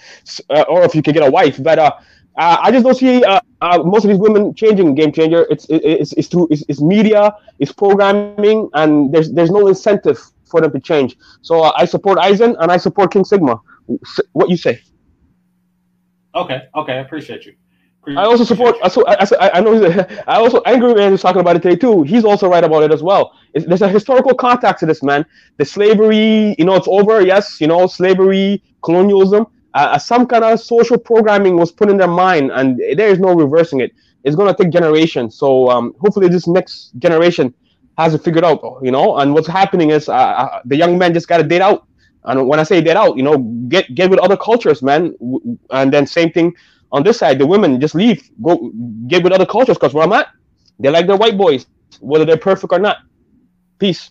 Uh, 0.51 0.65
or 0.69 0.82
if 0.85 0.94
you 0.94 1.02
can 1.02 1.15
get 1.15 1.27
a 1.27 1.31
wife, 1.31 1.62
but 1.62 1.78
uh, 2.36 2.57
I 2.61 2.70
just 2.70 2.85
don't 2.85 2.94
see 2.94 3.24
uh, 3.24 3.40
uh, 3.61 3.82
most 3.85 4.05
of 4.05 4.11
these 4.11 4.19
women 4.19 4.55
changing. 4.55 4.94
Game 4.94 5.12
changer. 5.12 5.47
It's 5.51 5.66
it's 5.69 6.12
it's 6.12 6.28
through 6.28 6.48
it's, 6.51 6.65
it's 6.69 6.81
media, 6.81 7.35
it's 7.59 7.73
programming, 7.73 8.70
and 8.74 9.12
there's 9.12 9.32
there's 9.32 9.51
no 9.51 9.66
incentive 9.66 10.19
for 10.47 10.61
them 10.61 10.73
to 10.73 10.81
change. 10.81 11.16
So 11.43 11.62
uh, 11.62 11.73
I 11.77 11.85
support 11.85 12.19
Eisen 12.19 12.57
and 12.61 12.70
I 12.70 12.77
support 12.77 13.12
King 13.12 13.24
Sigma. 13.24 13.61
What 14.32 14.51
you 14.51 14.57
say? 14.57 14.81
Okay, 16.35 16.69
okay, 16.74 16.93
I 16.93 16.98
appreciate 16.98 17.44
you. 17.44 17.55
I 18.07 18.24
also 18.24 18.44
support. 18.44 18.77
I, 18.82 18.89
so, 18.89 19.05
I, 19.07 19.59
I, 19.59 19.61
know. 19.61 20.07
I 20.27 20.36
also 20.36 20.62
Angry 20.65 20.94
Man 20.94 21.12
is 21.12 21.20
talking 21.20 21.40
about 21.40 21.57
it 21.57 21.62
today 21.62 21.77
too. 21.77 22.02
He's 22.02 22.24
also 22.24 22.48
right 22.48 22.65
about 22.65 22.82
it 22.82 22.93
as 22.93 23.02
well. 23.02 23.36
It's, 23.52 23.66
there's 23.66 23.82
a 23.82 23.89
historical 23.89 24.35
context 24.35 24.81
to 24.81 24.86
this 24.86 25.02
man. 25.02 25.27
The 25.59 25.66
slavery, 25.66 26.55
you 26.59 26.65
know, 26.65 26.77
it's 26.77 26.89
over. 26.89 27.20
Yes, 27.20 27.61
you 27.61 27.66
know, 27.66 27.86
slavery, 27.86 28.62
colonialism. 28.82 29.47
Uh, 29.74 29.98
some 29.98 30.26
kind 30.26 30.44
of 30.44 30.60
social 30.60 30.98
programming 30.98 31.56
was 31.56 31.70
put 31.70 31.88
in 31.90 31.97
their 31.97 32.09
mind, 32.09 32.51
and 32.52 32.78
there 32.97 33.09
is 33.09 33.18
no 33.18 33.34
reversing 33.34 33.80
it. 33.80 33.92
It's 34.24 34.36
gonna 34.36 34.55
take 34.55 34.70
generations. 34.70 35.36
So 35.36 35.70
um, 35.70 35.94
hopefully, 36.01 36.28
this 36.28 36.47
next 36.47 36.92
generation 36.98 37.55
has 37.98 38.14
it 38.14 38.22
figured 38.22 38.44
out. 38.44 38.60
You 38.82 38.90
know, 38.90 39.18
and 39.18 39.32
what's 39.34 39.47
happening 39.47 39.90
is 39.90 40.09
uh, 40.09 40.14
uh, 40.14 40.60
the 40.64 40.76
young 40.76 40.98
men 40.98 41.14
just 41.14 41.28
got 41.28 41.38
to 41.38 41.44
date 41.44 41.62
out. 41.62 41.86
And 42.24 42.47
when 42.48 42.60
I 42.60 42.64
say 42.64 42.80
date 42.80 42.97
out, 42.97 43.16
you 43.16 43.22
know, 43.22 43.38
get 43.68 43.94
get 43.94 44.10
with 44.10 44.18
other 44.20 44.36
cultures, 44.36 44.82
man. 44.82 45.14
And 45.70 45.92
then 45.92 46.06
same 46.06 46.32
thing 46.32 46.55
on 46.92 47.02
this 47.02 47.18
side, 47.18 47.38
the 47.38 47.47
women 47.47 47.80
just 47.80 47.94
leave, 47.94 48.28
go 48.42 48.72
get 49.06 49.22
with 49.22 49.32
other 49.32 49.47
cultures. 49.47 49.76
Because 49.76 49.94
where 49.94 50.05
I'm 50.05 50.12
at, 50.12 50.28
they 50.78 50.90
like 50.90 51.06
their 51.06 51.16
white 51.16 51.38
boys, 51.38 51.66
whether 52.01 52.24
they're 52.24 52.36
perfect 52.36 52.72
or 52.72 52.78
not. 52.78 52.98
Peace. 53.78 54.10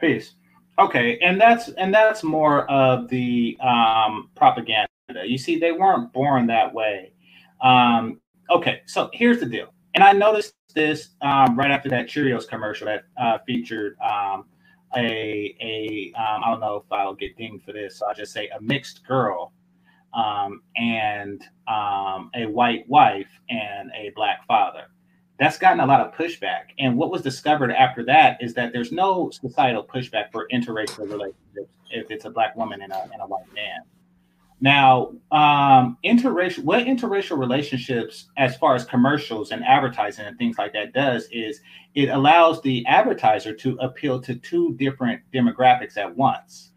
Peace. 0.00 0.34
Okay, 0.80 1.18
and 1.22 1.40
that's 1.40 1.70
and 1.70 1.94
that's 1.94 2.24
more 2.24 2.70
of 2.70 3.08
the 3.08 3.58
um, 3.62 4.30
propaganda. 4.36 4.88
You 5.26 5.38
see, 5.38 5.58
they 5.58 5.72
weren't 5.72 6.12
born 6.12 6.48
that 6.48 6.74
way. 6.74 7.14
Um, 7.62 8.20
okay, 8.50 8.82
so 8.86 9.10
here's 9.14 9.40
the 9.40 9.46
deal, 9.46 9.74
and 9.94 10.04
I 10.04 10.12
noticed 10.12 10.54
this 10.74 11.10
um, 11.22 11.58
right 11.58 11.72
after 11.72 11.90
that 11.90 12.08
Cheerios 12.08 12.48
commercial 12.48 12.88
that 12.88 13.04
uh, 13.20 13.38
featured 13.46 13.96
um, 14.00 14.46
a 14.96 15.56
a 15.62 16.12
um, 16.18 16.44
I 16.44 16.50
don't 16.50 16.60
know 16.60 16.76
if 16.84 16.92
I'll 16.92 17.14
get 17.16 17.38
dinged 17.38 17.64
for 17.64 17.72
this, 17.74 18.00
so 18.00 18.08
I'll 18.08 18.16
just 18.16 18.34
say 18.34 18.48
a 18.50 18.60
mixed 18.62 19.06
girl 19.08 19.54
um, 20.14 20.62
and 20.76 21.42
um, 21.68 22.30
a 22.36 22.46
white 22.46 22.88
wife 22.88 23.28
and 23.50 23.92
a 23.96 24.12
black 24.16 24.46
father. 24.48 24.86
That's 25.40 25.56
gotten 25.56 25.80
a 25.80 25.86
lot 25.86 26.02
of 26.02 26.12
pushback. 26.12 26.74
And 26.78 26.98
what 26.98 27.10
was 27.10 27.22
discovered 27.22 27.72
after 27.72 28.04
that 28.04 28.36
is 28.42 28.52
that 28.54 28.74
there's 28.74 28.92
no 28.92 29.30
societal 29.30 29.82
pushback 29.82 30.30
for 30.30 30.46
interracial 30.52 31.10
relationships 31.10 31.72
if 31.90 32.10
it's 32.10 32.26
a 32.26 32.30
black 32.30 32.54
woman 32.56 32.82
and 32.82 32.92
a, 32.92 33.02
and 33.04 33.22
a 33.22 33.26
white 33.26 33.52
man. 33.54 33.80
Now, 34.60 35.14
um, 35.32 35.96
interracial 36.04 36.64
what 36.64 36.84
interracial 36.84 37.38
relationships, 37.38 38.28
as 38.36 38.56
far 38.58 38.74
as 38.74 38.84
commercials 38.84 39.50
and 39.50 39.64
advertising 39.64 40.26
and 40.26 40.36
things 40.36 40.58
like 40.58 40.74
that, 40.74 40.92
does 40.92 41.26
is 41.32 41.62
it 41.94 42.10
allows 42.10 42.60
the 42.60 42.84
advertiser 42.86 43.54
to 43.54 43.78
appeal 43.78 44.20
to 44.20 44.34
two 44.34 44.74
different 44.74 45.22
demographics 45.32 45.96
at 45.96 46.14
once. 46.14 46.72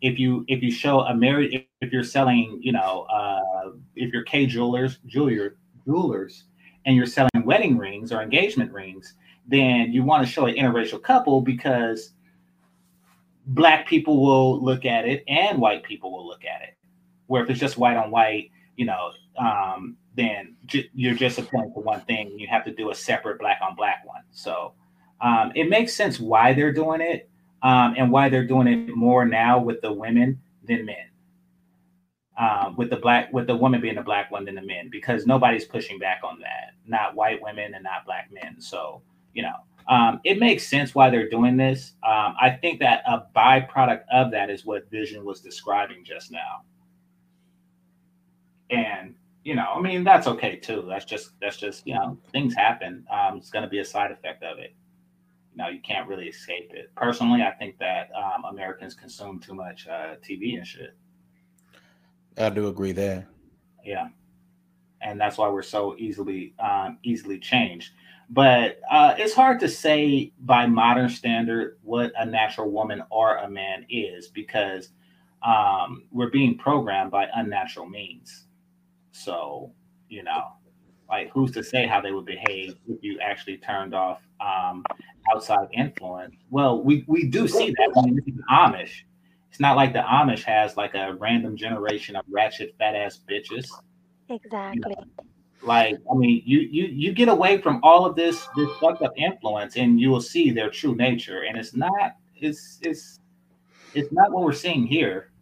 If 0.00 0.20
you 0.20 0.44
if 0.46 0.62
you 0.62 0.70
show 0.70 1.00
a 1.00 1.14
married 1.14 1.66
if 1.80 1.92
you're 1.92 2.04
selling, 2.04 2.60
you 2.62 2.70
know, 2.70 3.06
uh, 3.12 3.72
if 3.96 4.12
you're 4.12 4.22
Kay 4.22 4.46
Jewelers, 4.46 4.98
jeweler, 5.06 5.56
jewelers, 5.84 6.44
and 6.86 6.94
you're 6.94 7.06
selling 7.06 7.31
wedding 7.44 7.78
rings 7.78 8.12
or 8.12 8.22
engagement 8.22 8.72
rings, 8.72 9.14
then 9.46 9.92
you 9.92 10.02
want 10.02 10.26
to 10.26 10.32
show 10.32 10.46
an 10.46 10.54
interracial 10.54 11.02
couple 11.02 11.40
because 11.40 12.12
black 13.46 13.86
people 13.86 14.22
will 14.22 14.62
look 14.62 14.84
at 14.84 15.06
it 15.06 15.24
and 15.26 15.58
white 15.58 15.82
people 15.82 16.12
will 16.12 16.26
look 16.26 16.44
at 16.44 16.62
it 16.62 16.76
where 17.32 17.42
if 17.42 17.48
it's 17.48 17.58
just 17.58 17.78
white 17.78 17.96
on 17.96 18.10
white, 18.10 18.50
you 18.76 18.84
know, 18.84 19.10
um, 19.38 19.96
then 20.14 20.54
you're 20.92 21.14
just 21.14 21.38
applying 21.38 21.72
for 21.72 21.82
one 21.82 22.02
thing. 22.02 22.38
You 22.38 22.46
have 22.48 22.62
to 22.66 22.74
do 22.74 22.90
a 22.90 22.94
separate 22.94 23.38
black 23.38 23.58
on 23.66 23.74
black 23.74 24.02
one. 24.04 24.20
So 24.32 24.74
um, 25.22 25.50
it 25.54 25.70
makes 25.70 25.94
sense 25.94 26.20
why 26.20 26.52
they're 26.52 26.74
doing 26.74 27.00
it 27.00 27.30
um, 27.62 27.94
and 27.96 28.12
why 28.12 28.28
they're 28.28 28.46
doing 28.46 28.66
it 28.66 28.94
more 28.94 29.24
now 29.24 29.58
with 29.58 29.80
the 29.80 29.90
women 29.90 30.42
than 30.68 30.84
men. 30.84 31.06
Um, 32.38 32.76
with 32.76 32.88
the 32.88 32.96
black, 32.96 33.30
with 33.30 33.46
the 33.46 33.54
woman 33.54 33.82
being 33.82 33.96
the 33.96 34.02
black 34.02 34.30
one 34.30 34.46
than 34.46 34.54
the 34.54 34.62
men, 34.62 34.88
because 34.90 35.26
nobody's 35.26 35.66
pushing 35.66 35.98
back 35.98 36.22
on 36.24 36.40
that. 36.40 36.72
Not 36.86 37.14
white 37.14 37.42
women 37.42 37.74
and 37.74 37.84
not 37.84 38.06
black 38.06 38.30
men. 38.32 38.58
So 38.58 39.02
you 39.34 39.42
know, 39.42 39.54
um, 39.88 40.20
it 40.24 40.38
makes 40.38 40.66
sense 40.66 40.94
why 40.94 41.10
they're 41.10 41.28
doing 41.28 41.58
this. 41.58 41.92
Um, 42.02 42.34
I 42.40 42.58
think 42.60 42.80
that 42.80 43.02
a 43.06 43.24
byproduct 43.36 44.04
of 44.10 44.30
that 44.30 44.48
is 44.48 44.64
what 44.64 44.90
Vision 44.90 45.26
was 45.26 45.40
describing 45.40 46.04
just 46.04 46.32
now 46.32 46.62
and 48.72 49.14
you 49.44 49.56
know, 49.56 49.72
I 49.74 49.80
mean, 49.80 50.04
that's 50.04 50.28
okay 50.28 50.56
too. 50.56 50.84
That's 50.88 51.04
just 51.04 51.32
that's 51.40 51.56
just 51.56 51.86
you 51.86 51.94
know, 51.94 52.16
things 52.30 52.54
happen. 52.54 53.04
Um, 53.12 53.38
it's 53.38 53.50
going 53.50 53.64
to 53.64 53.68
be 53.68 53.80
a 53.80 53.84
side 53.84 54.10
effect 54.10 54.42
of 54.42 54.58
it. 54.58 54.74
You 55.52 55.58
know, 55.58 55.68
you 55.68 55.80
can't 55.80 56.08
really 56.08 56.28
escape 56.28 56.70
it. 56.72 56.90
Personally, 56.96 57.42
I 57.42 57.50
think 57.50 57.78
that 57.78 58.10
um, 58.16 58.44
Americans 58.44 58.94
consume 58.94 59.40
too 59.40 59.54
much 59.54 59.86
uh, 59.88 60.14
TV 60.26 60.56
and 60.56 60.66
shit. 60.66 60.96
I 62.38 62.50
do 62.50 62.68
agree 62.68 62.92
there. 62.92 63.28
Yeah, 63.84 64.08
and 65.00 65.20
that's 65.20 65.38
why 65.38 65.48
we're 65.48 65.62
so 65.62 65.96
easily 65.98 66.54
um, 66.58 66.98
easily 67.02 67.38
changed. 67.38 67.92
But 68.30 68.80
uh, 68.90 69.14
it's 69.18 69.34
hard 69.34 69.60
to 69.60 69.68
say 69.68 70.32
by 70.40 70.66
modern 70.66 71.10
standard 71.10 71.78
what 71.82 72.12
a 72.18 72.24
natural 72.24 72.70
woman 72.70 73.02
or 73.10 73.36
a 73.36 73.50
man 73.50 73.84
is 73.90 74.28
because 74.28 74.90
um, 75.42 76.04
we're 76.10 76.30
being 76.30 76.56
programmed 76.56 77.10
by 77.10 77.28
unnatural 77.34 77.88
means 77.88 78.46
so, 79.12 79.72
you 80.08 80.22
know, 80.24 80.48
like 81.08 81.30
who's 81.30 81.52
to 81.52 81.62
say 81.62 81.86
how 81.86 82.00
they 82.00 82.12
would 82.12 82.24
behave 82.24 82.74
if 82.88 83.02
you 83.02 83.20
actually 83.20 83.58
turned 83.58 83.94
off 83.94 84.22
um, 84.40 84.82
outside 85.32 85.68
influence? 85.72 86.34
Well, 86.50 86.82
we, 86.82 87.04
we 87.06 87.28
do 87.28 87.46
see 87.46 87.70
that. 87.70 88.22
This 88.26 88.34
Amish. 88.50 89.02
It's 89.52 89.60
not 89.60 89.76
like 89.76 89.92
the 89.92 90.00
Amish 90.00 90.42
has 90.44 90.76
like 90.76 90.94
a 90.94 91.14
random 91.14 91.56
generation 91.56 92.16
of 92.16 92.24
ratchet 92.28 92.74
fat 92.78 92.96
ass 92.96 93.20
bitches. 93.30 93.68
Exactly. 94.28 94.96
You 94.98 95.04
know? 95.04 95.24
Like, 95.62 95.96
I 96.10 96.14
mean, 96.16 96.42
you 96.44 96.60
you 96.60 96.86
you 96.86 97.12
get 97.12 97.28
away 97.28 97.60
from 97.60 97.78
all 97.84 98.04
of 98.04 98.16
this 98.16 98.48
this 98.56 98.68
fucked 98.80 99.02
up 99.02 99.12
influence, 99.16 99.76
and 99.76 100.00
you 100.00 100.10
will 100.10 100.22
see 100.22 100.50
their 100.50 100.70
true 100.70 100.96
nature. 100.96 101.42
And 101.42 101.56
it's 101.56 101.76
not 101.76 102.16
it's 102.34 102.80
it's 102.80 103.20
it's 103.94 104.10
not 104.10 104.32
what 104.32 104.42
we're 104.42 104.52
seeing 104.52 104.86
here 104.86 105.32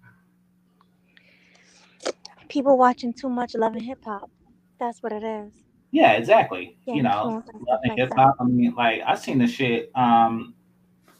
people 2.51 2.77
watching 2.77 3.15
too 3.15 3.31
much 3.31 3.55
love 3.55 3.75
and 3.75 3.83
hip 3.83 4.05
hop. 4.05 4.31
That's 4.79 5.03
what 5.03 5.13
it 5.13 5.23
is. 5.23 5.53
Yeah, 5.93 6.13
exactly. 6.13 6.77
Yeah, 6.87 6.95
you 6.95 7.03
know, 7.03 7.43
love 7.69 7.81
and 7.85 7.99
hip 7.99 8.13
hop. 8.15 8.37
I 8.39 8.45
mean, 8.45 8.75
like 8.77 9.01
I've 9.07 9.21
seen 9.21 9.39
the 9.39 9.47
shit. 9.47 9.91
Um, 9.95 10.55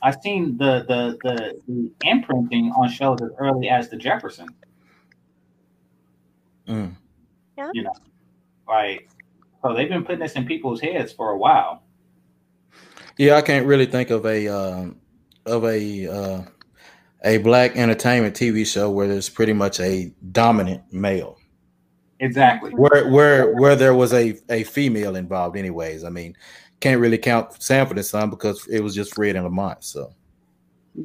I've 0.03 0.21
seen 0.23 0.57
the, 0.57 0.85
the 0.89 1.19
the 1.23 1.61
the 1.69 1.91
imprinting 2.09 2.73
on 2.73 2.89
shows 2.91 3.21
as 3.23 3.31
early 3.39 3.69
as 3.69 3.89
the 3.89 3.97
Jefferson. 3.97 4.49
Mm. 6.67 6.95
Yeah. 7.59 7.71
You 7.75 7.83
know, 7.83 7.95
like 8.69 9.09
so 9.63 9.75
they've 9.75 9.89
been 9.89 10.05
putting 10.05 10.21
this 10.21 10.33
in 10.33 10.47
people's 10.47 10.81
heads 10.81 11.13
for 11.13 11.31
a 11.31 11.37
while. 11.37 11.83
Yeah, 13.19 13.35
I 13.35 13.43
can't 13.43 13.67
really 13.67 13.87
think 13.87 14.11
of 14.11 14.25
a 14.25 14.49
um, 14.49 14.97
of 15.45 15.65
a 15.65 16.07
uh, 16.07 16.43
a 17.25 17.39
black 17.39 17.77
entertainment 17.77 18.35
TV 18.35 18.67
show 18.67 18.91
where 18.91 19.07
there's 19.09 19.29
pretty 19.29 19.53
much 19.53 19.81
a 19.81 20.13
dominant 20.33 20.83
male. 20.93 21.37
Exactly. 22.21 22.71
Where 22.71 23.11
where 23.11 23.55
where 23.55 23.77
there 23.77 23.95
was 23.95 24.13
a 24.13 24.39
a 24.49 24.65
female 24.65 25.17
involved, 25.17 25.57
anyways. 25.57 26.05
I 26.05 26.11
mean, 26.11 26.37
can't 26.81 27.01
really 27.01 27.19
count 27.19 27.63
Sanford 27.63 27.99
and 27.99 28.07
Son 28.07 28.31
because 28.31 28.67
it 28.67 28.81
was 28.81 28.95
just 28.95 29.15
Fred 29.15 29.37
and 29.37 29.45
Lamont. 29.45 29.85
So. 29.85 30.13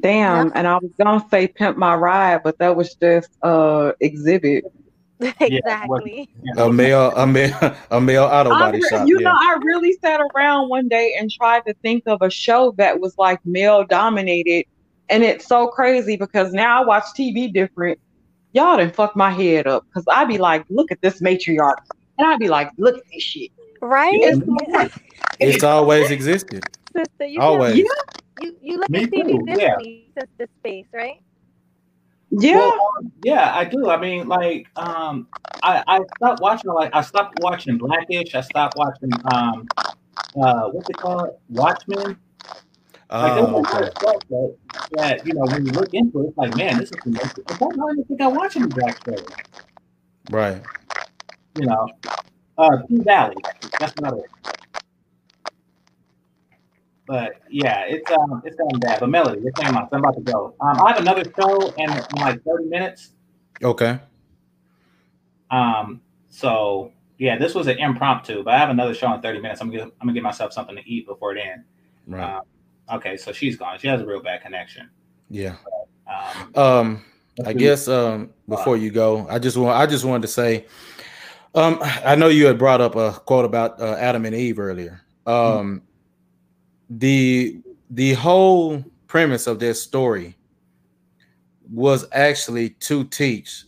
Damn, 0.00 0.50
and 0.54 0.66
I 0.66 0.76
was 0.78 0.90
gonna 0.98 1.24
say 1.30 1.46
pimp 1.46 1.76
my 1.76 1.94
ride, 1.94 2.42
but 2.42 2.58
that 2.58 2.74
was 2.76 2.94
just 2.94 3.30
uh 3.42 3.92
Xzibit. 4.02 4.62
exactly. 5.20 6.28
A 6.58 6.70
male, 6.70 7.12
a 7.16 7.26
male, 7.26 7.76
a 7.90 8.00
male 8.00 8.24
auto 8.24 8.50
body 8.50 8.80
I, 8.84 8.88
shop. 8.88 9.08
You 9.08 9.20
yeah. 9.20 9.30
know, 9.30 9.34
I 9.34 9.56
really 9.62 9.92
sat 10.02 10.20
around 10.34 10.68
one 10.68 10.88
day 10.88 11.14
and 11.18 11.30
tried 11.30 11.64
to 11.66 11.74
think 11.74 12.02
of 12.06 12.20
a 12.20 12.30
show 12.30 12.74
that 12.78 13.00
was 13.00 13.16
like 13.16 13.40
male 13.46 13.84
dominated 13.84 14.66
and 15.08 15.22
it's 15.22 15.46
so 15.46 15.68
crazy 15.68 16.16
because 16.16 16.52
now 16.52 16.82
I 16.82 16.84
watch 16.84 17.04
TV 17.16 17.52
different. 17.52 17.98
Y'all 18.52 18.76
didn't 18.76 18.94
fuck 18.94 19.14
my 19.14 19.30
head 19.30 19.66
up 19.66 19.84
because 19.86 20.04
I'd 20.08 20.28
be 20.28 20.38
like, 20.38 20.64
look 20.68 20.90
at 20.90 21.00
this 21.02 21.20
matriarch. 21.20 21.76
And 22.18 22.26
I'd 22.26 22.38
be 22.38 22.48
like, 22.48 22.70
look 22.78 22.96
at 22.96 23.04
this 23.12 23.22
shit. 23.22 23.50
Right? 23.80 24.14
It's, 24.14 24.98
it's 25.40 25.64
always 25.64 26.10
existed. 26.10 26.64
Sister, 26.94 27.26
you 27.26 27.40
always. 27.40 27.76
Yeah. 27.76 27.84
You 28.40 28.56
you 28.60 28.78
look 28.78 28.90
Me 28.90 29.04
at 29.04 29.10
TV 29.10 29.28
too, 29.28 29.46
differently 29.46 30.06
this 30.14 30.48
space, 30.60 30.86
right? 30.92 31.20
Yeah. 32.30 32.56
Well, 32.56 32.80
yeah, 33.24 33.54
I 33.54 33.64
do. 33.64 33.88
I 33.88 33.96
mean, 33.98 34.28
like, 34.28 34.66
um, 34.76 35.28
I, 35.62 35.82
I 35.86 36.00
stopped 36.16 36.40
watching 36.40 36.70
like 36.70 36.94
I 36.94 37.00
stopped 37.00 37.38
watching 37.40 37.78
Blackish. 37.78 38.34
I 38.34 38.40
stopped 38.42 38.76
watching 38.76 39.10
um, 39.32 39.66
uh, 40.40 40.68
what's 40.68 40.90
it 40.90 40.96
called, 40.96 41.30
Watchmen. 41.48 41.98
Like, 41.98 42.16
Oh, 43.08 43.34
there's 43.34 43.48
a 43.48 43.52
lot 43.52 43.74
okay. 43.76 43.86
of 43.86 43.98
stuff 43.98 44.16
that, 44.30 44.56
that 44.96 45.26
you 45.26 45.34
know 45.34 45.44
when 45.46 45.64
you 45.64 45.70
look 45.72 45.94
into 45.94 46.22
it, 46.22 46.28
it's 46.28 46.36
like, 46.36 46.56
man, 46.56 46.78
this 46.78 46.90
is 46.90 46.96
the 47.04 47.10
most. 47.10 47.38
I 47.48 47.56
don't 47.56 47.92
even 47.92 48.04
think 48.04 48.20
I 48.20 48.26
watch 48.26 48.56
any 48.56 48.66
black 48.66 48.98
shows. 49.04 49.24
Right. 50.30 50.60
You 51.56 51.66
know, 51.66 51.86
uh, 52.58 52.78
Valley. 52.90 53.36
That's 53.78 53.94
another. 53.98 54.22
But 57.06 57.40
yeah, 57.48 57.84
it's 57.86 58.10
um, 58.10 58.42
it's 58.44 58.56
gotten 58.56 58.80
bad. 58.80 58.98
But 59.00 59.10
Melody, 59.10 59.40
you're 59.42 59.52
saying 59.60 59.76
I'm 59.76 59.86
about 59.92 60.16
to 60.16 60.22
go. 60.22 60.54
Um, 60.60 60.80
I 60.82 60.92
have 60.92 61.00
another 61.00 61.24
show 61.38 61.68
in, 61.76 61.90
in 61.90 62.16
like 62.16 62.42
30 62.42 62.64
minutes. 62.64 63.10
Okay. 63.62 64.00
Um, 65.50 66.00
so 66.28 66.92
yeah, 67.18 67.38
this 67.38 67.54
was 67.54 67.68
an 67.68 67.78
impromptu, 67.78 68.42
but 68.42 68.54
I 68.54 68.58
have 68.58 68.70
another 68.70 68.92
show 68.92 69.12
in 69.14 69.20
30 69.20 69.40
minutes. 69.40 69.60
I'm 69.60 69.70
gonna 69.70 69.84
I'm 69.84 69.92
gonna 70.00 70.14
get 70.14 70.24
myself 70.24 70.52
something 70.52 70.74
to 70.74 70.82
eat 70.88 71.06
before 71.06 71.34
then. 71.34 71.64
Right. 72.08 72.38
Um, 72.38 72.42
okay, 72.96 73.16
so 73.16 73.32
she's 73.32 73.56
gone. 73.56 73.78
She 73.78 73.86
has 73.86 74.00
a 74.00 74.06
real 74.06 74.20
bad 74.20 74.42
connection. 74.42 74.90
Yeah. 75.30 75.56
Um, 76.06 76.54
Um, 76.56 77.04
I 77.44 77.52
guess 77.52 77.86
um 77.86 78.30
before 78.48 78.76
you 78.76 78.90
go, 78.90 79.26
I 79.28 79.38
just 79.38 79.56
want 79.56 79.76
I 79.76 79.86
just 79.86 80.04
wanted 80.04 80.22
to 80.22 80.28
say, 80.28 80.66
um, 81.56 81.78
I 81.82 82.14
know 82.14 82.28
you 82.28 82.46
had 82.46 82.58
brought 82.58 82.80
up 82.80 82.94
a 82.96 83.12
quote 83.12 83.44
about 83.44 83.80
uh, 83.80 83.96
Adam 83.98 84.24
and 84.24 84.34
Eve 84.34 84.58
earlier. 84.58 85.00
Um, 85.26 85.82
the 86.90 87.60
the 87.90 88.12
whole 88.14 88.84
premise 89.06 89.46
of 89.46 89.58
this 89.58 89.82
story 89.82 90.36
was 91.72 92.06
actually 92.12 92.70
to 92.70 93.04
teach, 93.04 93.64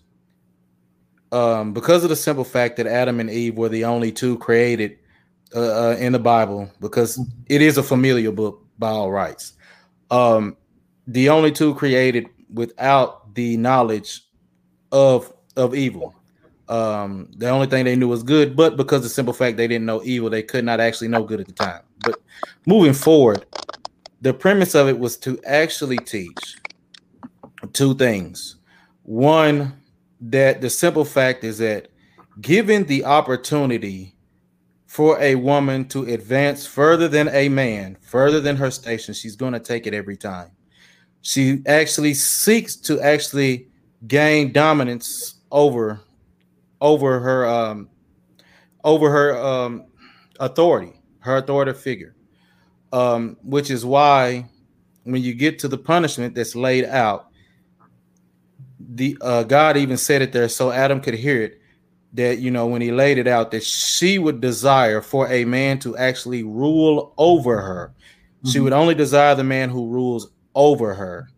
um, 1.33 1.73
because 1.73 2.05
of 2.05 2.11
the 2.11 2.17
simple 2.17 2.45
fact 2.45 2.77
that 2.77 2.87
Adam 2.87 3.21
and 3.21 3.31
Eve 3.31 3.57
were 3.57 3.69
the 3.69 3.85
only 3.85 4.13
two 4.13 4.39
created 4.39 4.99
uh, 5.55 5.89
uh, 5.91 5.97
in 5.99 6.13
the 6.13 6.19
Bible, 6.19 6.71
because 6.81 7.19
it 7.47 7.63
is 7.63 7.79
a 7.79 7.83
familiar 7.83 8.31
book 8.31 8.65
by 8.79 8.91
all 8.91 9.11
rights. 9.11 9.55
Um, 10.11 10.57
the 11.07 11.31
only 11.31 11.51
two 11.51 11.75
created 11.75 12.27
without 12.53 13.35
the 13.35 13.57
knowledge 13.57 14.23
of 14.93 15.33
of 15.57 15.75
evil. 15.75 16.15
Um, 16.69 17.31
the 17.37 17.49
only 17.49 17.67
thing 17.67 17.85
they 17.85 17.97
knew 17.97 18.09
was 18.09 18.23
good, 18.23 18.55
but 18.55 18.77
because 18.77 19.03
the 19.03 19.09
simple 19.09 19.33
fact 19.33 19.57
they 19.57 19.69
didn't 19.69 19.87
know 19.87 20.03
evil, 20.05 20.29
they 20.29 20.43
could 20.43 20.65
not 20.65 20.81
actually 20.81 21.09
know 21.09 21.23
good 21.23 21.41
at 21.41 21.47
the 21.47 21.53
time. 21.53 21.83
But 22.05 22.21
moving 22.67 22.93
forward, 22.93 23.47
the 24.21 24.35
premise 24.35 24.75
of 24.75 24.89
it 24.89 24.99
was 24.99 25.17
to 25.19 25.41
actually 25.45 25.97
teach 25.99 26.57
two 27.73 27.95
things. 27.95 28.57
One, 29.03 29.81
that 30.21 30.61
the 30.61 30.69
simple 30.69 31.05
fact 31.05 31.45
is 31.45 31.59
that 31.59 31.89
given 32.41 32.85
the 32.85 33.05
opportunity 33.05 34.15
for 34.87 35.21
a 35.21 35.35
woman 35.37 35.87
to 35.87 36.05
advance 36.05 36.67
further 36.67 37.09
than 37.09 37.29
a 37.29 37.49
man, 37.49 37.97
further 38.01 38.41
than 38.41 38.57
her 38.57 38.71
station, 38.71 39.15
she's 39.15 39.37
going 39.37 39.53
to 39.53 39.61
take 39.61 39.87
it 39.87 39.95
every 39.95 40.17
time. 40.17 40.51
She 41.21 41.63
actually 41.67 42.15
seeks 42.15 42.75
to 42.77 43.01
actually 43.01 43.69
gain 44.07 44.53
dominance 44.53 45.35
over 45.51 46.01
over 46.81 47.21
her 47.21 47.47
um 47.47 47.89
over 48.85 49.11
her 49.11 49.37
um 49.37 49.87
authority, 50.41 51.01
her 51.21 51.37
authority 51.37 51.73
figure. 51.73 52.15
Um, 52.91 53.37
which 53.43 53.71
is 53.71 53.85
why 53.85 54.49
when 55.05 55.23
you 55.23 55.35
get 55.35 55.59
to 55.59 55.69
the 55.69 55.77
punishment 55.77 56.35
that's 56.35 56.55
laid 56.55 56.85
out, 56.87 57.29
the 58.79 59.17
uh, 59.21 59.43
God 59.43 59.77
even 59.77 59.97
said 59.97 60.23
it 60.23 60.33
there 60.33 60.49
so 60.49 60.71
Adam 60.71 61.01
could 61.01 61.15
hear 61.15 61.43
it 61.43 61.61
that 62.15 62.39
you 62.39 62.51
know 62.51 62.67
when 62.67 62.81
he 62.81 62.91
laid 62.91 63.19
it 63.19 63.27
out 63.27 63.51
that 63.51 63.63
she 63.63 64.19
would 64.19 64.41
desire 64.41 65.01
for 65.01 65.29
a 65.29 65.45
man 65.45 65.79
to 65.81 65.97
actually 65.97 66.43
rule 66.43 67.15
over 67.19 67.61
her. 67.61 67.95
Mm-hmm. 68.39 68.51
She 68.51 68.61
would 68.61 68.73
only 68.73 68.95
desire 68.95 69.35
the 69.35 69.45
man 69.45 69.69
who 69.69 69.89
rules 69.89 70.31
over 70.55 70.95
her, 70.95 71.29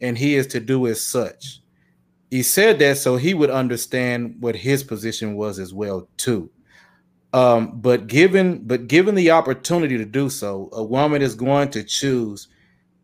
and 0.00 0.18
he 0.18 0.34
is 0.34 0.46
to 0.48 0.60
do 0.60 0.86
as 0.86 1.00
such. 1.00 1.60
He 2.30 2.42
said 2.42 2.78
that 2.80 2.98
so 2.98 3.16
he 3.16 3.34
would 3.34 3.50
understand 3.50 4.36
what 4.40 4.54
his 4.54 4.82
position 4.84 5.34
was 5.34 5.58
as 5.58 5.72
well 5.72 6.08
too. 6.16 6.50
Um, 7.32 7.80
but 7.80 8.06
given 8.06 8.62
but 8.66 8.88
given 8.88 9.14
the 9.14 9.30
opportunity 9.30 9.98
to 9.98 10.04
do 10.04 10.30
so, 10.30 10.68
a 10.72 10.82
woman 10.82 11.22
is 11.22 11.34
going 11.34 11.70
to 11.70 11.84
choose 11.84 12.48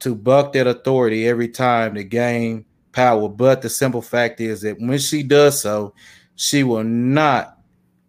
to 0.00 0.14
buck 0.14 0.52
that 0.52 0.66
authority 0.66 1.26
every 1.28 1.48
time 1.48 1.94
to 1.94 2.04
gain 2.04 2.64
power. 2.92 3.28
But 3.28 3.62
the 3.62 3.70
simple 3.70 4.02
fact 4.02 4.40
is 4.40 4.62
that 4.62 4.78
when 4.78 4.98
she 4.98 5.22
does 5.22 5.60
so, 5.60 5.94
she 6.36 6.62
will 6.64 6.84
not 6.84 7.58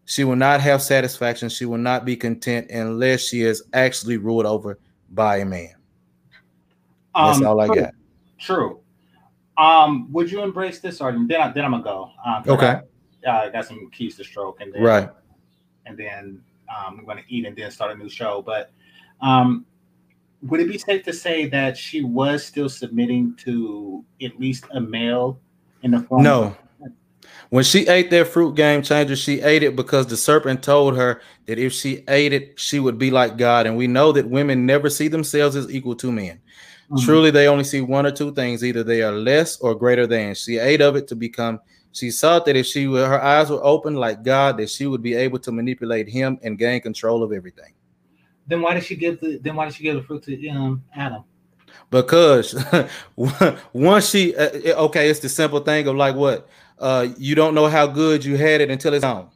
she 0.05 0.23
will 0.23 0.35
not 0.35 0.61
have 0.61 0.81
satisfaction. 0.81 1.49
She 1.49 1.65
will 1.65 1.79
not 1.79 2.05
be 2.05 2.15
content 2.15 2.69
unless 2.69 3.21
she 3.21 3.41
is 3.41 3.63
actually 3.73 4.17
ruled 4.17 4.45
over 4.45 4.79
by 5.09 5.37
a 5.37 5.45
man. 5.45 5.73
That's 7.15 7.37
Um, 7.39 7.47
all 7.47 7.59
I 7.59 7.67
true. 7.67 7.75
got. 7.75 7.93
True. 8.39 8.79
Um, 9.57 10.11
would 10.11 10.29
you 10.31 10.43
embrace 10.43 10.79
this 10.79 11.01
or 11.01 11.11
then? 11.11 11.31
I, 11.39 11.51
then 11.51 11.65
I'm 11.65 11.71
gonna 11.71 11.83
go. 11.83 12.11
Um, 12.25 12.43
Okay. 12.47 12.81
I, 13.25 13.29
uh, 13.29 13.49
got 13.49 13.65
some 13.65 13.89
keys 13.91 14.17
to 14.17 14.23
stroke, 14.23 14.61
and 14.61 14.73
then 14.73 14.83
Right. 14.83 15.09
and 15.85 15.97
then 15.97 16.41
um, 16.69 16.99
I'm 16.99 17.05
gonna 17.05 17.23
eat 17.27 17.45
and 17.45 17.55
then 17.55 17.71
start 17.71 17.91
a 17.91 17.95
new 17.95 18.09
show. 18.09 18.41
But 18.41 18.71
um, 19.21 19.65
would 20.43 20.59
it 20.59 20.67
be 20.67 20.77
safe 20.77 21.03
to 21.03 21.13
say 21.13 21.47
that 21.47 21.77
she 21.77 22.03
was 22.03 22.45
still 22.45 22.69
submitting 22.69 23.35
to 23.37 24.03
at 24.21 24.39
least 24.39 24.65
a 24.71 24.81
male 24.81 25.39
in 25.83 25.91
the 25.91 26.01
form? 26.01 26.23
No. 26.23 26.55
When 27.49 27.63
she 27.63 27.87
ate 27.87 28.09
that 28.09 28.27
fruit 28.27 28.55
game 28.55 28.81
changer, 28.81 29.15
she 29.15 29.41
ate 29.41 29.63
it 29.63 29.75
because 29.75 30.07
the 30.07 30.17
serpent 30.17 30.63
told 30.63 30.95
her 30.97 31.21
that 31.45 31.59
if 31.59 31.73
she 31.73 32.03
ate 32.07 32.33
it, 32.33 32.59
she 32.59 32.79
would 32.79 32.97
be 32.97 33.11
like 33.11 33.37
God. 33.37 33.67
And 33.67 33.77
we 33.77 33.87
know 33.87 34.11
that 34.11 34.29
women 34.29 34.65
never 34.65 34.89
see 34.89 35.07
themselves 35.07 35.55
as 35.55 35.69
equal 35.71 35.95
to 35.95 36.11
men. 36.11 36.41
Mhm. 36.89 37.03
Truly, 37.03 37.31
they 37.31 37.47
only 37.47 37.63
see 37.63 37.81
one 37.81 38.05
or 38.05 38.11
two 38.11 38.33
things: 38.33 38.63
either 38.63 38.83
they 38.83 39.01
are 39.01 39.11
less 39.11 39.57
or 39.59 39.75
greater 39.75 40.05
than. 40.07 40.35
She 40.35 40.57
ate 40.57 40.81
of 40.81 40.95
it 40.95 41.07
to 41.09 41.15
become. 41.15 41.59
She 41.91 42.11
saw 42.11 42.39
that 42.39 42.55
if 42.55 42.65
she 42.65 42.87
were, 42.87 43.07
her 43.07 43.21
eyes 43.21 43.49
were 43.49 43.63
open 43.63 43.95
like 43.95 44.23
God, 44.23 44.57
that 44.57 44.69
she 44.69 44.85
would 44.85 45.01
be 45.01 45.13
able 45.13 45.39
to 45.39 45.51
manipulate 45.51 46.09
Him 46.09 46.37
and 46.43 46.57
gain 46.57 46.81
control 46.81 47.23
of 47.23 47.31
everything. 47.31 47.73
Then 48.47 48.61
why 48.61 48.73
did 48.73 48.83
she 48.83 48.95
give 48.95 49.19
the? 49.19 49.37
Then 49.37 49.55
why 49.55 49.65
did 49.65 49.73
she 49.75 49.83
give 49.83 49.95
the 49.95 50.03
fruit 50.03 50.23
to 50.23 50.47
um, 50.49 50.83
Adam? 50.93 51.23
because 51.89 52.55
once 53.73 54.09
she 54.09 54.35
uh, 54.35 54.83
okay 54.83 55.09
it's 55.09 55.19
the 55.19 55.29
simple 55.29 55.59
thing 55.59 55.87
of 55.87 55.95
like 55.95 56.15
what 56.15 56.47
uh 56.79 57.07
you 57.17 57.35
don't 57.35 57.53
know 57.53 57.67
how 57.67 57.87
good 57.87 58.23
you 58.23 58.37
had 58.37 58.61
it 58.61 58.71
until 58.71 58.93
it's 58.93 59.03
on 59.05 59.29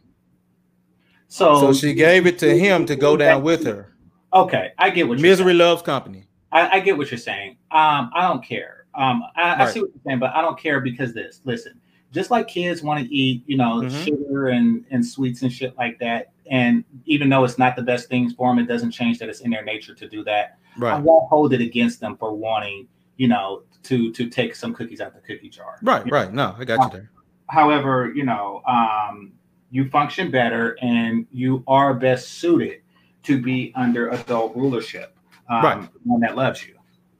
So, 1.27 1.59
so 1.59 1.73
she 1.73 1.93
gave 1.93 2.25
it 2.25 2.39
to 2.39 2.57
him 2.57 2.85
to 2.85 2.95
go 2.95 3.17
down 3.17 3.43
with 3.43 3.65
her 3.65 3.93
Okay, 4.31 4.71
I 4.77 4.91
get 4.91 5.07
what 5.07 5.19
misery 5.19 5.53
loves 5.53 5.81
company 5.81 6.27
I, 6.51 6.77
I 6.77 6.79
get 6.79 6.97
what 6.97 7.11
you're 7.11 7.17
saying. 7.17 7.51
Um, 7.71 8.11
I 8.15 8.27
don't 8.27 8.43
care. 8.43 8.85
Um, 8.95 9.23
I, 9.35 9.63
I 9.63 9.71
see 9.71 9.81
what 9.81 9.91
you're 9.93 10.01
saying, 10.05 10.19
but 10.19 10.31
I 10.31 10.41
don't 10.41 10.59
care 10.59 10.81
because 10.81 11.13
this. 11.13 11.41
Listen, 11.45 11.79
just 12.11 12.31
like 12.31 12.47
kids 12.47 12.81
want 12.81 13.05
to 13.05 13.13
eat, 13.13 13.43
you 13.45 13.55
know, 13.57 13.81
Mhm. 13.81 14.03
sugar 14.03 14.47
and 14.47 14.83
and 14.89 15.05
sweets 15.05 15.41
and 15.43 15.51
shit 15.53 15.77
like 15.77 15.99
that, 15.99 16.31
and 16.49 16.83
even 17.05 17.29
though 17.29 17.43
it's 17.43 17.57
not 17.59 17.75
the 17.75 17.83
best 17.83 18.09
things 18.09 18.33
for 18.33 18.49
them, 18.49 18.57
it 18.63 18.67
doesn't 18.67 18.91
change 18.91 19.19
that 19.19 19.29
it's 19.29 19.41
in 19.41 19.51
their 19.51 19.63
nature 19.63 19.93
to 19.93 20.07
do 20.09 20.23
that. 20.23 20.57
Right. 20.77 20.93
I 20.95 20.99
won't 20.99 21.29
hold 21.29 21.53
it 21.53 21.61
against 21.61 21.99
them 21.99 22.17
for 22.17 22.33
wanting, 22.33 22.87
you 23.17 23.27
know, 23.27 23.61
to 23.83 24.11
to 24.13 24.29
take 24.29 24.55
some 24.55 24.73
cookies 24.73 25.01
out 25.01 25.13
the 25.13 25.21
cookie 25.21 25.49
jar. 25.49 25.77
right 25.83 26.03
right 26.11 26.33
no 26.33 26.55
i 26.59 26.65
got 26.65 26.83
you 26.83 26.89
there 26.99 27.11
However, 27.47 28.11
you 28.13 28.23
know, 28.25 28.61
um, 28.67 29.31
you 29.71 29.89
function 29.89 30.29
better 30.29 30.77
and 30.81 31.25
you 31.31 31.63
are 31.67 31.93
best 31.95 32.27
suited 32.39 32.81
to 33.23 33.41
be 33.41 33.71
under 33.75 34.09
adult 34.09 34.55
rulership, 34.55 35.15
um, 35.49 35.63
Right. 35.63 35.89
one 36.03 36.21
that 36.21 36.35
loves 36.35 36.65
you. 36.65 36.75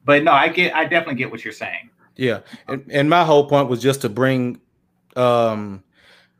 But 0.05 0.23
no, 0.23 0.31
I 0.31 0.47
get, 0.49 0.73
I 0.75 0.83
definitely 0.85 1.15
get 1.15 1.31
what 1.31 1.43
you're 1.43 1.53
saying. 1.53 1.89
yeah 2.15 2.39
and, 2.67 2.85
and 2.91 3.09
my 3.09 3.23
whole 3.23 3.47
point 3.47 3.69
was 3.69 3.81
just 3.81 4.01
to 4.01 4.09
bring 4.09 4.59
um 5.15 5.83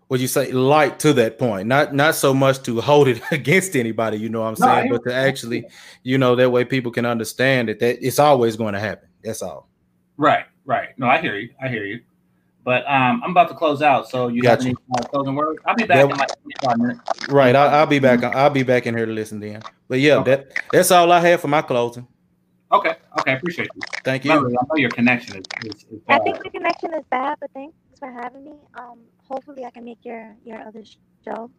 what 0.08 0.20
you 0.20 0.28
say 0.28 0.52
light 0.52 1.00
to 1.00 1.14
that 1.14 1.38
point 1.40 1.68
not 1.68 1.94
not 1.94 2.16
so 2.16 2.34
much 2.34 2.62
to 2.64 2.82
hold 2.82 3.08
it 3.08 3.22
against 3.32 3.76
anybody 3.76 4.18
you 4.18 4.28
know 4.30 4.42
what 4.42 4.48
i'm 4.48 4.56
No, 4.60 4.66
saying 4.68 4.92
but 4.92 5.04
to 5.10 5.14
actually 5.16 5.66
you 6.04 6.18
know 6.18 6.36
that 6.36 6.50
way 6.52 6.66
people 6.66 6.92
can 6.92 7.06
understand 7.06 7.70
that, 7.70 7.80
that 7.80 8.06
it's 8.06 8.20
always 8.20 8.56
going 8.58 8.74
to 8.74 8.80
happen 8.80 9.08
that's 9.24 9.42
all 9.42 9.70
Right, 10.18 10.46
right. 10.66 10.90
No, 10.98 11.08
I 11.08 11.22
hear 11.22 11.38
you. 11.38 11.50
I 11.64 11.70
hear 11.70 11.86
you. 11.86 12.02
But 12.64 12.86
um, 12.88 13.22
I'm 13.24 13.32
about 13.32 13.48
to 13.50 13.56
close 13.56 13.82
out, 13.82 14.10
so 14.10 14.28
you 14.28 14.44
have 14.48 14.60
Gotcha. 14.60 14.70
any 14.70 14.78
uh, 14.98 15.04
closing 15.08 15.36
words? 15.36 15.60
I'll 15.66 15.76
be 15.76 15.86
back 15.86 15.98
That- 15.98 16.12
in 16.12 16.18
like 16.18 16.42
25 16.62 16.78
minutes. 16.78 17.30
Right. 17.30 17.56
I'll, 17.56 17.70
I'll 17.70 17.86
be 17.88 18.00
back. 18.00 18.24
I'll 18.24 18.50
be 18.50 18.64
back 18.64 18.86
in 18.86 18.96
here 18.96 19.06
to 19.06 19.12
listen 19.12 19.40
then. 19.40 19.62
But 19.88 20.00
yeah, 20.00 20.18
Okay. 20.18 20.32
that 20.36 20.54
that's 20.72 20.92
all 20.92 21.12
I 21.12 21.20
have 21.22 21.42
for 21.42 21.48
my 21.48 21.62
closing. 21.62 22.08
Okay, 22.72 22.94
okay, 23.20 23.34
appreciate 23.34 23.68
you. 23.74 23.82
Thank 24.04 24.26
No, 24.26 24.42
you. 24.48 24.48
I 24.62 24.66
know 24.70 24.76
your 24.76 24.92
connection 24.92 25.38
is. 25.38 25.46
is, 25.66 25.84
is 25.90 26.00
I 26.08 26.20
think 26.20 26.44
the 26.44 26.52
connection 26.52 26.94
is 26.94 27.04
bad, 27.10 27.36
but 27.40 27.50
thanks 27.56 27.74
for 27.98 28.12
having 28.12 28.44
me. 28.46 28.52
Um, 28.76 29.00
hopefully 29.28 29.66
I 29.66 29.72
can 29.72 29.84
make 29.86 29.98
your 30.04 30.36
your 30.46 30.62
other 30.62 30.84
show. 31.26 31.50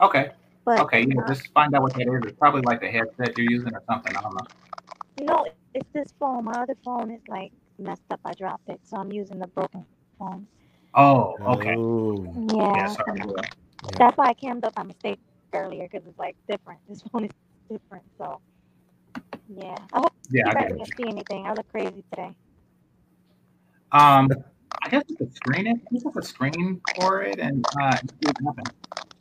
Okay, 0.00 0.30
But 0.64 0.80
okay. 0.80 1.06
Yeah, 1.06 1.20
uh, 1.22 1.28
just 1.28 1.52
find 1.52 1.72
out 1.76 1.82
what 1.82 1.94
that 1.94 2.08
is. 2.08 2.22
It's 2.24 2.38
probably 2.38 2.62
like 2.62 2.80
the 2.80 2.88
headset 2.88 3.38
you're 3.38 3.48
using 3.50 3.72
or 3.72 3.82
something. 3.88 4.16
I 4.16 4.20
don't 4.22 4.34
know. 4.34 4.46
no, 5.24 5.46
it's 5.74 5.88
this 5.92 6.12
phone. 6.18 6.44
My 6.46 6.52
other 6.62 6.74
phone 6.84 7.12
is 7.12 7.20
like 7.28 7.52
messed 7.78 8.02
up. 8.10 8.18
I 8.24 8.32
dropped 8.34 8.68
it, 8.68 8.80
so 8.82 8.96
I'm 8.96 9.12
using 9.12 9.38
the 9.38 9.46
broken 9.46 9.84
phone. 10.20 10.48
Oh, 10.94 11.36
okay. 11.48 11.74
Oh, 11.76 12.34
Yeah, 12.54 12.86
Yeah, 12.86 12.86
sorry. 12.88 13.22
that's 13.98 14.16
why 14.18 14.26
I 14.28 14.34
cammed 14.34 14.64
up 14.64 14.74
by 14.74 14.84
mistake 14.84 15.20
earlier 15.54 15.88
because 15.90 16.06
it's 16.06 16.18
like 16.18 16.36
different. 16.48 16.80
This 16.88 17.02
phone 17.12 17.26
is 17.26 17.32
different, 17.70 18.04
so 18.18 18.40
yeah. 19.48 19.76
I 19.92 19.98
hope 19.98 20.12
Yeah, 20.30 20.44
you 20.44 20.50
I 20.50 20.54
guys 20.54 20.68
get 20.68 20.70
it. 20.72 20.78
didn't 20.78 20.96
see 20.96 21.08
anything. 21.08 21.46
I 21.46 21.52
look 21.54 21.68
crazy 21.70 22.04
today. 22.12 22.34
Um, 23.92 24.28
I 24.82 24.88
guess 24.88 25.04
we 25.08 25.16
could 25.16 25.34
screen 25.34 25.66
it. 25.66 25.78
We 25.90 26.00
could 26.00 26.24
screen 26.24 26.80
for 26.96 27.22
it 27.22 27.38
and 27.38 27.64
uh, 27.80 27.96
see 27.96 28.26
what 28.26 28.36
happens. 28.56 28.74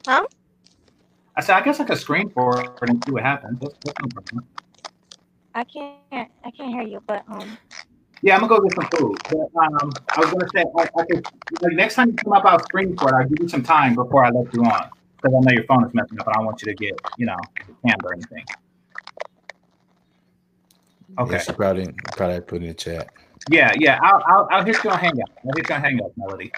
Huh? 0.07 0.25
I 1.35 1.41
said, 1.41 1.55
I 1.57 1.61
guess 1.61 1.79
I 1.79 1.85
could 1.85 1.97
screen 1.97 2.29
for 2.29 2.59
it 2.59 2.89
and 2.89 3.03
see 3.05 3.11
what 3.11 3.23
happens. 3.23 3.59
That's, 3.59 3.75
that's 3.83 3.99
no 4.01 4.07
problem. 4.13 4.47
I 5.55 5.63
can't 5.65 6.31
I 6.43 6.51
can't 6.51 6.71
hear 6.71 6.83
you, 6.83 7.01
but 7.07 7.23
um 7.27 7.57
Yeah, 8.21 8.35
I'm 8.35 8.41
gonna 8.47 8.59
go 8.59 8.67
get 8.67 8.75
some 8.75 8.87
food. 8.99 9.17
But 9.29 9.61
um, 9.61 9.91
I 10.15 10.19
was 10.19 10.31
gonna 10.31 10.49
say, 10.55 10.65
I, 10.77 10.81
I 10.99 11.05
could 11.05 11.25
like 11.61 11.73
next 11.73 11.95
time 11.95 12.09
you 12.11 12.17
come 12.17 12.33
up, 12.33 12.45
I'll 12.45 12.59
screen 12.59 12.97
for 12.97 13.09
it. 13.13 13.15
I'll 13.15 13.27
give 13.29 13.39
you 13.41 13.47
some 13.47 13.63
time 13.63 13.95
before 13.95 14.25
I 14.25 14.29
let 14.29 14.53
you 14.53 14.61
on 14.63 14.89
because 15.21 15.35
I 15.35 15.39
know 15.41 15.51
your 15.53 15.63
phone 15.65 15.85
is 15.85 15.93
messing 15.93 16.19
up. 16.19 16.27
and 16.27 16.33
I 16.33 16.37
don't 16.37 16.45
want 16.45 16.61
you 16.61 16.67
to 16.67 16.75
get 16.75 16.93
you 17.15 17.25
know 17.25 17.37
scammed 17.85 18.03
or 18.03 18.13
anything. 18.13 18.45
Okay. 21.17 21.33
Yeah, 21.33 21.37
she 21.39 21.51
probably 21.53 21.87
probably 22.15 22.41
put 22.41 22.61
in 22.61 22.67
the 22.67 22.73
chat. 22.73 23.09
Yeah, 23.49 23.73
yeah. 23.77 23.99
I'll 24.03 24.21
I'll, 24.27 24.47
I'll 24.51 24.65
hit 24.65 24.83
you 24.83 24.89
on 24.89 24.99
Hangout. 24.99 25.29
I'll 25.45 25.55
hit 25.55 25.69
you 25.69 25.75
on 25.75 25.81
Hangout, 25.81 26.11
Melody. 26.17 26.51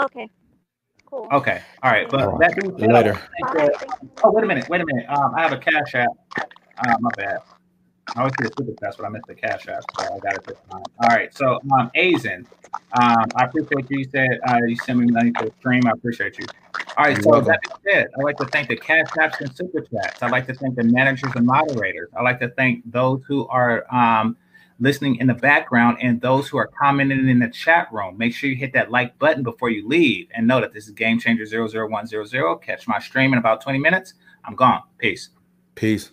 okay. 0.00 0.28
Cool. 1.06 1.28
Okay. 1.32 1.62
All 1.82 1.90
right. 1.90 2.10
But 2.10 2.28
All 2.28 2.38
that 2.38 2.56
being 2.56 2.76
said, 2.78 2.90
Later. 2.90 3.12
I 3.14 3.52
think 3.52 3.54
Bye. 3.54 3.68
that- 3.80 3.88
Oh, 4.22 4.30
wait 4.32 4.44
a 4.44 4.46
minute. 4.46 4.68
Wait 4.68 4.80
a 4.80 4.86
minute. 4.86 5.06
Um, 5.08 5.34
I 5.34 5.42
have 5.42 5.52
a 5.52 5.58
cash 5.58 5.94
app. 5.94 6.08
Uh, 6.78 6.96
my 7.00 7.10
bad. 7.16 7.38
I 8.16 8.20
always 8.20 8.34
do 8.38 8.46
a 8.46 8.50
super 8.56 8.78
fast, 8.80 8.98
but 8.98 9.06
I 9.06 9.08
missed 9.08 9.26
the 9.26 9.34
cash 9.34 9.66
app, 9.68 9.82
so 9.98 10.04
I 10.04 10.18
got 10.20 10.34
it 10.34 10.44
this 10.46 10.58
time. 10.70 10.82
All 11.00 11.08
right. 11.08 11.34
So, 11.34 11.60
um, 11.78 11.90
Azen, 11.96 12.46
um, 12.92 13.24
I 13.34 13.44
appreciate 13.44 13.90
you. 13.90 13.98
You 13.98 14.08
said 14.10 14.40
uh, 14.46 14.58
you 14.66 14.76
sent 14.76 14.98
me 14.98 15.06
money 15.06 15.32
for 15.36 15.46
the 15.46 15.54
stream. 15.58 15.86
I 15.86 15.92
appreciate 15.92 16.38
you. 16.38 16.46
All 16.96 17.06
right. 17.06 17.22
So 17.22 17.40
that 17.40 17.60
being 17.62 17.96
said, 17.96 18.08
I'd 18.16 18.22
like 18.22 18.36
to 18.38 18.46
thank 18.46 18.68
the 18.68 18.76
cash 18.76 19.06
apps 19.18 19.40
and 19.40 19.54
super 19.56 19.80
chats. 19.80 20.22
I'd 20.22 20.30
like 20.30 20.46
to 20.46 20.54
thank 20.54 20.76
the 20.76 20.84
managers 20.84 21.32
and 21.34 21.46
moderators. 21.46 22.10
I'd 22.16 22.22
like 22.22 22.38
to 22.40 22.50
thank 22.50 22.82
those 22.90 23.22
who 23.26 23.48
are 23.48 23.84
um, 23.92 24.36
listening 24.78 25.16
in 25.16 25.26
the 25.26 25.34
background 25.34 25.98
and 26.00 26.20
those 26.20 26.48
who 26.48 26.58
are 26.58 26.70
commenting 26.80 27.28
in 27.28 27.38
the 27.38 27.48
chat 27.48 27.88
room. 27.92 28.16
Make 28.16 28.34
sure 28.34 28.48
you 28.48 28.56
hit 28.56 28.72
that 28.74 28.90
like 28.90 29.18
button 29.18 29.42
before 29.42 29.70
you 29.70 29.88
leave 29.88 30.28
and 30.34 30.46
know 30.46 30.60
that 30.60 30.72
this 30.72 30.86
is 30.86 30.92
Game 30.92 31.18
Changer 31.18 31.46
00100. 31.46 32.60
Catch 32.62 32.86
my 32.86 32.98
stream 33.00 33.32
in 33.32 33.38
about 33.38 33.60
20 33.60 33.78
minutes. 33.78 34.14
I'm 34.44 34.54
gone. 34.54 34.82
Peace. 34.98 35.30
Peace. 35.74 36.10